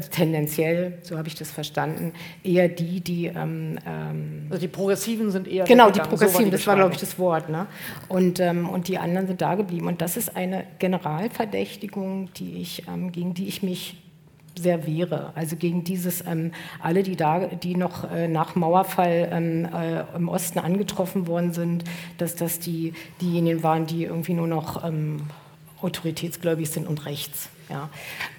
tendenziell, 0.01 0.99
so 1.01 1.17
habe 1.17 1.27
ich 1.27 1.35
das 1.35 1.51
verstanden, 1.51 2.13
eher 2.43 2.67
die, 2.67 3.01
die. 3.01 3.27
Ähm, 3.27 3.79
ähm 3.85 4.47
also 4.49 4.61
die 4.61 4.67
Progressiven 4.67 5.31
sind 5.31 5.47
eher. 5.47 5.65
Genau, 5.65 5.89
die 5.89 5.99
Progressiven, 5.99 6.29
so 6.29 6.37
war 6.37 6.45
die 6.45 6.51
das 6.51 6.67
war, 6.67 6.75
glaube 6.75 6.93
ich, 6.93 6.99
das 6.99 7.17
Wort. 7.17 7.49
Ne? 7.49 7.67
Und, 8.07 8.39
ähm, 8.39 8.69
und 8.69 8.87
die 8.87 8.97
anderen 8.97 9.27
sind 9.27 9.41
da 9.41 9.55
geblieben. 9.55 9.87
Und 9.87 10.01
das 10.01 10.17
ist 10.17 10.35
eine 10.35 10.65
Generalverdächtigung, 10.79 12.29
die 12.33 12.61
ich, 12.61 12.83
ähm, 12.87 13.11
gegen 13.11 13.33
die 13.33 13.47
ich 13.47 13.63
mich 13.63 14.01
sehr 14.57 14.85
wehre. 14.87 15.31
Also 15.35 15.55
gegen 15.55 15.83
dieses, 15.83 16.25
ähm, 16.25 16.51
alle, 16.81 17.03
die, 17.03 17.15
da, 17.15 17.47
die 17.47 17.75
noch 17.75 18.09
äh, 18.09 18.27
nach 18.27 18.55
Mauerfall 18.55 19.29
ähm, 19.31 19.65
äh, 19.65 20.03
im 20.15 20.29
Osten 20.29 20.59
angetroffen 20.59 21.27
worden 21.27 21.53
sind, 21.53 21.83
dass 22.17 22.35
das 22.35 22.59
die, 22.59 22.93
diejenigen 23.21 23.63
waren, 23.63 23.85
die 23.85 24.03
irgendwie 24.03 24.33
nur 24.33 24.47
noch 24.47 24.83
autoritätsgläubig 25.81 26.69
sind 26.69 26.87
und 26.87 27.05
rechts. 27.05 27.49
Ja. 27.69 27.89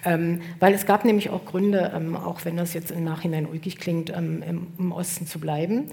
Ähm, 0.05 0.43
weil 0.61 0.75
es 0.75 0.87
gab 0.87 1.05
nämlich 1.05 1.31
auch 1.31 1.45
Gründe, 1.45 1.93
ähm, 1.95 2.17
auch 2.17 2.45
wenn 2.45 2.57
das 2.57 2.75
jetzt 2.75 2.91
im 2.91 3.05
Nachhinein 3.05 3.47
ulkig 3.47 3.79
klingt, 3.79 4.11
ähm, 4.11 4.43
im, 4.43 4.67
im, 4.79 4.93
Osten 4.93 5.27
zu 5.27 5.39
bleiben. 5.39 5.91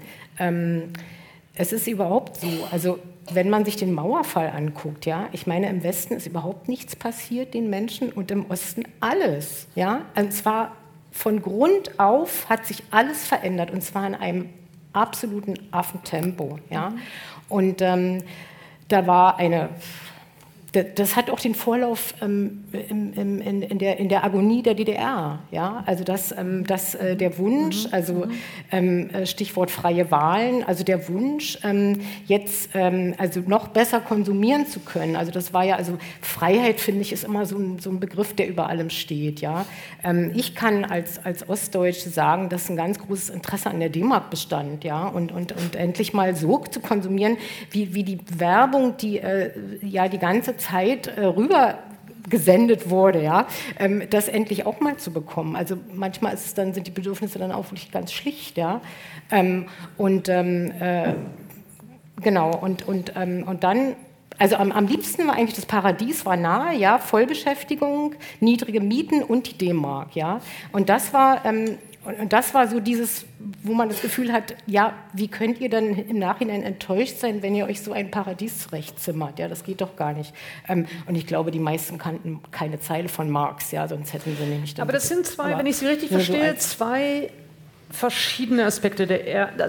es 1.56 1.72
ist 1.72 1.86
überhaupt 1.86 2.40
so, 2.40 2.48
also 2.72 2.98
wenn 3.32 3.48
man 3.48 3.64
sich 3.64 3.76
den 3.76 3.92
Mauerfall 3.92 4.50
anguckt, 4.50 5.06
ja, 5.06 5.28
ich 5.32 5.46
meine, 5.46 5.68
im 5.68 5.82
Westen 5.82 6.14
ist 6.14 6.26
überhaupt 6.26 6.68
nichts 6.68 6.96
passiert 6.96 7.54
den 7.54 7.70
Menschen 7.70 8.10
und 8.10 8.30
im 8.30 8.50
Osten 8.50 8.84
alles, 9.00 9.66
ja, 9.74 10.02
und 10.16 10.32
zwar 10.32 10.72
von 11.12 11.40
Grund 11.40 11.98
auf 11.98 12.48
hat 12.48 12.66
sich 12.66 12.82
alles 12.90 13.26
verändert 13.26 13.70
und 13.70 13.82
zwar 13.82 14.06
in 14.06 14.14
einem 14.14 14.48
absoluten 14.92 15.54
Affentempo, 15.70 16.58
ja, 16.70 16.92
und 17.48 17.80
ähm, 17.80 18.22
da 18.88 19.06
war 19.06 19.38
eine 19.38 19.70
das 20.82 21.14
hat 21.14 21.30
auch 21.30 21.38
den 21.38 21.54
Vorlauf 21.54 22.14
ähm, 22.20 22.64
im, 22.72 23.12
in, 23.12 23.62
in, 23.62 23.78
der, 23.78 23.98
in 23.98 24.08
der 24.08 24.24
Agonie 24.24 24.62
der 24.62 24.74
DDR. 24.74 25.38
Ja? 25.52 25.84
Also 25.86 26.02
dass, 26.02 26.36
ähm, 26.36 26.66
dass 26.66 26.96
äh, 26.96 27.16
der 27.16 27.38
Wunsch, 27.38 27.84
mhm. 27.84 27.92
also 27.92 28.14
mhm. 28.14 28.32
ähm, 28.72 29.10
äh, 29.10 29.26
Stichwort 29.26 29.70
freie 29.70 30.10
Wahlen, 30.10 30.64
also 30.64 30.82
der 30.82 31.08
Wunsch, 31.08 31.58
ähm, 31.62 32.00
jetzt 32.26 32.70
ähm, 32.74 33.14
also 33.18 33.40
noch 33.46 33.68
besser 33.68 34.00
konsumieren 34.00 34.66
zu 34.66 34.80
können. 34.80 35.14
Also 35.14 35.30
das 35.30 35.52
war 35.52 35.64
ja, 35.64 35.76
also 35.76 35.96
Freiheit, 36.20 36.80
finde 36.80 37.02
ich, 37.02 37.12
ist 37.12 37.22
immer 37.22 37.46
so 37.46 37.56
ein, 37.56 37.78
so 37.78 37.90
ein 37.90 38.00
Begriff, 38.00 38.34
der 38.34 38.48
über 38.48 38.68
allem 38.68 38.90
steht. 38.90 39.40
Ja? 39.40 39.66
Ähm, 40.02 40.32
ich 40.34 40.56
kann 40.56 40.84
als, 40.84 41.24
als 41.24 41.48
Ostdeutsche 41.48 42.10
sagen, 42.10 42.48
dass 42.48 42.68
ein 42.68 42.76
ganz 42.76 42.98
großes 42.98 43.30
Interesse 43.30 43.70
an 43.70 43.78
der 43.78 43.90
D-Mark 43.90 44.30
bestand. 44.30 44.82
Ja? 44.82 45.06
Und, 45.06 45.30
und, 45.30 45.52
und 45.52 45.76
endlich 45.76 46.12
mal 46.14 46.34
so 46.34 46.58
zu 46.58 46.80
konsumieren, 46.80 47.36
wie, 47.70 47.94
wie 47.94 48.02
die 48.02 48.18
Werbung, 48.36 48.96
die 48.96 49.18
äh, 49.18 49.52
ja 49.80 50.08
die 50.08 50.18
ganze 50.18 50.56
Zeit 50.56 50.63
Zeit 50.64 51.06
äh, 51.06 51.24
rüber 51.24 51.78
gesendet 52.28 52.88
wurde, 52.88 53.22
ja, 53.22 53.46
ähm, 53.78 54.02
das 54.10 54.28
endlich 54.28 54.66
auch 54.66 54.80
mal 54.80 54.96
zu 54.96 55.12
bekommen. 55.12 55.56
Also 55.56 55.76
manchmal 55.92 56.34
ist 56.34 56.46
es 56.46 56.54
dann, 56.54 56.72
sind 56.72 56.86
die 56.86 56.90
Bedürfnisse 56.90 57.38
dann 57.38 57.52
auch 57.52 57.66
wirklich 57.66 57.90
ganz 57.90 58.12
schlicht, 58.12 58.56
ja. 58.56 58.80
Ähm, 59.30 59.66
und 59.98 60.28
ähm, 60.28 60.72
äh, 60.80 61.14
genau, 62.22 62.56
und, 62.56 62.88
und, 62.88 63.12
ähm, 63.16 63.44
und 63.46 63.62
dann 63.62 63.96
also 64.36 64.56
am, 64.56 64.72
am, 64.72 64.88
liebsten 64.88 65.28
war 65.28 65.36
eigentlich 65.36 65.54
das 65.54 65.66
Paradies 65.66 66.26
war 66.26 66.36
nahe, 66.36 66.76
ja, 66.76 66.98
Vollbeschäftigung, 66.98 68.16
niedrige 68.40 68.80
Mieten 68.80 69.22
und 69.22 69.48
die 69.48 69.58
D-Mark, 69.58 70.16
ja. 70.16 70.40
Und 70.72 70.88
das 70.88 71.12
war 71.12 71.44
ähm, 72.06 72.22
und 72.22 72.32
das 72.32 72.54
war 72.54 72.68
so 72.68 72.80
dieses, 72.80 73.24
wo 73.62 73.74
man 73.74 73.88
das 73.88 74.00
Gefühl 74.00 74.32
hat, 74.32 74.56
ja, 74.66 74.94
wie 75.12 75.28
könnt 75.28 75.60
ihr 75.60 75.70
dann 75.70 75.94
im 75.94 76.18
Nachhinein 76.18 76.62
enttäuscht 76.62 77.18
sein, 77.18 77.42
wenn 77.42 77.54
ihr 77.54 77.66
euch 77.66 77.82
so 77.82 77.92
ein 77.92 78.10
Paradies 78.10 78.60
zurechtzimmert? 78.60 79.38
Ja, 79.38 79.48
das 79.48 79.64
geht 79.64 79.80
doch 79.80 79.96
gar 79.96 80.12
nicht. 80.12 80.32
Ähm, 80.68 80.86
und 81.06 81.14
ich 81.14 81.26
glaube, 81.26 81.50
die 81.50 81.58
meisten 81.58 81.98
kannten 81.98 82.40
keine 82.50 82.80
Zeile 82.80 83.08
von 83.08 83.30
Marx, 83.30 83.70
ja, 83.70 83.86
sonst 83.88 84.12
hätten 84.12 84.36
sie 84.36 84.44
nämlich. 84.44 84.80
Aber 84.80 84.92
das 84.92 85.08
sind 85.08 85.26
zwei, 85.26 85.56
wenn 85.56 85.66
ich 85.66 85.76
Sie 85.76 85.86
richtig 85.86 86.10
verstehe, 86.10 86.52
so 86.52 86.58
zwei 86.58 87.30
verschiedene 87.90 88.64
Aspekte. 88.64 89.06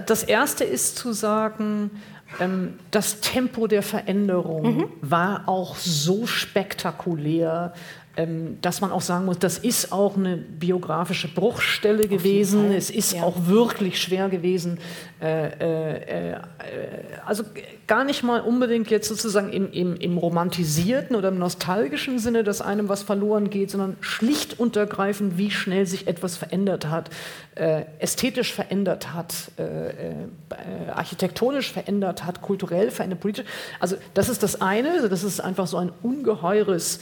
das 0.06 0.24
erste 0.24 0.64
ist 0.64 0.98
zu 0.98 1.14
sagen, 1.14 1.92
ähm, 2.40 2.80
das 2.92 3.22
Tempo 3.22 3.68
der 3.68 3.84
Veränderung 3.84 4.78
mhm. 4.78 4.90
war 5.02 5.48
auch 5.48 5.76
so 5.76 6.26
spektakulär, 6.26 7.74
dass 8.62 8.80
man 8.80 8.92
auch 8.94 9.02
sagen 9.02 9.26
muss, 9.26 9.40
das 9.40 9.58
ist 9.58 9.92
auch 9.92 10.16
eine 10.16 10.38
biografische 10.38 11.28
Bruchstelle 11.28 12.08
gewesen. 12.08 12.72
Es 12.72 12.90
ist 12.90 13.14
ja. 13.14 13.24
auch 13.24 13.48
wirklich 13.48 14.02
schwer 14.02 14.30
gewesen. 14.30 14.80
Äh, 15.22 15.48
äh, 15.48 16.32
äh, 16.32 16.36
also 17.26 17.44
gar 17.88 18.06
nicht 18.06 18.24
mal 18.24 18.40
unbedingt 18.40 18.90
jetzt 18.90 19.10
sozusagen 19.10 19.52
im, 19.52 19.72
im, 19.72 19.96
im, 19.96 20.18
romantisierten 20.18 21.16
oder 21.16 21.28
im 21.30 21.38
nostalgischen 21.38 22.20
Sinne, 22.20 22.44
dass 22.44 22.62
einem 22.62 22.88
was 22.90 23.04
verloren 23.04 23.50
geht, 23.50 23.72
sondern 23.72 23.98
schlicht 24.00 24.60
und 24.60 24.78
ergreifend, 24.78 25.38
wie 25.38 25.52
schnell 25.52 25.86
sich 25.86 26.08
etwas 26.08 26.38
verändert 26.38 26.88
hat, 26.90 27.10
äh, 27.56 27.84
ästhetisch 28.00 28.54
verändert 28.54 29.14
hat, 29.14 29.52
äh, 29.58 29.90
äh, 29.90 30.14
architektonisch 30.94 31.72
verändert 31.72 32.24
hat, 32.24 32.42
kulturell 32.42 32.92
verändert, 32.92 33.20
politisch. 33.20 33.46
Also 33.80 33.98
das 34.14 34.30
ist 34.30 34.44
das 34.44 34.62
eine, 34.62 35.10
das 35.10 35.24
ist 35.24 35.40
einfach 35.42 35.68
so 35.68 35.78
ein 35.78 35.92
ungeheures 36.02 37.00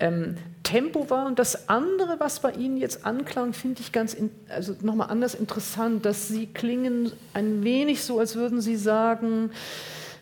ähm, 0.00 0.36
Tempo 0.62 1.10
war. 1.10 1.26
Und 1.26 1.38
das 1.38 1.68
andere, 1.68 2.16
was 2.18 2.40
bei 2.40 2.52
Ihnen 2.52 2.76
jetzt 2.76 3.04
anklang, 3.04 3.52
finde 3.52 3.80
ich 3.80 3.92
ganz, 3.92 4.14
in, 4.14 4.30
also 4.48 4.74
nochmal 4.82 5.10
anders 5.10 5.34
interessant, 5.34 6.04
dass 6.04 6.28
Sie 6.28 6.46
klingen 6.46 7.12
ein 7.34 7.64
wenig 7.64 8.02
so, 8.02 8.18
als 8.18 8.36
würden 8.36 8.60
Sie 8.60 8.76
sagen, 8.76 9.50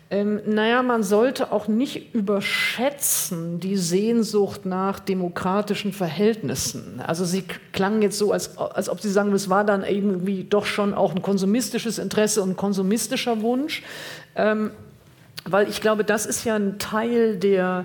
ähm, 0.08 0.40
naja, 0.46 0.82
man 0.84 1.02
sollte 1.02 1.50
auch 1.50 1.66
nicht 1.66 2.14
überschätzen 2.14 3.58
die 3.58 3.76
Sehnsucht 3.76 4.64
nach 4.64 5.00
demokratischen 5.00 5.92
Verhältnissen. 5.92 7.00
Also 7.04 7.24
Sie 7.24 7.42
klangen 7.72 8.02
jetzt 8.02 8.16
so, 8.16 8.30
als, 8.30 8.56
als 8.56 8.88
ob 8.88 9.00
Sie 9.00 9.10
sagen, 9.10 9.32
es 9.32 9.50
war 9.50 9.64
dann 9.64 9.82
irgendwie 9.82 10.44
doch 10.44 10.64
schon 10.64 10.94
auch 10.94 11.12
ein 11.12 11.22
konsumistisches 11.22 11.98
Interesse 11.98 12.40
und 12.42 12.50
ein 12.50 12.56
konsumistischer 12.56 13.42
Wunsch. 13.42 13.82
Ähm, 14.36 14.70
weil 15.44 15.68
ich 15.68 15.80
glaube, 15.80 16.04
das 16.04 16.24
ist 16.24 16.44
ja 16.44 16.54
ein 16.54 16.78
Teil 16.78 17.36
der, 17.36 17.84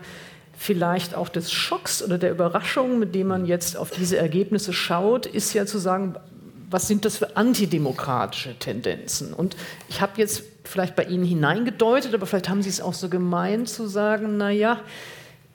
vielleicht 0.61 1.15
auch 1.15 1.27
des 1.27 1.51
Schocks 1.51 2.03
oder 2.03 2.19
der 2.19 2.29
Überraschung, 2.29 2.99
mit 2.99 3.15
dem 3.15 3.25
man 3.25 3.47
jetzt 3.47 3.75
auf 3.75 3.89
diese 3.89 4.17
Ergebnisse 4.17 4.73
schaut, 4.73 5.25
ist 5.25 5.55
ja 5.55 5.65
zu 5.65 5.79
sagen, 5.79 6.15
was 6.69 6.87
sind 6.87 7.03
das 7.03 7.17
für 7.17 7.35
antidemokratische 7.35 8.53
Tendenzen? 8.59 9.33
Und 9.33 9.55
ich 9.89 10.01
habe 10.01 10.11
jetzt 10.17 10.43
vielleicht 10.63 10.95
bei 10.95 11.05
Ihnen 11.05 11.25
hineingedeutet, 11.25 12.13
aber 12.13 12.27
vielleicht 12.27 12.47
haben 12.47 12.61
Sie 12.61 12.69
es 12.69 12.79
auch 12.79 12.93
so 12.93 13.09
gemeint 13.09 13.69
zu 13.69 13.87
sagen, 13.87 14.37
naja, 14.37 14.79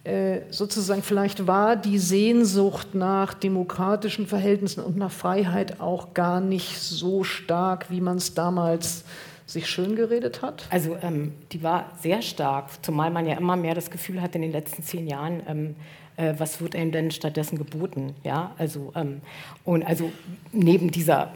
äh, 0.03 0.41
sozusagen 0.51 1.05
vielleicht 1.05 1.47
war 1.47 1.77
die 1.77 2.01
Sehnsucht 2.01 2.97
nach 2.97 3.33
demokratischen 3.33 4.27
Verhältnissen 4.27 4.83
und 4.83 4.97
nach 4.97 5.13
Freiheit 5.13 5.81
auch 5.81 6.15
gar 6.15 6.41
nicht 6.41 6.81
so 6.81 7.23
stark, 7.23 7.91
wie 7.91 8.01
man 8.01 8.17
es 8.17 8.35
damals 8.35 9.05
sich 9.47 9.69
schön 9.69 9.97
geredet 9.97 10.43
hat? 10.43 10.67
Also 10.71 10.97
ähm, 11.03 11.33
die 11.53 11.63
war 11.63 11.93
sehr 12.03 12.21
stark, 12.21 12.85
zumal 12.85 13.11
man 13.11 13.27
ja 13.27 13.37
immer 13.37 13.57
mehr 13.57 13.75
das 13.75 13.91
Gefühl 13.91 14.21
hat 14.21 14.35
in 14.35 14.43
den 14.43 14.53
letzten 14.53 14.83
zehn 14.83 15.07
Jahren, 15.07 15.43
ähm, 15.49 15.77
äh, 16.17 16.35
was 16.39 16.61
wird 16.61 16.75
einem 16.75 16.93
denn 16.93 17.11
stattdessen 17.11 17.57
geboten? 17.57 18.15
Ja, 18.25 18.55
also 18.59 18.93
ähm, 18.97 19.21
und 19.65 19.85
also 19.85 20.11
neben 20.53 20.91
dieser 20.91 21.31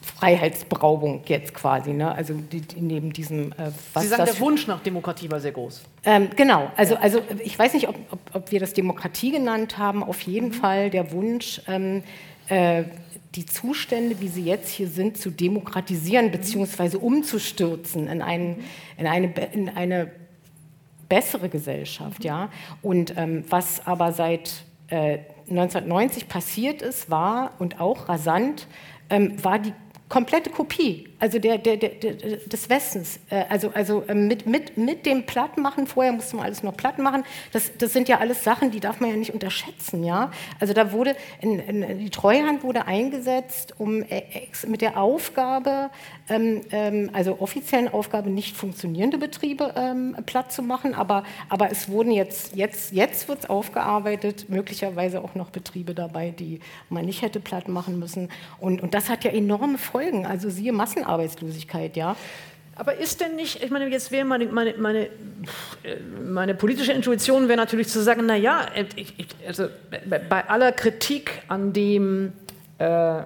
Freiheitsberaubung 0.00 1.22
jetzt 1.26 1.52
quasi, 1.52 1.92
ne? 1.92 2.14
also 2.14 2.34
die, 2.34 2.60
die 2.60 2.80
neben 2.80 3.12
diesem. 3.12 3.52
Äh, 3.52 3.72
was 3.92 4.04
Sie 4.04 4.08
sagen, 4.08 4.24
der 4.24 4.38
Wunsch 4.40 4.66
nach 4.68 4.80
Demokratie 4.80 5.30
war 5.30 5.40
sehr 5.40 5.52
groß. 5.52 5.82
Ähm, 6.04 6.28
genau, 6.36 6.70
also, 6.76 6.96
also 6.96 7.20
ich 7.42 7.58
weiß 7.58 7.74
nicht, 7.74 7.88
ob, 7.88 7.96
ob, 8.10 8.20
ob, 8.32 8.52
wir 8.52 8.60
das 8.60 8.72
Demokratie 8.72 9.32
genannt 9.32 9.78
haben, 9.78 10.04
auf 10.04 10.20
jeden 10.22 10.48
mhm. 10.48 10.52
Fall 10.52 10.90
der 10.90 11.10
Wunsch, 11.10 11.60
ähm, 11.66 12.04
äh, 12.48 12.84
die 13.36 13.46
Zustände, 13.46 14.20
wie 14.20 14.28
sie 14.28 14.44
jetzt 14.44 14.70
hier 14.70 14.88
sind, 14.88 15.18
zu 15.18 15.30
demokratisieren 15.30 16.30
bzw. 16.30 16.96
umzustürzen 16.96 18.08
in, 18.08 18.22
einen, 18.22 18.64
in, 18.96 19.06
eine, 19.06 19.32
in 19.52 19.68
eine 19.68 20.10
bessere 21.08 21.48
Gesellschaft. 21.48 22.24
Ja? 22.24 22.50
Und 22.82 23.14
ähm, 23.16 23.44
was 23.48 23.86
aber 23.86 24.12
seit 24.12 24.64
äh, 24.88 25.18
1990 25.50 26.28
passiert 26.28 26.82
ist, 26.82 27.10
war 27.10 27.52
und 27.58 27.80
auch 27.80 28.08
rasant, 28.08 28.66
ähm, 29.10 29.42
war 29.44 29.58
die 29.58 29.72
komplette 30.08 30.50
Kopie, 30.50 31.08
also 31.18 31.38
der, 31.38 31.58
der, 31.58 31.76
der, 31.76 31.90
des 31.90 32.68
Westens. 32.68 33.18
Äh, 33.30 33.44
also, 33.48 33.70
also 33.74 34.04
ähm, 34.08 34.28
mit, 34.28 34.46
mit, 34.46 34.76
mit 34.76 35.06
dem 35.06 35.24
Plattmachen, 35.24 35.86
vorher 35.86 36.12
musste 36.12 36.36
man 36.36 36.46
alles 36.46 36.62
noch 36.62 36.76
platt 36.76 36.98
machen, 36.98 37.24
das, 37.52 37.76
das 37.78 37.92
sind 37.92 38.08
ja 38.08 38.18
alles 38.18 38.44
Sachen, 38.44 38.70
die 38.70 38.80
darf 38.80 39.00
man 39.00 39.10
ja 39.10 39.16
nicht 39.16 39.32
unterschätzen. 39.32 40.04
Ja? 40.04 40.30
Also 40.60 40.74
da 40.74 40.92
wurde, 40.92 41.16
in, 41.40 41.58
in, 41.58 41.98
die 41.98 42.10
Treuhand 42.10 42.62
wurde 42.62 42.86
eingesetzt, 42.86 43.74
um 43.78 44.02
äh, 44.02 44.22
mit 44.66 44.82
der 44.82 45.00
Aufgabe, 45.00 45.90
ähm, 46.28 46.60
ähm, 46.70 47.10
also 47.12 47.40
offiziellen 47.40 47.88
Aufgabe, 47.88 48.28
nicht 48.28 48.56
funktionierende 48.56 49.18
Betriebe 49.18 49.72
ähm, 49.76 50.16
platt 50.26 50.52
zu 50.52 50.62
machen, 50.62 50.94
aber, 50.94 51.24
aber 51.48 51.70
es 51.70 51.88
wurden 51.88 52.10
jetzt, 52.10 52.54
jetzt, 52.54 52.92
jetzt 52.92 53.28
wird 53.28 53.40
es 53.40 53.50
aufgearbeitet, 53.50 54.50
möglicherweise 54.50 55.22
auch 55.22 55.34
noch 55.34 55.50
Betriebe 55.50 55.94
dabei, 55.94 56.30
die 56.30 56.60
man 56.90 57.06
nicht 57.06 57.22
hätte 57.22 57.40
platt 57.40 57.68
machen 57.68 57.98
müssen. 57.98 58.28
Und, 58.60 58.82
und 58.82 58.92
das 58.92 59.08
hat 59.08 59.24
ja 59.24 59.30
enorme 59.30 59.78
Folgen 59.78 60.26
also 60.26 60.50
siehe 60.50 60.72
Massenarbeitslosigkeit, 61.06 61.96
ja. 61.96 62.16
Aber 62.78 62.94
ist 62.96 63.20
denn 63.22 63.36
nicht, 63.36 63.62
ich 63.62 63.70
meine, 63.70 63.88
jetzt 63.88 64.10
wäre 64.10 64.26
meine, 64.26 64.46
meine, 64.46 64.74
meine, 64.76 65.08
meine 66.22 66.54
politische 66.54 66.92
Intuition 66.92 67.48
wäre 67.48 67.56
natürlich 67.56 67.88
zu 67.88 68.02
sagen, 68.02 68.26
naja, 68.26 68.66
also 69.46 69.68
bei 70.06 70.48
aller 70.48 70.72
Kritik 70.72 71.42
an 71.48 71.72
dem, 71.72 72.32
äh, 72.76 73.22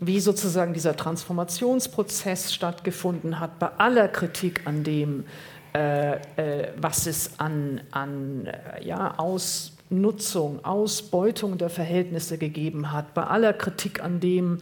wie 0.00 0.20
sozusagen 0.20 0.74
dieser 0.74 0.96
Transformationsprozess 0.96 2.52
stattgefunden 2.52 3.40
hat, 3.40 3.58
bei 3.58 3.68
aller 3.78 4.08
Kritik 4.08 4.66
an 4.66 4.84
dem, 4.84 5.24
äh, 5.72 6.16
äh, 6.36 6.68
was 6.76 7.06
es 7.06 7.38
an, 7.38 7.80
an 7.92 8.46
äh, 8.46 8.84
ja, 8.84 9.14
Ausnutzung, 9.18 10.62
Ausbeutung 10.62 11.56
der 11.56 11.70
Verhältnisse 11.70 12.36
gegeben 12.36 12.92
hat, 12.92 13.14
bei 13.14 13.22
aller 13.22 13.54
Kritik 13.54 14.02
an 14.02 14.20
dem, 14.20 14.58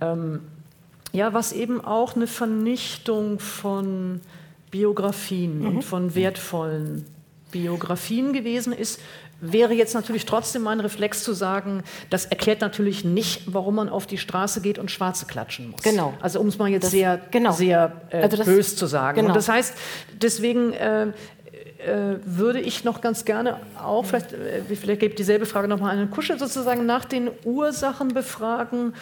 ähm, 0.00 0.40
ja, 1.12 1.34
was 1.34 1.52
eben 1.52 1.80
auch 1.80 2.16
eine 2.16 2.26
Vernichtung 2.26 3.38
von 3.38 4.20
Biografien 4.70 5.60
mhm. 5.60 5.66
und 5.66 5.82
von 5.82 6.14
wertvollen 6.14 7.04
Biografien 7.50 8.32
gewesen 8.32 8.72
ist, 8.72 8.98
wäre 9.42 9.74
jetzt 9.74 9.94
natürlich 9.94 10.24
trotzdem 10.24 10.62
mein 10.62 10.80
Reflex 10.80 11.24
zu 11.24 11.32
sagen, 11.34 11.82
das 12.10 12.26
erklärt 12.26 12.60
natürlich 12.60 13.04
nicht, 13.04 13.52
warum 13.52 13.74
man 13.74 13.88
auf 13.88 14.06
die 14.06 14.16
Straße 14.16 14.60
geht 14.60 14.78
und 14.78 14.90
Schwarze 14.90 15.26
klatschen 15.26 15.70
muss. 15.70 15.82
Genau. 15.82 16.14
Also 16.20 16.40
um 16.40 16.46
es 16.46 16.58
mal 16.58 16.68
jetzt 16.68 16.84
das, 16.84 16.90
sehr, 16.92 17.20
genau. 17.30 17.50
sehr 17.50 17.92
äh, 18.10 18.22
also 18.22 18.44
bös 18.44 18.76
zu 18.76 18.86
sagen. 18.86 19.16
Genau. 19.16 19.28
Und 19.28 19.36
das 19.36 19.48
heißt, 19.48 19.74
deswegen 20.14 20.72
äh, 20.72 21.08
äh, 21.08 22.18
würde 22.24 22.60
ich 22.60 22.84
noch 22.84 23.00
ganz 23.00 23.24
gerne 23.24 23.58
auch, 23.82 24.04
vielleicht, 24.04 24.32
äh, 24.32 24.62
vielleicht 24.76 25.00
gebe 25.00 25.12
ich 25.12 25.16
dieselbe 25.16 25.46
Frage 25.46 25.66
nochmal 25.66 25.90
an 25.90 25.96
Herrn 25.96 26.10
Kuschel, 26.10 26.38
sozusagen 26.38 26.86
nach 26.86 27.04
den 27.04 27.28
Ursachen 27.44 28.14
befragen, 28.14 28.94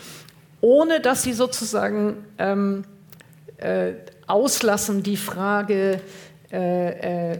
ohne 0.60 1.00
dass 1.00 1.22
sie 1.22 1.32
sozusagen 1.32 2.24
ähm, 2.38 2.84
äh, 3.58 3.92
auslassen 4.26 5.02
die 5.02 5.16
Frage, 5.16 6.00
äh, 6.52 7.32
äh, 7.32 7.38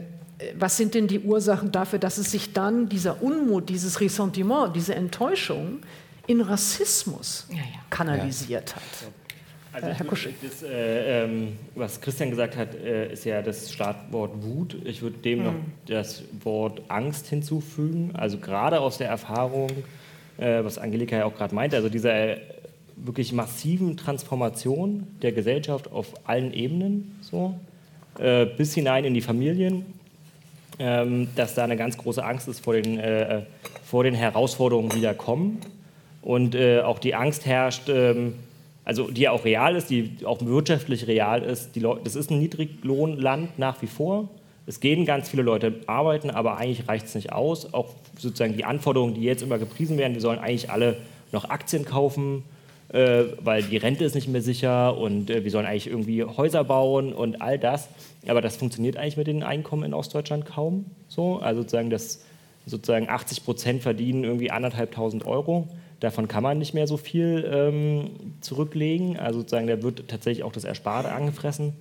was 0.57 0.77
sind 0.77 0.95
denn 0.95 1.07
die 1.07 1.21
Ursachen 1.21 1.71
dafür, 1.71 1.99
dass 1.99 2.19
es 2.19 2.31
sich 2.31 2.53
dann 2.53 2.89
dieser 2.89 3.23
Unmut, 3.23 3.69
dieses 3.69 4.01
Ressentiment, 4.01 4.75
diese 4.75 4.95
Enttäuschung 4.95 5.81
in 6.27 6.41
Rassismus 6.41 7.47
ja, 7.51 7.57
ja. 7.57 7.63
kanalisiert 7.91 8.75
hat? 8.75 8.83
Also 9.73 9.89
äh, 9.89 9.95
Herr 9.95 10.07
Kuschel. 10.07 10.35
Das, 10.43 10.63
äh, 10.63 11.25
ähm, 11.25 11.59
was 11.75 12.01
Christian 12.01 12.31
gesagt 12.31 12.57
hat, 12.57 12.75
äh, 12.75 13.13
ist 13.13 13.25
ja 13.25 13.43
das 13.43 13.73
Startwort 13.73 14.43
Wut. 14.43 14.77
Ich 14.85 15.03
würde 15.03 15.19
dem 15.19 15.41
mhm. 15.41 15.45
noch 15.45 15.55
das 15.87 16.23
Wort 16.43 16.83
Angst 16.89 17.27
hinzufügen. 17.27 18.13
Also 18.15 18.39
gerade 18.39 18.81
aus 18.81 18.99
der 18.99 19.09
Erfahrung, 19.09 19.71
äh, 20.39 20.65
was 20.65 20.79
Angelika 20.79 21.17
ja 21.17 21.25
auch 21.25 21.35
gerade 21.35 21.55
meinte, 21.55 21.77
also 21.77 21.89
dieser 21.89 22.37
wirklich 23.05 23.33
massiven 23.33 23.97
Transformation 23.97 25.07
der 25.23 25.33
Gesellschaft 25.33 25.91
auf 25.93 26.15
allen 26.25 26.53
Ebenen, 26.53 27.17
so, 27.21 27.55
äh, 28.19 28.47
bis 28.47 28.75
hinein 28.75 29.05
in 29.05 29.15
die 29.15 29.21
Familien, 29.21 29.85
ähm, 30.79 31.29
dass 31.37 31.55
da 31.55 31.65
eine 31.65 31.77
ganz 31.77 31.97
große 31.97 32.25
Angst 32.25 32.49
ist 32.49 32.61
vor 32.65 32.75
den, 32.75 32.99
äh, 32.99 33.43
vor 33.85 34.05
den 34.05 34.15
Herausforderungen, 34.15 34.91
die 34.91 35.01
da 35.01 35.15
kommen. 35.15 35.59
Und 36.23 36.55
äh, 36.55 36.81
auch 36.81 36.99
die 36.99 37.15
Angst 37.15 37.47
herrscht, 37.47 37.89
ähm, 37.89 38.35
also 38.85 39.11
die 39.11 39.29
auch 39.29 39.45
real 39.45 39.77
ist, 39.77 39.91
die 39.91 40.17
auch 40.25 40.45
wirtschaftlich 40.45 41.07
real 41.07 41.43
ist. 41.43 41.77
Die 41.77 41.87
das 42.05 42.17
ist 42.17 42.31
ein 42.31 42.39
Niedriglohnland 42.39 43.59
nach 43.59 43.81
wie 43.83 43.87
vor. 43.87 44.29
Es 44.67 44.81
gehen 44.81 45.05
ganz 45.05 45.29
viele 45.29 45.43
Leute 45.43 45.81
arbeiten, 45.87 46.31
aber 46.31 46.57
eigentlich 46.57 46.89
reicht 46.89 47.07
es 47.07 47.15
nicht 47.15 47.33
aus. 47.33 47.73
Auch 47.75 47.95
sozusagen 48.19 48.57
die 48.57 48.65
Anforderungen, 48.65 49.15
die 49.15 49.23
jetzt 49.23 49.43
immer 49.43 49.59
gepriesen 49.59 49.99
werden, 49.99 50.15
wir 50.15 50.21
sollen 50.21 50.39
eigentlich 50.39 50.71
alle 50.71 50.97
noch 51.33 51.49
Aktien 51.51 51.85
kaufen, 51.85 52.45
äh, 52.93 53.25
weil 53.41 53.63
die 53.63 53.77
Rente 53.77 54.05
ist 54.05 54.15
nicht 54.15 54.29
mehr 54.29 54.43
sicher 54.43 54.97
und 54.97 55.31
äh, 55.31 55.45
wir 55.45 55.51
sollen 55.51 55.67
eigentlich 55.67 55.87
irgendwie 55.87 56.25
Häuser 56.25 56.65
bauen 56.65 57.13
und 57.13 57.41
all 57.41 57.59
das. 57.59 57.89
Aber 58.27 58.41
das 58.41 58.57
funktioniert 58.57 58.97
eigentlich 58.97 59.17
mit 59.17 59.29
den 59.29 59.43
Einkommen 59.43 59.85
in 59.85 59.95
Ostdeutschland 59.95 60.45
kaum 60.45 60.87
so. 61.09 61.39
Also 61.39 61.63
sozusagen, 61.63 61.91
dass 61.91 62.25
sozusagen 62.67 63.09
80 63.09 63.45
Prozent 63.45 63.83
verdienen 63.83 64.25
irgendwie 64.25 64.51
anderthalbtausend 64.51 65.25
Euro. 65.25 65.69
Davon 66.01 66.29
kann 66.29 66.43
man 66.43 66.59
nicht 66.59 66.75
mehr 66.75 66.87
so 66.87 66.97
viel 66.97 67.49
ähm, 67.53 68.11
zurücklegen. 68.41 69.17
Also 69.19 69.41
sozusagen, 69.41 69.67
da 69.67 69.83
wird 69.83 70.09
tatsächlich 70.09 70.45
auch 70.45 70.53
das 70.53 70.65
Ersparte 70.65 71.13
angefressen. 71.13 71.75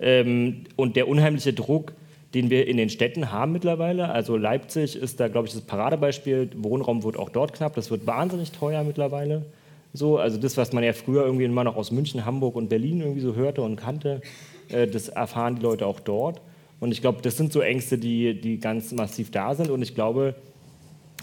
Ähm, 0.00 0.64
und 0.76 0.96
der 0.96 1.08
unheimliche 1.08 1.52
Druck, 1.52 1.92
den 2.32 2.48
wir 2.48 2.66
in 2.66 2.76
den 2.76 2.88
Städten 2.88 3.30
haben 3.30 3.52
mittlerweile. 3.52 4.08
Also 4.08 4.36
Leipzig 4.36 4.96
ist 4.96 5.20
da, 5.20 5.28
glaube 5.28 5.48
ich, 5.48 5.54
das 5.54 5.62
Paradebeispiel. 5.62 6.50
Wohnraum 6.56 7.02
wird 7.02 7.18
auch 7.18 7.28
dort 7.28 7.52
knapp. 7.52 7.74
Das 7.74 7.90
wird 7.90 8.06
wahnsinnig 8.06 8.52
teuer 8.52 8.84
mittlerweile. 8.84 9.44
So, 9.96 10.18
also 10.18 10.36
das, 10.38 10.56
was 10.56 10.72
man 10.72 10.84
ja 10.84 10.92
früher 10.92 11.24
irgendwie 11.24 11.44
immer 11.44 11.64
noch 11.64 11.76
aus 11.76 11.90
München, 11.90 12.24
Hamburg 12.24 12.54
und 12.54 12.68
Berlin 12.68 13.00
irgendwie 13.00 13.20
so 13.20 13.34
hörte 13.34 13.62
und 13.62 13.76
kannte, 13.76 14.20
äh, 14.68 14.86
das 14.86 15.08
erfahren 15.08 15.56
die 15.56 15.62
Leute 15.62 15.86
auch 15.86 16.00
dort. 16.00 16.40
Und 16.80 16.92
ich 16.92 17.00
glaube, 17.00 17.22
das 17.22 17.36
sind 17.36 17.52
so 17.52 17.60
Ängste, 17.60 17.96
die, 17.96 18.38
die 18.38 18.58
ganz 18.58 18.92
massiv 18.92 19.30
da 19.30 19.54
sind. 19.54 19.70
Und 19.70 19.82
ich 19.82 19.94
glaube, 19.94 20.34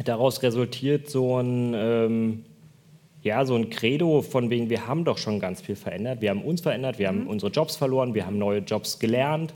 daraus 0.04 0.42
resultiert 0.42 1.10
so 1.10 1.40
ein, 1.40 1.74
ähm, 1.76 2.46
ja, 3.22 3.46
so 3.46 3.56
ein 3.56 3.70
Credo 3.70 4.22
von 4.24 4.50
wegen, 4.50 4.70
wir 4.70 4.88
haben 4.88 5.06
doch 5.06 5.20
schon 5.20 5.40
ganz 5.40 5.62
viel 5.62 5.76
verändert. 5.76 6.22
Wir 6.22 6.32
haben 6.32 6.42
uns 6.42 6.62
verändert, 6.62 6.98
wir 6.98 7.08
haben 7.08 7.22
mhm. 7.22 7.28
unsere 7.28 7.52
Jobs 7.52 7.76
verloren, 7.76 8.16
wir 8.16 8.26
haben 8.26 8.40
neue 8.40 8.60
Jobs 8.60 8.98
gelernt, 8.98 9.54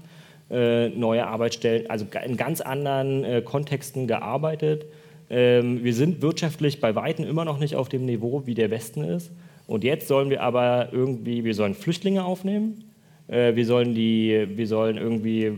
äh, 0.52 0.89
neue 0.89 1.26
Arbeitsstellen, 1.26 1.89
also 1.89 2.06
in 2.23 2.38
ganz 2.38 2.61
anderen 2.61 3.23
äh, 3.23 3.41
Kontexten 3.41 4.06
gearbeitet. 4.06 4.85
Ähm, 5.29 5.83
wir 5.83 5.93
sind 5.93 6.21
wirtschaftlich 6.21 6.79
bei 6.79 6.95
Weitem 6.95 7.25
immer 7.25 7.45
noch 7.45 7.59
nicht 7.59 7.75
auf 7.75 7.89
dem 7.89 8.05
Niveau, 8.05 8.43
wie 8.45 8.53
der 8.53 8.71
Westen 8.71 9.03
ist. 9.03 9.31
Und 9.67 9.83
jetzt 9.83 10.07
sollen 10.07 10.29
wir 10.29 10.41
aber 10.41 10.89
irgendwie, 10.91 11.43
wir 11.43 11.53
sollen 11.53 11.75
Flüchtlinge 11.75 12.23
aufnehmen, 12.23 12.85
äh, 13.27 13.55
wir, 13.55 13.65
sollen 13.65 13.93
die, 13.93 14.47
wir 14.55 14.67
sollen 14.67 14.97
irgendwie 14.97 15.53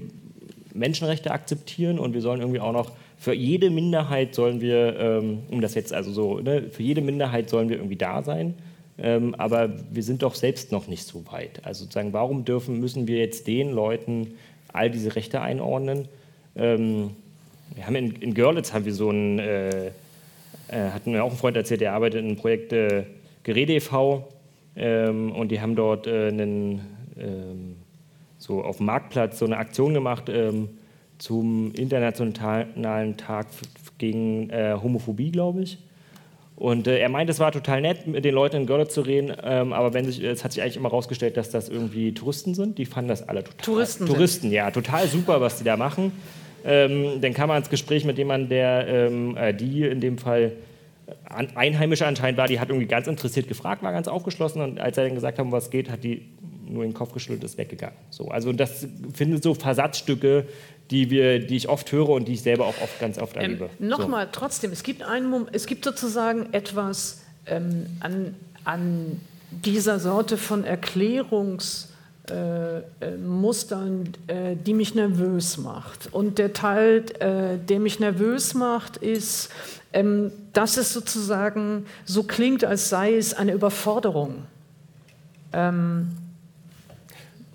Menschenrechte 0.74 1.32
akzeptieren 1.32 2.00
und 2.00 2.14
wir 2.14 2.22
sollen 2.22 2.42
irgendwie 2.42 2.60
auch 2.60 2.74
noch 2.74 2.92
für 3.20 3.34
jede 3.34 3.70
Minderheit 3.70 4.34
sollen 4.34 4.62
wir, 4.62 4.98
ähm, 4.98 5.40
um 5.52 5.60
das 5.60 5.76
jetzt 5.76 5.94
also 5.94 6.12
so, 6.12 6.40
ne, 6.40 6.70
für 6.72 6.84
jede 6.84 7.02
Minderheit 7.02 7.50
sollen 7.50 7.68
wir 7.68 7.76
irgendwie 7.76 7.98
da 7.98 8.24
sein. 8.24 8.56
Ähm, 8.98 9.36
aber 9.36 9.70
wir 9.92 10.04
sind 10.04 10.24
doch 10.24 10.36
selbst 10.36 10.72
noch 10.72 10.88
nicht 10.88 11.04
so 11.06 11.26
weit. 11.30 11.66
Also 11.66 11.84
sozusagen, 11.84 12.14
warum 12.14 12.46
dürfen, 12.46 12.80
müssen 12.80 13.08
wir 13.08 13.18
jetzt 13.18 13.46
den 13.48 13.72
Leuten 13.72 14.36
all 14.72 14.90
diese 14.90 15.16
Rechte 15.18 15.42
einordnen? 15.42 16.08
Ähm, 16.56 17.12
wir 17.76 17.86
haben 17.86 17.96
in, 17.96 18.16
in 18.16 18.34
Görlitz 18.34 18.74
haben 18.74 18.86
wir 18.86 18.94
so 18.94 19.10
einen, 19.10 19.40
äh, 19.40 19.88
äh, 19.88 19.92
hatten 20.94 21.12
mir 21.12 21.24
auch 21.24 21.30
einen 21.30 21.38
Freund 21.38 21.58
erzählt, 21.58 21.82
der 21.82 21.94
arbeitet 21.94 22.22
in 22.22 22.28
einem 22.28 22.38
Projekt 22.38 22.74
äh, 22.74 23.04
Gerede 23.44 23.74
e.V. 23.74 24.28
Ähm, 24.76 25.32
und 25.32 25.50
die 25.50 25.62
haben 25.62 25.76
dort 25.76 26.08
äh, 26.08 26.28
einen, 26.28 26.82
ähm, 27.18 27.76
so 28.38 28.64
auf 28.64 28.78
dem 28.78 28.86
Marktplatz 28.86 29.40
so 29.40 29.46
eine 29.46 29.58
Aktion 29.58 29.94
gemacht 29.94 30.30
ähm, 30.30 30.70
zum 31.18 31.74
Internationalen 31.74 33.18
Tag 33.18 33.48
gegen 33.98 34.50
äh, 34.50 34.78
Homophobie, 34.82 35.32
glaube 35.32 35.64
ich. 35.64 35.80
Und 36.60 36.88
äh, 36.88 37.00
er 37.00 37.08
meint, 37.08 37.30
es 37.30 37.40
war 37.40 37.54
total 37.54 37.80
nett, 37.80 38.06
mit 38.06 38.26
den 38.26 38.36
Leuten 38.36 38.58
in 38.58 38.66
Görlitz 38.66 38.94
zu 38.94 39.02
reden, 39.02 39.34
ähm, 39.44 39.72
aber 39.72 39.94
wenn 39.94 40.06
sich, 40.06 40.22
es 40.22 40.44
hat 40.44 40.52
sich 40.52 40.62
eigentlich 40.62 40.76
immer 40.76 40.90
herausgestellt, 40.90 41.38
dass 41.38 41.50
das 41.50 41.70
irgendwie 41.70 42.14
Touristen 42.14 42.54
sind. 42.54 42.78
Die 42.78 42.86
fanden 42.86 43.08
das 43.08 43.28
alle 43.28 43.46
total. 43.46 43.66
Touristen. 43.66 44.06
Touristen, 44.06 44.42
sind. 44.48 44.52
ja, 44.52 44.70
total 44.70 45.08
super, 45.08 45.40
was 45.40 45.58
die 45.58 45.64
da 45.64 45.78
machen. 45.78 46.12
Ähm, 46.66 47.22
dann 47.22 47.34
kam 47.34 47.48
man 47.50 47.58
ins 47.58 47.70
Gespräch 47.70 48.06
mit 48.06 48.18
jemandem, 48.18 48.50
der 48.50 48.88
ähm, 48.88 49.38
äh, 49.38 49.54
die 49.54 49.84
in 49.84 50.02
dem 50.02 50.18
Fall 50.18 50.54
an, 51.26 51.50
Einheimische 51.56 52.06
anscheinend 52.06 52.38
war, 52.38 52.48
die 52.48 52.60
hat 52.60 52.70
irgendwie 52.70 52.88
ganz 52.88 53.08
interessiert 53.08 53.48
gefragt, 53.48 53.84
war 53.84 53.92
ganz 53.92 54.08
aufgeschlossen 54.08 54.62
und 54.62 54.80
als 54.80 54.98
er 54.98 55.06
dann 55.06 55.16
gesagt 55.16 55.38
hat, 55.38 55.46
um 55.46 55.52
was 55.52 55.70
geht, 55.70 55.90
hat 55.90 56.04
die 56.04 56.26
nur 56.68 56.84
den 56.84 56.94
Kopf 56.94 57.14
geschüttelt 57.14 57.42
und 57.42 57.46
ist 57.46 57.58
weggegangen. 57.58 57.96
So, 58.10 58.28
also 58.28 58.54
das 58.54 58.88
findet 59.14 59.44
so 59.44 59.54
Versatzstücke, 59.56 60.46
die, 60.92 61.10
wir, 61.10 61.40
die 61.40 61.56
ich 61.56 61.70
oft 61.70 61.92
höre 61.92 62.10
und 62.10 62.28
die 62.28 62.34
ich 62.34 62.42
selber 62.42 62.66
auch 62.66 62.82
oft, 62.82 63.00
ganz 63.00 63.18
oft 63.18 63.36
ähm, 63.36 63.42
erlebe. 63.42 63.70
Ähm, 63.80 63.88
Nochmal, 63.88 64.26
so. 64.26 64.32
trotzdem, 64.34 64.72
es 64.72 64.84
gibt, 64.84 65.04
einen, 65.04 65.48
es 65.52 65.66
gibt 65.66 65.84
sozusagen 65.84 66.48
etwas 66.52 67.22
ähm, 67.48 67.88
an, 68.00 68.36
an 68.66 69.20
dieser 69.52 70.00
Sorte 70.00 70.38
von 70.38 70.64
Erklärungs- 70.64 71.89
äh, 72.30 72.80
äh, 72.80 73.18
Mustern, 73.18 74.14
äh, 74.28 74.56
die 74.56 74.74
mich 74.74 74.96
nervös 74.96 75.58
macht. 75.58 76.14
Und 76.14 76.38
der 76.38 76.54
Teil, 76.54 77.06
äh, 77.20 77.58
der 77.58 77.80
mich 77.80 78.00
nervös 78.00 78.54
macht, 78.54 78.98
ist, 78.98 79.50
ähm, 79.94 80.32
dass 80.54 80.78
es 80.78 80.94
sozusagen 80.94 81.86
so 82.06 82.24
klingt, 82.24 82.64
als 82.64 82.90
sei 82.90 83.16
es 83.16 83.34
eine 83.34 83.54
Überforderung. 83.54 84.44
Ähm, 85.54 86.10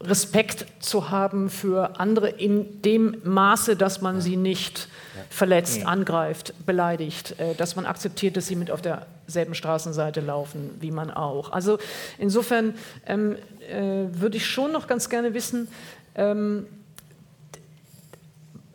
Respekt 0.00 0.66
zu 0.80 1.10
haben 1.10 1.48
für 1.48 1.98
andere 1.98 2.28
in 2.28 2.82
dem 2.82 3.16
Maße, 3.24 3.76
dass 3.76 4.00
man 4.00 4.20
sie 4.20 4.36
nicht 4.36 4.88
verletzt, 5.30 5.86
angreift, 5.86 6.54
beleidigt, 6.66 7.38
äh, 7.38 7.54
dass 7.54 7.76
man 7.76 7.86
akzeptiert, 7.86 8.36
dass 8.36 8.46
sie 8.46 8.56
mit 8.56 8.70
auf 8.70 8.82
derselben 8.82 9.54
Straßenseite 9.54 10.20
laufen 10.20 10.70
wie 10.80 10.90
man 10.90 11.10
auch. 11.10 11.52
Also 11.52 11.78
insofern 12.18 12.74
ähm, 13.06 13.36
äh, 13.68 14.06
würde 14.20 14.36
ich 14.36 14.46
schon 14.46 14.72
noch 14.72 14.86
ganz 14.86 15.08
gerne 15.08 15.34
wissen, 15.34 15.68
ähm, 16.14 16.66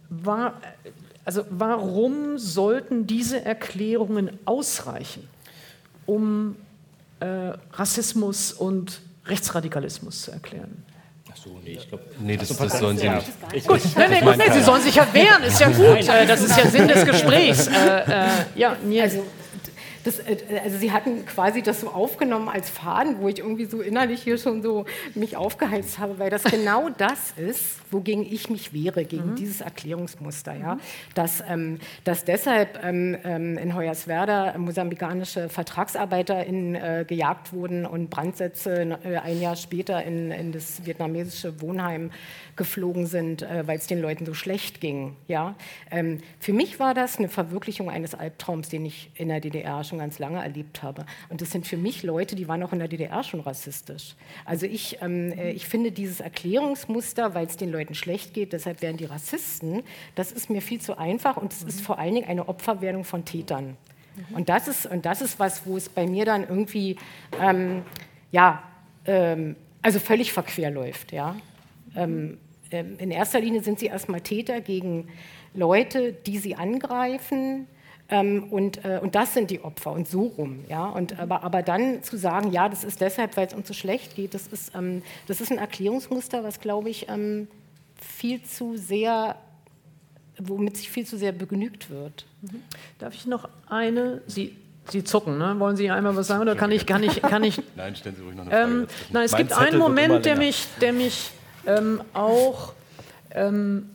war, 0.09 0.59
also 1.25 1.45
warum 1.49 2.37
sollten 2.37 3.07
diese 3.07 3.45
Erklärungen 3.45 4.31
ausreichen, 4.45 5.27
um 6.05 6.55
äh, 7.19 7.53
Rassismus 7.73 8.51
und 8.53 9.01
Rechtsradikalismus 9.25 10.23
zu 10.23 10.31
erklären? 10.31 10.83
Ach 11.31 11.37
so, 11.37 11.59
nee, 11.63 11.73
ich 11.73 11.87
glaube. 11.87 12.03
Nee, 12.19 12.37
das, 12.37 12.55
das 12.55 12.79
sollen 12.79 12.97
sie 12.97 13.09
nicht. 13.09 13.67
Gut, 13.67 13.81
nee, 13.95 14.07
nee, 14.09 14.21
gut, 14.21 14.37
nee, 14.37 14.51
sie 14.51 14.61
sollen 14.61 14.81
sich 14.81 14.95
ja 14.95 15.07
wehren, 15.13 15.43
ist 15.43 15.59
ja 15.59 15.69
gut. 15.69 16.07
Äh, 16.07 16.25
das 16.25 16.41
ist 16.41 16.57
ja 16.57 16.67
Sinn 16.67 16.87
des 16.87 17.05
Gesprächs. 17.05 17.67
Äh, 17.67 17.71
äh, 17.71 18.27
ja, 18.55 18.75
also, 19.01 19.23
das, 20.09 20.19
äh, 20.19 20.59
also 20.63 20.77
sie 20.77 20.91
hatten 20.91 21.25
quasi 21.25 21.61
das 21.61 21.81
so 21.81 21.89
aufgenommen 21.89 22.49
als 22.49 22.69
Faden, 22.69 23.19
wo 23.19 23.27
ich 23.27 23.39
irgendwie 23.39 23.65
so 23.65 23.81
innerlich 23.81 24.23
hier 24.23 24.37
schon 24.37 24.61
so 24.61 24.85
mich 25.15 25.37
aufgeheizt 25.37 25.99
habe, 25.99 26.19
weil 26.19 26.29
das 26.29 26.43
genau 26.43 26.89
das 26.97 27.33
ist, 27.37 27.79
wogegen 27.91 28.25
ich 28.25 28.49
mich 28.49 28.73
wehre, 28.73 29.05
gegen 29.05 29.31
mhm. 29.31 29.35
dieses 29.35 29.61
Erklärungsmuster. 29.61 30.55
Ja? 30.55 30.75
Mhm. 30.75 30.79
Dass, 31.15 31.43
ähm, 31.47 31.79
dass 32.03 32.25
deshalb 32.25 32.79
ähm, 32.83 33.17
ähm 33.23 33.57
in 33.57 33.75
Hoyerswerda 33.75 34.57
mosambikanische 34.57 35.49
Vertragsarbeiter 35.49 36.45
in, 36.45 36.75
äh, 36.75 37.05
gejagt 37.07 37.53
wurden 37.53 37.85
und 37.85 38.09
Brandsätze 38.09 38.97
äh, 39.03 39.17
ein 39.17 39.41
Jahr 39.41 39.55
später 39.55 40.03
in, 40.03 40.31
in 40.31 40.51
das 40.51 40.85
vietnamesische 40.85 41.61
Wohnheim 41.61 42.11
geflogen 42.59 43.07
sind, 43.07 43.41
äh, 43.41 43.65
weil 43.65 43.79
es 43.79 43.87
den 43.87 43.99
Leuten 43.99 44.27
so 44.27 44.35
schlecht 44.35 44.79
ging. 44.81 45.15
Ja? 45.27 45.55
Ähm, 45.89 46.19
für 46.39 46.53
mich 46.53 46.79
war 46.79 46.93
das 46.93 47.17
eine 47.17 47.29
Verwirklichung 47.29 47.89
eines 47.89 48.13
Albtraums, 48.13 48.69
den 48.69 48.85
ich 48.85 49.09
in 49.15 49.29
der 49.29 49.39
DDR 49.39 49.83
schon 49.83 49.97
ganz 49.97 50.19
lange 50.19 50.43
erlebt 50.43 50.83
habe. 50.83 51.05
Und 51.29 51.41
das 51.41 51.49
sind 51.49 51.65
für 51.65 51.77
mich 51.77 52.03
Leute, 52.03 52.35
die 52.35 52.47
waren 52.47 52.61
auch 52.61 52.73
in 52.73 52.79
der 52.79 52.87
DDR 52.87 53.23
schon 53.23 53.39
rassistisch. 53.39 54.15
Also 54.45 54.67
ich, 54.67 55.01
ähm, 55.01 55.31
äh, 55.31 55.51
ich 55.51 55.67
finde 55.67 55.91
dieses 55.91 56.19
Erklärungsmuster, 56.19 57.33
weil 57.33 57.47
es 57.47 57.57
den 57.57 57.71
Leuten 57.71 57.95
schlecht 57.95 58.35
geht, 58.35 58.53
deshalb 58.53 58.83
werden 58.83 58.97
die 58.97 59.05
Rassisten, 59.05 59.81
das 60.13 60.31
ist 60.31 60.49
mir 60.49 60.61
viel 60.61 60.81
zu 60.81 60.97
einfach 60.97 61.37
und 61.37 61.51
es 61.53 61.63
ist 61.63 61.81
vor 61.81 61.97
allen 61.97 62.13
Dingen 62.13 62.27
eine 62.27 62.47
Opferwerdung 62.47 63.05
von 63.05 63.25
Tätern. 63.25 63.77
Und 64.31 64.49
das 64.49 64.67
ist, 64.67 64.85
und 64.85 65.05
das 65.05 65.21
ist 65.21 65.39
was, 65.39 65.65
wo 65.65 65.77
es 65.77 65.87
bei 65.87 66.05
mir 66.05 66.25
dann 66.25 66.41
irgendwie, 66.43 66.97
ähm, 67.39 67.83
ja, 68.31 68.61
ähm, 69.05 69.55
also 69.81 69.99
völlig 69.99 70.33
verquer 70.33 70.69
läuft. 70.69 71.13
Ja? 71.13 71.37
Ähm, 71.95 72.37
in 72.71 73.11
erster 73.11 73.39
Linie 73.39 73.63
sind 73.63 73.79
sie 73.79 73.87
erstmal 73.87 74.21
Täter 74.21 74.61
gegen 74.61 75.07
Leute, 75.53 76.13
die 76.13 76.37
sie 76.37 76.55
angreifen. 76.55 77.67
Ähm, 78.11 78.45
und, 78.49 78.83
äh, 78.85 78.99
und 79.01 79.13
das 79.13 79.33
sind 79.33 79.51
die 79.51 79.63
Opfer 79.63 79.91
und 79.91 80.07
so 80.07 80.23
rum. 80.23 80.65
Ja? 80.67 80.87
Und, 80.87 81.19
aber, 81.19 81.43
aber 81.43 81.61
dann 81.61 82.01
zu 82.01 82.17
sagen, 82.17 82.51
ja, 82.51 82.67
das 82.67 82.83
ist 82.83 83.01
deshalb, 83.01 83.37
weil 83.37 83.47
es 83.47 83.53
uns 83.53 83.67
so 83.67 83.73
schlecht 83.73 84.15
geht, 84.15 84.33
das 84.33 84.47
ist, 84.47 84.73
ähm, 84.75 85.03
das 85.27 85.41
ist 85.41 85.51
ein 85.51 85.59
Erklärungsmuster, 85.59 86.43
was, 86.43 86.59
glaube 86.59 86.89
ich, 86.89 87.07
ähm, 87.07 87.47
viel 88.01 88.41
zu 88.41 88.77
sehr, 88.77 89.35
womit 90.39 90.77
sich 90.77 90.89
viel 90.89 91.05
zu 91.05 91.17
sehr 91.17 91.33
begnügt 91.33 91.91
wird. 91.91 92.25
Mhm. 92.41 92.63
Darf 92.97 93.13
ich 93.13 93.27
noch 93.27 93.47
eine, 93.67 94.21
Sie 94.27 94.55
Sie 94.91 95.03
zucken, 95.03 95.37
ne? 95.37 95.55
Wollen 95.59 95.75
Sie 95.75 95.91
einmal 95.91 96.15
was 96.15 96.25
sagen 96.25 96.41
oder 96.41 96.55
kann 96.55 96.71
ich, 96.71 96.87
kann 96.87 97.03
ich, 97.03 97.21
kann 97.21 97.43
ich? 97.43 97.61
nein, 97.75 97.95
stellen 97.95 98.15
Sie 98.15 98.23
ruhig 98.23 98.35
noch 98.35 98.47
eine 98.47 98.51
Frage. 98.51 98.71
Ähm, 98.71 98.87
nein, 99.11 99.23
es 99.23 99.35
gibt 99.35 99.51
Zettel 99.51 99.67
einen 99.67 99.77
Moment, 99.77 100.25
der 100.25 100.35
mich, 100.35 100.65
der 100.81 100.93
mich 100.93 101.29
ähm, 101.65 102.01
auch, 102.13 102.73
ähm, 103.31 103.89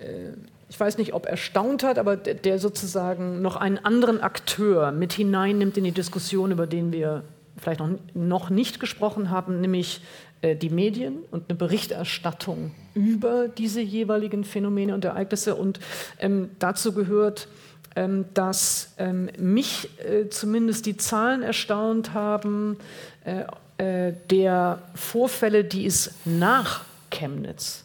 äh, 0.00 0.32
ich 0.68 0.78
weiß 0.78 0.98
nicht, 0.98 1.14
ob 1.14 1.26
erstaunt 1.26 1.82
hat, 1.82 1.98
aber 1.98 2.16
der, 2.16 2.34
der, 2.34 2.58
sozusagen 2.58 3.42
noch 3.42 3.56
einen 3.56 3.78
anderen 3.78 4.20
Akteur 4.20 4.92
mit 4.92 5.12
hineinnimmt 5.12 5.76
in 5.76 5.84
die 5.84 5.92
Diskussion, 5.92 6.50
über 6.50 6.66
den 6.66 6.92
wir 6.92 7.22
vielleicht 7.56 7.80
noch, 7.80 7.90
noch 8.14 8.50
nicht 8.50 8.80
gesprochen 8.80 9.30
haben, 9.30 9.60
nämlich 9.60 10.00
äh, 10.42 10.56
die 10.56 10.70
Medien 10.70 11.18
und 11.30 11.44
eine 11.48 11.56
Berichterstattung 11.56 12.72
über 12.94 13.48
diese 13.48 13.80
jeweiligen 13.80 14.44
Phänomene 14.44 14.94
und 14.94 15.04
Ereignisse. 15.04 15.54
Und 15.54 15.80
ähm, 16.18 16.50
dazu 16.58 16.92
gehört, 16.92 17.48
ähm, 17.96 18.24
dass 18.34 18.92
ähm, 18.98 19.30
mich 19.38 19.88
äh, 20.00 20.28
zumindest 20.28 20.86
die 20.86 20.96
Zahlen 20.96 21.42
erstaunt 21.42 22.12
haben 22.12 22.76
äh, 23.24 23.44
äh, 23.78 24.12
der 24.30 24.82
Vorfälle, 24.94 25.64
die 25.64 25.86
es 25.86 26.14
nach 26.24 26.84
Chemnitz 27.10 27.84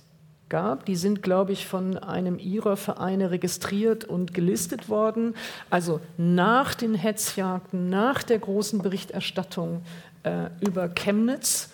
gab. 0.49 0.85
Die 0.85 0.95
sind, 0.95 1.23
glaube 1.23 1.51
ich, 1.51 1.67
von 1.67 1.97
einem 1.97 2.39
ihrer 2.39 2.75
Vereine 2.75 3.31
registriert 3.31 4.03
und 4.03 4.33
gelistet 4.33 4.89
worden. 4.89 5.35
Also 5.69 6.01
nach 6.17 6.73
den 6.73 6.95
Hetzjagden, 6.95 7.89
nach 7.89 8.23
der 8.23 8.39
großen 8.39 8.81
Berichterstattung 8.81 9.83
äh, 10.23 10.49
über 10.59 10.89
Chemnitz 10.89 11.69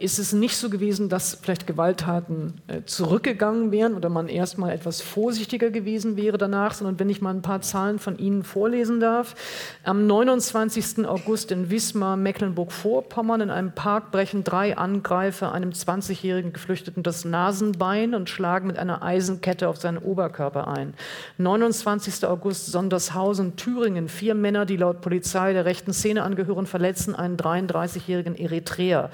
ist 0.00 0.18
es 0.18 0.32
nicht 0.32 0.56
so 0.56 0.68
gewesen, 0.68 1.08
dass 1.08 1.38
vielleicht 1.40 1.64
Gewalttaten 1.68 2.54
äh, 2.66 2.82
zurückgegangen 2.86 3.70
wären 3.70 3.94
oder 3.94 4.08
man 4.08 4.28
erstmal 4.28 4.72
etwas 4.72 5.00
vorsichtiger 5.00 5.70
gewesen 5.70 6.16
wäre 6.16 6.38
danach, 6.38 6.74
sondern 6.74 6.98
wenn 6.98 7.08
ich 7.08 7.22
mal 7.22 7.32
ein 7.32 7.42
paar 7.42 7.60
Zahlen 7.60 8.00
von 8.00 8.18
Ihnen 8.18 8.42
vorlesen 8.42 8.98
darf. 8.98 9.36
Am 9.84 10.08
29. 10.08 11.06
August 11.06 11.52
in 11.52 11.70
Wismar, 11.70 12.16
Mecklenburg-Vorpommern, 12.16 13.42
in 13.42 13.50
einem 13.50 13.70
Park 13.70 14.10
brechen 14.10 14.42
drei 14.42 14.76
Angreifer 14.76 15.52
einem 15.52 15.70
20-jährigen 15.70 16.52
Geflüchteten 16.52 17.04
das 17.04 17.24
Nasenbein 17.24 18.16
und 18.16 18.28
schlagen 18.28 18.66
mit 18.66 18.76
einer 18.76 19.04
Eisenkette 19.04 19.68
auf 19.68 19.76
seinen 19.76 19.98
Oberkörper 19.98 20.66
ein. 20.66 20.94
29. 21.38 22.26
August, 22.26 22.66
Sondershausen, 22.66 23.54
Thüringen. 23.54 24.08
Vier 24.08 24.34
Männer, 24.34 24.66
die 24.66 24.76
laut 24.76 25.00
Polizei 25.00 25.52
der 25.52 25.64
rechten 25.64 25.92
Szene 25.92 26.24
angehören, 26.24 26.66
verletzen 26.66 27.14
einen 27.14 27.36
33-jährigen 27.36 28.34
Eritreer. 28.34 29.10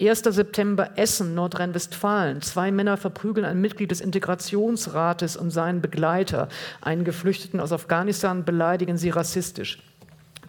1. 0.00 0.22
September 0.22 0.90
Essen, 0.94 1.34
Nordrhein-Westfalen. 1.34 2.40
Zwei 2.40 2.70
Männer 2.70 2.96
verprügeln 2.96 3.44
ein 3.44 3.60
Mitglied 3.60 3.90
des 3.90 4.00
Integrationsrates 4.00 5.36
und 5.36 5.50
seinen 5.50 5.80
Begleiter. 5.80 6.48
Einen 6.80 7.02
Geflüchteten 7.02 7.58
aus 7.58 7.72
Afghanistan 7.72 8.44
beleidigen 8.44 8.96
sie 8.96 9.10
rassistisch. 9.10 9.82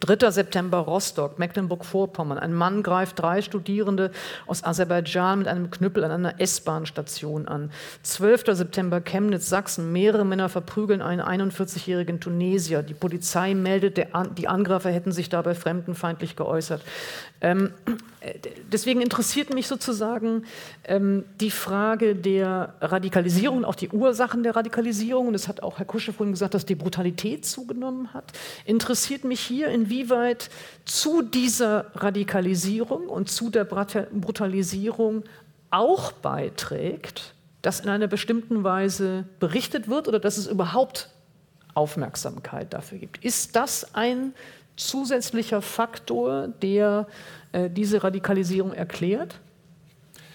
3. 0.02 0.32
September 0.32 0.78
Rostock, 0.78 1.40
Mecklenburg-Vorpommern. 1.40 2.38
Ein 2.38 2.54
Mann 2.54 2.84
greift 2.84 3.20
drei 3.20 3.42
Studierende 3.42 4.12
aus 4.48 4.64
Aserbaidschan 4.64 5.40
mit 5.40 5.48
einem 5.50 5.72
Knüppel 5.72 6.06
an 6.06 6.12
einer 6.12 6.40
S-Bahn-Station 6.40 7.50
an. 7.50 7.70
12. 8.04 8.46
September 8.56 9.02
Chemnitz, 9.02 9.50
Sachsen. 9.50 9.92
Mehrere 9.92 10.26
Männer 10.26 10.48
verprügeln 10.48 11.02
einen 11.02 11.22
41-jährigen 11.22 12.22
Tunesier. 12.22 12.82
Die 12.82 12.94
Polizei 12.94 13.54
meldet, 13.56 13.98
die 13.98 14.48
Angreifer 14.48 14.90
hätten 14.90 15.12
sich 15.12 15.28
dabei 15.28 15.54
fremdenfeindlich 15.54 16.38
geäußert. 16.38 16.82
Ähm, 17.42 17.72
äh, 18.20 18.34
deswegen 18.72 19.02
interessiert 19.02 19.54
mich 19.54 19.68
sozusagen 19.68 20.44
ähm, 20.84 21.24
die 21.40 21.52
Frage 21.52 22.16
der 22.16 22.74
Radikalisierung, 22.82 23.66
auch 23.66 23.76
die 23.76 23.90
Ursachen 23.90 24.44
der 24.44 24.56
Radikalisierung. 24.56 25.28
Und 25.28 25.34
das 25.34 25.48
hat 25.48 25.64
auch 25.64 25.78
Herr 25.78 25.86
Kusche 25.86 26.12
vorhin 26.12 26.34
gesagt, 26.34 26.54
dass 26.54 26.66
die 26.66 26.76
Brutalität 26.76 27.46
zugenommen 27.46 28.14
hat. 28.14 28.34
Interessiert 28.66 29.24
mich 29.24 29.40
hier, 29.40 29.70
inwieweit 29.70 30.50
zu 30.86 31.22
dieser 31.22 31.86
Radikalisierung 31.96 33.08
und 33.08 33.30
zu 33.30 33.50
der 33.50 33.64
Brutalisierung 33.64 35.24
auch 35.72 36.12
beiträgt, 36.12 37.34
dass 37.62 37.80
in 37.80 37.90
einer 37.90 38.08
bestimmten 38.08 38.64
Weise 38.64 39.26
berichtet 39.40 39.88
wird 39.88 40.08
oder 40.08 40.20
dass 40.20 40.38
es 40.38 40.48
überhaupt 40.48 41.10
Aufmerksamkeit 41.74 42.74
dafür 42.74 42.98
gibt. 42.98 43.24
Ist 43.24 43.56
das 43.56 43.96
ein 43.96 44.34
zusätzlicher 44.80 45.62
Faktor, 45.62 46.48
der 46.62 47.08
äh, 47.52 47.70
diese 47.70 48.04
Radikalisierung 48.04 48.74
erklärt? 48.74 49.40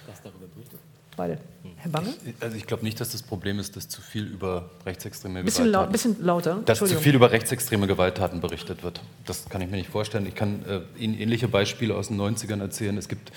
Was 0.07 0.23
darüber 0.23 0.47
berichtet? 0.47 0.79
Beide. 1.17 1.39
Herr 1.77 1.91
Bange? 1.91 2.15
Ich, 2.25 2.35
also 2.41 2.57
ich 2.57 2.67
glaube 2.67 2.83
nicht, 2.83 2.99
dass 2.99 3.11
das 3.11 3.23
Problem 3.23 3.59
ist, 3.59 3.77
dass 3.77 3.89
zu 3.89 4.01
viel 4.01 4.25
über 4.25 4.71
rechtsextreme 4.87 5.45
bisschen 5.45 5.67
Gewalttaten... 5.67 5.93
Bisschen 5.93 6.25
lauter. 6.25 6.63
Dass 6.65 6.79
zu 6.79 6.87
viel 6.87 7.15
über 7.15 7.31
rechtsextreme 7.31 7.87
Gewalttaten 7.87 8.41
berichtet 8.41 8.83
wird. 8.83 9.03
Das 9.27 9.49
kann 9.49 9.61
ich 9.61 9.71
mir 9.71 9.77
nicht 9.77 9.91
vorstellen. 9.91 10.27
Ich 10.27 10.35
kann 10.35 10.65
äh, 10.67 10.81
Ihnen 10.99 11.19
ähnliche 11.19 11.47
Beispiele 11.47 11.95
aus 11.95 12.09
den 12.09 12.19
90ern 12.19 12.61
erzählen. 12.61 12.97
Es 12.97 13.09
gibt 13.09 13.33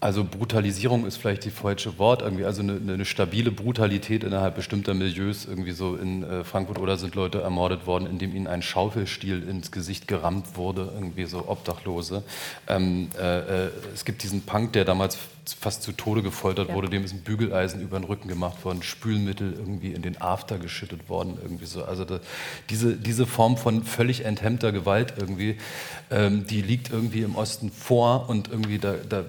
also 0.00 0.24
Brutalisierung 0.24 1.06
ist 1.06 1.18
vielleicht 1.18 1.44
die 1.44 1.50
falsche 1.50 1.98
Wort, 1.98 2.22
irgendwie, 2.22 2.46
also 2.46 2.62
eine, 2.62 2.72
eine, 2.72 3.04
stabile 3.04 3.50
Brutalität 3.50 4.24
innerhalb 4.24 4.56
bestimmter 4.56 4.94
Milieus. 4.94 5.44
Irgendwie 5.44 5.72
so 5.72 5.94
in 5.96 6.22
äh, 6.22 6.42
Frankfurt 6.42 6.78
oder 6.78 6.96
sind 6.96 7.14
Leute 7.14 7.42
ermordet 7.42 7.86
worden, 7.86 8.06
indem 8.06 8.34
ihnen 8.34 8.46
ein 8.46 8.62
Schaufelstiel 8.62 9.46
ins 9.46 9.70
Gesicht 9.70 10.08
gerammt 10.08 10.56
wurde, 10.56 10.90
irgendwie 10.94 11.26
so 11.26 11.46
Obdachlose. 11.46 12.22
Ähm, 12.66 13.10
äh, 13.20 13.66
äh, 13.66 13.70
es 13.94 14.06
gibt 14.06 14.22
diesen 14.22 14.40
Punk, 14.42 14.72
der 14.72 14.86
damals 14.86 15.18
fast 15.58 15.82
zu 15.82 15.92
Tode 15.92 16.22
gefoltert 16.22 16.68
ja. 16.68 16.74
wurde, 16.74 16.88
dem 16.88 17.04
ist 17.04 17.12
ein 17.12 17.20
Bügeleisen 17.20 17.82
über 17.82 17.98
den 17.98 18.04
Rücken 18.04 18.28
gemacht 18.28 18.64
worden, 18.64 18.82
Spülmittel 18.82 19.52
irgendwie 19.52 19.92
in 19.92 20.00
den 20.00 20.20
After 20.20 20.58
geschüttet 20.58 21.08
worden, 21.08 21.36
irgendwie 21.42 21.66
so. 21.66 21.84
Also 21.84 22.04
da, 22.04 22.20
diese, 22.70 22.96
diese 22.96 23.26
Form 23.26 23.56
von 23.56 23.82
völlig 23.84 24.24
enthemmter 24.24 24.72
Gewalt 24.72 25.14
irgendwie, 25.18 25.56
ähm, 26.10 26.46
die 26.46 26.62
liegt 26.62 26.90
irgendwie 26.90 27.20
im 27.20 27.36
Osten 27.36 27.70
vor 27.70 28.28
und 28.30 28.48
irgendwie 28.50 28.78
da, 28.78 28.94
da 29.08 29.24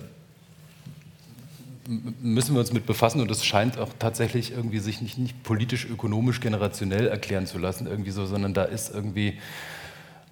müssen 1.87 2.53
wir 2.53 2.59
uns 2.59 2.73
mit 2.73 2.85
befassen 2.85 3.21
und 3.21 3.31
es 3.31 3.43
scheint 3.43 3.77
auch 3.77 3.89
tatsächlich 3.97 4.51
irgendwie 4.51 4.79
sich 4.79 5.01
nicht, 5.01 5.17
nicht 5.17 5.43
politisch, 5.43 5.85
ökonomisch, 5.85 6.39
generationell 6.39 7.07
erklären 7.07 7.47
zu 7.47 7.57
lassen, 7.57 7.87
irgendwie 7.87 8.11
so, 8.11 8.25
sondern 8.25 8.53
da 8.53 8.63
ist 8.63 8.93
irgendwie 8.93 9.39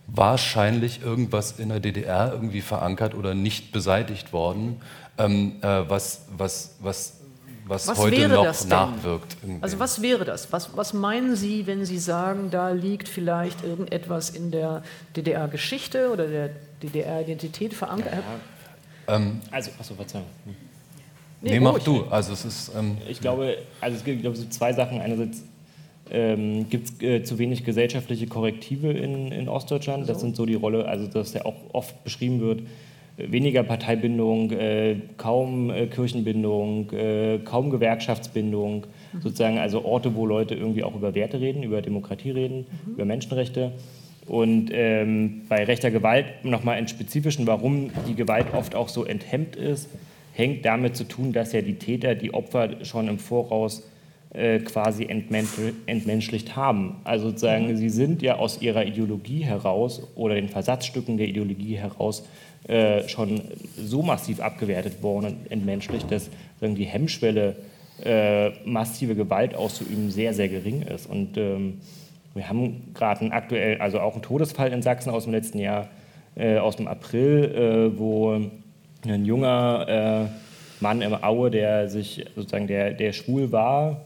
wahrscheinlich 0.07 1.01
irgendwas 1.01 1.59
in 1.59 1.69
der 1.69 1.79
DDR 1.79 2.31
irgendwie 2.33 2.61
verankert 2.61 3.15
oder 3.15 3.33
nicht 3.33 3.71
beseitigt 3.71 4.33
worden, 4.33 4.81
ähm, 5.17 5.57
äh, 5.61 5.83
was, 5.87 6.25
was, 6.35 6.75
was, 6.79 7.19
was, 7.65 7.87
was 7.87 7.97
heute 7.97 8.27
noch 8.27 8.65
nachwirkt. 8.65 9.37
Irgendwie. 9.41 9.63
Also 9.63 9.79
was 9.79 10.01
wäre 10.01 10.25
das? 10.25 10.51
Was, 10.51 10.75
was 10.75 10.93
meinen 10.93 11.35
Sie, 11.35 11.67
wenn 11.67 11.85
Sie 11.85 11.99
sagen, 11.99 12.49
da 12.49 12.71
liegt 12.71 13.07
vielleicht 13.07 13.63
irgendetwas 13.63 14.31
in 14.31 14.51
der 14.51 14.83
DDR-Geschichte 15.15 16.11
oder 16.11 16.27
der 16.27 16.49
DDR-Identität 16.81 17.73
verankert? 17.73 18.23
Ja, 19.07 19.15
ähm, 19.15 19.41
also, 19.51 19.71
achso, 19.79 19.95
Verzeihung. 19.95 20.25
Hm. 20.45 20.68
Nee, 21.41 21.51
nee 21.51 21.59
mach 21.59 21.79
du. 21.79 22.03
Also 22.09 22.33
es 22.33 22.45
ist. 22.45 22.71
Ähm 22.77 22.97
ich 23.07 23.21
glaube, 23.21 23.57
also 23.81 23.97
es 23.97 24.03
gibt 24.03 24.21
glaube 24.21 24.35
so 24.35 24.47
zwei 24.49 24.73
Sachen. 24.73 24.99
Einerseits 25.01 25.43
ähm, 26.11 26.69
gibt 26.69 26.89
es 26.89 27.01
äh, 27.01 27.23
zu 27.23 27.39
wenig 27.39 27.63
gesellschaftliche 27.63 28.27
Korrektive 28.27 28.91
in, 28.91 29.31
in 29.31 29.47
Ostdeutschland. 29.47 30.09
Das 30.09 30.19
sind 30.19 30.35
so 30.35 30.45
die 30.45 30.55
Rolle, 30.55 30.85
also 30.85 31.07
dass 31.07 31.33
ja 31.33 31.45
auch 31.45 31.55
oft 31.73 32.03
beschrieben 32.03 32.41
wird, 32.41 32.63
weniger 33.17 33.63
Parteibindung, 33.63 34.51
äh, 34.51 34.95
kaum 35.17 35.69
äh, 35.69 35.87
Kirchenbindung, 35.87 36.91
äh, 36.91 37.39
kaum 37.43 37.69
Gewerkschaftsbindung, 37.69 38.85
mhm. 39.13 39.21
sozusagen 39.21 39.57
also 39.57 39.83
Orte, 39.83 40.15
wo 40.15 40.25
Leute 40.25 40.55
irgendwie 40.55 40.83
auch 40.83 40.95
über 40.95 41.13
Werte 41.15 41.39
reden, 41.39 41.63
über 41.63 41.81
Demokratie 41.81 42.31
reden, 42.31 42.65
mhm. 42.85 42.93
über 42.93 43.05
Menschenrechte. 43.05 43.73
Und 44.25 44.69
ähm, 44.71 45.41
bei 45.49 45.63
rechter 45.63 45.89
Gewalt 45.89 46.25
nochmal 46.43 46.77
im 46.77 46.87
Spezifischen, 46.87 47.47
warum 47.47 47.89
die 48.07 48.13
Gewalt 48.13 48.53
oft 48.53 48.75
auch 48.75 48.87
so 48.87 49.03
enthemmt 49.03 49.55
ist, 49.55 49.89
hängt 50.39 50.65
damit 50.65 50.95
zu 50.95 51.03
tun, 51.03 51.33
dass 51.33 51.53
ja 51.53 51.61
die 51.61 51.75
Täter 51.75 52.15
die 52.15 52.33
Opfer 52.33 52.83
schon 52.85 53.07
im 53.07 53.19
Voraus 53.19 53.87
äh, 54.33 54.59
quasi 54.59 55.05
entmenschlicht 55.05 56.55
haben. 56.55 56.95
Also 57.03 57.29
sozusagen, 57.29 57.67
mhm. 57.67 57.77
sie 57.77 57.89
sind 57.89 58.21
ja 58.21 58.37
aus 58.37 58.61
ihrer 58.61 58.85
Ideologie 58.85 59.43
heraus 59.43 60.07
oder 60.15 60.35
den 60.35 60.49
Versatzstücken 60.49 61.17
der 61.17 61.27
Ideologie 61.27 61.75
heraus 61.75 62.23
äh, 62.67 63.07
schon 63.07 63.41
so 63.77 64.01
massiv 64.01 64.39
abgewertet 64.39 65.01
worden 65.01 65.25
und 65.25 65.51
entmenschlicht, 65.51 66.11
dass 66.11 66.29
sagen, 66.59 66.75
die 66.75 66.85
Hemmschwelle, 66.85 67.55
äh, 68.03 68.51
massive 68.65 69.15
Gewalt 69.15 69.55
auszuüben, 69.55 70.09
sehr, 70.11 70.33
sehr 70.33 70.47
gering 70.47 70.83
ist. 70.83 71.09
Und 71.09 71.37
ähm, 71.37 71.79
wir 72.33 72.47
haben 72.47 72.93
gerade 72.93 73.31
aktuell, 73.31 73.81
also 73.81 73.99
auch 73.99 74.13
einen 74.13 74.21
Todesfall 74.21 74.71
in 74.71 74.81
Sachsen 74.81 75.09
aus 75.09 75.23
dem 75.23 75.33
letzten 75.33 75.59
Jahr, 75.59 75.89
äh, 76.35 76.57
aus 76.57 76.75
dem 76.75 76.87
April, 76.87 77.91
äh, 77.93 77.99
wo 77.99 78.39
ein 79.05 79.25
junger 79.25 80.29
Mann 80.79 81.01
im 81.01 81.13
Aue, 81.13 81.51
der 81.51 81.89
sich 81.89 82.25
sozusagen, 82.35 82.67
der, 82.67 82.93
der 82.93 83.13
schwul 83.13 83.51
war, 83.51 84.01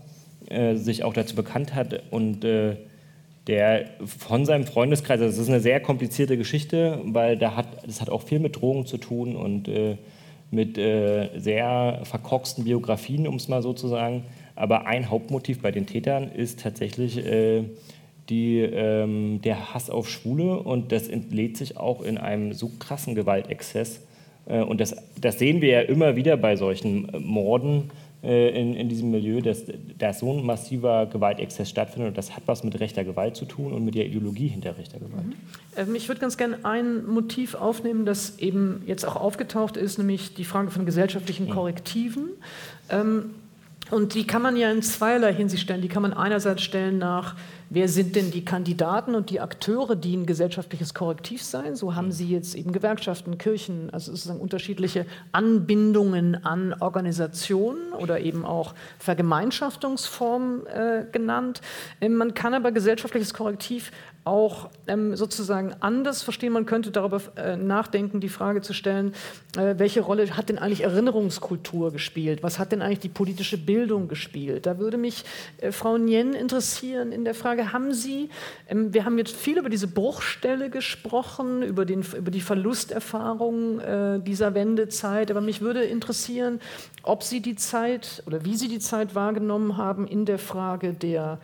äh, 0.49 0.75
sich 0.75 1.03
auch 1.03 1.13
dazu 1.13 1.35
bekannt 1.35 1.75
hat 1.75 2.01
und 2.11 2.43
äh, 2.43 2.75
der 3.47 3.85
von 4.05 4.45
seinem 4.45 4.65
Freundeskreis, 4.65 5.19
also 5.19 5.31
das 5.31 5.37
ist 5.37 5.49
eine 5.49 5.59
sehr 5.59 5.79
komplizierte 5.81 6.37
Geschichte, 6.37 7.01
weil 7.05 7.37
da 7.37 7.55
hat, 7.55 7.67
das 7.85 8.01
hat 8.01 8.09
auch 8.09 8.23
viel 8.23 8.39
mit 8.39 8.61
Drogen 8.61 8.85
zu 8.85 8.97
tun 8.97 9.35
und 9.35 9.67
äh, 9.67 9.97
mit 10.49 10.77
äh, 10.77 11.29
sehr 11.37 12.01
verkorksten 12.03 12.63
Biografien, 12.63 13.27
um 13.27 13.35
es 13.35 13.47
mal 13.47 13.61
so 13.61 13.73
zu 13.73 13.87
sagen. 13.87 14.23
Aber 14.55 14.85
ein 14.85 15.09
Hauptmotiv 15.09 15.61
bei 15.61 15.71
den 15.71 15.87
Tätern 15.87 16.31
ist 16.31 16.61
tatsächlich 16.61 17.17
äh, 17.25 17.63
die, 18.29 18.59
ähm, 18.59 19.41
der 19.41 19.73
Hass 19.73 19.89
auf 19.89 20.09
Schwule 20.09 20.59
und 20.59 20.91
das 20.91 21.07
entlädt 21.07 21.57
sich 21.57 21.75
auch 21.77 22.01
in 22.01 22.17
einem 22.17 22.53
so 22.53 22.71
krassen 22.79 23.15
Gewaltexzess. 23.15 24.01
Äh, 24.45 24.61
und 24.61 24.81
das, 24.81 24.95
das 25.19 25.39
sehen 25.39 25.61
wir 25.61 25.69
ja 25.69 25.81
immer 25.81 26.15
wieder 26.15 26.37
bei 26.37 26.55
solchen 26.55 27.09
Morden 27.19 27.91
äh, 28.23 28.49
in, 28.57 28.73
in 28.75 28.87
diesem 28.87 29.11
Milieu, 29.11 29.41
dass 29.41 29.65
da 29.97 30.13
so 30.13 30.31
ein 30.31 30.45
massiver 30.45 31.07
Gewaltexzess 31.07 31.69
stattfindet. 31.69 32.09
Und 32.09 32.17
das 32.17 32.35
hat 32.35 32.43
was 32.45 32.63
mit 32.63 32.79
rechter 32.79 33.03
Gewalt 33.03 33.35
zu 33.35 33.43
tun 33.43 33.73
und 33.73 33.83
mit 33.83 33.95
der 33.95 34.05
Ideologie 34.05 34.47
hinter 34.47 34.77
rechter 34.77 34.97
Gewalt. 34.99 35.25
Mhm. 35.25 35.33
Ähm, 35.75 35.95
ich 35.95 36.07
würde 36.07 36.21
ganz 36.21 36.37
gerne 36.37 36.59
ein 36.63 37.05
Motiv 37.05 37.53
aufnehmen, 37.55 38.05
das 38.05 38.39
eben 38.39 38.81
jetzt 38.85 39.05
auch 39.05 39.17
aufgetaucht 39.17 39.75
ist, 39.75 39.97
nämlich 39.97 40.33
die 40.35 40.45
Frage 40.45 40.71
von 40.71 40.85
gesellschaftlichen 40.85 41.49
Korrektiven. 41.49 42.29
Ähm, 42.89 43.31
und 43.91 44.13
die 44.13 44.25
kann 44.25 44.41
man 44.41 44.55
ja 44.55 44.71
in 44.71 44.81
zweierlei 44.81 45.33
Hinsicht 45.33 45.63
stellen. 45.63 45.81
Die 45.81 45.89
kann 45.89 46.01
man 46.01 46.13
einerseits 46.13 46.63
stellen 46.63 46.97
nach 46.97 47.35
Wer 47.75 47.89
sind 47.89 48.15
denn 48.15 48.29
die 48.29 48.45
Kandidaten 48.45 49.15
und 49.15 49.31
die 49.31 49.39
Akteure, 49.39 49.95
die 49.95 50.15
ein 50.15 50.27
gesellschaftliches 50.27 50.93
Korrektiv 50.93 51.41
sein? 51.41 51.75
So 51.75 51.95
haben 51.95 52.11
Sie 52.11 52.29
jetzt 52.29 52.53
eben 52.53 52.71
Gewerkschaften, 52.71 53.39
Kirchen, 53.39 53.89
also 53.89 54.11
sozusagen 54.11 54.39
unterschiedliche 54.39 55.07
Anbindungen 55.31 56.45
an 56.45 56.75
Organisationen 56.79 57.91
oder 57.93 58.19
eben 58.19 58.45
auch 58.45 58.75
Vergemeinschaftungsformen 58.99 60.67
äh, 60.67 61.07
genannt. 61.11 61.61
Ähm, 61.99 62.13
man 62.13 62.35
kann 62.35 62.53
aber 62.53 62.71
gesellschaftliches 62.71 63.33
Korrektiv 63.33 63.91
auch 64.25 64.69
ähm, 64.87 65.15
sozusagen 65.15 65.73
anders 65.81 66.23
verstehen. 66.23 66.53
Man 66.53 66.65
könnte 66.65 66.91
darüber 66.91 67.21
äh, 67.35 67.57
nachdenken, 67.57 68.21
die 68.21 68.29
Frage 68.29 68.61
zu 68.61 68.73
stellen, 68.73 69.13
äh, 69.57 69.75
welche 69.77 70.01
Rolle 70.01 70.37
hat 70.37 70.49
denn 70.49 70.57
eigentlich 70.57 70.81
Erinnerungskultur 70.81 71.91
gespielt? 71.91 72.41
Was 72.41 72.57
hat 72.57 72.71
denn 72.71 72.81
eigentlich 72.81 72.99
die 72.99 73.09
politische 73.09 73.57
Bildung 73.57 74.07
gespielt? 74.07 74.65
Da 74.65 74.77
würde 74.79 74.97
mich 74.97 75.25
äh, 75.57 75.71
Frau 75.71 75.97
Nien 75.97 76.33
interessieren 76.33 77.11
in 77.11 77.25
der 77.25 77.35
Frage, 77.35 77.73
haben 77.73 77.93
Sie, 77.93 78.29
ähm, 78.69 78.93
wir 78.93 79.03
haben 79.03 79.17
jetzt 79.17 79.35
viel 79.35 79.57
über 79.57 79.69
diese 79.69 79.87
Bruchstelle 79.87 80.69
gesprochen, 80.69 81.61
über, 81.61 81.85
den, 81.85 82.05
über 82.17 82.31
die 82.31 82.41
Verlusterfahrung 82.41 83.79
äh, 83.79 84.19
dieser 84.19 84.53
Wendezeit, 84.53 85.31
aber 85.31 85.41
mich 85.41 85.61
würde 85.61 85.83
interessieren, 85.83 86.61
ob 87.03 87.23
Sie 87.23 87.41
die 87.41 87.55
Zeit 87.55 88.23
oder 88.25 88.45
wie 88.45 88.55
Sie 88.55 88.69
die 88.69 88.79
Zeit 88.79 89.15
wahrgenommen 89.15 89.75
haben 89.75 90.07
in 90.07 90.25
der 90.25 90.39
Frage 90.39 90.93
der 90.93 91.39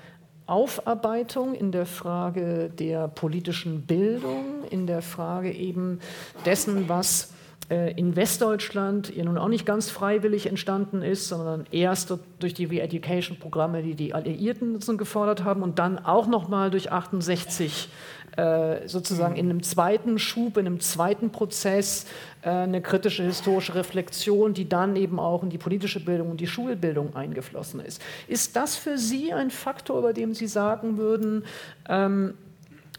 Aufarbeitung, 0.50 1.54
in 1.54 1.72
der 1.72 1.86
Frage 1.86 2.70
der 2.70 3.08
politischen 3.08 3.84
Bildung, 3.84 4.64
in 4.70 4.88
der 4.88 5.02
Frage 5.02 5.52
eben 5.52 6.00
dessen, 6.46 6.90
was 6.90 7.34
äh, 7.70 7.94
in 7.94 8.16
Westdeutschland 8.16 9.16
ja 9.16 9.24
nun 9.24 9.38
auch 9.38 9.48
nicht 9.48 9.66
ganz 9.66 9.90
freiwillig 9.90 10.48
entstanden 10.48 11.02
ist, 11.02 11.28
sondern 11.28 11.66
erst 11.72 12.14
durch 12.40 12.54
die 12.54 12.66
Re-Education-Programme, 12.66 13.84
die 13.84 13.94
die 13.94 14.14
Alliierten 14.14 14.80
gefordert 14.98 15.44
haben 15.44 15.62
und 15.62 15.78
dann 15.78 16.00
auch 16.00 16.28
nochmal 16.28 16.72
durch 16.72 16.92
68 16.92 17.90
äh, 18.38 18.88
sozusagen 18.88 19.36
in 19.36 19.50
einem 19.50 19.64
zweiten 19.64 20.18
Schub, 20.18 20.58
in 20.58 20.66
einem 20.66 20.80
zweiten 20.80 21.32
Prozess 21.32 22.06
eine 22.42 22.82
kritische 22.82 23.24
historische 23.24 23.76
Reflexion, 23.76 24.54
die 24.54 24.70
dann 24.70 24.96
eben 24.96 25.20
auch 25.20 25.44
in 25.44 25.50
die 25.50 25.58
politische 25.58 26.00
Bildung 26.00 26.32
und 26.32 26.40
die 26.40 26.48
Schulbildung 26.48 27.16
eingeflossen 27.16 27.82
ist. 27.82 28.02
Ist 28.28 28.56
das 28.56 28.76
für 28.76 28.98
Sie 28.98 29.34
ein 29.34 29.52
Faktor, 29.52 30.00
über 30.00 30.14
dem 30.14 30.34
Sie 30.34 30.48
sagen 30.48 30.98
würden, 30.98 31.44
ähm, 31.90 32.36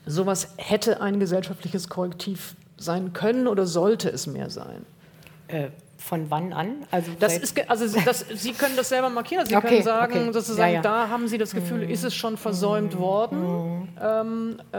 sowas 0.04 0.54
hätte 0.56 1.00
ein 1.00 1.20
gesellschaftliches 1.20 1.88
Korrektiv 1.88 2.54
sein 2.76 3.12
können 3.12 3.46
oder 3.46 3.66
sollte 3.66 4.10
es 4.10 4.26
mehr 4.26 4.50
sein? 4.50 4.84
Äh, 5.48 5.68
von 6.00 6.30
wann 6.30 6.52
an? 6.52 6.86
Also, 6.90 7.12
das 7.18 7.36
ist, 7.36 7.70
also 7.70 8.00
das, 8.00 8.24
Sie 8.34 8.52
können 8.52 8.76
das 8.76 8.88
selber 8.88 9.10
markieren. 9.10 9.46
Sie 9.46 9.54
okay, 9.54 9.68
können 9.68 9.82
sagen, 9.82 10.22
okay. 10.22 10.32
sozusagen, 10.32 10.70
ja, 10.70 10.76
ja. 10.76 10.82
da 10.82 11.08
haben 11.08 11.28
Sie 11.28 11.38
das 11.38 11.52
Gefühl, 11.52 11.84
mhm. 11.84 11.90
ist 11.90 12.04
es 12.04 12.14
schon 12.14 12.36
versäumt 12.36 12.94
mhm. 12.94 12.98
worden? 12.98 13.40
Mhm. 13.40 13.88
Ähm, 14.00 14.56
äh, 14.72 14.78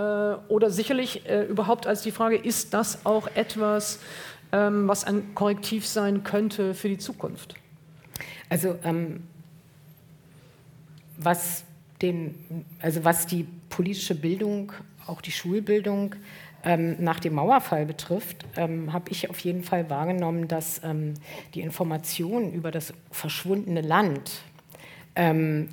oder 0.51 0.69
sicherlich 0.69 1.25
äh, 1.27 1.43
überhaupt 1.43 1.88
als 1.88 2.01
die 2.01 2.11
Frage, 2.11 2.38
ist 2.38 2.73
das 2.73 3.05
auch 3.05 3.27
etwas, 3.35 3.99
was 4.52 5.03
ein 5.06 5.34
Korrektiv 5.34 5.88
sein 5.88 6.23
könnte 6.23 6.73
für 6.73 6.90
die 6.90 6.98
Zukunft? 6.98 7.56
Also 8.49 8.78
ähm, 8.84 9.23
was, 11.18 11.64
den, 12.02 12.36
also 12.82 13.03
was 13.03 13.26
die 13.28 13.48
politische 13.69 14.15
Bildung, 14.15 14.73
auch 15.07 15.22
die 15.22 15.32
Schulbildung 15.32 16.15
ähm, 16.64 16.98
nach 16.99 17.19
dem 17.19 17.36
Mauerfall 17.36 17.86
betrifft, 17.86 18.45
ähm, 18.57 18.94
habe 18.94 19.10
ich 19.10 19.30
auf 19.30 19.40
jeden 19.40 19.64
Fall 19.64 19.90
wahrgenommen, 19.90 20.48
dass 20.48 20.82
ähm, 20.84 21.14
die 21.53 21.61
Information 21.61 22.52
über 22.53 22.72
das 22.72 22.94
verschwundene 23.10 23.82
Land 23.82 24.41
ähm, 25.15 25.69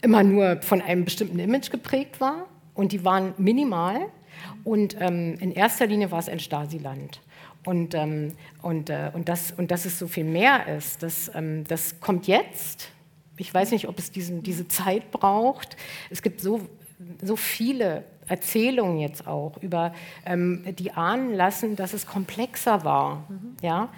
immer 0.00 0.22
nur 0.22 0.60
von 0.62 0.80
einem 0.80 1.04
bestimmten 1.04 1.38
Image 1.38 1.70
geprägt 1.70 2.20
war 2.20 2.46
und 2.74 2.92
die 2.92 3.04
waren 3.04 3.34
minimal 3.38 4.00
und 4.64 4.96
ähm, 5.00 5.36
in 5.40 5.52
erster 5.52 5.86
Linie 5.86 6.10
war 6.10 6.18
es 6.18 6.28
ein 6.28 6.40
Stasi-Land. 6.40 7.20
Und, 7.64 7.94
ähm, 7.94 8.32
und, 8.60 8.90
äh, 8.90 9.10
und, 9.12 9.28
das, 9.28 9.52
und 9.52 9.70
dass 9.70 9.84
es 9.84 9.98
so 9.98 10.08
viel 10.08 10.24
mehr 10.24 10.66
ist, 10.76 11.02
das, 11.02 11.30
das 11.68 12.00
kommt 12.00 12.26
jetzt. 12.26 12.90
Ich 13.36 13.52
weiß 13.52 13.70
nicht, 13.70 13.88
ob 13.88 13.98
es 13.98 14.10
diesen, 14.10 14.42
diese 14.42 14.68
Zeit 14.68 15.10
braucht. 15.10 15.76
Es 16.10 16.22
gibt 16.22 16.40
so, 16.40 16.60
so 17.22 17.36
viele 17.36 18.04
Erzählungen 18.26 18.98
jetzt 18.98 19.26
auch, 19.26 19.56
über, 19.62 19.94
ähm, 20.26 20.64
die 20.78 20.92
ahnen 20.92 21.34
lassen, 21.34 21.76
dass 21.76 21.92
es 21.92 22.06
komplexer 22.06 22.84
war. 22.84 23.26
Mhm. 23.28 23.56
Ja? 23.62 23.88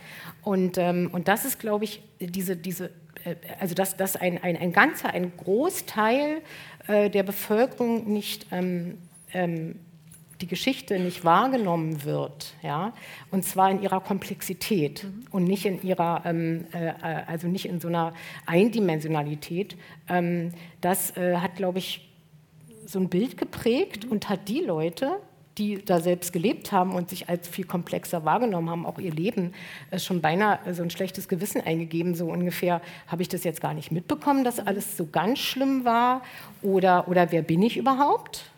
Und, 0.42 0.78
ähm, 0.78 1.08
und 1.12 1.28
das 1.28 1.44
ist, 1.44 1.58
glaube 1.58 1.84
ich, 1.84 2.02
diese, 2.20 2.56
diese 2.56 2.90
äh, 3.24 3.36
also 3.58 3.74
dass, 3.74 3.96
dass 3.96 4.16
ein, 4.16 4.42
ein, 4.42 4.56
ein 4.56 4.72
ganzer, 4.72 5.10
ein 5.10 5.32
Großteil 5.36 6.42
äh, 6.86 7.10
der 7.10 7.22
Bevölkerung 7.22 8.12
nicht 8.12 8.46
ähm, 8.50 8.98
ähm, 9.32 9.80
die 10.44 10.48
Geschichte 10.48 10.98
nicht 10.98 11.24
wahrgenommen 11.24 12.04
wird, 12.04 12.52
ja, 12.62 12.92
und 13.30 13.46
zwar 13.46 13.70
in 13.70 13.80
ihrer 13.80 14.00
Komplexität 14.00 15.04
mhm. 15.04 15.24
und 15.30 15.44
nicht 15.44 15.64
in 15.64 15.82
ihrer, 15.82 16.20
ähm, 16.26 16.66
äh, 16.72 16.92
also 17.26 17.48
nicht 17.48 17.64
in 17.64 17.80
so 17.80 17.88
einer 17.88 18.12
Eindimensionalität. 18.44 19.74
Ähm, 20.06 20.52
das 20.82 21.16
äh, 21.16 21.38
hat, 21.38 21.56
glaube 21.56 21.78
ich, 21.78 22.10
so 22.84 22.98
ein 22.98 23.08
Bild 23.08 23.38
geprägt 23.38 24.04
und 24.04 24.28
hat 24.28 24.46
die 24.48 24.60
Leute, 24.60 25.12
die 25.56 25.82
da 25.82 25.98
selbst 25.98 26.34
gelebt 26.34 26.72
haben 26.72 26.92
und 26.92 27.08
sich 27.08 27.30
als 27.30 27.48
viel 27.48 27.64
komplexer 27.64 28.26
wahrgenommen 28.26 28.68
haben, 28.68 28.84
auch 28.84 28.98
ihr 28.98 29.12
Leben, 29.12 29.54
äh, 29.90 29.98
schon 29.98 30.20
beinahe 30.20 30.74
so 30.74 30.82
ein 30.82 30.90
schlechtes 30.90 31.26
Gewissen 31.26 31.62
eingegeben, 31.62 32.14
so 32.14 32.26
ungefähr, 32.26 32.82
habe 33.06 33.22
ich 33.22 33.30
das 33.30 33.44
jetzt 33.44 33.62
gar 33.62 33.72
nicht 33.72 33.90
mitbekommen, 33.90 34.44
dass 34.44 34.60
alles 34.60 34.98
so 34.98 35.06
ganz 35.06 35.38
schlimm 35.38 35.86
war 35.86 36.20
oder, 36.60 37.08
oder 37.08 37.32
wer 37.32 37.40
bin 37.40 37.62
ich 37.62 37.78
überhaupt? 37.78 38.50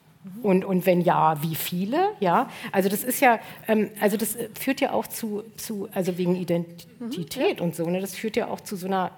Und, 0.43 0.65
und 0.65 0.87
wenn 0.87 1.01
ja, 1.01 1.43
wie 1.43 1.55
viele? 1.55 2.11
Ja, 2.21 2.49
also 2.73 2.89
das 2.89 3.05
ist 3.05 3.21
ja, 3.21 3.41
ähm, 3.69 3.91
also 4.01 4.17
das 4.17 4.37
führt 4.59 4.81
ja 4.81 4.93
auch 4.93 5.07
zu, 5.07 5.45
zu 5.57 5.89
also 5.93 6.19
wegen 6.19 6.37
Identität 6.37 7.55
mhm, 7.55 7.59
ja. 7.59 7.65
und 7.65 7.75
so, 7.75 7.89
ne, 7.89 8.01
das 8.01 8.15
führt 8.15 8.37
ja 8.37 8.49
auch 8.49 8.61
zu 8.61 8.77
so 8.77 8.87
einer 8.87 9.13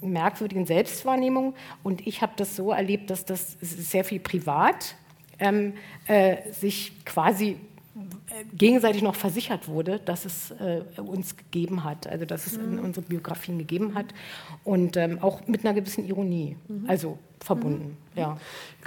merkwürdigen 0.00 0.66
Selbstwahrnehmung. 0.66 1.54
Und 1.82 2.06
ich 2.06 2.22
habe 2.22 2.32
das 2.36 2.56
so 2.56 2.72
erlebt, 2.72 3.10
dass 3.10 3.24
das 3.24 3.56
sehr 3.60 4.04
viel 4.04 4.20
privat 4.20 4.94
ähm, 5.38 5.74
äh, 6.06 6.50
sich 6.52 7.04
quasi 7.04 7.50
äh, 7.50 7.56
gegenseitig 8.56 9.02
noch 9.02 9.14
versichert 9.14 9.68
wurde, 9.68 10.00
dass 10.04 10.24
es 10.24 10.50
äh, 10.52 10.82
uns 11.00 11.36
gegeben 11.36 11.84
hat, 11.84 12.06
also 12.06 12.24
dass 12.24 12.46
es 12.46 12.54
in 12.54 12.76
mhm. 12.76 12.84
unsere 12.84 13.06
Biografien 13.06 13.58
gegeben 13.58 13.94
hat 13.94 14.06
und 14.64 14.96
ähm, 14.96 15.18
auch 15.20 15.46
mit 15.46 15.64
einer 15.64 15.74
gewissen 15.74 16.06
Ironie, 16.06 16.56
mhm. 16.68 16.84
also 16.88 17.18
verbunden. 17.40 17.96
Mhm. 18.14 18.18
Ja. 18.18 18.38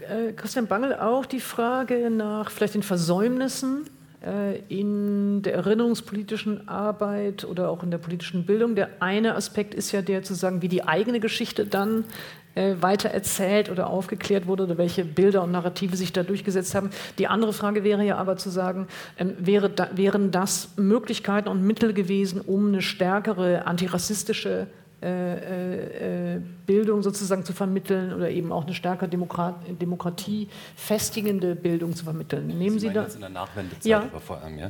Äh, 0.08 0.34
Christian 0.34 0.68
Bangel 0.68 0.96
auch 0.96 1.26
die 1.26 1.40
Frage 1.40 2.10
nach 2.10 2.52
vielleicht 2.52 2.76
den 2.76 2.84
Versäumnissen 2.84 3.86
äh, 4.24 4.60
in 4.68 5.42
der 5.42 5.56
erinnerungspolitischen 5.56 6.68
Arbeit 6.68 7.44
oder 7.44 7.70
auch 7.70 7.82
in 7.82 7.90
der 7.90 7.98
politischen 7.98 8.46
Bildung. 8.46 8.76
Der 8.76 8.90
eine 9.00 9.36
Aspekt 9.36 9.74
ist 9.74 9.92
ja 9.92 10.04
der 10.04 10.22
zu 10.22 10.36
sagen, 10.36 10.62
wie 10.62 10.68
die 10.68 10.84
eigene 10.84 11.20
Geschichte 11.20 11.66
dann 11.66 12.06
äh, 12.56 12.76
weiter 12.82 13.10
erzählt 13.10 13.70
oder 13.70 13.88
aufgeklärt 13.88 14.48
wurde 14.48 14.64
oder 14.64 14.78
welche 14.78 15.06
Bilder 15.06 15.44
und 15.44 15.52
Narrative 15.52 15.96
sich 15.96 16.12
da 16.14 16.24
durchgesetzt 16.24 16.76
haben. 16.76 16.90
Die 17.18 17.28
andere 17.28 17.54
Frage 17.54 17.84
wäre 17.84 18.04
ja 18.04 18.18
aber 18.18 18.38
zu 18.38 18.50
sagen, 18.50 18.88
ähm, 19.18 19.36
wäre 19.40 19.70
da, 19.70 19.90
wären 19.94 20.32
das 20.32 20.70
Möglichkeiten 20.76 21.48
und 21.48 21.64
Mittel 21.64 21.94
gewesen, 21.94 22.42
um 22.42 22.68
eine 22.68 22.82
stärkere 22.82 23.66
antirassistische 23.66 24.68
äh, 25.04 26.36
äh, 26.36 26.42
Bildung 26.68 27.02
sozusagen 27.02 27.44
zu 27.44 27.54
vermitteln 27.54 28.14
oder 28.14 28.30
eben 28.30 28.52
auch 28.52 28.66
eine 28.66 28.76
stärker 28.76 29.08
Demokrat 29.08 29.56
Demokratie 29.82 30.48
festigende 30.76 31.56
Bildung 31.56 31.96
zu 31.96 32.04
vermitteln. 32.04 32.48
Nehmen 32.48 32.78
Sie, 32.78 32.88
Sie 32.88 32.94
da 32.94 33.04
jetzt 33.04 33.16
in 33.16 33.22
der 33.22 33.32
Nachwendezeit 33.32 33.86
ja. 33.86 34.02
aber 34.02 34.20
vor 34.20 34.40
allem, 34.44 34.60
ja? 34.60 34.70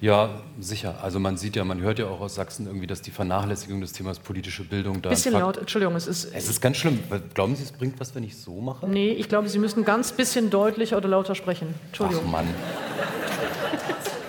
Ja, 0.00 0.30
sicher. 0.58 0.94
Also 1.02 1.20
man 1.20 1.36
sieht 1.36 1.56
ja, 1.56 1.64
man 1.64 1.80
hört 1.80 1.98
ja 1.98 2.06
auch 2.06 2.20
aus 2.20 2.34
Sachsen 2.34 2.66
irgendwie, 2.66 2.86
dass 2.86 3.02
die 3.02 3.10
Vernachlässigung 3.10 3.82
des 3.82 3.92
Themas 3.92 4.18
politische 4.18 4.64
Bildung 4.64 5.02
da. 5.02 5.10
Bisschen 5.10 5.34
laut, 5.34 5.58
Entschuldigung, 5.58 5.94
es 5.94 6.06
ist. 6.06 6.32
Es 6.34 6.48
ist 6.48 6.62
ganz 6.62 6.78
schlimm. 6.78 7.00
Glauben 7.34 7.54
Sie, 7.54 7.64
es 7.64 7.72
bringt 7.72 8.00
was, 8.00 8.14
wenn 8.14 8.24
ich 8.24 8.36
so 8.36 8.60
mache? 8.60 8.88
Nee, 8.88 9.10
ich 9.10 9.28
glaube, 9.28 9.48
Sie 9.50 9.58
müssen 9.58 9.84
ganz 9.84 10.12
bisschen 10.12 10.48
deutlicher 10.48 10.96
oder 10.96 11.08
lauter 11.08 11.34
sprechen. 11.34 11.74
Entschuldigung. 11.88 12.24
Ach 12.26 12.30
Mann. 12.30 12.48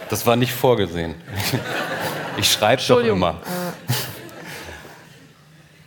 Das 0.09 0.25
war 0.25 0.35
nicht 0.35 0.51
vorgesehen. 0.51 1.15
Ich 2.37 2.51
schreibe 2.51 2.81
doch 2.87 2.99
immer. 2.99 3.29
Äh. 3.29 3.70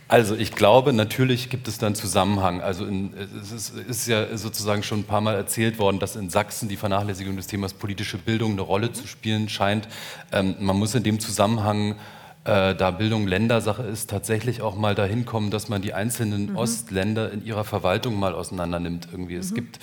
Also 0.07 0.35
ich 0.35 0.51
glaube, 0.51 0.93
natürlich 0.93 1.49
gibt 1.49 1.67
es 1.67 1.79
dann 1.79 1.95
Zusammenhang. 1.95 2.61
Also 2.61 2.85
in, 2.85 3.13
es 3.41 3.51
ist, 3.51 3.75
ist, 3.75 4.07
ja 4.07 4.37
sozusagen 4.37 4.83
schon 4.83 4.99
ein 4.99 5.03
paar 5.05 5.21
Mal 5.21 5.35
erzählt 5.35 5.79
worden, 5.79 5.99
dass 5.99 6.15
in 6.15 6.29
Sachsen 6.29 6.69
die 6.69 6.75
Vernachlässigung 6.75 7.35
des 7.35 7.47
Themas 7.47 7.73
politische 7.73 8.19
Bildung 8.19 8.51
eine 8.51 8.61
Rolle 8.61 8.91
zu 8.91 9.07
spielen 9.07 9.49
scheint. 9.49 9.87
Ähm, 10.31 10.55
man 10.59 10.77
muss 10.77 10.93
in 10.93 11.01
dem 11.01 11.19
Zusammenhang 11.19 11.95
äh, 12.43 12.75
da 12.75 12.91
Bildung 12.91 13.25
Ländersache 13.25 13.81
ist, 13.81 14.11
tatsächlich 14.11 14.61
auch 14.61 14.75
mal 14.75 14.93
dahin 14.93 15.25
kommen, 15.25 15.49
dass 15.49 15.69
man 15.69 15.81
die 15.81 15.95
einzelnen 15.95 16.51
mhm. 16.51 16.57
Ostländer 16.57 17.31
in 17.31 17.43
ihrer 17.43 17.63
Verwaltung 17.63 18.19
mal 18.19 18.35
auseinander 18.35 18.79
nimmt. 18.79 19.07
Irgendwie. 19.11 19.33
Mhm. 19.35 19.39
Es 19.39 19.55
gibt 19.55 19.79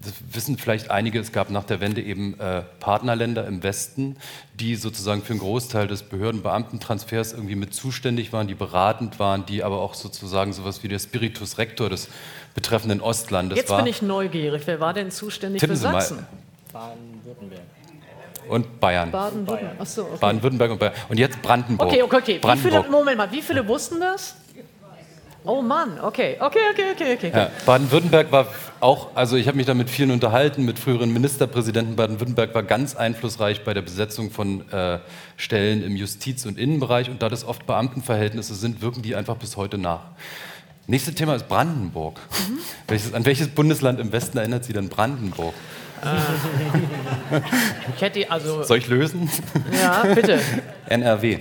das 0.00 0.14
wissen 0.32 0.56
vielleicht 0.56 0.90
einige, 0.90 1.18
es 1.18 1.32
gab 1.32 1.50
nach 1.50 1.64
der 1.64 1.80
Wende 1.80 2.00
eben 2.00 2.38
äh, 2.40 2.62
Partnerländer 2.80 3.46
im 3.46 3.62
Westen, 3.62 4.16
die 4.54 4.76
sozusagen 4.76 5.22
für 5.22 5.32
einen 5.32 5.40
Großteil 5.40 5.86
des 5.86 6.02
Behördenbeamtentransfers 6.04 7.32
irgendwie 7.32 7.56
mit 7.56 7.74
zuständig 7.74 8.32
waren, 8.32 8.48
die 8.48 8.54
beratend 8.54 9.18
waren, 9.18 9.44
die 9.44 9.62
aber 9.62 9.80
auch 9.80 9.94
sozusagen 9.94 10.52
sowas 10.52 10.82
wie 10.82 10.88
der 10.88 10.98
Spiritus 10.98 11.58
Rector 11.58 11.90
des 11.90 12.08
betreffenden 12.54 13.00
Ostlandes 13.00 13.58
Jetzt 13.58 13.70
war. 13.70 13.78
bin 13.78 13.86
ich 13.86 14.02
neugierig. 14.02 14.62
Wer 14.66 14.80
war 14.80 14.94
denn 14.94 15.10
zuständig 15.10 15.60
Tippen 15.60 15.76
für 15.76 15.82
Sachsen? 15.82 16.26
Baden-Württemberg. 16.72 17.62
Und 18.48 18.80
Bayern. 18.80 19.10
Baden-Württemberg. 19.10 19.80
Achso, 19.80 20.02
okay. 20.02 20.16
Baden-Württemberg 20.20 20.70
und 20.72 20.78
Bayern. 20.78 20.94
Und 21.08 21.18
jetzt 21.18 21.42
Brandenburg. 21.42 21.88
Okay, 21.88 22.02
okay, 22.02 22.16
okay. 22.16 22.38
Brandenburg. 22.38 22.72
Wie 22.74 22.82
viele, 22.82 22.90
Moment 22.90 23.18
mal, 23.18 23.30
wie 23.30 23.42
viele 23.42 23.68
wussten 23.68 24.00
das? 24.00 24.36
Oh 25.44 25.60
Mann, 25.60 25.98
okay, 26.00 26.36
okay, 26.38 26.58
okay, 26.70 26.92
okay, 26.92 27.14
okay. 27.14 27.32
Ja, 27.34 27.50
Baden-Württemberg 27.66 28.30
war 28.30 28.46
auch, 28.78 29.08
also 29.16 29.36
ich 29.36 29.48
habe 29.48 29.56
mich 29.56 29.66
da 29.66 29.74
mit 29.74 29.90
vielen 29.90 30.12
unterhalten, 30.12 30.64
mit 30.64 30.78
früheren 30.78 31.12
Ministerpräsidenten. 31.12 31.96
Baden-Württemberg 31.96 32.54
war 32.54 32.62
ganz 32.62 32.94
einflussreich 32.94 33.64
bei 33.64 33.74
der 33.74 33.82
Besetzung 33.82 34.30
von 34.30 34.70
äh, 34.70 35.00
Stellen 35.36 35.82
im 35.82 35.96
Justiz- 35.96 36.46
und 36.46 36.58
Innenbereich 36.58 37.10
und 37.10 37.22
da 37.22 37.28
das 37.28 37.44
oft 37.44 37.66
Beamtenverhältnisse 37.66 38.54
sind, 38.54 38.82
wirken 38.82 39.02
die 39.02 39.16
einfach 39.16 39.36
bis 39.36 39.56
heute 39.56 39.78
nach. 39.78 40.02
Nächstes 40.86 41.16
Thema 41.16 41.34
ist 41.34 41.48
Brandenburg. 41.48 42.20
Mhm. 42.48 42.58
Welches, 42.86 43.12
an 43.12 43.24
welches 43.24 43.48
Bundesland 43.48 43.98
im 43.98 44.12
Westen 44.12 44.38
erinnert 44.38 44.64
Sie 44.64 44.72
denn 44.72 44.88
Brandenburg? 44.88 45.54
Äh, 46.02 47.38
ich 47.96 48.00
hätte 48.00 48.30
also. 48.30 48.62
Soll 48.62 48.78
ich 48.78 48.88
lösen? 48.88 49.28
Ja, 49.80 50.04
bitte. 50.14 50.40
NRW 50.88 51.38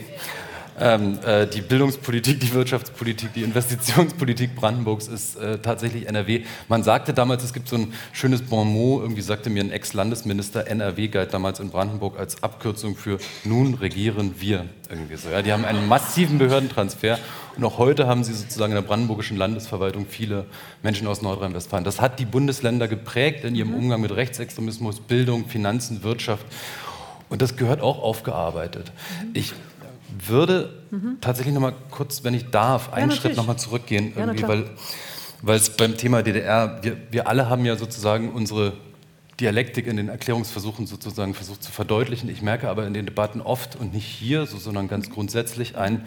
ähm, 0.80 1.20
äh, 1.26 1.48
die 1.48 1.62
Bildungspolitik, 1.62 2.40
die 2.40 2.54
Wirtschaftspolitik, 2.54 3.34
die 3.34 3.44
Investitionspolitik 3.44 4.56
Brandenburgs 4.56 5.08
ist 5.08 5.36
äh, 5.36 5.60
tatsächlich 5.60 6.08
NRW. 6.08 6.44
Man 6.68 6.84
sagte 6.84 7.14
damals, 7.14 7.44
es 7.44 7.54
gibt 7.54 7.68
so 7.68 7.76
ein 7.76 7.94
schönes 8.14 8.42
Bon 8.42 8.68
mot, 8.68 9.02
irgendwie 9.02 9.22
sagte 9.22 9.50
mir 9.50 9.64
ein 9.64 9.72
Ex-Landesminister, 9.72 10.68
NRW 10.68 11.08
galt 11.08 11.34
damals 11.34 11.60
in 11.60 11.70
Brandenburg 11.70 12.18
als 12.18 12.42
Abkürzung 12.44 12.96
für 12.96 13.20
nun 13.44 13.74
regieren 13.74 14.36
wir. 14.40 14.66
Irgendwie 14.90 15.16
so. 15.16 15.30
Ja, 15.30 15.42
die 15.42 15.54
haben 15.54 15.64
einen 15.64 15.88
massiven 15.88 16.38
Behördentransfer 16.38 17.18
und 17.58 17.64
auch 17.64 17.78
heute 17.78 18.08
haben 18.08 18.24
sie 18.24 18.34
sozusagen 18.34 18.72
in 18.72 18.76
der 18.76 18.88
brandenburgischen 18.88 19.38
Landesverwaltung 19.38 20.06
viele 20.10 20.46
Menschen 20.84 21.08
aus 21.08 21.22
Nordrhein-Westfalen. 21.22 21.84
Das 21.84 22.02
hat 22.02 22.20
die 22.20 22.26
Bundesländer 22.26 22.88
geprägt 22.88 23.44
in 23.46 23.56
ihrem 23.56 23.70
mhm. 23.70 23.76
Umgang 23.76 24.02
mit 24.02 24.16
Rechtsextremismus, 24.16 25.00
Bildung, 25.00 25.48
Finanzen, 25.48 26.04
Wirtschaft. 26.04 26.46
Und 27.30 27.42
das 27.42 27.56
gehört 27.56 27.82
auch 27.82 28.02
aufgearbeitet. 28.02 28.92
Mhm. 29.24 29.30
Ich 29.34 29.54
würde 30.28 30.84
mhm. 30.92 31.18
tatsächlich 31.22 31.54
noch 31.54 31.62
mal 31.62 31.74
kurz, 31.90 32.24
wenn 32.24 32.34
ich 32.34 32.50
darf, 32.50 32.94
einen 32.94 33.12
ja, 33.12 33.16
Schritt 33.16 33.36
noch 33.36 33.48
mal 33.48 33.58
zurückgehen, 33.58 34.14
irgendwie, 34.16 34.42
ja, 34.42 34.48
weil, 34.48 34.70
weil 35.42 35.58
es 35.58 35.70
beim 35.72 35.98
Thema 35.98 36.24
DDR, 36.24 36.80
wir, 36.82 36.98
wir 37.10 37.28
alle 37.28 37.50
haben 37.50 37.66
ja 37.66 37.76
sozusagen 37.76 38.32
unsere 38.32 38.74
Dialektik 39.40 39.88
in 39.88 39.98
den 39.98 40.10
Erklärungsversuchen 40.10 40.86
sozusagen 40.86 41.34
versucht 41.34 41.64
zu 41.64 41.72
verdeutlichen. 41.72 42.30
Ich 42.30 42.42
merke 42.42 42.70
aber 42.70 42.86
in 42.86 42.94
den 42.94 43.06
Debatten 43.06 43.42
oft 43.42 43.76
und 43.76 43.94
nicht 43.94 44.06
hier, 44.06 44.46
so, 44.46 44.58
sondern 44.58 44.88
ganz 44.88 45.10
grundsätzlich 45.10 45.78
ein, 45.78 46.04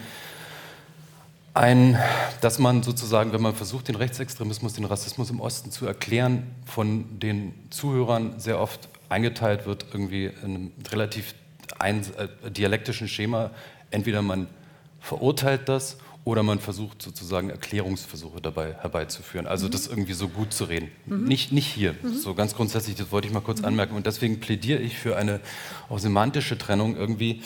ein, 1.53 1.99
dass 2.41 2.59
man 2.59 2.83
sozusagen, 2.83 3.33
wenn 3.33 3.43
man 3.43 3.55
versucht, 3.55 3.89
den 3.89 3.97
Rechtsextremismus, 3.97 4.75
den 4.75 4.85
Rassismus 4.85 5.31
im 5.31 5.41
Osten 5.41 5.71
zu 5.71 5.87
erklären, 5.87 6.47
von 6.65 7.19
den 7.19 7.55
Zuhörern 7.71 8.39
sehr 8.39 8.61
oft 8.61 8.89
eingeteilt 9.09 9.67
wird, 9.67 9.87
irgendwie 9.93 10.27
in 10.27 10.45
einem 10.45 10.73
relativ 10.91 11.35
ein, 11.79 12.03
äh, 12.17 12.51
dialektischen 12.51 13.09
Schema, 13.09 13.51
entweder 13.91 14.23
man 14.23 14.49
verurteilt 15.01 15.69
das 15.69 15.99
oder 16.25 16.43
man 16.43 16.59
versucht 16.59 17.03
sozusagen 17.03 17.51
Erklärungsversuche 17.51 18.41
dabei 18.41 18.75
herbeizuführen, 18.81 19.47
also 19.47 19.67
mhm. 19.67 19.73
das 19.73 19.87
irgendwie 19.87 20.15
so 20.15 20.29
gut 20.29 20.53
zu 20.53 20.65
reden. 20.65 20.91
Mhm. 21.07 21.25
Nicht, 21.25 21.53
nicht 21.53 21.67
hier, 21.67 21.95
mhm. 22.03 22.15
so 22.15 22.35
ganz 22.35 22.55
grundsätzlich, 22.55 22.97
das 22.97 23.13
wollte 23.13 23.29
ich 23.29 23.35
mal 23.35 23.41
kurz 23.41 23.61
mhm. 23.61 23.67
anmerken. 23.67 23.95
Und 23.95 24.07
deswegen 24.07 24.41
plädiere 24.41 24.81
ich 24.81 24.97
für 24.97 25.17
eine 25.17 25.41
auch 25.89 25.99
semantische 25.99 26.57
Trennung 26.57 26.97
irgendwie. 26.97 27.43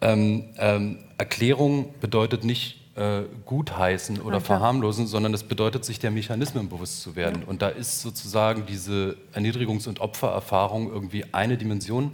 Ähm, 0.00 0.44
ähm, 0.58 0.98
Erklärung 1.18 1.94
bedeutet 2.00 2.44
nicht 2.44 2.80
äh, 2.96 3.22
gutheißen 3.44 4.20
oder 4.20 4.38
ja, 4.38 4.40
verharmlosen, 4.40 5.06
sondern 5.06 5.34
es 5.34 5.42
bedeutet, 5.42 5.84
sich 5.84 5.98
der 5.98 6.10
Mechanismen 6.10 6.70
bewusst 6.70 7.02
zu 7.02 7.14
werden. 7.16 7.42
Ja. 7.42 7.48
Und 7.48 7.60
da 7.60 7.68
ist 7.68 8.00
sozusagen 8.00 8.64
diese 8.66 9.16
Erniedrigungs- 9.34 9.86
und 9.86 10.00
Opfererfahrung 10.00 10.90
irgendwie 10.90 11.24
eine 11.32 11.58
Dimension. 11.58 12.12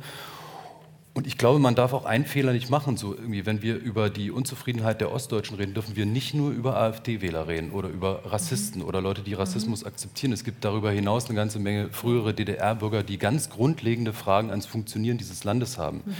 Und 1.15 1.27
ich 1.27 1.37
glaube, 1.37 1.59
man 1.59 1.75
darf 1.75 1.93
auch 1.93 2.07
einen 2.07 2.25
Fehler 2.25 2.55
nicht 2.55 2.71
machen. 2.71 2.97
So 2.97 3.15
irgendwie, 3.15 3.45
wenn 3.45 3.61
wir 3.61 3.77
über 3.77 4.09
die 4.09 4.31
Unzufriedenheit 4.31 5.03
der 5.03 5.13
Ostdeutschen 5.13 5.59
reden, 5.59 5.75
dürfen 5.75 5.95
wir 5.95 6.07
nicht 6.07 6.33
nur 6.33 6.51
über 6.51 6.79
AfD-Wähler 6.79 7.49
reden 7.49 7.71
oder 7.73 7.91
über 7.91 8.23
Rassisten 8.25 8.81
mhm. 8.81 8.89
oder 8.89 9.03
Leute, 9.03 9.21
die 9.21 9.35
Rassismus 9.35 9.83
mhm. 9.83 9.89
akzeptieren. 9.89 10.33
Es 10.33 10.43
gibt 10.43 10.65
darüber 10.65 10.91
hinaus 10.91 11.27
eine 11.27 11.35
ganze 11.35 11.59
Menge 11.59 11.91
frühere 11.91 12.33
DDR-Bürger, 12.33 13.03
die 13.03 13.19
ganz 13.19 13.51
grundlegende 13.51 14.15
Fragen 14.15 14.49
ans 14.49 14.65
Funktionieren 14.65 15.19
dieses 15.19 15.45
Landes 15.45 15.77
haben, 15.77 15.99
mhm. 15.99 16.15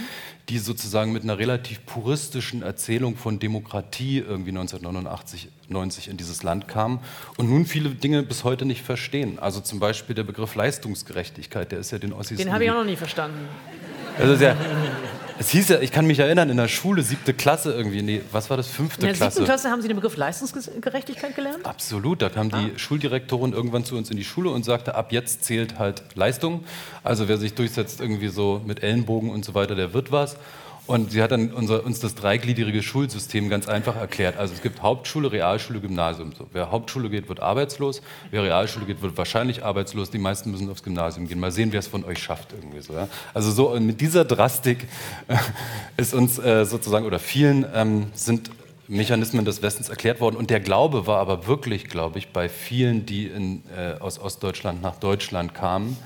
die 0.51 0.59
sozusagen 0.59 1.13
mit 1.13 1.23
einer 1.23 1.39
relativ 1.39 1.87
puristischen 1.87 2.61
Erzählung 2.61 3.17
von 3.17 3.39
Demokratie 3.39 4.19
irgendwie 4.19 4.51
1989 4.51 5.49
90 5.73 6.09
in 6.09 6.19
dieses 6.19 6.43
Land 6.43 6.69
kamen 6.69 7.01
und 7.39 7.49
nun 7.49 7.65
viele 7.65 7.91
Dinge 7.91 8.23
bis 8.23 8.45
heute 8.45 8.67
nicht 8.67 8.83
verstehen. 8.83 9.39
Also 9.39 9.61
zum 9.61 9.81
Beispiel 9.81 10.15
der 10.15 10.25
Begriff 10.25 10.55
Leistungsgerechtigkeit, 10.55 11.73
der 11.73 11.79
ist 11.79 11.93
ja 11.93 11.99
den 11.99 12.13
Ossis. 12.13 12.37
Den 12.37 12.53
habe 12.53 12.65
ich 12.65 12.71
auch 12.71 12.75
noch 12.75 12.85
nie 12.85 12.97
verstanden. 12.97 13.49
Also 14.19 14.45
ja, 14.45 14.57
es 15.39 15.51
hieß 15.51 15.71
ja, 15.71 15.81
ich 15.81 15.91
kann 15.91 16.07
mich 16.07 16.19
erinnern, 16.19 16.51
in 16.51 16.57
der 16.57 16.69
Schule, 16.69 17.03
siebte 17.03 17.35
Klasse 17.35 17.73
irgendwie, 17.73 18.03
nee, 18.03 18.21
was 18.31 18.49
war 18.49 18.57
das, 18.57 18.69
fünfte 18.69 19.07
Klasse? 19.07 19.13
In 19.13 19.19
der 19.19 19.31
siebten 19.31 19.45
Klasse 19.45 19.71
haben 19.71 19.83
Sie 19.83 19.89
den 19.89 19.97
Begriff 19.97 20.17
Leistungsgerechtigkeit 20.17 21.35
gelernt? 21.35 21.67
Absolut, 21.67 22.23
da 22.23 22.29
kam 22.29 22.51
ah. 22.53 22.61
die 22.61 22.79
Schuldirektorin 22.79 23.53
irgendwann 23.53 23.85
zu 23.85 23.97
uns 23.97 24.11
in 24.11 24.17
die 24.17 24.25
Schule 24.25 24.51
und 24.51 24.65
sagte, 24.65 24.95
ab 24.95 25.11
jetzt 25.11 25.45
zählt 25.45 25.79
halt 25.79 26.03
Leistung. 26.15 26.65
Also 27.03 27.29
wer 27.29 27.39
sich 27.39 27.55
durchsetzt 27.55 28.01
irgendwie 28.01 28.29
so 28.29 28.63
mit 28.65 28.83
Ellenbogen 28.83 29.31
und 29.31 29.45
so 29.45 29.55
weiter, 29.55 29.75
der 29.75 29.95
wird 29.95 30.13
was. 30.13 30.37
Und 30.87 31.13
sie 31.13 31.23
hat 31.23 31.31
dann 31.31 31.53
unser, 31.53 31.85
uns 31.85 32.01
das 32.01 32.17
dreigliedrige 32.17 32.83
Schulsystem 32.83 33.49
ganz 33.49 33.69
einfach 33.69 33.95
erklärt. 33.95 34.37
Also 34.37 34.53
es 34.53 34.63
gibt 34.63 34.83
Hauptschule, 34.83 35.31
Realschule, 35.31 35.81
Gymnasium. 35.81 36.33
So, 36.37 36.49
wer 36.53 36.73
Hauptschule 36.73 37.09
geht, 37.09 37.29
wird 37.29 37.39
arbeitslos. 37.39 38.03
Wer 38.33 38.43
Realschule 38.43 38.85
geht, 38.87 39.01
wird 39.01 39.17
wahrscheinlich 39.17 39.65
arbeitslos. 39.65 40.11
Die 40.11 40.19
meisten 40.19 40.51
müssen 40.51 40.69
aufs 40.69 40.83
Gymnasium 40.83 41.29
gehen. 41.29 41.39
Mal 41.39 41.53
sehen, 41.53 41.73
wer 41.73 41.79
es 41.79 41.87
von 41.87 42.05
euch 42.05 42.19
schafft. 42.19 42.53
Irgendwie 42.53 42.81
so, 42.81 42.95
ja? 42.95 43.09
Also 43.33 43.53
so 43.53 43.79
mit 43.79 44.01
dieser 44.01 44.25
Drastik 44.25 44.89
äh, 45.29 45.37
ist 45.97 46.15
uns 46.15 46.39
äh, 46.41 46.65
sozusagen, 46.65 47.07
oder 47.07 47.21
vielen 47.21 47.65
ähm, 47.73 48.07
sind 48.15 48.51
Mechanismen 48.89 49.45
des 49.45 49.63
Westens 49.63 49.89
erklärt 49.89 50.21
worden. 50.21 50.37
Und 50.37 50.51
der 50.51 50.61
Glaube 50.61 51.07
war 51.07 51.19
aber 51.19 51.47
wirklich, 51.47 51.89
glaube 51.89 52.19
ich, 52.19 52.29
bei 52.29 52.49
vielen, 52.49 53.07
die 53.07 53.27
in, 53.27 53.63
äh, 53.77 53.95
aus 54.01 54.19
Ostdeutschland 54.19 54.83
nach 54.83 54.97
Deutschland 54.97 55.55
kamen, 55.55 55.97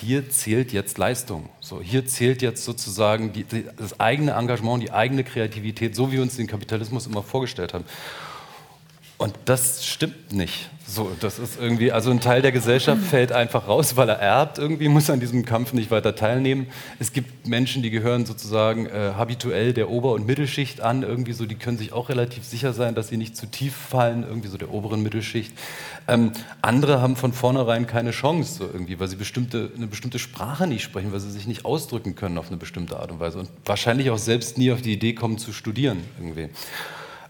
hier 0.00 0.30
zählt 0.30 0.72
jetzt 0.72 0.96
Leistung. 0.96 1.48
So, 1.60 1.82
hier 1.82 2.06
zählt 2.06 2.40
jetzt 2.40 2.64
sozusagen 2.64 3.32
die, 3.32 3.44
die, 3.44 3.66
das 3.76 4.00
eigene 4.00 4.32
Engagement, 4.32 4.82
die 4.82 4.90
eigene 4.90 5.22
Kreativität, 5.22 5.94
so 5.94 6.10
wie 6.10 6.14
wir 6.16 6.22
uns 6.22 6.36
den 6.36 6.46
Kapitalismus 6.46 7.06
immer 7.06 7.22
vorgestellt 7.22 7.74
haben. 7.74 7.84
Und 9.22 9.34
das 9.44 9.86
stimmt 9.86 10.32
nicht. 10.32 10.68
So, 10.84 11.12
das 11.20 11.38
ist 11.38 11.60
irgendwie, 11.60 11.92
also 11.92 12.10
ein 12.10 12.18
Teil 12.18 12.42
der 12.42 12.50
Gesellschaft 12.50 13.02
fällt 13.02 13.30
einfach 13.30 13.68
raus, 13.68 13.96
weil 13.96 14.08
er 14.08 14.18
erbt, 14.18 14.58
irgendwie 14.58 14.88
muss 14.88 15.08
an 15.10 15.20
diesem 15.20 15.44
Kampf 15.44 15.72
nicht 15.72 15.92
weiter 15.92 16.16
teilnehmen. 16.16 16.66
Es 16.98 17.12
gibt 17.12 17.46
Menschen, 17.46 17.84
die 17.84 17.90
gehören 17.90 18.26
sozusagen 18.26 18.86
äh, 18.86 19.12
habituell 19.16 19.74
der 19.74 19.90
Ober- 19.90 20.10
und 20.10 20.26
Mittelschicht 20.26 20.80
an, 20.80 21.04
irgendwie 21.04 21.34
so, 21.34 21.46
die 21.46 21.54
können 21.54 21.78
sich 21.78 21.92
auch 21.92 22.08
relativ 22.08 22.42
sicher 22.42 22.72
sein, 22.72 22.96
dass 22.96 23.08
sie 23.08 23.16
nicht 23.16 23.36
zu 23.36 23.46
tief 23.46 23.76
fallen, 23.76 24.24
irgendwie 24.24 24.48
so 24.48 24.58
der 24.58 24.74
oberen 24.74 25.04
Mittelschicht. 25.04 25.52
Ähm, 26.08 26.32
andere 26.60 27.00
haben 27.00 27.14
von 27.14 27.32
vornherein 27.32 27.86
keine 27.86 28.10
Chance, 28.10 28.54
so 28.58 28.64
irgendwie, 28.64 28.98
weil 28.98 29.06
sie 29.06 29.16
bestimmte, 29.16 29.70
eine 29.76 29.86
bestimmte 29.86 30.18
Sprache 30.18 30.66
nicht 30.66 30.82
sprechen, 30.82 31.12
weil 31.12 31.20
sie 31.20 31.30
sich 31.30 31.46
nicht 31.46 31.64
ausdrücken 31.64 32.16
können 32.16 32.38
auf 32.38 32.48
eine 32.48 32.56
bestimmte 32.56 32.98
Art 32.98 33.12
und 33.12 33.20
Weise 33.20 33.38
und 33.38 33.48
wahrscheinlich 33.66 34.10
auch 34.10 34.18
selbst 34.18 34.58
nie 34.58 34.72
auf 34.72 34.82
die 34.82 34.92
Idee 34.92 35.14
kommen 35.14 35.38
zu 35.38 35.52
studieren 35.52 36.02
irgendwie. 36.18 36.48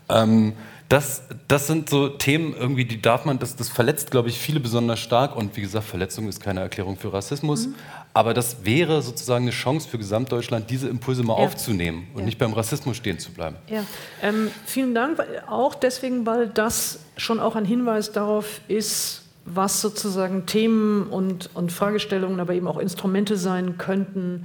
Ähm, 0.08 0.54
das, 0.92 1.22
das 1.48 1.68
sind 1.68 1.88
so 1.88 2.10
Themen 2.10 2.54
irgendwie, 2.54 2.84
die 2.84 3.00
darf 3.00 3.24
man, 3.24 3.38
das, 3.38 3.56
das 3.56 3.70
verletzt, 3.70 4.10
glaube 4.10 4.28
ich, 4.28 4.38
viele 4.38 4.60
besonders 4.60 5.00
stark. 5.00 5.34
Und 5.34 5.56
wie 5.56 5.62
gesagt, 5.62 5.86
Verletzung 5.86 6.28
ist 6.28 6.42
keine 6.42 6.60
Erklärung 6.60 6.98
für 6.98 7.10
Rassismus. 7.10 7.68
Mhm. 7.68 7.74
Aber 8.12 8.34
das 8.34 8.66
wäre 8.66 9.00
sozusagen 9.00 9.44
eine 9.44 9.52
Chance 9.52 9.88
für 9.88 9.96
Gesamtdeutschland, 9.96 10.68
diese 10.68 10.90
Impulse 10.90 11.22
mal 11.22 11.38
ja. 11.38 11.46
aufzunehmen 11.46 12.08
und 12.12 12.20
ja. 12.20 12.26
nicht 12.26 12.38
beim 12.38 12.52
Rassismus 12.52 12.98
stehen 12.98 13.18
zu 13.18 13.32
bleiben. 13.32 13.56
Ja. 13.68 13.84
Ähm, 14.20 14.50
vielen 14.66 14.94
Dank. 14.94 15.18
Auch 15.48 15.74
deswegen, 15.74 16.26
weil 16.26 16.48
das 16.48 16.98
schon 17.16 17.40
auch 17.40 17.56
ein 17.56 17.64
Hinweis 17.64 18.12
darauf 18.12 18.60
ist, 18.68 19.22
was 19.46 19.80
sozusagen 19.80 20.44
Themen 20.44 21.06
und, 21.06 21.48
und 21.54 21.72
Fragestellungen, 21.72 22.38
aber 22.38 22.52
eben 22.52 22.68
auch 22.68 22.78
Instrumente 22.78 23.38
sein 23.38 23.78
könnten, 23.78 24.44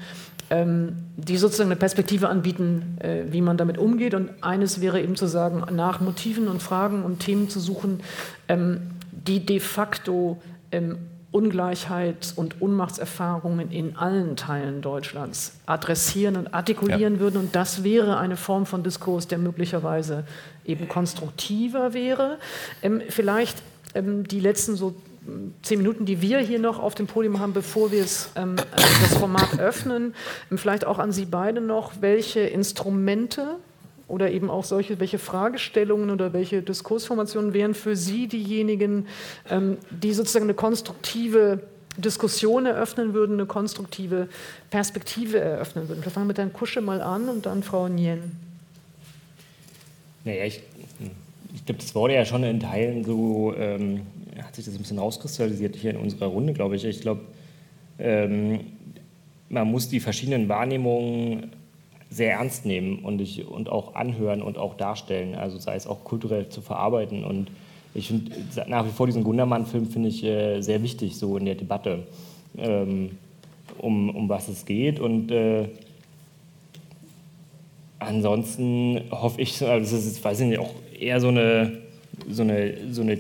die 0.50 1.38
sozusagen 1.38 1.70
eine 1.70 1.80
Perspektive 1.80 2.30
anbieten, 2.30 2.98
äh, 3.00 3.24
wie 3.32 3.42
man 3.42 3.58
damit 3.58 3.78
umgeht. 3.78 4.14
Und 4.14 4.30
eines 4.42 4.82
wäre 4.82 5.02
eben 5.02 5.16
zu 5.16 5.28
sagen, 5.28 5.64
nach 5.76 6.00
Motiven 6.00 6.48
und 6.48 6.62
Fragen 6.62 7.04
und 7.04 7.20
Themen 7.20 7.50
zu 7.50 7.60
suchen, 7.60 8.00
ähm, 8.48 8.82
die 9.12 9.46
de 9.46 9.60
facto 9.60 10.42
ähm, 10.72 10.98
Ungleichheit 11.32 12.34
und 12.36 12.62
Unmachtserfahrungen 12.62 13.70
in 13.72 13.98
allen 13.98 14.38
Teilen 14.38 14.82
Deutschlands 14.82 15.60
adressieren 15.66 16.38
und 16.38 16.54
artikulieren 16.54 17.16
ja. 17.16 17.20
würden. 17.20 17.38
Und 17.38 17.56
das 17.56 17.84
wäre 17.84 18.18
eine 18.18 18.38
Form 18.38 18.66
von 18.66 18.84
Diskurs, 18.84 19.28
der 19.28 19.38
möglicherweise 19.38 20.24
eben 20.66 20.88
konstruktiver 20.88 21.94
wäre. 21.94 22.38
Ähm, 22.82 23.02
vielleicht 23.10 23.62
ähm, 23.94 24.26
die 24.28 24.40
letzten 24.40 24.76
so 24.76 24.96
zehn 25.62 25.80
Minuten, 25.80 26.06
die 26.06 26.22
wir 26.22 26.40
hier 26.40 26.60
noch 26.60 26.80
auf 26.80 26.96
dem 26.96 27.08
Podium 27.08 27.40
haben, 27.40 27.54
bevor 27.54 27.92
wir 27.92 28.06
ähm, 28.36 28.56
das 28.56 29.18
Format 29.18 29.60
öffnen, 29.60 30.14
vielleicht 30.56 30.86
auch 30.86 31.00
an 31.00 31.12
Sie 31.12 31.26
beide 31.26 31.62
noch, 31.62 31.94
welche 32.02 32.42
Instrumente 32.42 33.56
oder 34.08 34.32
eben 34.32 34.50
auch 34.50 34.64
solche, 34.64 35.00
welche 35.00 35.20
Fragestellungen 35.20 36.10
oder 36.10 36.34
welche 36.34 36.62
Diskursformationen 36.62 37.54
wären 37.54 37.74
für 37.74 37.96
Sie 37.96 38.28
diejenigen, 38.28 39.08
ähm, 39.50 39.78
die 39.90 40.14
sozusagen 40.14 40.46
eine 40.46 40.54
konstruktive 40.54 41.60
Diskussion 41.98 42.66
eröffnen 42.66 43.14
würden, 43.14 43.34
eine 43.34 43.48
konstruktive 43.48 44.30
Perspektive 44.70 45.40
eröffnen 45.40 45.90
würden. 45.90 46.04
Wir 46.04 46.12
fangen 46.12 46.28
mit 46.28 46.38
Herrn 46.38 46.54
Kusche 46.54 46.80
mal 46.82 47.02
an 47.02 47.28
und 47.28 47.46
dann 47.46 47.64
Frau 47.64 47.88
Nien. 47.88 48.32
Naja, 50.24 50.46
ich, 50.46 50.62
ich 51.56 51.66
glaube, 51.66 51.82
das 51.82 51.96
wurde 51.96 52.14
ja 52.14 52.26
schon 52.26 52.44
in 52.44 52.60
Teilen 52.60 53.04
so 53.04 53.54
ähm, 53.58 54.02
hat 54.44 54.56
sich 54.56 54.66
das 54.66 54.76
ein 54.76 54.80
bisschen 54.80 55.00
rauskristallisiert 55.00 55.76
hier 55.76 55.92
in 55.92 55.98
unserer 55.98 56.28
Runde, 56.28 56.54
glaube 56.54 56.76
ich. 56.76 56.86
Ich 56.86 57.02
glaube, 57.02 57.22
ähm, 58.00 58.60
man 59.50 59.70
muss 59.70 59.90
die 59.90 60.00
verschiedenen 60.00 60.50
Wahrnehmungen 60.50 61.52
sehr 62.10 62.34
ernst 62.34 62.66
nehmen 62.66 63.00
und, 63.00 63.20
ich, 63.20 63.46
und 63.48 63.70
auch 63.70 63.96
anhören 63.96 64.42
und 64.42 64.58
auch 64.58 64.76
darstellen, 64.76 65.36
also 65.36 65.58
sei 65.58 65.76
es 65.76 65.88
auch 65.88 66.04
kulturell 66.04 66.50
zu 66.50 66.62
verarbeiten. 66.62 67.24
Und 67.24 67.52
ich 67.94 68.08
finde 68.08 68.32
nach 68.68 68.86
wie 68.86 68.92
vor 68.92 69.08
diesen 69.08 69.24
Gundermann-Film 69.24 69.88
finde 69.88 70.10
ich 70.10 70.24
äh, 70.24 70.62
sehr 70.62 70.82
wichtig, 70.84 71.18
so 71.18 71.38
in 71.38 71.46
der 71.46 71.56
Debatte, 71.56 72.04
ähm, 72.58 73.18
um, 73.78 74.10
um 74.16 74.30
was 74.30 74.48
es 74.48 74.66
geht. 74.66 75.00
Und 75.00 75.32
äh, 75.32 75.68
ansonsten 78.00 79.02
hoffe 79.12 79.42
ich, 79.42 79.62
also 79.62 79.96
das 79.96 80.06
ist, 80.06 80.24
weiß 80.24 80.40
ich 80.42 80.48
nicht, 80.48 80.60
auch 80.60 80.74
eher 80.98 81.20
so 81.20 81.28
eine, 81.28 81.80
so 82.30 82.44
eine, 82.44 82.94
so 82.94 83.02
eine 83.02 83.18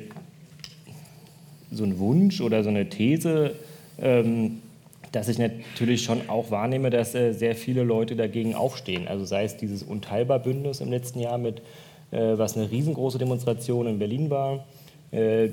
so 1.72 1.84
ein 1.84 2.00
Wunsch 2.00 2.42
oder 2.42 2.64
so 2.64 2.70
eine 2.70 2.90
These, 2.90 3.52
ähm, 4.00 4.62
dass 5.12 5.28
ich 5.28 5.38
natürlich 5.38 6.04
schon 6.04 6.30
auch 6.30 6.52
wahrnehme, 6.52 6.90
dass 6.90 7.16
äh, 7.16 7.34
sehr 7.34 7.56
viele 7.56 7.84
Leute 7.84 8.16
dagegen 8.16 8.56
aufstehen. 8.56 9.08
Also 9.08 9.26
sei 9.26 9.46
es 9.46 9.58
dieses 9.58 9.84
Unteilbar-Bündnis 9.84 10.82
im 10.82 10.90
letzten 10.90 11.20
Jahr 11.20 11.38
mit, 11.38 11.60
äh, 12.12 12.38
was 12.38 12.58
eine 12.58 12.70
riesengroße 12.70 13.18
Demonstration 13.18 13.88
in 13.88 14.00
Berlin 14.00 14.30
war, 14.30 14.66
äh, 15.12 15.50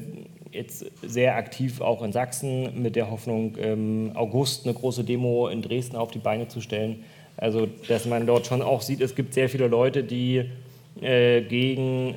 jetzt 0.52 0.86
sehr 1.02 1.36
aktiv 1.36 1.80
auch 1.80 2.02
in 2.02 2.12
Sachsen 2.12 2.82
mit 2.82 2.96
der 2.96 3.10
Hoffnung, 3.10 3.56
im 3.56 4.12
August 4.14 4.64
eine 4.64 4.74
große 4.74 5.04
Demo 5.04 5.48
in 5.48 5.62
Dresden 5.62 5.96
auf 5.96 6.10
die 6.10 6.18
Beine 6.18 6.48
zu 6.48 6.60
stellen. 6.60 7.04
Also 7.36 7.66
dass 7.88 8.06
man 8.06 8.26
dort 8.26 8.46
schon 8.46 8.62
auch 8.62 8.80
sieht, 8.80 9.00
es 9.00 9.14
gibt 9.14 9.34
sehr 9.34 9.48
viele 9.48 9.66
Leute, 9.66 10.04
die 10.04 10.44
äh, 11.00 11.42
gegen 11.42 12.14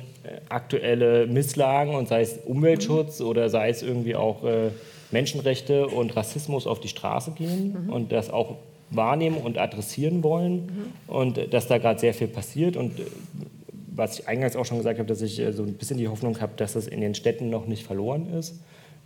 aktuelle 0.48 1.26
Misslagen 1.26 1.94
und 1.94 2.08
sei 2.08 2.22
es 2.22 2.38
Umweltschutz 2.44 3.20
mhm. 3.20 3.26
oder 3.26 3.48
sei 3.48 3.70
es 3.70 3.82
irgendwie 3.82 4.16
auch 4.16 4.44
äh, 4.44 4.70
Menschenrechte 5.10 5.86
und 5.86 6.14
Rassismus 6.16 6.66
auf 6.66 6.80
die 6.80 6.88
Straße 6.88 7.32
gehen 7.32 7.86
mhm. 7.86 7.92
und 7.92 8.12
das 8.12 8.30
auch 8.30 8.56
wahrnehmen 8.90 9.36
und 9.36 9.58
adressieren 9.58 10.22
wollen 10.22 10.54
mhm. 10.54 11.12
und 11.12 11.52
dass 11.52 11.66
da 11.66 11.78
gerade 11.78 12.00
sehr 12.00 12.14
viel 12.14 12.28
passiert 12.28 12.76
und 12.76 12.92
was 13.98 14.20
ich 14.20 14.28
eingangs 14.28 14.54
auch 14.54 14.64
schon 14.64 14.78
gesagt 14.78 14.98
habe, 14.98 15.08
dass 15.08 15.20
ich 15.22 15.42
so 15.50 15.64
ein 15.64 15.74
bisschen 15.74 15.98
die 15.98 16.08
Hoffnung 16.08 16.40
habe, 16.40 16.52
dass 16.56 16.74
das 16.74 16.86
in 16.86 17.00
den 17.00 17.14
Städten 17.14 17.50
noch 17.50 17.66
nicht 17.66 17.84
verloren 17.84 18.32
ist. 18.32 18.60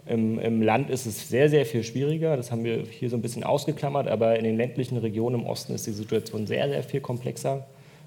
Im, 0.05 0.39
Im, 0.39 0.61
Land 0.63 0.91
ist 0.91 1.07
es 1.07 1.29
sehr, 1.29 1.49
sehr 1.49 1.65
viel 1.65 1.85
schwieriger. 1.85 2.37
Das 2.37 2.51
haben 2.51 2.65
wir 2.65 2.85
hier 2.91 3.09
so 3.09 3.17
ein 3.17 3.23
bisschen 3.23 3.45
ausgeklammert, 3.45 4.09
aber 4.09 4.37
in 4.37 4.45
den 4.45 4.57
ländlichen 4.57 4.99
Regionen 4.99 5.41
im 5.41 5.47
Osten 5.47 5.75
ist 5.75 5.87
die 5.87 5.93
Situation 5.93 6.47
sehr, 6.47 6.69
sehr 6.69 6.83
viel 6.83 7.01
komplexer 7.01 7.67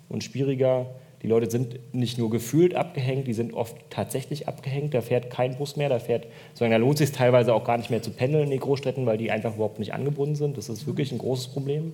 und 0.10 0.24
schwieriger. 0.24 0.88
Die 1.22 1.28
Leute 1.28 1.50
sind 1.50 1.80
nicht 1.94 2.18
nur 2.18 2.30
gefühlt 2.30 2.76
abgehängt, 2.76 3.28
die 3.28 3.34
sind 3.34 3.54
oft 3.54 3.76
tatsächlich 3.90 4.48
abgehängt. 4.48 4.94
Da 4.94 5.02
fährt 5.02 5.30
kein 5.30 5.58
Bus 5.58 5.76
mehr, 5.76 5.90
da 5.90 6.00
fährt, 6.00 6.28
sondern 6.54 6.80
da 6.80 6.86
lohnt 6.86 7.00
es 7.00 7.10
sich 7.10 7.18
teilweise 7.18 7.54
auch 7.54 7.64
gar 7.64 7.78
nicht 7.78 7.90
mehr 7.90 8.02
zu 8.02 8.12
pendeln 8.12 8.46
in 8.46 8.52
die 8.52 8.60
Großstädten, 8.60 9.06
weil 9.06 9.18
die 9.18 9.32
einfach 9.32 9.56
überhaupt 9.56 9.80
nicht 9.80 9.94
angebunden 9.94 10.36
sind. 10.36 10.58
Das 10.58 10.70
ist 10.70 10.86
wirklich 10.86 11.12
ein 11.12 11.18
großes 11.18 11.48
Problem. 11.48 11.94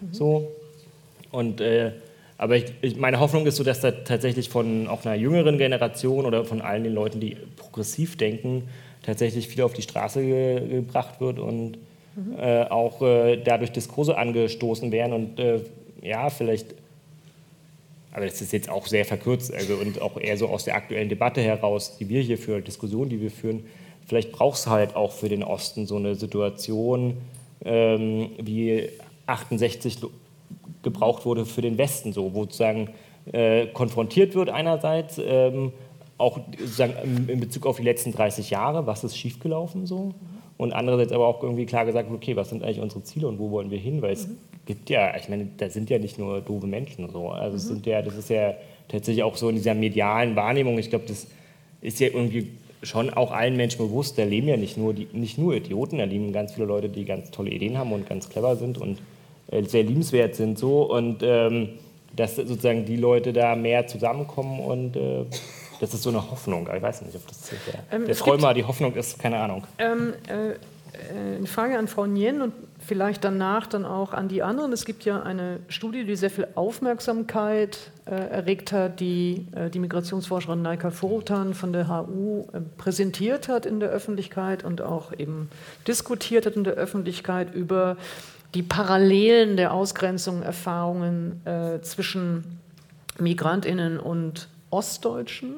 Mhm. 0.00 0.14
So. 0.14 0.48
Und, 1.30 1.60
äh, 1.60 1.92
aber 2.38 2.56
ich, 2.56 2.72
ich, 2.80 2.96
meine 2.96 3.20
Hoffnung 3.20 3.46
ist 3.46 3.56
so, 3.56 3.64
dass 3.64 3.80
da 3.80 3.90
tatsächlich 3.90 4.48
von 4.48 4.88
auch 4.88 5.04
einer 5.04 5.14
jüngeren 5.14 5.58
Generation 5.58 6.24
oder 6.24 6.44
von 6.44 6.62
allen 6.62 6.84
den 6.84 6.94
Leuten, 6.94 7.20
die 7.20 7.36
progressiv 7.56 8.16
denken, 8.16 8.68
tatsächlich 9.02 9.48
viel 9.48 9.62
auf 9.62 9.74
die 9.74 9.82
Straße 9.82 10.22
ge 10.22 10.68
gebracht 10.68 11.20
wird 11.20 11.38
und 11.38 11.76
mhm. 12.16 12.38
äh, 12.38 12.62
auch 12.64 13.02
äh, 13.02 13.36
dadurch 13.36 13.72
Diskurse 13.72 14.16
angestoßen 14.16 14.90
werden 14.90 15.12
und 15.12 15.38
äh, 15.38 15.60
ja, 16.02 16.30
vielleicht 16.30 16.74
aber 18.12 18.26
das 18.26 18.40
ist 18.40 18.52
jetzt 18.52 18.68
auch 18.68 18.86
sehr 18.86 19.04
verkürzt 19.04 19.52
also, 19.54 19.74
und 19.74 20.00
auch 20.00 20.16
eher 20.16 20.36
so 20.36 20.48
aus 20.48 20.64
der 20.64 20.74
aktuellen 20.74 21.08
Debatte 21.08 21.40
heraus, 21.40 21.96
die 21.98 22.08
wir 22.08 22.20
hier 22.22 22.38
führen, 22.38 22.64
Diskussion, 22.64 23.08
die 23.08 23.20
wir 23.20 23.30
führen. 23.30 23.64
Vielleicht 24.06 24.32
braucht 24.32 24.58
es 24.58 24.66
halt 24.66 24.96
auch 24.96 25.12
für 25.12 25.28
den 25.28 25.44
Osten 25.44 25.86
so 25.86 25.96
eine 25.96 26.16
Situation, 26.16 27.18
ähm, 27.64 28.30
wie 28.40 28.88
68 29.26 29.98
gebraucht 30.82 31.24
wurde 31.24 31.46
für 31.46 31.62
den 31.62 31.78
Westen, 31.78 32.12
so, 32.12 32.34
wo 32.34 32.42
sozusagen 32.42 32.90
äh, 33.32 33.66
konfrontiert 33.66 34.34
wird 34.34 34.48
einerseits, 34.48 35.20
ähm, 35.22 35.72
auch 36.18 36.40
sozusagen 36.58 37.28
in 37.28 37.40
Bezug 37.40 37.66
auf 37.66 37.76
die 37.76 37.82
letzten 37.82 38.12
30 38.12 38.50
Jahre, 38.50 38.86
was 38.86 39.04
ist 39.04 39.16
schiefgelaufen 39.16 39.86
so, 39.86 40.14
und 40.60 40.72
andererseits 40.72 41.12
aber 41.12 41.26
auch 41.26 41.42
irgendwie 41.42 41.66
klar 41.66 41.86
gesagt, 41.86 42.10
okay, 42.10 42.36
was 42.36 42.50
sind 42.50 42.62
eigentlich 42.62 42.80
unsere 42.80 43.02
Ziele 43.02 43.28
und 43.28 43.38
wo 43.38 43.50
wollen 43.50 43.70
wir 43.70 43.78
hin, 43.78 44.02
weil 44.02 44.12
es 44.12 44.28
mhm 44.28 44.38
gibt 44.70 44.88
ja, 44.88 45.16
ich 45.16 45.28
meine, 45.28 45.48
da 45.56 45.68
sind 45.68 45.90
ja 45.90 45.98
nicht 45.98 46.16
nur 46.16 46.40
doofe 46.40 46.68
Menschen 46.68 47.10
so. 47.10 47.30
Also 47.30 47.56
es 47.56 47.64
mhm. 47.64 47.74
sind 47.74 47.86
ja, 47.86 48.02
das 48.02 48.16
ist 48.16 48.30
ja 48.30 48.54
tatsächlich 48.86 49.24
auch 49.24 49.36
so 49.36 49.48
in 49.48 49.56
dieser 49.56 49.74
medialen 49.74 50.36
Wahrnehmung. 50.36 50.78
Ich 50.78 50.90
glaube, 50.90 51.06
das 51.08 51.26
ist 51.80 51.98
ja 51.98 52.06
irgendwie 52.06 52.52
schon 52.84 53.10
auch 53.10 53.32
allen 53.32 53.56
Menschen 53.56 53.78
bewusst. 53.78 54.16
Da 54.16 54.22
leben 54.22 54.46
ja 54.46 54.56
nicht 54.56 54.76
nur, 54.76 54.94
die, 54.94 55.08
nicht 55.12 55.38
nur 55.38 55.54
Idioten, 55.54 55.98
da 55.98 56.04
leben 56.04 56.32
ganz 56.32 56.52
viele 56.52 56.66
Leute, 56.66 56.88
die 56.88 57.04
ganz 57.04 57.32
tolle 57.32 57.50
Ideen 57.50 57.78
haben 57.78 57.92
und 57.92 58.08
ganz 58.08 58.28
clever 58.28 58.54
sind 58.54 58.78
und 58.78 58.98
äh, 59.50 59.64
sehr 59.64 59.82
liebenswert 59.82 60.36
sind 60.36 60.56
so. 60.56 60.82
Und 60.82 61.22
ähm, 61.22 61.70
dass 62.14 62.36
sozusagen 62.36 62.84
die 62.84 62.96
Leute 62.96 63.32
da 63.32 63.56
mehr 63.56 63.88
zusammenkommen 63.88 64.60
und 64.60 64.96
äh, 64.96 65.24
das 65.80 65.94
ist 65.94 66.02
so 66.02 66.10
eine 66.10 66.30
Hoffnung. 66.30 66.68
Ich 66.74 66.82
weiß 66.82 67.02
nicht, 67.02 67.16
ob 67.16 67.26
das 67.26 67.40
der, 67.48 67.82
ähm, 67.90 68.06
der 68.06 68.16
Träumer, 68.16 68.54
die 68.54 68.64
Hoffnung 68.64 68.94
ist, 68.94 69.18
keine 69.18 69.38
Ahnung. 69.38 69.64
Ähm, 69.78 70.12
äh, 70.28 70.50
äh, 70.50 71.36
eine 71.36 71.46
Frage 71.46 71.78
an 71.78 71.88
Frau 71.88 72.06
Nien 72.06 72.42
und 72.42 72.52
vielleicht 72.78 73.24
danach 73.24 73.66
dann 73.66 73.84
auch 73.84 74.12
an 74.12 74.28
die 74.28 74.42
anderen. 74.42 74.72
Es 74.72 74.84
gibt 74.84 75.04
ja 75.04 75.22
eine 75.22 75.60
Studie, 75.68 76.04
die 76.04 76.16
sehr 76.16 76.30
viel 76.30 76.48
Aufmerksamkeit 76.54 77.78
äh, 78.06 78.10
erregt 78.10 78.72
hat, 78.72 79.00
die 79.00 79.46
äh, 79.54 79.70
die 79.70 79.78
Migrationsforscherin 79.78 80.62
Naika 80.62 80.90
Forotan 80.90 81.54
von 81.54 81.72
der 81.72 81.88
HU 81.88 82.46
äh, 82.52 82.60
präsentiert 82.76 83.48
hat 83.48 83.66
in 83.66 83.80
der 83.80 83.90
Öffentlichkeit 83.90 84.64
und 84.64 84.82
auch 84.82 85.12
eben 85.16 85.48
diskutiert 85.86 86.46
hat 86.46 86.56
in 86.56 86.64
der 86.64 86.74
Öffentlichkeit 86.74 87.54
über 87.54 87.96
die 88.54 88.62
Parallelen 88.62 89.56
der 89.56 89.72
Ausgrenzung, 89.72 90.42
Erfahrungen 90.42 91.40
äh, 91.46 91.80
zwischen 91.82 92.58
Migrantinnen 93.18 93.98
und 93.98 94.48
Ostdeutschen 94.70 95.54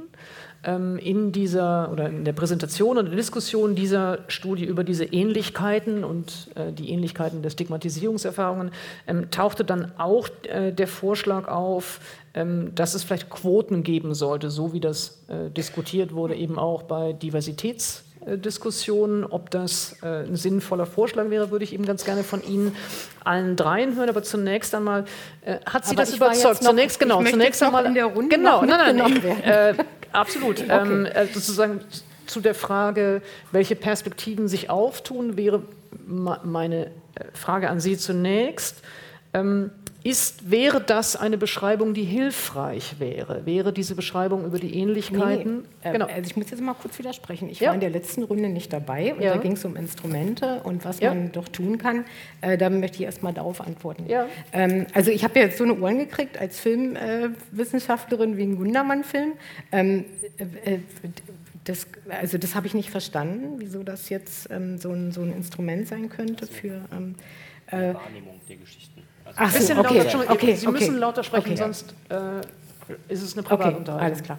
ähm, 0.64 0.98
in 0.98 1.32
dieser 1.32 1.90
oder 1.92 2.08
in 2.08 2.24
der 2.24 2.32
Präsentation 2.32 2.98
und 2.98 3.06
der 3.06 3.16
Diskussion 3.16 3.74
dieser 3.74 4.20
Studie 4.28 4.64
über 4.64 4.84
diese 4.84 5.04
Ähnlichkeiten 5.04 6.04
und 6.04 6.48
äh, 6.54 6.72
die 6.72 6.90
Ähnlichkeiten 6.90 7.42
der 7.42 7.50
Stigmatisierungserfahrungen 7.50 8.70
ähm, 9.06 9.30
tauchte 9.30 9.64
dann 9.64 9.92
auch 9.98 10.28
äh, 10.44 10.72
der 10.72 10.88
Vorschlag 10.88 11.48
auf, 11.48 12.00
ähm, 12.34 12.74
dass 12.74 12.94
es 12.94 13.04
vielleicht 13.04 13.30
Quoten 13.30 13.82
geben 13.82 14.14
sollte, 14.14 14.50
so 14.50 14.72
wie 14.72 14.80
das 14.80 15.22
äh, 15.28 15.50
diskutiert 15.50 16.14
wurde, 16.14 16.34
eben 16.34 16.58
auch 16.58 16.82
bei 16.82 17.12
Diversitätsdiskussionen. 18.26 19.24
Ob 19.24 19.50
das 19.50 19.96
ein 20.02 20.36
sinnvoller 20.36 20.86
Vorschlag 20.86 21.30
wäre, 21.30 21.50
würde 21.50 21.64
ich 21.64 21.72
eben 21.72 21.84
ganz 21.84 22.04
gerne 22.04 22.24
von 22.24 22.42
Ihnen 22.42 22.76
allen 23.24 23.56
dreien 23.56 23.96
hören. 23.96 24.08
Aber 24.08 24.22
zunächst 24.22 24.74
einmal 24.74 25.04
hat 25.66 25.84
Sie 25.84 25.92
Aber 25.92 26.02
das 26.02 26.14
überzeugt? 26.14 26.62
Noch, 26.62 26.70
zunächst 26.70 27.00
genau, 27.00 27.22
zunächst 27.22 27.62
einmal 27.62 27.86
in 27.86 27.94
der 27.94 28.06
Runde 28.06 28.36
genau, 28.36 28.64
nein, 28.64 28.96
nein, 28.96 29.22
nein, 29.22 29.76
absolut. 30.12 30.62
Okay. 30.72 30.82
Ähm, 30.82 31.06
äh, 31.06 31.26
sozusagen 31.26 31.80
zu 32.26 32.40
der 32.40 32.54
Frage, 32.54 33.20
welche 33.50 33.76
Perspektiven 33.76 34.48
sich 34.48 34.70
auftun, 34.70 35.36
wäre 35.36 35.62
meine 36.06 36.86
äh, 36.86 36.90
Frage 37.34 37.68
an 37.68 37.80
Sie 37.80 37.96
zunächst. 37.96 38.82
Ähm, 39.34 39.70
ist, 40.04 40.50
wäre 40.50 40.80
das 40.80 41.16
eine 41.16 41.38
Beschreibung, 41.38 41.94
die 41.94 42.04
hilfreich 42.04 42.96
wäre? 42.98 43.46
Wäre 43.46 43.72
diese 43.72 43.94
Beschreibung 43.94 44.44
über 44.44 44.58
die 44.58 44.74
Ähnlichkeiten? 44.74 45.58
Nee, 45.58 45.68
nee. 45.84 45.92
Genau. 45.92 46.06
Also 46.06 46.22
ich 46.22 46.36
muss 46.36 46.50
jetzt 46.50 46.60
mal 46.60 46.74
kurz 46.74 46.98
widersprechen. 46.98 47.48
Ich 47.48 47.60
ja. 47.60 47.68
war 47.68 47.74
in 47.74 47.80
der 47.80 47.90
letzten 47.90 48.22
Runde 48.24 48.48
nicht 48.48 48.72
dabei 48.72 49.14
und 49.14 49.22
ja. 49.22 49.34
da 49.34 49.40
ging 49.40 49.52
es 49.52 49.64
um 49.64 49.76
Instrumente 49.76 50.60
und 50.64 50.84
was 50.84 51.00
ja. 51.00 51.14
man 51.14 51.30
doch 51.32 51.48
tun 51.48 51.78
kann. 51.78 52.04
Äh, 52.40 52.58
da 52.58 52.68
möchte 52.70 52.98
ich 52.98 53.04
erst 53.04 53.22
mal 53.22 53.32
darauf 53.32 53.60
antworten. 53.60 54.06
Ähm, 54.52 54.86
also 54.92 55.10
ich 55.10 55.24
habe 55.24 55.38
ja 55.38 55.46
jetzt 55.46 55.58
so 55.58 55.64
eine 55.64 55.78
Ohren 55.78 55.98
gekriegt 55.98 56.38
als 56.38 56.58
Filmwissenschaftlerin 56.60 58.34
äh, 58.34 58.36
wie 58.36 58.42
ein 58.42 58.56
Gundermann-Film. 58.56 59.32
Ähm, 59.70 60.04
äh, 60.38 60.78
das, 61.64 61.86
also 62.08 62.38
das 62.38 62.54
habe 62.54 62.66
ich 62.66 62.74
nicht 62.74 62.90
verstanden, 62.90 63.54
wieso 63.58 63.82
das 63.82 64.08
jetzt 64.08 64.50
ähm, 64.50 64.78
so, 64.78 64.90
ein, 64.90 65.12
so 65.12 65.22
ein 65.22 65.32
Instrument 65.32 65.86
sein 65.86 66.08
könnte 66.08 66.46
für 66.46 66.84
ähm, 66.92 67.14
äh, 67.68 67.94
Wahrnehmung 67.94 68.40
der 68.48 68.56
Geschichten. 68.56 68.91
Ach 69.36 69.50
so, 69.50 69.58
bisschen 69.58 69.78
okay, 69.78 69.98
lauter, 69.98 70.10
schon, 70.10 70.28
okay, 70.28 70.54
Sie 70.54 70.66
müssen 70.68 70.98
lauter 70.98 71.24
sprechen, 71.24 71.56
sonst 71.56 71.94
äh, 72.08 72.40
ist 73.12 73.22
es 73.22 73.34
eine 73.34 73.42
Privatunterhaltung. 73.42 73.94
Okay, 73.94 74.04
alles 74.04 74.22
klar. 74.22 74.38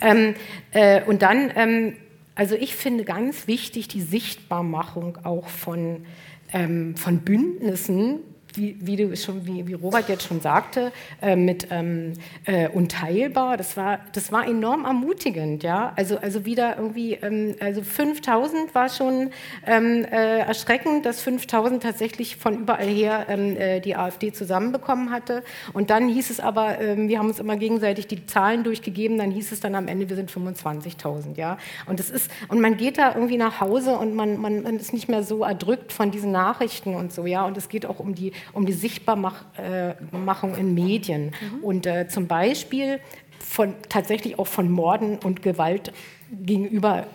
Ähm, 0.00 0.34
äh, 0.72 1.02
und 1.04 1.22
dann, 1.22 1.50
ähm, 1.54 1.96
also 2.34 2.54
ich 2.54 2.74
finde 2.74 3.04
ganz 3.04 3.46
wichtig 3.46 3.88
die 3.88 4.00
Sichtbarmachung 4.00 5.18
auch 5.24 5.48
von, 5.48 6.04
ähm, 6.52 6.96
von 6.96 7.18
Bündnissen, 7.20 8.20
wie, 8.56 8.76
wie, 8.80 8.96
du 8.96 9.16
schon, 9.16 9.46
wie, 9.46 9.66
wie 9.66 9.74
Robert 9.74 10.08
jetzt 10.08 10.26
schon 10.26 10.40
sagte, 10.40 10.92
äh, 11.20 11.36
mit 11.36 11.68
ähm, 11.70 12.14
äh, 12.44 12.68
unteilbar, 12.68 13.56
das 13.56 13.76
war, 13.76 14.00
das 14.12 14.32
war 14.32 14.46
enorm 14.46 14.84
ermutigend, 14.84 15.62
ja. 15.62 15.92
Also, 15.96 16.18
also 16.18 16.44
wieder 16.44 16.76
irgendwie, 16.76 17.14
ähm, 17.14 17.56
also 17.60 17.82
5000 17.82 18.74
war 18.74 18.88
schon 18.88 19.30
ähm, 19.66 20.04
äh, 20.04 20.38
erschreckend, 20.38 21.06
dass 21.06 21.20
5000 21.20 21.82
tatsächlich 21.82 22.36
von 22.36 22.60
überall 22.60 22.86
her 22.86 23.26
ähm, 23.28 23.56
äh, 23.56 23.80
die 23.80 23.96
AfD 23.96 24.32
zusammenbekommen 24.32 25.10
hatte. 25.10 25.42
Und 25.72 25.90
dann 25.90 26.08
hieß 26.08 26.30
es 26.30 26.40
aber, 26.40 26.80
ähm, 26.80 27.08
wir 27.08 27.18
haben 27.18 27.28
uns 27.28 27.40
immer 27.40 27.56
gegenseitig 27.56 28.06
die 28.06 28.26
Zahlen 28.26 28.64
durchgegeben, 28.64 29.18
dann 29.18 29.30
hieß 29.30 29.52
es 29.52 29.60
dann 29.60 29.74
am 29.74 29.88
Ende, 29.88 30.08
wir 30.08 30.16
sind 30.16 30.30
25.000, 30.30 31.36
ja. 31.36 31.58
Und 31.86 32.04
und 32.48 32.60
man 32.60 32.76
geht 32.76 32.98
da 32.98 33.14
irgendwie 33.14 33.36
nach 33.36 33.60
Hause 33.60 33.98
und 33.98 34.14
man, 34.14 34.38
man, 34.38 34.62
man 34.62 34.76
ist 34.76 34.92
nicht 34.92 35.08
mehr 35.08 35.22
so 35.22 35.44
erdrückt 35.44 35.92
von 35.92 36.10
diesen 36.10 36.32
Nachrichten 36.32 36.94
und 36.94 37.12
so, 37.12 37.26
ja. 37.26 37.44
Und 37.44 37.56
es 37.56 37.68
geht 37.68 37.86
auch 37.86 37.98
um 37.98 38.14
die 38.14 38.32
um 38.52 38.66
die 38.66 38.72
Sichtbarmachung 38.72 40.54
in 40.56 40.74
Medien. 40.74 41.26
Mhm. 41.26 41.64
Und 41.64 41.86
äh, 41.86 42.08
zum 42.08 42.26
Beispiel 42.26 43.00
von, 43.38 43.74
tatsächlich 43.88 44.38
auch 44.38 44.46
von 44.46 44.70
Morden 44.70 45.18
und 45.18 45.42
Gewalt 45.42 45.92
gegenüber 46.30 47.06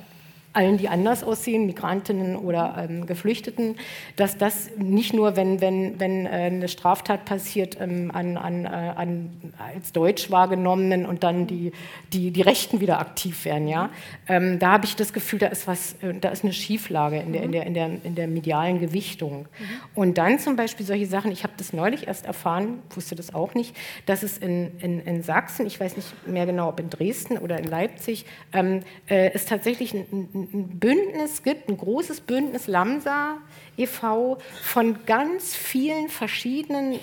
allen, 0.59 0.77
die 0.77 0.89
anders 0.89 1.23
aussehen, 1.23 1.65
Migrantinnen 1.65 2.35
oder 2.35 2.75
ähm, 2.77 3.05
Geflüchteten, 3.05 3.77
dass 4.17 4.37
das 4.37 4.71
nicht 4.77 5.13
nur, 5.13 5.37
wenn, 5.37 5.61
wenn, 5.61 5.99
wenn 5.99 6.25
äh, 6.25 6.29
eine 6.29 6.67
Straftat 6.67 7.23
passiert, 7.23 7.77
ähm, 7.79 8.11
an, 8.13 8.35
an, 8.35 8.65
äh, 8.65 8.67
an, 8.67 9.53
als 9.57 9.93
Deutsch 9.93 10.29
wahrgenommenen 10.29 11.05
und 11.05 11.23
dann 11.23 11.47
die, 11.47 11.71
die, 12.11 12.31
die 12.31 12.41
Rechten 12.41 12.81
wieder 12.81 12.99
aktiv 12.99 13.45
werden. 13.45 13.69
Ja? 13.69 13.89
Ähm, 14.27 14.59
da 14.59 14.73
habe 14.73 14.85
ich 14.85 14.97
das 14.97 15.13
Gefühl, 15.13 15.39
da 15.39 15.47
ist, 15.47 15.65
was, 15.65 15.93
äh, 16.01 16.13
da 16.19 16.27
ist 16.29 16.43
eine 16.43 16.51
Schieflage 16.51 17.19
in 17.19 17.31
der, 17.31 17.43
in 17.43 17.51
der, 17.53 17.65
in 17.65 17.73
der, 17.73 17.89
in 18.03 18.15
der 18.15 18.27
medialen 18.27 18.81
Gewichtung. 18.81 19.43
Mhm. 19.43 19.65
Und 19.95 20.17
dann 20.17 20.39
zum 20.39 20.57
Beispiel 20.57 20.85
solche 20.85 21.05
Sachen, 21.05 21.31
ich 21.31 21.43
habe 21.43 21.53
das 21.55 21.71
neulich 21.71 22.07
erst 22.07 22.25
erfahren, 22.25 22.79
wusste 22.93 23.15
das 23.15 23.33
auch 23.33 23.53
nicht, 23.53 23.77
dass 24.07 24.23
es 24.23 24.37
in, 24.37 24.77
in, 24.79 24.99
in 24.99 25.23
Sachsen, 25.23 25.65
ich 25.65 25.79
weiß 25.79 25.95
nicht 25.95 26.27
mehr 26.27 26.45
genau, 26.45 26.67
ob 26.67 26.81
in 26.81 26.89
Dresden 26.89 27.37
oder 27.37 27.57
in 27.57 27.65
Leipzig, 27.65 28.25
ähm, 28.51 28.81
äh, 29.09 29.33
ist 29.33 29.47
tatsächlich 29.47 29.93
ein, 29.93 30.05
ein 30.11 30.48
ein 30.53 30.79
Bündnis 30.79 31.43
gibt, 31.43 31.69
ein 31.69 31.77
großes 31.77 32.21
Bündnis 32.21 32.67
Lamsa 32.67 33.37
e.V. 33.77 34.37
von 34.61 34.97
ganz 35.05 35.55
vielen 35.55 36.09
verschiedenen 36.09 36.99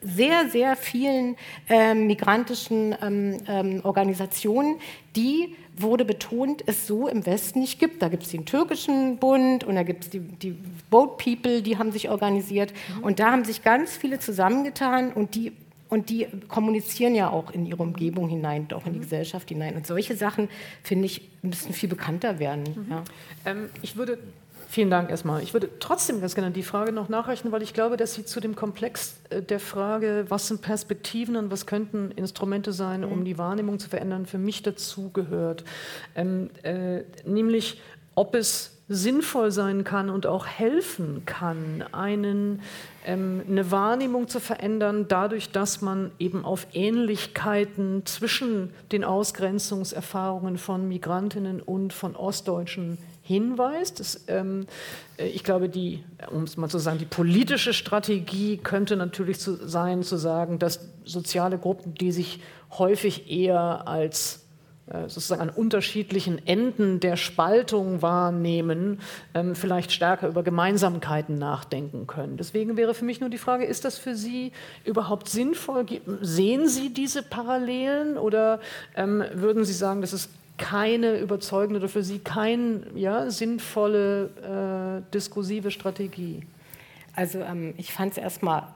sehr, 0.00 0.48
sehr 0.48 0.76
vielen 0.76 1.36
äh, 1.68 1.94
migrantischen 1.94 2.94
ähm, 3.02 3.38
ähm, 3.48 3.80
Organisationen, 3.82 4.76
die, 5.16 5.56
wurde 5.76 6.04
betont, 6.04 6.62
es 6.66 6.86
so 6.86 7.08
im 7.08 7.24
Westen 7.26 7.60
nicht 7.60 7.78
gibt. 7.78 8.02
Da 8.02 8.08
gibt 8.08 8.24
es 8.24 8.30
den 8.30 8.44
türkischen 8.46 9.18
Bund 9.18 9.64
und 9.64 9.74
da 9.74 9.82
gibt 9.82 10.04
es 10.04 10.10
die, 10.10 10.20
die, 10.20 10.56
Boat 10.90 11.18
People, 11.18 11.62
die 11.62 11.78
haben 11.78 11.92
sich 11.92 12.10
organisiert. 12.10 12.72
Mhm. 12.96 13.04
Und 13.04 13.18
da 13.18 13.32
haben 13.32 13.44
sich 13.44 13.62
ganz 13.62 13.96
viele 13.96 14.18
zusammengetan 14.18 15.12
und 15.12 15.34
die 15.34 15.52
und 15.88 16.10
die 16.10 16.26
kommunizieren 16.48 17.14
ja 17.14 17.30
auch 17.30 17.50
in 17.50 17.66
ihre 17.66 17.82
Umgebung 17.82 18.28
hinein, 18.28 18.68
auch 18.72 18.86
in 18.86 18.92
die 18.92 18.98
mhm. 18.98 19.04
Gesellschaft 19.04 19.48
hinein. 19.48 19.76
Und 19.76 19.86
solche 19.86 20.16
Sachen, 20.16 20.48
finde 20.82 21.06
ich, 21.06 21.30
müssen 21.42 21.72
viel 21.72 21.88
bekannter 21.88 22.38
werden. 22.38 22.64
Mhm. 22.64 22.90
Ja. 22.90 23.04
Ähm, 23.46 23.70
ich 23.80 23.96
würde, 23.96 24.18
vielen 24.68 24.90
Dank 24.90 25.10
erstmal, 25.10 25.42
ich 25.42 25.54
würde 25.54 25.70
trotzdem 25.80 26.20
ganz 26.20 26.34
gerne 26.34 26.50
die 26.50 26.62
Frage 26.62 26.92
noch 26.92 27.08
nachreichen, 27.08 27.52
weil 27.52 27.62
ich 27.62 27.72
glaube, 27.72 27.96
dass 27.96 28.14
sie 28.14 28.24
zu 28.24 28.40
dem 28.40 28.54
Komplex 28.54 29.16
äh, 29.30 29.42
der 29.42 29.60
Frage, 29.60 30.26
was 30.28 30.48
sind 30.48 30.60
Perspektiven 30.60 31.36
und 31.36 31.50
was 31.50 31.66
könnten 31.66 32.10
Instrumente 32.12 32.72
sein, 32.72 33.04
um 33.04 33.20
mhm. 33.20 33.24
die 33.24 33.38
Wahrnehmung 33.38 33.78
zu 33.78 33.88
verändern, 33.88 34.26
für 34.26 34.38
mich 34.38 34.62
dazugehört. 34.62 35.64
Ähm, 36.14 36.50
äh, 36.62 37.02
nämlich, 37.24 37.80
ob 38.14 38.34
es 38.34 38.78
sinnvoll 38.88 39.50
sein 39.50 39.84
kann 39.84 40.08
und 40.08 40.26
auch 40.26 40.46
helfen 40.46 41.22
kann, 41.26 41.84
einen, 41.92 42.62
ähm, 43.08 43.42
eine 43.48 43.70
Wahrnehmung 43.70 44.28
zu 44.28 44.38
verändern, 44.38 45.06
dadurch, 45.08 45.50
dass 45.50 45.80
man 45.80 46.12
eben 46.18 46.44
auf 46.44 46.66
Ähnlichkeiten 46.74 48.04
zwischen 48.04 48.70
den 48.92 49.02
Ausgrenzungserfahrungen 49.02 50.58
von 50.58 50.86
Migrantinnen 50.86 51.62
und 51.62 51.94
von 51.94 52.14
Ostdeutschen 52.14 52.98
hinweist. 53.22 54.00
Das, 54.00 54.24
ähm, 54.28 54.66
äh, 55.16 55.26
ich 55.26 55.42
glaube, 55.42 55.70
die, 55.70 56.04
um 56.30 56.42
es 56.42 56.58
mal 56.58 56.68
zu 56.68 56.78
sagen, 56.78 56.98
die 56.98 57.06
politische 57.06 57.72
Strategie 57.72 58.58
könnte 58.58 58.94
natürlich 58.96 59.40
zu 59.40 59.56
sein, 59.66 60.02
zu 60.02 60.18
sagen, 60.18 60.58
dass 60.58 60.80
soziale 61.04 61.56
Gruppen, 61.56 61.94
die 61.94 62.12
sich 62.12 62.40
häufig 62.72 63.30
eher 63.30 63.88
als 63.88 64.47
sozusagen 65.08 65.42
an 65.42 65.50
unterschiedlichen 65.50 66.46
Enden 66.46 67.00
der 67.00 67.16
Spaltung 67.16 68.02
wahrnehmen, 68.02 69.00
ähm, 69.34 69.54
vielleicht 69.54 69.92
stärker 69.92 70.28
über 70.28 70.42
Gemeinsamkeiten 70.42 71.38
nachdenken 71.38 72.06
können. 72.06 72.36
Deswegen 72.36 72.76
wäre 72.76 72.94
für 72.94 73.04
mich 73.04 73.20
nur 73.20 73.30
die 73.30 73.38
Frage, 73.38 73.64
ist 73.64 73.84
das 73.84 73.98
für 73.98 74.14
Sie 74.14 74.52
überhaupt 74.84 75.28
sinnvoll? 75.28 75.86
Sehen 76.20 76.68
Sie 76.68 76.92
diese 76.92 77.22
Parallelen 77.22 78.16
oder 78.16 78.60
ähm, 78.96 79.22
würden 79.34 79.64
Sie 79.64 79.74
sagen, 79.74 80.00
das 80.00 80.12
ist 80.12 80.30
keine 80.56 81.18
überzeugende 81.18 81.80
oder 81.80 81.88
für 81.88 82.02
Sie 82.02 82.18
keine 82.18 82.82
ja, 82.94 83.30
sinnvolle 83.30 85.02
äh, 85.06 85.12
diskursive 85.12 85.70
Strategie? 85.70 86.42
Also 87.14 87.40
ähm, 87.40 87.74
ich 87.76 87.92
fand 87.92 88.12
es 88.12 88.18
erstmal 88.18 88.68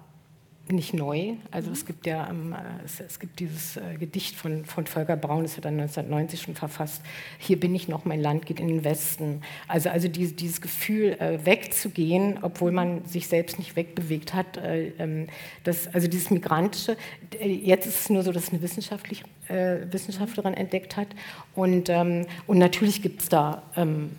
nicht 0.68 0.94
neu. 0.94 1.34
Also 1.50 1.70
es 1.70 1.84
gibt 1.84 2.06
ja 2.06 2.28
ähm, 2.30 2.54
es, 2.84 3.00
es, 3.00 3.18
gibt 3.18 3.40
dieses 3.40 3.76
äh, 3.76 3.96
Gedicht 3.98 4.36
von, 4.36 4.64
von 4.64 4.86
Volker 4.86 5.16
Braun, 5.16 5.42
das 5.42 5.56
hat 5.56 5.64
er 5.64 5.70
1990 5.70 6.40
schon 6.40 6.54
verfasst. 6.54 7.02
Hier 7.38 7.58
bin 7.58 7.74
ich 7.74 7.88
noch, 7.88 8.04
mein 8.04 8.20
Land 8.20 8.46
geht 8.46 8.60
in 8.60 8.68
den 8.68 8.84
Westen. 8.84 9.42
Also, 9.68 9.90
also 9.90 10.08
die, 10.08 10.34
dieses 10.34 10.60
Gefühl, 10.60 11.16
äh, 11.18 11.44
wegzugehen, 11.44 12.38
obwohl 12.42 12.72
man 12.72 13.04
sich 13.06 13.26
selbst 13.26 13.58
nicht 13.58 13.76
wegbewegt 13.76 14.34
hat. 14.34 14.56
Äh, 14.56 14.92
ähm, 14.98 15.26
das, 15.64 15.92
also 15.92 16.08
dieses 16.08 16.30
Migrantische. 16.30 16.96
Äh, 17.38 17.48
jetzt 17.48 17.86
ist 17.86 18.00
es 18.00 18.10
nur 18.10 18.22
so, 18.22 18.32
dass 18.32 18.50
eine 18.50 18.62
Wissenschaftlich, 18.62 19.24
äh, 19.48 19.78
Wissenschaftlerin 19.90 20.54
entdeckt 20.54 20.96
hat. 20.96 21.08
Und, 21.54 21.88
ähm, 21.88 22.26
und 22.46 22.58
natürlich 22.58 23.02
gibt 23.02 23.22
es 23.22 23.28
da 23.28 23.62
ähm, 23.76 24.12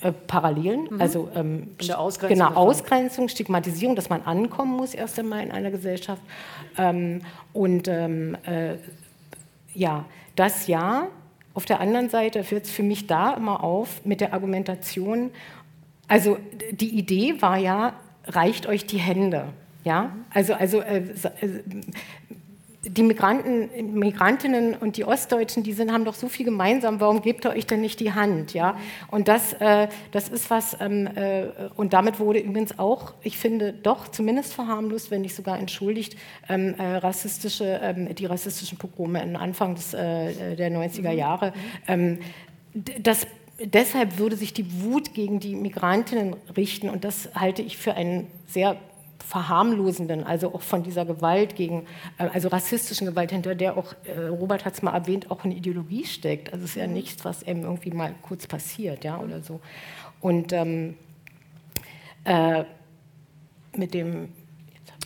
äh, 0.00 0.12
Parallelen, 0.12 0.88
mhm. 0.90 1.00
also 1.00 1.28
ähm, 1.34 1.70
Ausgrenzung, 1.92 2.28
genau, 2.28 2.54
Ausgrenzung, 2.54 3.28
Stigmatisierung, 3.28 3.96
dass 3.96 4.08
man 4.08 4.22
ankommen 4.22 4.76
muss 4.76 4.94
erst 4.94 5.18
einmal 5.18 5.42
in 5.42 5.50
einer 5.50 5.70
Gesellschaft. 5.70 6.22
Ähm, 6.76 7.22
und 7.52 7.88
ähm, 7.88 8.36
äh, 8.44 8.76
ja, 9.74 10.04
das 10.36 10.66
ja. 10.66 11.08
Auf 11.54 11.64
der 11.64 11.80
anderen 11.80 12.08
Seite 12.08 12.48
wird 12.52 12.66
es 12.66 12.70
für 12.70 12.84
mich 12.84 13.08
da 13.08 13.34
immer 13.34 13.64
auf 13.64 14.04
mit 14.04 14.20
der 14.20 14.32
Argumentation, 14.32 15.30
also 16.06 16.38
die 16.70 16.96
Idee 16.96 17.42
war 17.42 17.56
ja, 17.56 17.94
reicht 18.24 18.68
euch 18.68 18.86
die 18.86 18.98
Hände. 18.98 19.46
Ja, 19.82 20.12
also, 20.32 20.54
also 20.54 20.80
äh, 20.80 20.98
äh 20.98 21.62
die 22.88 23.02
Migranten, 23.02 23.98
Migrantinnen 23.98 24.74
und 24.74 24.96
die 24.96 25.04
Ostdeutschen, 25.04 25.62
die 25.62 25.72
sind, 25.72 25.92
haben 25.92 26.04
doch 26.04 26.14
so 26.14 26.28
viel 26.28 26.44
gemeinsam, 26.44 27.00
warum 27.00 27.22
gebt 27.22 27.44
ihr 27.44 27.50
euch 27.50 27.66
denn 27.66 27.80
nicht 27.80 28.00
die 28.00 28.12
Hand? 28.12 28.54
Ja? 28.54 28.76
Und 29.10 29.28
das, 29.28 29.52
äh, 29.54 29.88
das 30.12 30.28
ist 30.28 30.50
was, 30.50 30.76
ähm, 30.80 31.06
äh, 31.06 31.46
und 31.76 31.92
damit 31.92 32.20
wurde 32.20 32.38
übrigens 32.38 32.78
auch, 32.78 33.14
ich 33.22 33.38
finde, 33.38 33.72
doch 33.72 34.08
zumindest 34.08 34.54
verharmlost, 34.54 35.10
wenn 35.10 35.22
nicht 35.22 35.34
sogar 35.34 35.58
entschuldigt, 35.58 36.16
ähm, 36.48 36.74
äh, 36.78 36.96
rassistische, 36.96 37.80
ähm, 37.82 38.14
die 38.14 38.26
rassistischen 38.26 38.78
Pogrome 38.78 39.22
in 39.22 39.36
Anfang 39.36 39.74
des, 39.74 39.94
äh, 39.94 40.56
der 40.56 40.70
90er 40.70 41.12
Jahre. 41.12 41.52
Ähm, 41.86 42.18
das 42.74 43.26
deshalb 43.60 44.18
würde 44.18 44.36
sich 44.36 44.52
die 44.52 44.82
Wut 44.82 45.14
gegen 45.14 45.40
die 45.40 45.54
Migrantinnen 45.56 46.36
richten 46.56 46.88
und 46.88 47.04
das 47.04 47.30
halte 47.34 47.62
ich 47.62 47.76
für 47.76 47.94
einen 47.94 48.28
sehr 48.46 48.76
verharmlosenden, 49.26 50.24
also 50.24 50.54
auch 50.54 50.62
von 50.62 50.82
dieser 50.82 51.04
Gewalt 51.04 51.56
gegen, 51.56 51.86
äh, 52.18 52.28
also 52.32 52.48
rassistischen 52.48 53.06
Gewalt, 53.06 53.30
hinter 53.30 53.54
der 53.54 53.76
auch, 53.76 53.94
äh, 54.04 54.26
Robert 54.26 54.64
hat 54.64 54.74
es 54.74 54.82
mal 54.82 54.94
erwähnt, 54.94 55.30
auch 55.30 55.44
eine 55.44 55.54
Ideologie 55.54 56.04
steckt. 56.04 56.52
Also 56.52 56.64
es 56.64 56.70
ist 56.70 56.76
ja 56.76 56.86
nichts, 56.86 57.24
was 57.24 57.42
eben 57.42 57.62
irgendwie 57.62 57.90
mal 57.90 58.14
kurz 58.22 58.46
passiert, 58.46 59.04
ja, 59.04 59.18
oder 59.18 59.42
so. 59.42 59.60
Und 60.20 60.52
ähm, 60.52 60.96
äh, 62.24 62.64
mit 63.76 63.94
dem 63.94 64.30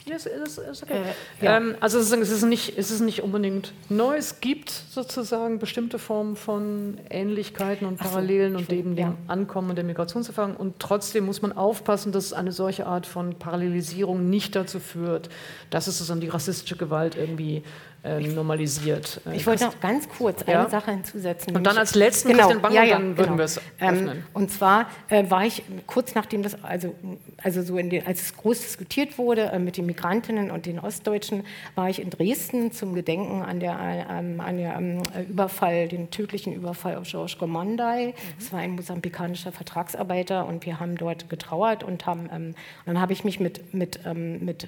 Yes, 0.04 0.26
ist, 0.26 0.58
ist 0.58 0.82
okay. 0.82 1.02
äh, 1.40 1.44
ja. 1.44 1.56
ähm, 1.56 1.76
also 1.80 1.98
es 1.98 2.10
ist, 2.10 2.42
nicht, 2.42 2.76
es 2.76 2.90
ist 2.90 3.00
nicht 3.00 3.22
unbedingt 3.22 3.72
neu. 3.88 4.16
Es 4.16 4.40
gibt 4.40 4.70
sozusagen 4.70 5.60
bestimmte 5.60 5.98
Formen 5.98 6.34
von 6.34 6.98
Ähnlichkeiten 7.08 7.86
und 7.86 7.98
Parallelen 7.98 8.54
so, 8.54 8.58
und 8.58 8.72
eben 8.72 8.96
ja. 8.96 9.10
dem 9.10 9.16
Ankommen 9.28 9.70
und 9.70 9.76
der 9.76 9.84
Migrationserfahrung. 9.84 10.56
Und 10.56 10.80
trotzdem 10.80 11.26
muss 11.26 11.40
man 11.40 11.52
aufpassen, 11.52 12.10
dass 12.10 12.32
eine 12.32 12.50
solche 12.50 12.86
Art 12.86 13.06
von 13.06 13.38
Parallelisierung 13.38 14.28
nicht 14.28 14.56
dazu 14.56 14.80
führt, 14.80 15.28
dass 15.70 15.86
es 15.86 15.98
sozusagen 15.98 16.20
die 16.20 16.28
rassistische 16.28 16.76
Gewalt 16.76 17.16
irgendwie 17.16 17.62
normalisiert. 18.04 19.20
Äh, 19.26 19.36
ich 19.36 19.46
wollte 19.46 19.64
noch 19.64 19.78
ganz 19.80 20.08
kurz 20.08 20.42
eine 20.42 20.52
ja? 20.52 20.68
Sache 20.68 20.90
hinzusetzen. 20.90 21.54
Und 21.54 21.64
dann 21.64 21.78
als 21.78 21.94
letzten 21.94 22.30
genau, 22.30 22.48
Christian 22.48 22.62
Bang, 22.62 22.72
ja, 22.72 22.82
ja, 22.82 22.94
dann 22.96 23.16
würden 23.16 23.36
genau. 23.36 23.38
wir 23.38 23.44
es 23.44 23.60
ähm, 23.80 23.94
öffnen. 23.94 24.16
Ähm, 24.16 24.24
und 24.32 24.50
zwar 24.50 24.86
äh, 25.08 25.30
war 25.30 25.44
ich 25.46 25.62
kurz 25.86 26.14
nachdem 26.16 26.42
das, 26.42 26.62
also, 26.64 26.94
also 27.42 27.62
so 27.62 27.76
den, 27.76 28.04
als 28.04 28.22
es 28.22 28.36
groß 28.36 28.60
diskutiert 28.60 29.18
wurde 29.18 29.42
äh, 29.52 29.58
mit 29.60 29.76
den 29.76 29.86
Migrantinnen 29.86 30.50
und 30.50 30.66
den 30.66 30.80
Ostdeutschen, 30.80 31.44
war 31.76 31.90
ich 31.90 32.02
in 32.02 32.10
Dresden 32.10 32.72
zum 32.72 32.94
Gedenken 32.94 33.42
an 33.42 33.60
der, 33.60 33.78
ähm, 34.10 34.40
an 34.40 34.56
der 34.56 34.76
ähm, 34.76 35.02
Überfall, 35.28 35.86
den 35.86 36.10
tödlichen 36.10 36.52
Überfall 36.52 36.96
auf 36.96 37.08
Georges 37.08 37.38
Gomondai. 37.38 38.06
Mhm. 38.06 38.12
Das 38.38 38.52
war 38.52 38.58
ein 38.58 38.72
mosambikanischer 38.72 39.52
Vertragsarbeiter 39.52 40.46
und 40.46 40.66
wir 40.66 40.80
haben 40.80 40.96
dort 40.96 41.30
getrauert 41.30 41.84
und 41.84 42.04
haben, 42.06 42.28
ähm, 42.34 42.54
dann 42.84 43.00
habe 43.00 43.12
ich 43.12 43.22
mich 43.22 43.38
mit, 43.38 43.72
mit, 43.72 44.00
ähm, 44.04 44.44
mit 44.44 44.66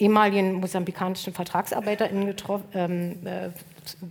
ehemaligen 0.00 0.54
mosambikanischen 0.54 1.32
VertragsarbeiterInnen 1.32 2.26
getroffen. 2.26 2.64
Ähm, 2.74 3.26
äh, 3.26 3.50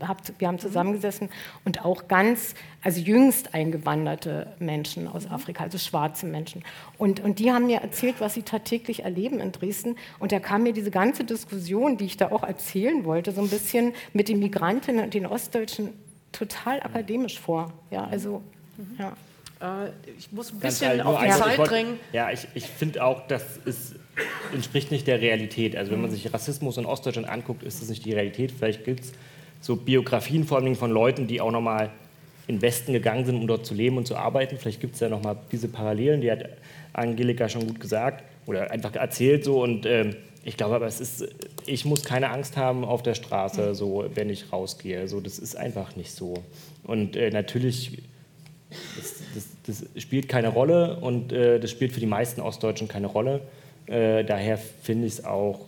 habt, 0.05 0.33
wir 0.39 0.47
haben 0.47 0.59
zusammengesessen 0.59 1.29
und 1.65 1.85
auch 1.85 2.07
ganz, 2.07 2.55
also 2.83 2.99
jüngst 2.99 3.53
eingewanderte 3.53 4.47
Menschen 4.59 5.07
aus 5.07 5.25
mhm. 5.25 5.33
Afrika, 5.33 5.63
also 5.63 5.77
schwarze 5.77 6.25
Menschen. 6.25 6.63
Und, 6.97 7.19
und 7.19 7.39
die 7.39 7.51
haben 7.51 7.67
mir 7.67 7.79
erzählt, 7.79 8.15
was 8.19 8.33
sie 8.33 8.43
tagtäglich 8.43 9.03
erleben 9.03 9.39
in 9.39 9.51
Dresden. 9.51 9.95
Und 10.19 10.31
da 10.31 10.39
kam 10.39 10.63
mir 10.63 10.73
diese 10.73 10.91
ganze 10.91 11.23
Diskussion, 11.23 11.97
die 11.97 12.05
ich 12.05 12.17
da 12.17 12.31
auch 12.31 12.43
erzählen 12.43 13.05
wollte, 13.05 13.31
so 13.31 13.41
ein 13.41 13.49
bisschen 13.49 13.93
mit 14.13 14.29
den 14.29 14.39
Migrantinnen 14.39 15.03
und 15.03 15.13
den 15.13 15.25
Ostdeutschen 15.25 15.93
total 16.31 16.77
mhm. 16.77 16.85
akademisch 16.85 17.39
vor. 17.39 17.73
Ja, 17.91 18.05
also, 18.05 18.41
mhm. 18.77 18.95
ja. 18.97 19.13
Äh, 19.61 19.91
ich 20.17 20.31
muss 20.31 20.51
ein 20.51 20.59
bisschen 20.59 21.01
auf 21.01 21.21
die 21.21 21.29
Zeit 21.29 21.59
drängen. 21.59 21.99
Ja, 22.11 22.31
ich, 22.31 22.47
ich 22.53 22.65
finde 22.65 23.03
auch, 23.03 23.27
das 23.27 23.57
ist 23.65 23.95
entspricht 24.53 24.91
nicht 24.91 25.07
der 25.07 25.21
Realität. 25.21 25.75
Also 25.75 25.91
wenn 25.91 26.01
man 26.01 26.11
sich 26.11 26.33
Rassismus 26.33 26.77
in 26.77 26.85
Ostdeutschland 26.85 27.27
anguckt, 27.27 27.63
ist 27.63 27.81
das 27.81 27.89
nicht 27.89 28.05
die 28.05 28.13
Realität. 28.13 28.51
Vielleicht 28.51 28.85
gibt 28.85 29.01
es 29.01 29.11
so 29.61 29.75
Biografien 29.75 30.45
vor 30.45 30.57
allem 30.57 30.75
von 30.75 30.91
Leuten, 30.91 31.27
die 31.27 31.41
auch 31.41 31.51
nochmal 31.51 31.91
in 32.47 32.55
den 32.55 32.61
Westen 32.61 32.93
gegangen 32.93 33.25
sind, 33.25 33.35
um 33.35 33.47
dort 33.47 33.65
zu 33.65 33.73
leben 33.73 33.97
und 33.97 34.07
zu 34.07 34.15
arbeiten. 34.15 34.57
Vielleicht 34.57 34.81
gibt 34.81 34.95
es 34.95 35.01
ja 35.01 35.09
nochmal 35.09 35.37
diese 35.51 35.67
Parallelen, 35.67 36.21
die 36.21 36.31
hat 36.31 36.45
Angelika 36.93 37.47
schon 37.47 37.67
gut 37.67 37.79
gesagt 37.79 38.23
oder 38.47 38.71
einfach 38.71 38.95
erzählt 38.95 39.43
so 39.43 39.61
und 39.61 39.85
ähm, 39.85 40.15
ich 40.43 40.57
glaube 40.57 40.75
aber, 40.75 40.87
es 40.87 40.99
ist, 41.01 41.27
ich 41.65 41.85
muss 41.85 42.03
keine 42.03 42.31
Angst 42.31 42.57
haben 42.57 42.85
auf 42.85 43.03
der 43.03 43.13
Straße, 43.13 43.75
so, 43.75 44.05
wenn 44.15 44.29
ich 44.29 44.51
rausgehe. 44.51 45.07
So, 45.07 45.19
das 45.19 45.37
ist 45.37 45.55
einfach 45.55 45.95
nicht 45.95 46.11
so. 46.11 46.43
Und 46.83 47.15
äh, 47.15 47.29
natürlich, 47.29 48.01
das, 48.69 49.15
das, 49.35 49.81
das, 49.93 50.01
spielt 50.01 50.29
keine 50.29 50.47
Rolle 50.47 50.99
und 51.01 51.33
äh, 51.33 51.59
das 51.59 51.71
spielt 51.71 51.91
für 51.91 51.99
die 51.99 52.05
meisten 52.05 52.41
Ostdeutschen 52.41 52.87
keine 52.87 53.07
Rolle. 53.07 53.41
Äh, 53.89 54.23
daher 54.23 54.57
finde 54.57 55.07
ich 55.07 55.13
es 55.13 55.25
auch 55.25 55.61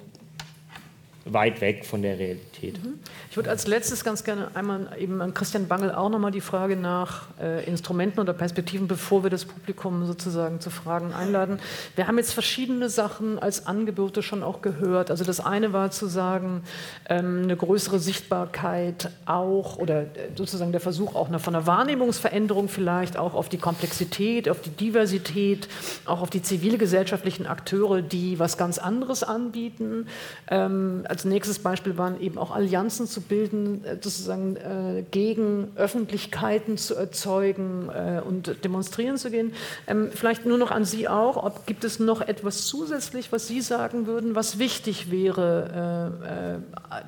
weit 1.26 1.60
weg 1.62 1.86
von 1.86 2.02
der 2.02 2.20
Realität. 2.20 2.51
Mhm. 2.62 3.00
Ich 3.30 3.36
würde 3.36 3.50
als 3.50 3.68
letztes 3.68 4.04
ganz 4.04 4.24
gerne 4.24 4.50
einmal 4.54 4.90
eben 5.00 5.22
an 5.22 5.34
Christian 5.34 5.68
Bangel 5.68 5.92
auch 5.92 6.10
nochmal 6.10 6.32
die 6.32 6.42
Frage 6.42 6.76
nach 6.76 7.28
äh, 7.42 7.66
Instrumenten 7.66 8.20
oder 8.20 8.34
Perspektiven, 8.34 8.88
bevor 8.88 9.24
wir 9.24 9.30
das 9.30 9.46
Publikum 9.46 10.06
sozusagen 10.06 10.60
zu 10.60 10.70
Fragen 10.70 11.14
einladen. 11.14 11.60
Wir 11.96 12.08
haben 12.08 12.18
jetzt 12.18 12.34
verschiedene 12.34 12.90
Sachen 12.90 13.40
als 13.40 13.68
Angebote 13.68 14.22
schon 14.22 14.44
auch 14.44 14.62
gehört. 14.62 15.10
Also 15.10 15.24
das 15.24 15.40
eine 15.40 15.74
war 15.74 15.92
zu 15.92 16.08
sagen, 16.08 16.64
ähm, 17.10 17.42
eine 17.44 17.56
größere 17.56 18.00
Sichtbarkeit 18.00 19.10
auch 19.26 19.78
oder 19.78 20.02
äh, 20.02 20.08
sozusagen 20.36 20.72
der 20.72 20.82
Versuch 20.82 21.16
auch 21.16 21.30
von 21.40 21.56
einer 21.56 21.66
Wahrnehmungsveränderung 21.66 22.68
vielleicht 22.68 23.18
auch 23.18 23.34
auf 23.34 23.50
die 23.50 23.58
Komplexität, 23.58 24.50
auf 24.50 24.62
die 24.62 24.70
Diversität, 24.70 25.68
auch 26.06 26.22
auf 26.22 26.30
die 26.30 26.42
zivilgesellschaftlichen 26.42 27.48
Akteure, 27.48 28.02
die 28.02 28.40
was 28.40 28.58
ganz 28.58 28.78
anderes 28.78 29.24
anbieten. 29.24 30.08
Ähm, 30.50 31.06
als 31.08 31.26
nächstes 31.26 31.60
Beispiel 31.60 31.98
waren 31.98 32.20
eben 32.20 32.38
auch 32.38 32.51
Allianzen 32.52 33.08
zu 33.08 33.22
bilden, 33.22 33.84
äh, 33.84 33.96
sozusagen 33.96 34.56
äh, 34.56 35.04
gegen 35.12 35.72
Öffentlichkeiten 35.76 36.78
zu 36.78 36.96
erzeugen 36.96 37.90
äh, 37.90 38.22
und 38.26 38.64
demonstrieren 38.64 39.18
zu 39.18 39.32
gehen. 39.32 39.54
Ähm, 39.88 40.10
vielleicht 40.14 40.46
nur 40.46 40.58
noch 40.58 40.72
an 40.72 40.86
Sie 40.86 41.08
auch, 41.08 41.38
ob 41.38 41.66
gibt 41.66 41.84
es 41.84 42.00
noch 42.00 42.22
etwas 42.22 42.66
zusätzlich, 42.66 43.32
was 43.32 43.48
Sie 43.48 43.62
sagen 43.62 44.08
würden, 44.08 44.36
was 44.36 44.60
wichtig 44.60 45.12
wäre? 45.12 46.22
Äh, 46.22 46.98
äh, 46.98 47.02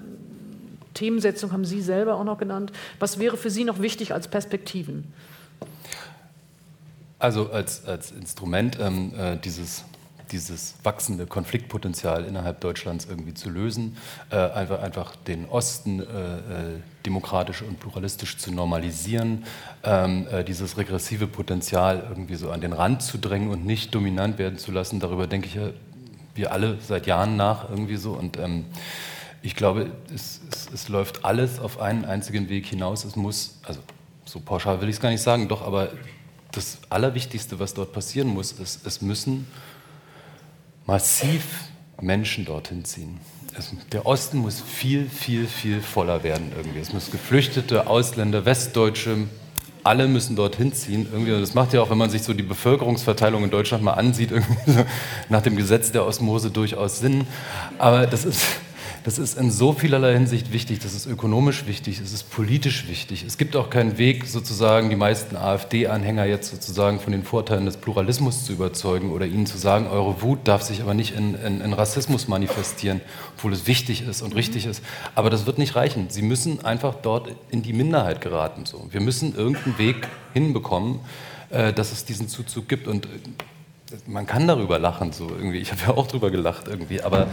Themensetzung 0.93 1.51
haben 1.51 1.65
Sie 1.65 1.81
selber 1.81 2.15
auch 2.15 2.23
noch 2.23 2.37
genannt. 2.37 2.71
Was 2.99 3.19
wäre 3.19 3.37
für 3.37 3.49
Sie 3.49 3.63
noch 3.63 3.79
wichtig 3.79 4.13
als 4.13 4.27
Perspektiven? 4.27 5.11
Also 7.19 7.49
als, 7.49 7.85
als 7.85 8.11
Instrument 8.11 8.77
ähm, 8.79 9.13
äh, 9.17 9.37
dieses 9.37 9.85
dieses 10.33 10.75
wachsende 10.83 11.25
Konfliktpotenzial 11.25 12.25
innerhalb 12.25 12.59
Deutschlands 12.59 13.05
irgendwie 13.09 13.33
zu 13.33 13.49
lösen, 13.49 13.95
äh, 14.29 14.35
einfach, 14.35 14.81
einfach 14.81 15.15
den 15.15 15.45
Osten 15.47 16.01
äh, 16.01 16.03
äh, 16.03 16.39
demokratisch 17.05 17.61
und 17.61 17.79
pluralistisch 17.79 18.37
zu 18.37 18.51
normalisieren, 18.51 19.45
ähm, 19.83 20.27
äh, 20.27 20.43
dieses 20.43 20.77
regressive 20.77 21.27
Potenzial 21.27 22.05
irgendwie 22.09 22.35
so 22.35 22.51
an 22.51 22.59
den 22.59 22.73
Rand 22.73 23.01
zu 23.01 23.17
drängen 23.17 23.49
und 23.49 23.65
nicht 23.65 23.95
dominant 23.95 24.37
werden 24.37 24.57
zu 24.57 24.71
lassen. 24.71 24.99
Darüber 24.99 25.27
denke 25.27 25.47
ich 25.47 25.55
ja 25.55 25.69
wir 26.35 26.51
alle 26.51 26.77
seit 26.81 27.05
Jahren 27.05 27.37
nach 27.37 27.69
irgendwie 27.69 27.95
so 27.95 28.13
und 28.13 28.37
ähm, 28.37 28.65
ich 29.43 29.55
glaube, 29.55 29.91
es, 30.13 30.41
es, 30.51 30.69
es 30.73 30.89
läuft 30.89 31.25
alles 31.25 31.59
auf 31.59 31.79
einen 31.79 32.05
einzigen 32.05 32.49
Weg 32.49 32.65
hinaus. 32.65 33.03
Es 33.03 33.15
muss, 33.15 33.59
also 33.63 33.81
so 34.25 34.39
pauschal 34.39 34.81
will 34.81 34.89
ich 34.89 34.95
es 34.95 35.01
gar 35.01 35.09
nicht 35.09 35.21
sagen, 35.21 35.47
doch, 35.47 35.61
aber 35.61 35.89
das 36.51 36.77
Allerwichtigste, 36.89 37.59
was 37.59 37.73
dort 37.73 37.91
passieren 37.91 38.29
muss, 38.29 38.53
ist, 38.53 38.85
es 38.87 39.01
müssen 39.01 39.47
massiv 40.85 41.43
Menschen 42.01 42.45
dorthin 42.45 42.85
ziehen. 42.85 43.19
Es, 43.57 43.71
der 43.91 44.05
Osten 44.05 44.39
muss 44.39 44.61
viel, 44.61 45.07
viel, 45.09 45.47
viel 45.47 45.81
voller 45.81 46.23
werden 46.23 46.51
irgendwie. 46.55 46.79
Es 46.79 46.91
muss 46.91 47.11
Geflüchtete, 47.11 47.87
Ausländer, 47.87 48.45
Westdeutsche, 48.45 49.27
alle 49.83 50.07
müssen 50.07 50.35
dorthin 50.35 50.73
ziehen. 50.73 51.07
Irgendwie. 51.11 51.31
Das 51.31 51.53
macht 51.53 51.73
ja 51.73 51.81
auch, 51.81 51.89
wenn 51.89 51.97
man 51.97 52.09
sich 52.09 52.23
so 52.23 52.33
die 52.33 52.43
Bevölkerungsverteilung 52.43 53.43
in 53.43 53.51
Deutschland 53.51 53.83
mal 53.83 53.93
ansieht, 53.93 54.31
so 54.65 54.85
nach 55.29 55.41
dem 55.41 55.55
Gesetz 55.55 55.91
der 55.91 56.05
Osmose 56.05 56.51
durchaus 56.51 56.99
Sinn. 56.99 57.27
Aber 57.77 58.07
das 58.07 58.25
ist, 58.25 58.41
das 59.03 59.17
ist 59.17 59.37
in 59.37 59.51
so 59.51 59.73
vielerlei 59.73 60.13
Hinsicht 60.13 60.53
wichtig. 60.53 60.79
Das 60.79 60.93
ist 60.93 61.05
ökonomisch 61.05 61.67
wichtig, 61.67 61.99
es 61.99 62.13
ist 62.13 62.31
politisch 62.31 62.87
wichtig. 62.87 63.25
Es 63.27 63.37
gibt 63.37 63.55
auch 63.55 63.69
keinen 63.69 63.97
Weg, 63.97 64.25
sozusagen 64.25 64.89
die 64.89 64.95
meisten 64.95 65.35
AfD-Anhänger 65.35 66.25
jetzt 66.25 66.51
sozusagen 66.51 66.99
von 66.99 67.11
den 67.11 67.23
Vorteilen 67.23 67.65
des 67.65 67.77
Pluralismus 67.77 68.45
zu 68.45 68.53
überzeugen 68.53 69.11
oder 69.11 69.25
ihnen 69.25 69.45
zu 69.45 69.57
sagen, 69.57 69.87
eure 69.87 70.21
Wut 70.21 70.47
darf 70.47 70.61
sich 70.61 70.81
aber 70.81 70.93
nicht 70.93 71.15
in, 71.15 71.35
in, 71.35 71.59
in 71.59 71.73
Rassismus 71.73 72.27
manifestieren, 72.27 73.01
obwohl 73.35 73.51
es 73.51 73.67
wichtig 73.67 74.07
ist 74.07 74.21
und 74.21 74.29
mhm. 74.29 74.37
richtig 74.37 74.65
ist. 74.65 74.81
Aber 75.15 75.29
das 75.29 75.45
wird 75.45 75.57
nicht 75.57 75.75
reichen. 75.75 76.09
Sie 76.09 76.21
müssen 76.21 76.63
einfach 76.63 76.95
dort 76.95 77.29
in 77.51 77.61
die 77.61 77.73
Minderheit 77.73 78.21
geraten. 78.21 78.65
So. 78.65 78.87
Wir 78.89 79.01
müssen 79.01 79.35
irgendeinen 79.35 79.77
Weg 79.77 80.07
hinbekommen, 80.33 80.99
äh, 81.49 81.73
dass 81.73 81.91
es 81.91 82.05
diesen 82.05 82.29
Zuzug 82.29 82.69
gibt. 82.69 82.87
Und 82.87 83.07
man 84.07 84.25
kann 84.25 84.47
darüber 84.47 84.79
lachen, 84.79 85.11
so 85.11 85.29
irgendwie. 85.29 85.59
Ich 85.59 85.71
habe 85.71 85.81
ja 85.81 85.89
auch 85.91 86.07
darüber 86.07 86.31
gelacht 86.31 86.67
irgendwie. 86.67 87.01
Aber 87.01 87.27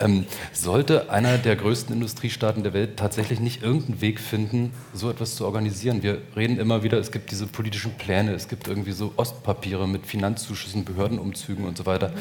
ähm, 0.00 0.26
sollte 0.52 1.10
einer 1.10 1.38
der 1.38 1.56
größten 1.56 1.94
Industriestaaten 1.94 2.62
der 2.62 2.72
Welt 2.72 2.96
tatsächlich 2.96 3.40
nicht 3.40 3.62
irgendeinen 3.62 4.00
Weg 4.00 4.20
finden, 4.20 4.72
so 4.94 5.10
etwas 5.10 5.36
zu 5.36 5.44
organisieren? 5.44 6.02
Wir 6.02 6.18
reden 6.34 6.58
immer 6.58 6.82
wieder, 6.82 6.98
es 6.98 7.12
gibt 7.12 7.30
diese 7.30 7.46
politischen 7.46 7.92
Pläne, 7.94 8.32
es 8.32 8.48
gibt 8.48 8.68
irgendwie 8.68 8.92
so 8.92 9.12
Ostpapiere 9.16 9.86
mit 9.86 10.06
Finanzzuschüssen, 10.06 10.84
Behördenumzügen 10.84 11.64
und 11.64 11.76
so 11.76 11.86
weiter. 11.86 12.12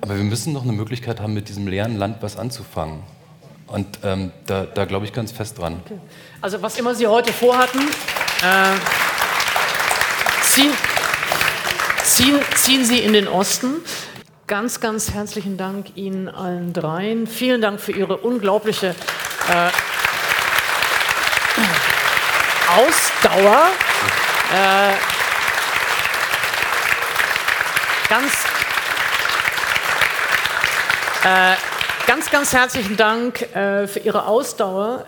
Aber 0.00 0.16
wir 0.16 0.24
müssen 0.24 0.52
noch 0.52 0.62
eine 0.62 0.72
Möglichkeit 0.72 1.20
haben, 1.20 1.34
mit 1.34 1.48
diesem 1.48 1.66
leeren 1.66 1.96
Land 1.96 2.18
was 2.20 2.36
anzufangen. 2.36 3.00
Und 3.66 4.00
ähm, 4.02 4.32
da, 4.46 4.64
da 4.64 4.84
glaube 4.84 5.04
ich 5.04 5.12
ganz 5.12 5.30
fest 5.30 5.58
dran. 5.58 5.80
Okay. 5.84 5.98
Also 6.40 6.60
was 6.60 6.78
immer 6.78 6.94
Sie 6.94 7.06
heute 7.06 7.32
vorhatten, 7.32 7.80
äh, 8.42 8.74
ziehen, 10.42 10.72
ziehen, 12.20 12.40
ziehen 12.54 12.84
Sie 12.84 12.98
in 12.98 13.12
den 13.12 13.28
Osten. 13.28 13.76
Ganz, 14.46 14.80
ganz 14.80 15.12
herzlichen 15.12 15.56
Dank 15.56 15.96
Ihnen 15.96 16.28
allen 16.28 16.72
dreien. 16.72 17.26
Vielen 17.26 17.60
Dank 17.60 17.80
für 17.80 17.92
Ihre 17.92 18.18
unglaubliche 18.18 18.88
äh, 18.88 19.70
Ausdauer. 22.68 23.68
Äh, 24.52 24.92
ganz 28.08 28.32
Äh, 31.22 31.54
ganz, 32.06 32.30
ganz 32.30 32.54
herzlichen 32.54 32.96
Dank 32.96 33.42
äh, 33.54 33.86
für 33.86 33.98
Ihre 33.98 34.24
Ausdauer 34.24 35.04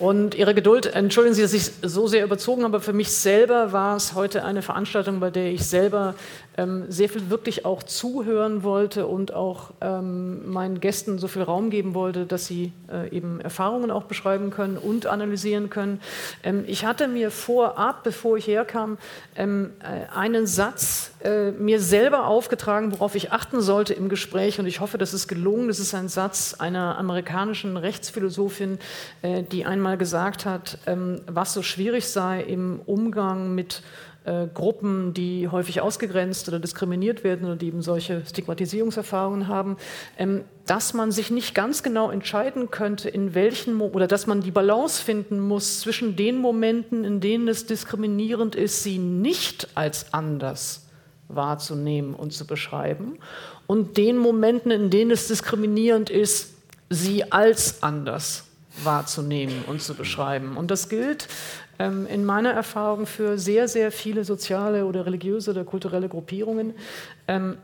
und 0.00 0.34
Ihre 0.34 0.52
Geduld. 0.52 0.86
Entschuldigen 0.86 1.32
Sie, 1.36 1.42
dass 1.42 1.52
ich 1.52 1.70
so 1.80 2.08
sehr 2.08 2.24
überzogen 2.24 2.64
habe. 2.64 2.80
Für 2.80 2.92
mich 2.92 3.12
selber 3.12 3.70
war 3.70 3.94
es 3.94 4.14
heute 4.14 4.44
eine 4.44 4.62
Veranstaltung, 4.62 5.20
bei 5.20 5.30
der 5.30 5.52
ich 5.52 5.64
selber 5.64 6.16
ähm, 6.56 6.84
sehr 6.88 7.08
viel 7.08 7.30
wirklich 7.30 7.64
auch 7.64 7.82
zuhören 7.82 8.62
wollte 8.62 9.06
und 9.06 9.34
auch 9.34 9.72
ähm, 9.80 10.50
meinen 10.50 10.80
Gästen 10.80 11.18
so 11.18 11.28
viel 11.28 11.42
Raum 11.42 11.70
geben 11.70 11.94
wollte, 11.94 12.26
dass 12.26 12.46
sie 12.46 12.72
äh, 12.90 13.08
eben 13.10 13.40
Erfahrungen 13.40 13.90
auch 13.90 14.04
beschreiben 14.04 14.50
können 14.50 14.76
und 14.76 15.06
analysieren 15.06 15.70
können. 15.70 16.00
Ähm, 16.42 16.64
ich 16.66 16.84
hatte 16.84 17.08
mir 17.08 17.30
vorab, 17.30 18.04
bevor 18.04 18.36
ich 18.36 18.46
herkam, 18.46 18.98
ähm, 19.36 19.72
äh, 19.80 20.14
einen 20.16 20.46
Satz 20.46 21.12
äh, 21.22 21.50
mir 21.50 21.80
selber 21.80 22.26
aufgetragen, 22.26 22.92
worauf 22.92 23.14
ich 23.14 23.32
achten 23.32 23.60
sollte 23.60 23.94
im 23.94 24.08
Gespräch 24.08 24.58
und 24.60 24.66
ich 24.66 24.80
hoffe, 24.80 24.98
das 24.98 25.14
ist 25.14 25.26
gelungen. 25.26 25.68
Das 25.68 25.80
ist 25.80 25.94
ein 25.94 26.08
Satz 26.08 26.54
einer 26.58 26.98
amerikanischen 26.98 27.76
Rechtsphilosophin, 27.76 28.78
äh, 29.22 29.42
die 29.42 29.64
einmal 29.64 29.98
gesagt 29.98 30.46
hat, 30.46 30.78
ähm, 30.86 31.20
was 31.26 31.52
so 31.52 31.62
schwierig 31.62 32.08
sei 32.08 32.42
im 32.42 32.80
Umgang 32.86 33.54
mit 33.54 33.82
äh, 34.24 34.46
Gruppen, 34.52 35.12
die 35.14 35.48
häufig 35.48 35.80
ausgegrenzt 35.80 36.48
oder 36.48 36.58
diskriminiert 36.58 37.24
werden 37.24 37.44
oder 37.46 37.56
die 37.56 37.66
eben 37.66 37.82
solche 37.82 38.24
Stigmatisierungserfahrungen 38.26 39.48
haben, 39.48 39.76
ähm, 40.18 40.44
dass 40.66 40.94
man 40.94 41.12
sich 41.12 41.30
nicht 41.30 41.54
ganz 41.54 41.82
genau 41.82 42.10
entscheiden 42.10 42.70
könnte, 42.70 43.08
in 43.08 43.34
welchen 43.34 43.74
Mo 43.74 43.86
oder 43.86 44.06
dass 44.06 44.26
man 44.26 44.40
die 44.40 44.50
Balance 44.50 45.02
finden 45.02 45.40
muss 45.40 45.80
zwischen 45.80 46.16
den 46.16 46.38
Momenten, 46.38 47.04
in 47.04 47.20
denen 47.20 47.48
es 47.48 47.66
diskriminierend 47.66 48.54
ist, 48.54 48.82
sie 48.82 48.98
nicht 48.98 49.68
als 49.74 50.14
anders 50.14 50.86
wahrzunehmen 51.28 52.14
und 52.14 52.32
zu 52.32 52.46
beschreiben, 52.46 53.18
und 53.66 53.96
den 53.96 54.18
Momenten, 54.18 54.70
in 54.70 54.90
denen 54.90 55.10
es 55.10 55.28
diskriminierend 55.28 56.10
ist, 56.10 56.54
sie 56.90 57.32
als 57.32 57.82
anders 57.82 58.44
wahrzunehmen 58.82 59.64
und 59.66 59.80
zu 59.80 59.94
beschreiben. 59.94 60.56
Und 60.56 60.70
das 60.70 60.88
gilt 60.88 61.28
ähm, 61.78 62.06
in 62.06 62.24
meiner 62.24 62.50
Erfahrung 62.50 63.06
für 63.06 63.38
sehr, 63.38 63.68
sehr 63.68 63.92
viele 63.92 64.24
soziale 64.24 64.86
oder 64.86 65.06
religiöse 65.06 65.50
oder 65.50 65.64
kulturelle 65.64 66.08
Gruppierungen. 66.08 66.74
Ähm, 67.28 67.56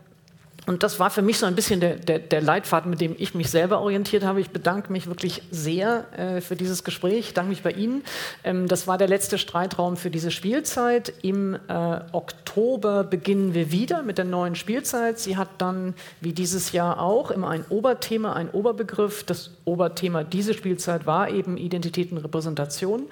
und 0.67 0.83
das 0.83 0.99
war 0.99 1.09
für 1.09 1.23
mich 1.23 1.39
so 1.39 1.47
ein 1.47 1.55
bisschen 1.55 1.79
der, 1.79 1.95
der, 1.95 2.19
der, 2.19 2.39
Leitfaden, 2.39 2.91
mit 2.91 3.01
dem 3.01 3.15
ich 3.17 3.33
mich 3.33 3.49
selber 3.49 3.81
orientiert 3.81 4.23
habe. 4.23 4.39
Ich 4.41 4.51
bedanke 4.51 4.91
mich 4.91 5.07
wirklich 5.07 5.41
sehr 5.49 6.05
äh, 6.17 6.39
für 6.39 6.55
dieses 6.55 6.83
Gespräch. 6.83 7.19
Ich 7.19 7.33
danke 7.33 7.49
mich 7.49 7.63
bei 7.63 7.71
Ihnen. 7.71 8.03
Ähm, 8.43 8.67
das 8.67 8.85
war 8.85 8.99
der 8.99 9.07
letzte 9.07 9.39
Streitraum 9.39 9.97
für 9.97 10.11
diese 10.11 10.29
Spielzeit. 10.29 11.13
Im 11.23 11.55
äh, 11.55 11.99
Oktober 12.11 13.03
beginnen 13.03 13.55
wir 13.55 13.71
wieder 13.71 14.03
mit 14.03 14.19
der 14.19 14.25
neuen 14.25 14.53
Spielzeit. 14.53 15.17
Sie 15.17 15.35
hat 15.35 15.49
dann, 15.57 15.95
wie 16.19 16.31
dieses 16.31 16.73
Jahr 16.73 17.01
auch, 17.01 17.31
immer 17.31 17.49
ein 17.49 17.65
Oberthema, 17.69 18.33
ein 18.33 18.49
Oberbegriff. 18.51 19.23
Das 19.23 19.49
Oberthema 19.71 20.23
dieser 20.23 20.53
Spielzeit 20.53 21.05
war 21.05 21.29
eben 21.29 21.57
Identität 21.57 22.11
und 22.11 22.17
Repräsentation. 22.17 23.03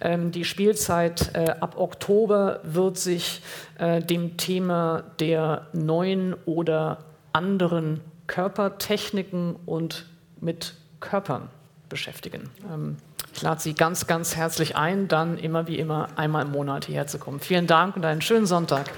Ähm, 0.00 0.30
die 0.30 0.44
Spielzeit 0.44 1.30
äh, 1.34 1.54
ab 1.60 1.76
Oktober 1.78 2.60
wird 2.64 2.98
sich 2.98 3.42
äh, 3.78 4.02
dem 4.02 4.36
Thema 4.36 5.04
der 5.20 5.66
neuen 5.72 6.34
oder 6.44 6.98
anderen 7.32 8.00
Körpertechniken 8.26 9.56
und 9.66 10.06
mit 10.40 10.74
Körpern 11.00 11.48
beschäftigen. 11.88 12.50
Ähm, 12.70 12.96
ich 13.34 13.40
lade 13.40 13.60
Sie 13.60 13.74
ganz, 13.74 14.06
ganz 14.06 14.36
herzlich 14.36 14.76
ein, 14.76 15.08
dann 15.08 15.38
immer 15.38 15.66
wie 15.66 15.78
immer 15.78 16.08
einmal 16.16 16.44
im 16.44 16.52
Monat 16.52 16.84
hierher 16.84 17.06
zu 17.06 17.18
kommen. 17.18 17.40
Vielen 17.40 17.66
Dank 17.66 17.96
und 17.96 18.04
einen 18.04 18.20
schönen 18.20 18.46
Sonntag. 18.46 18.90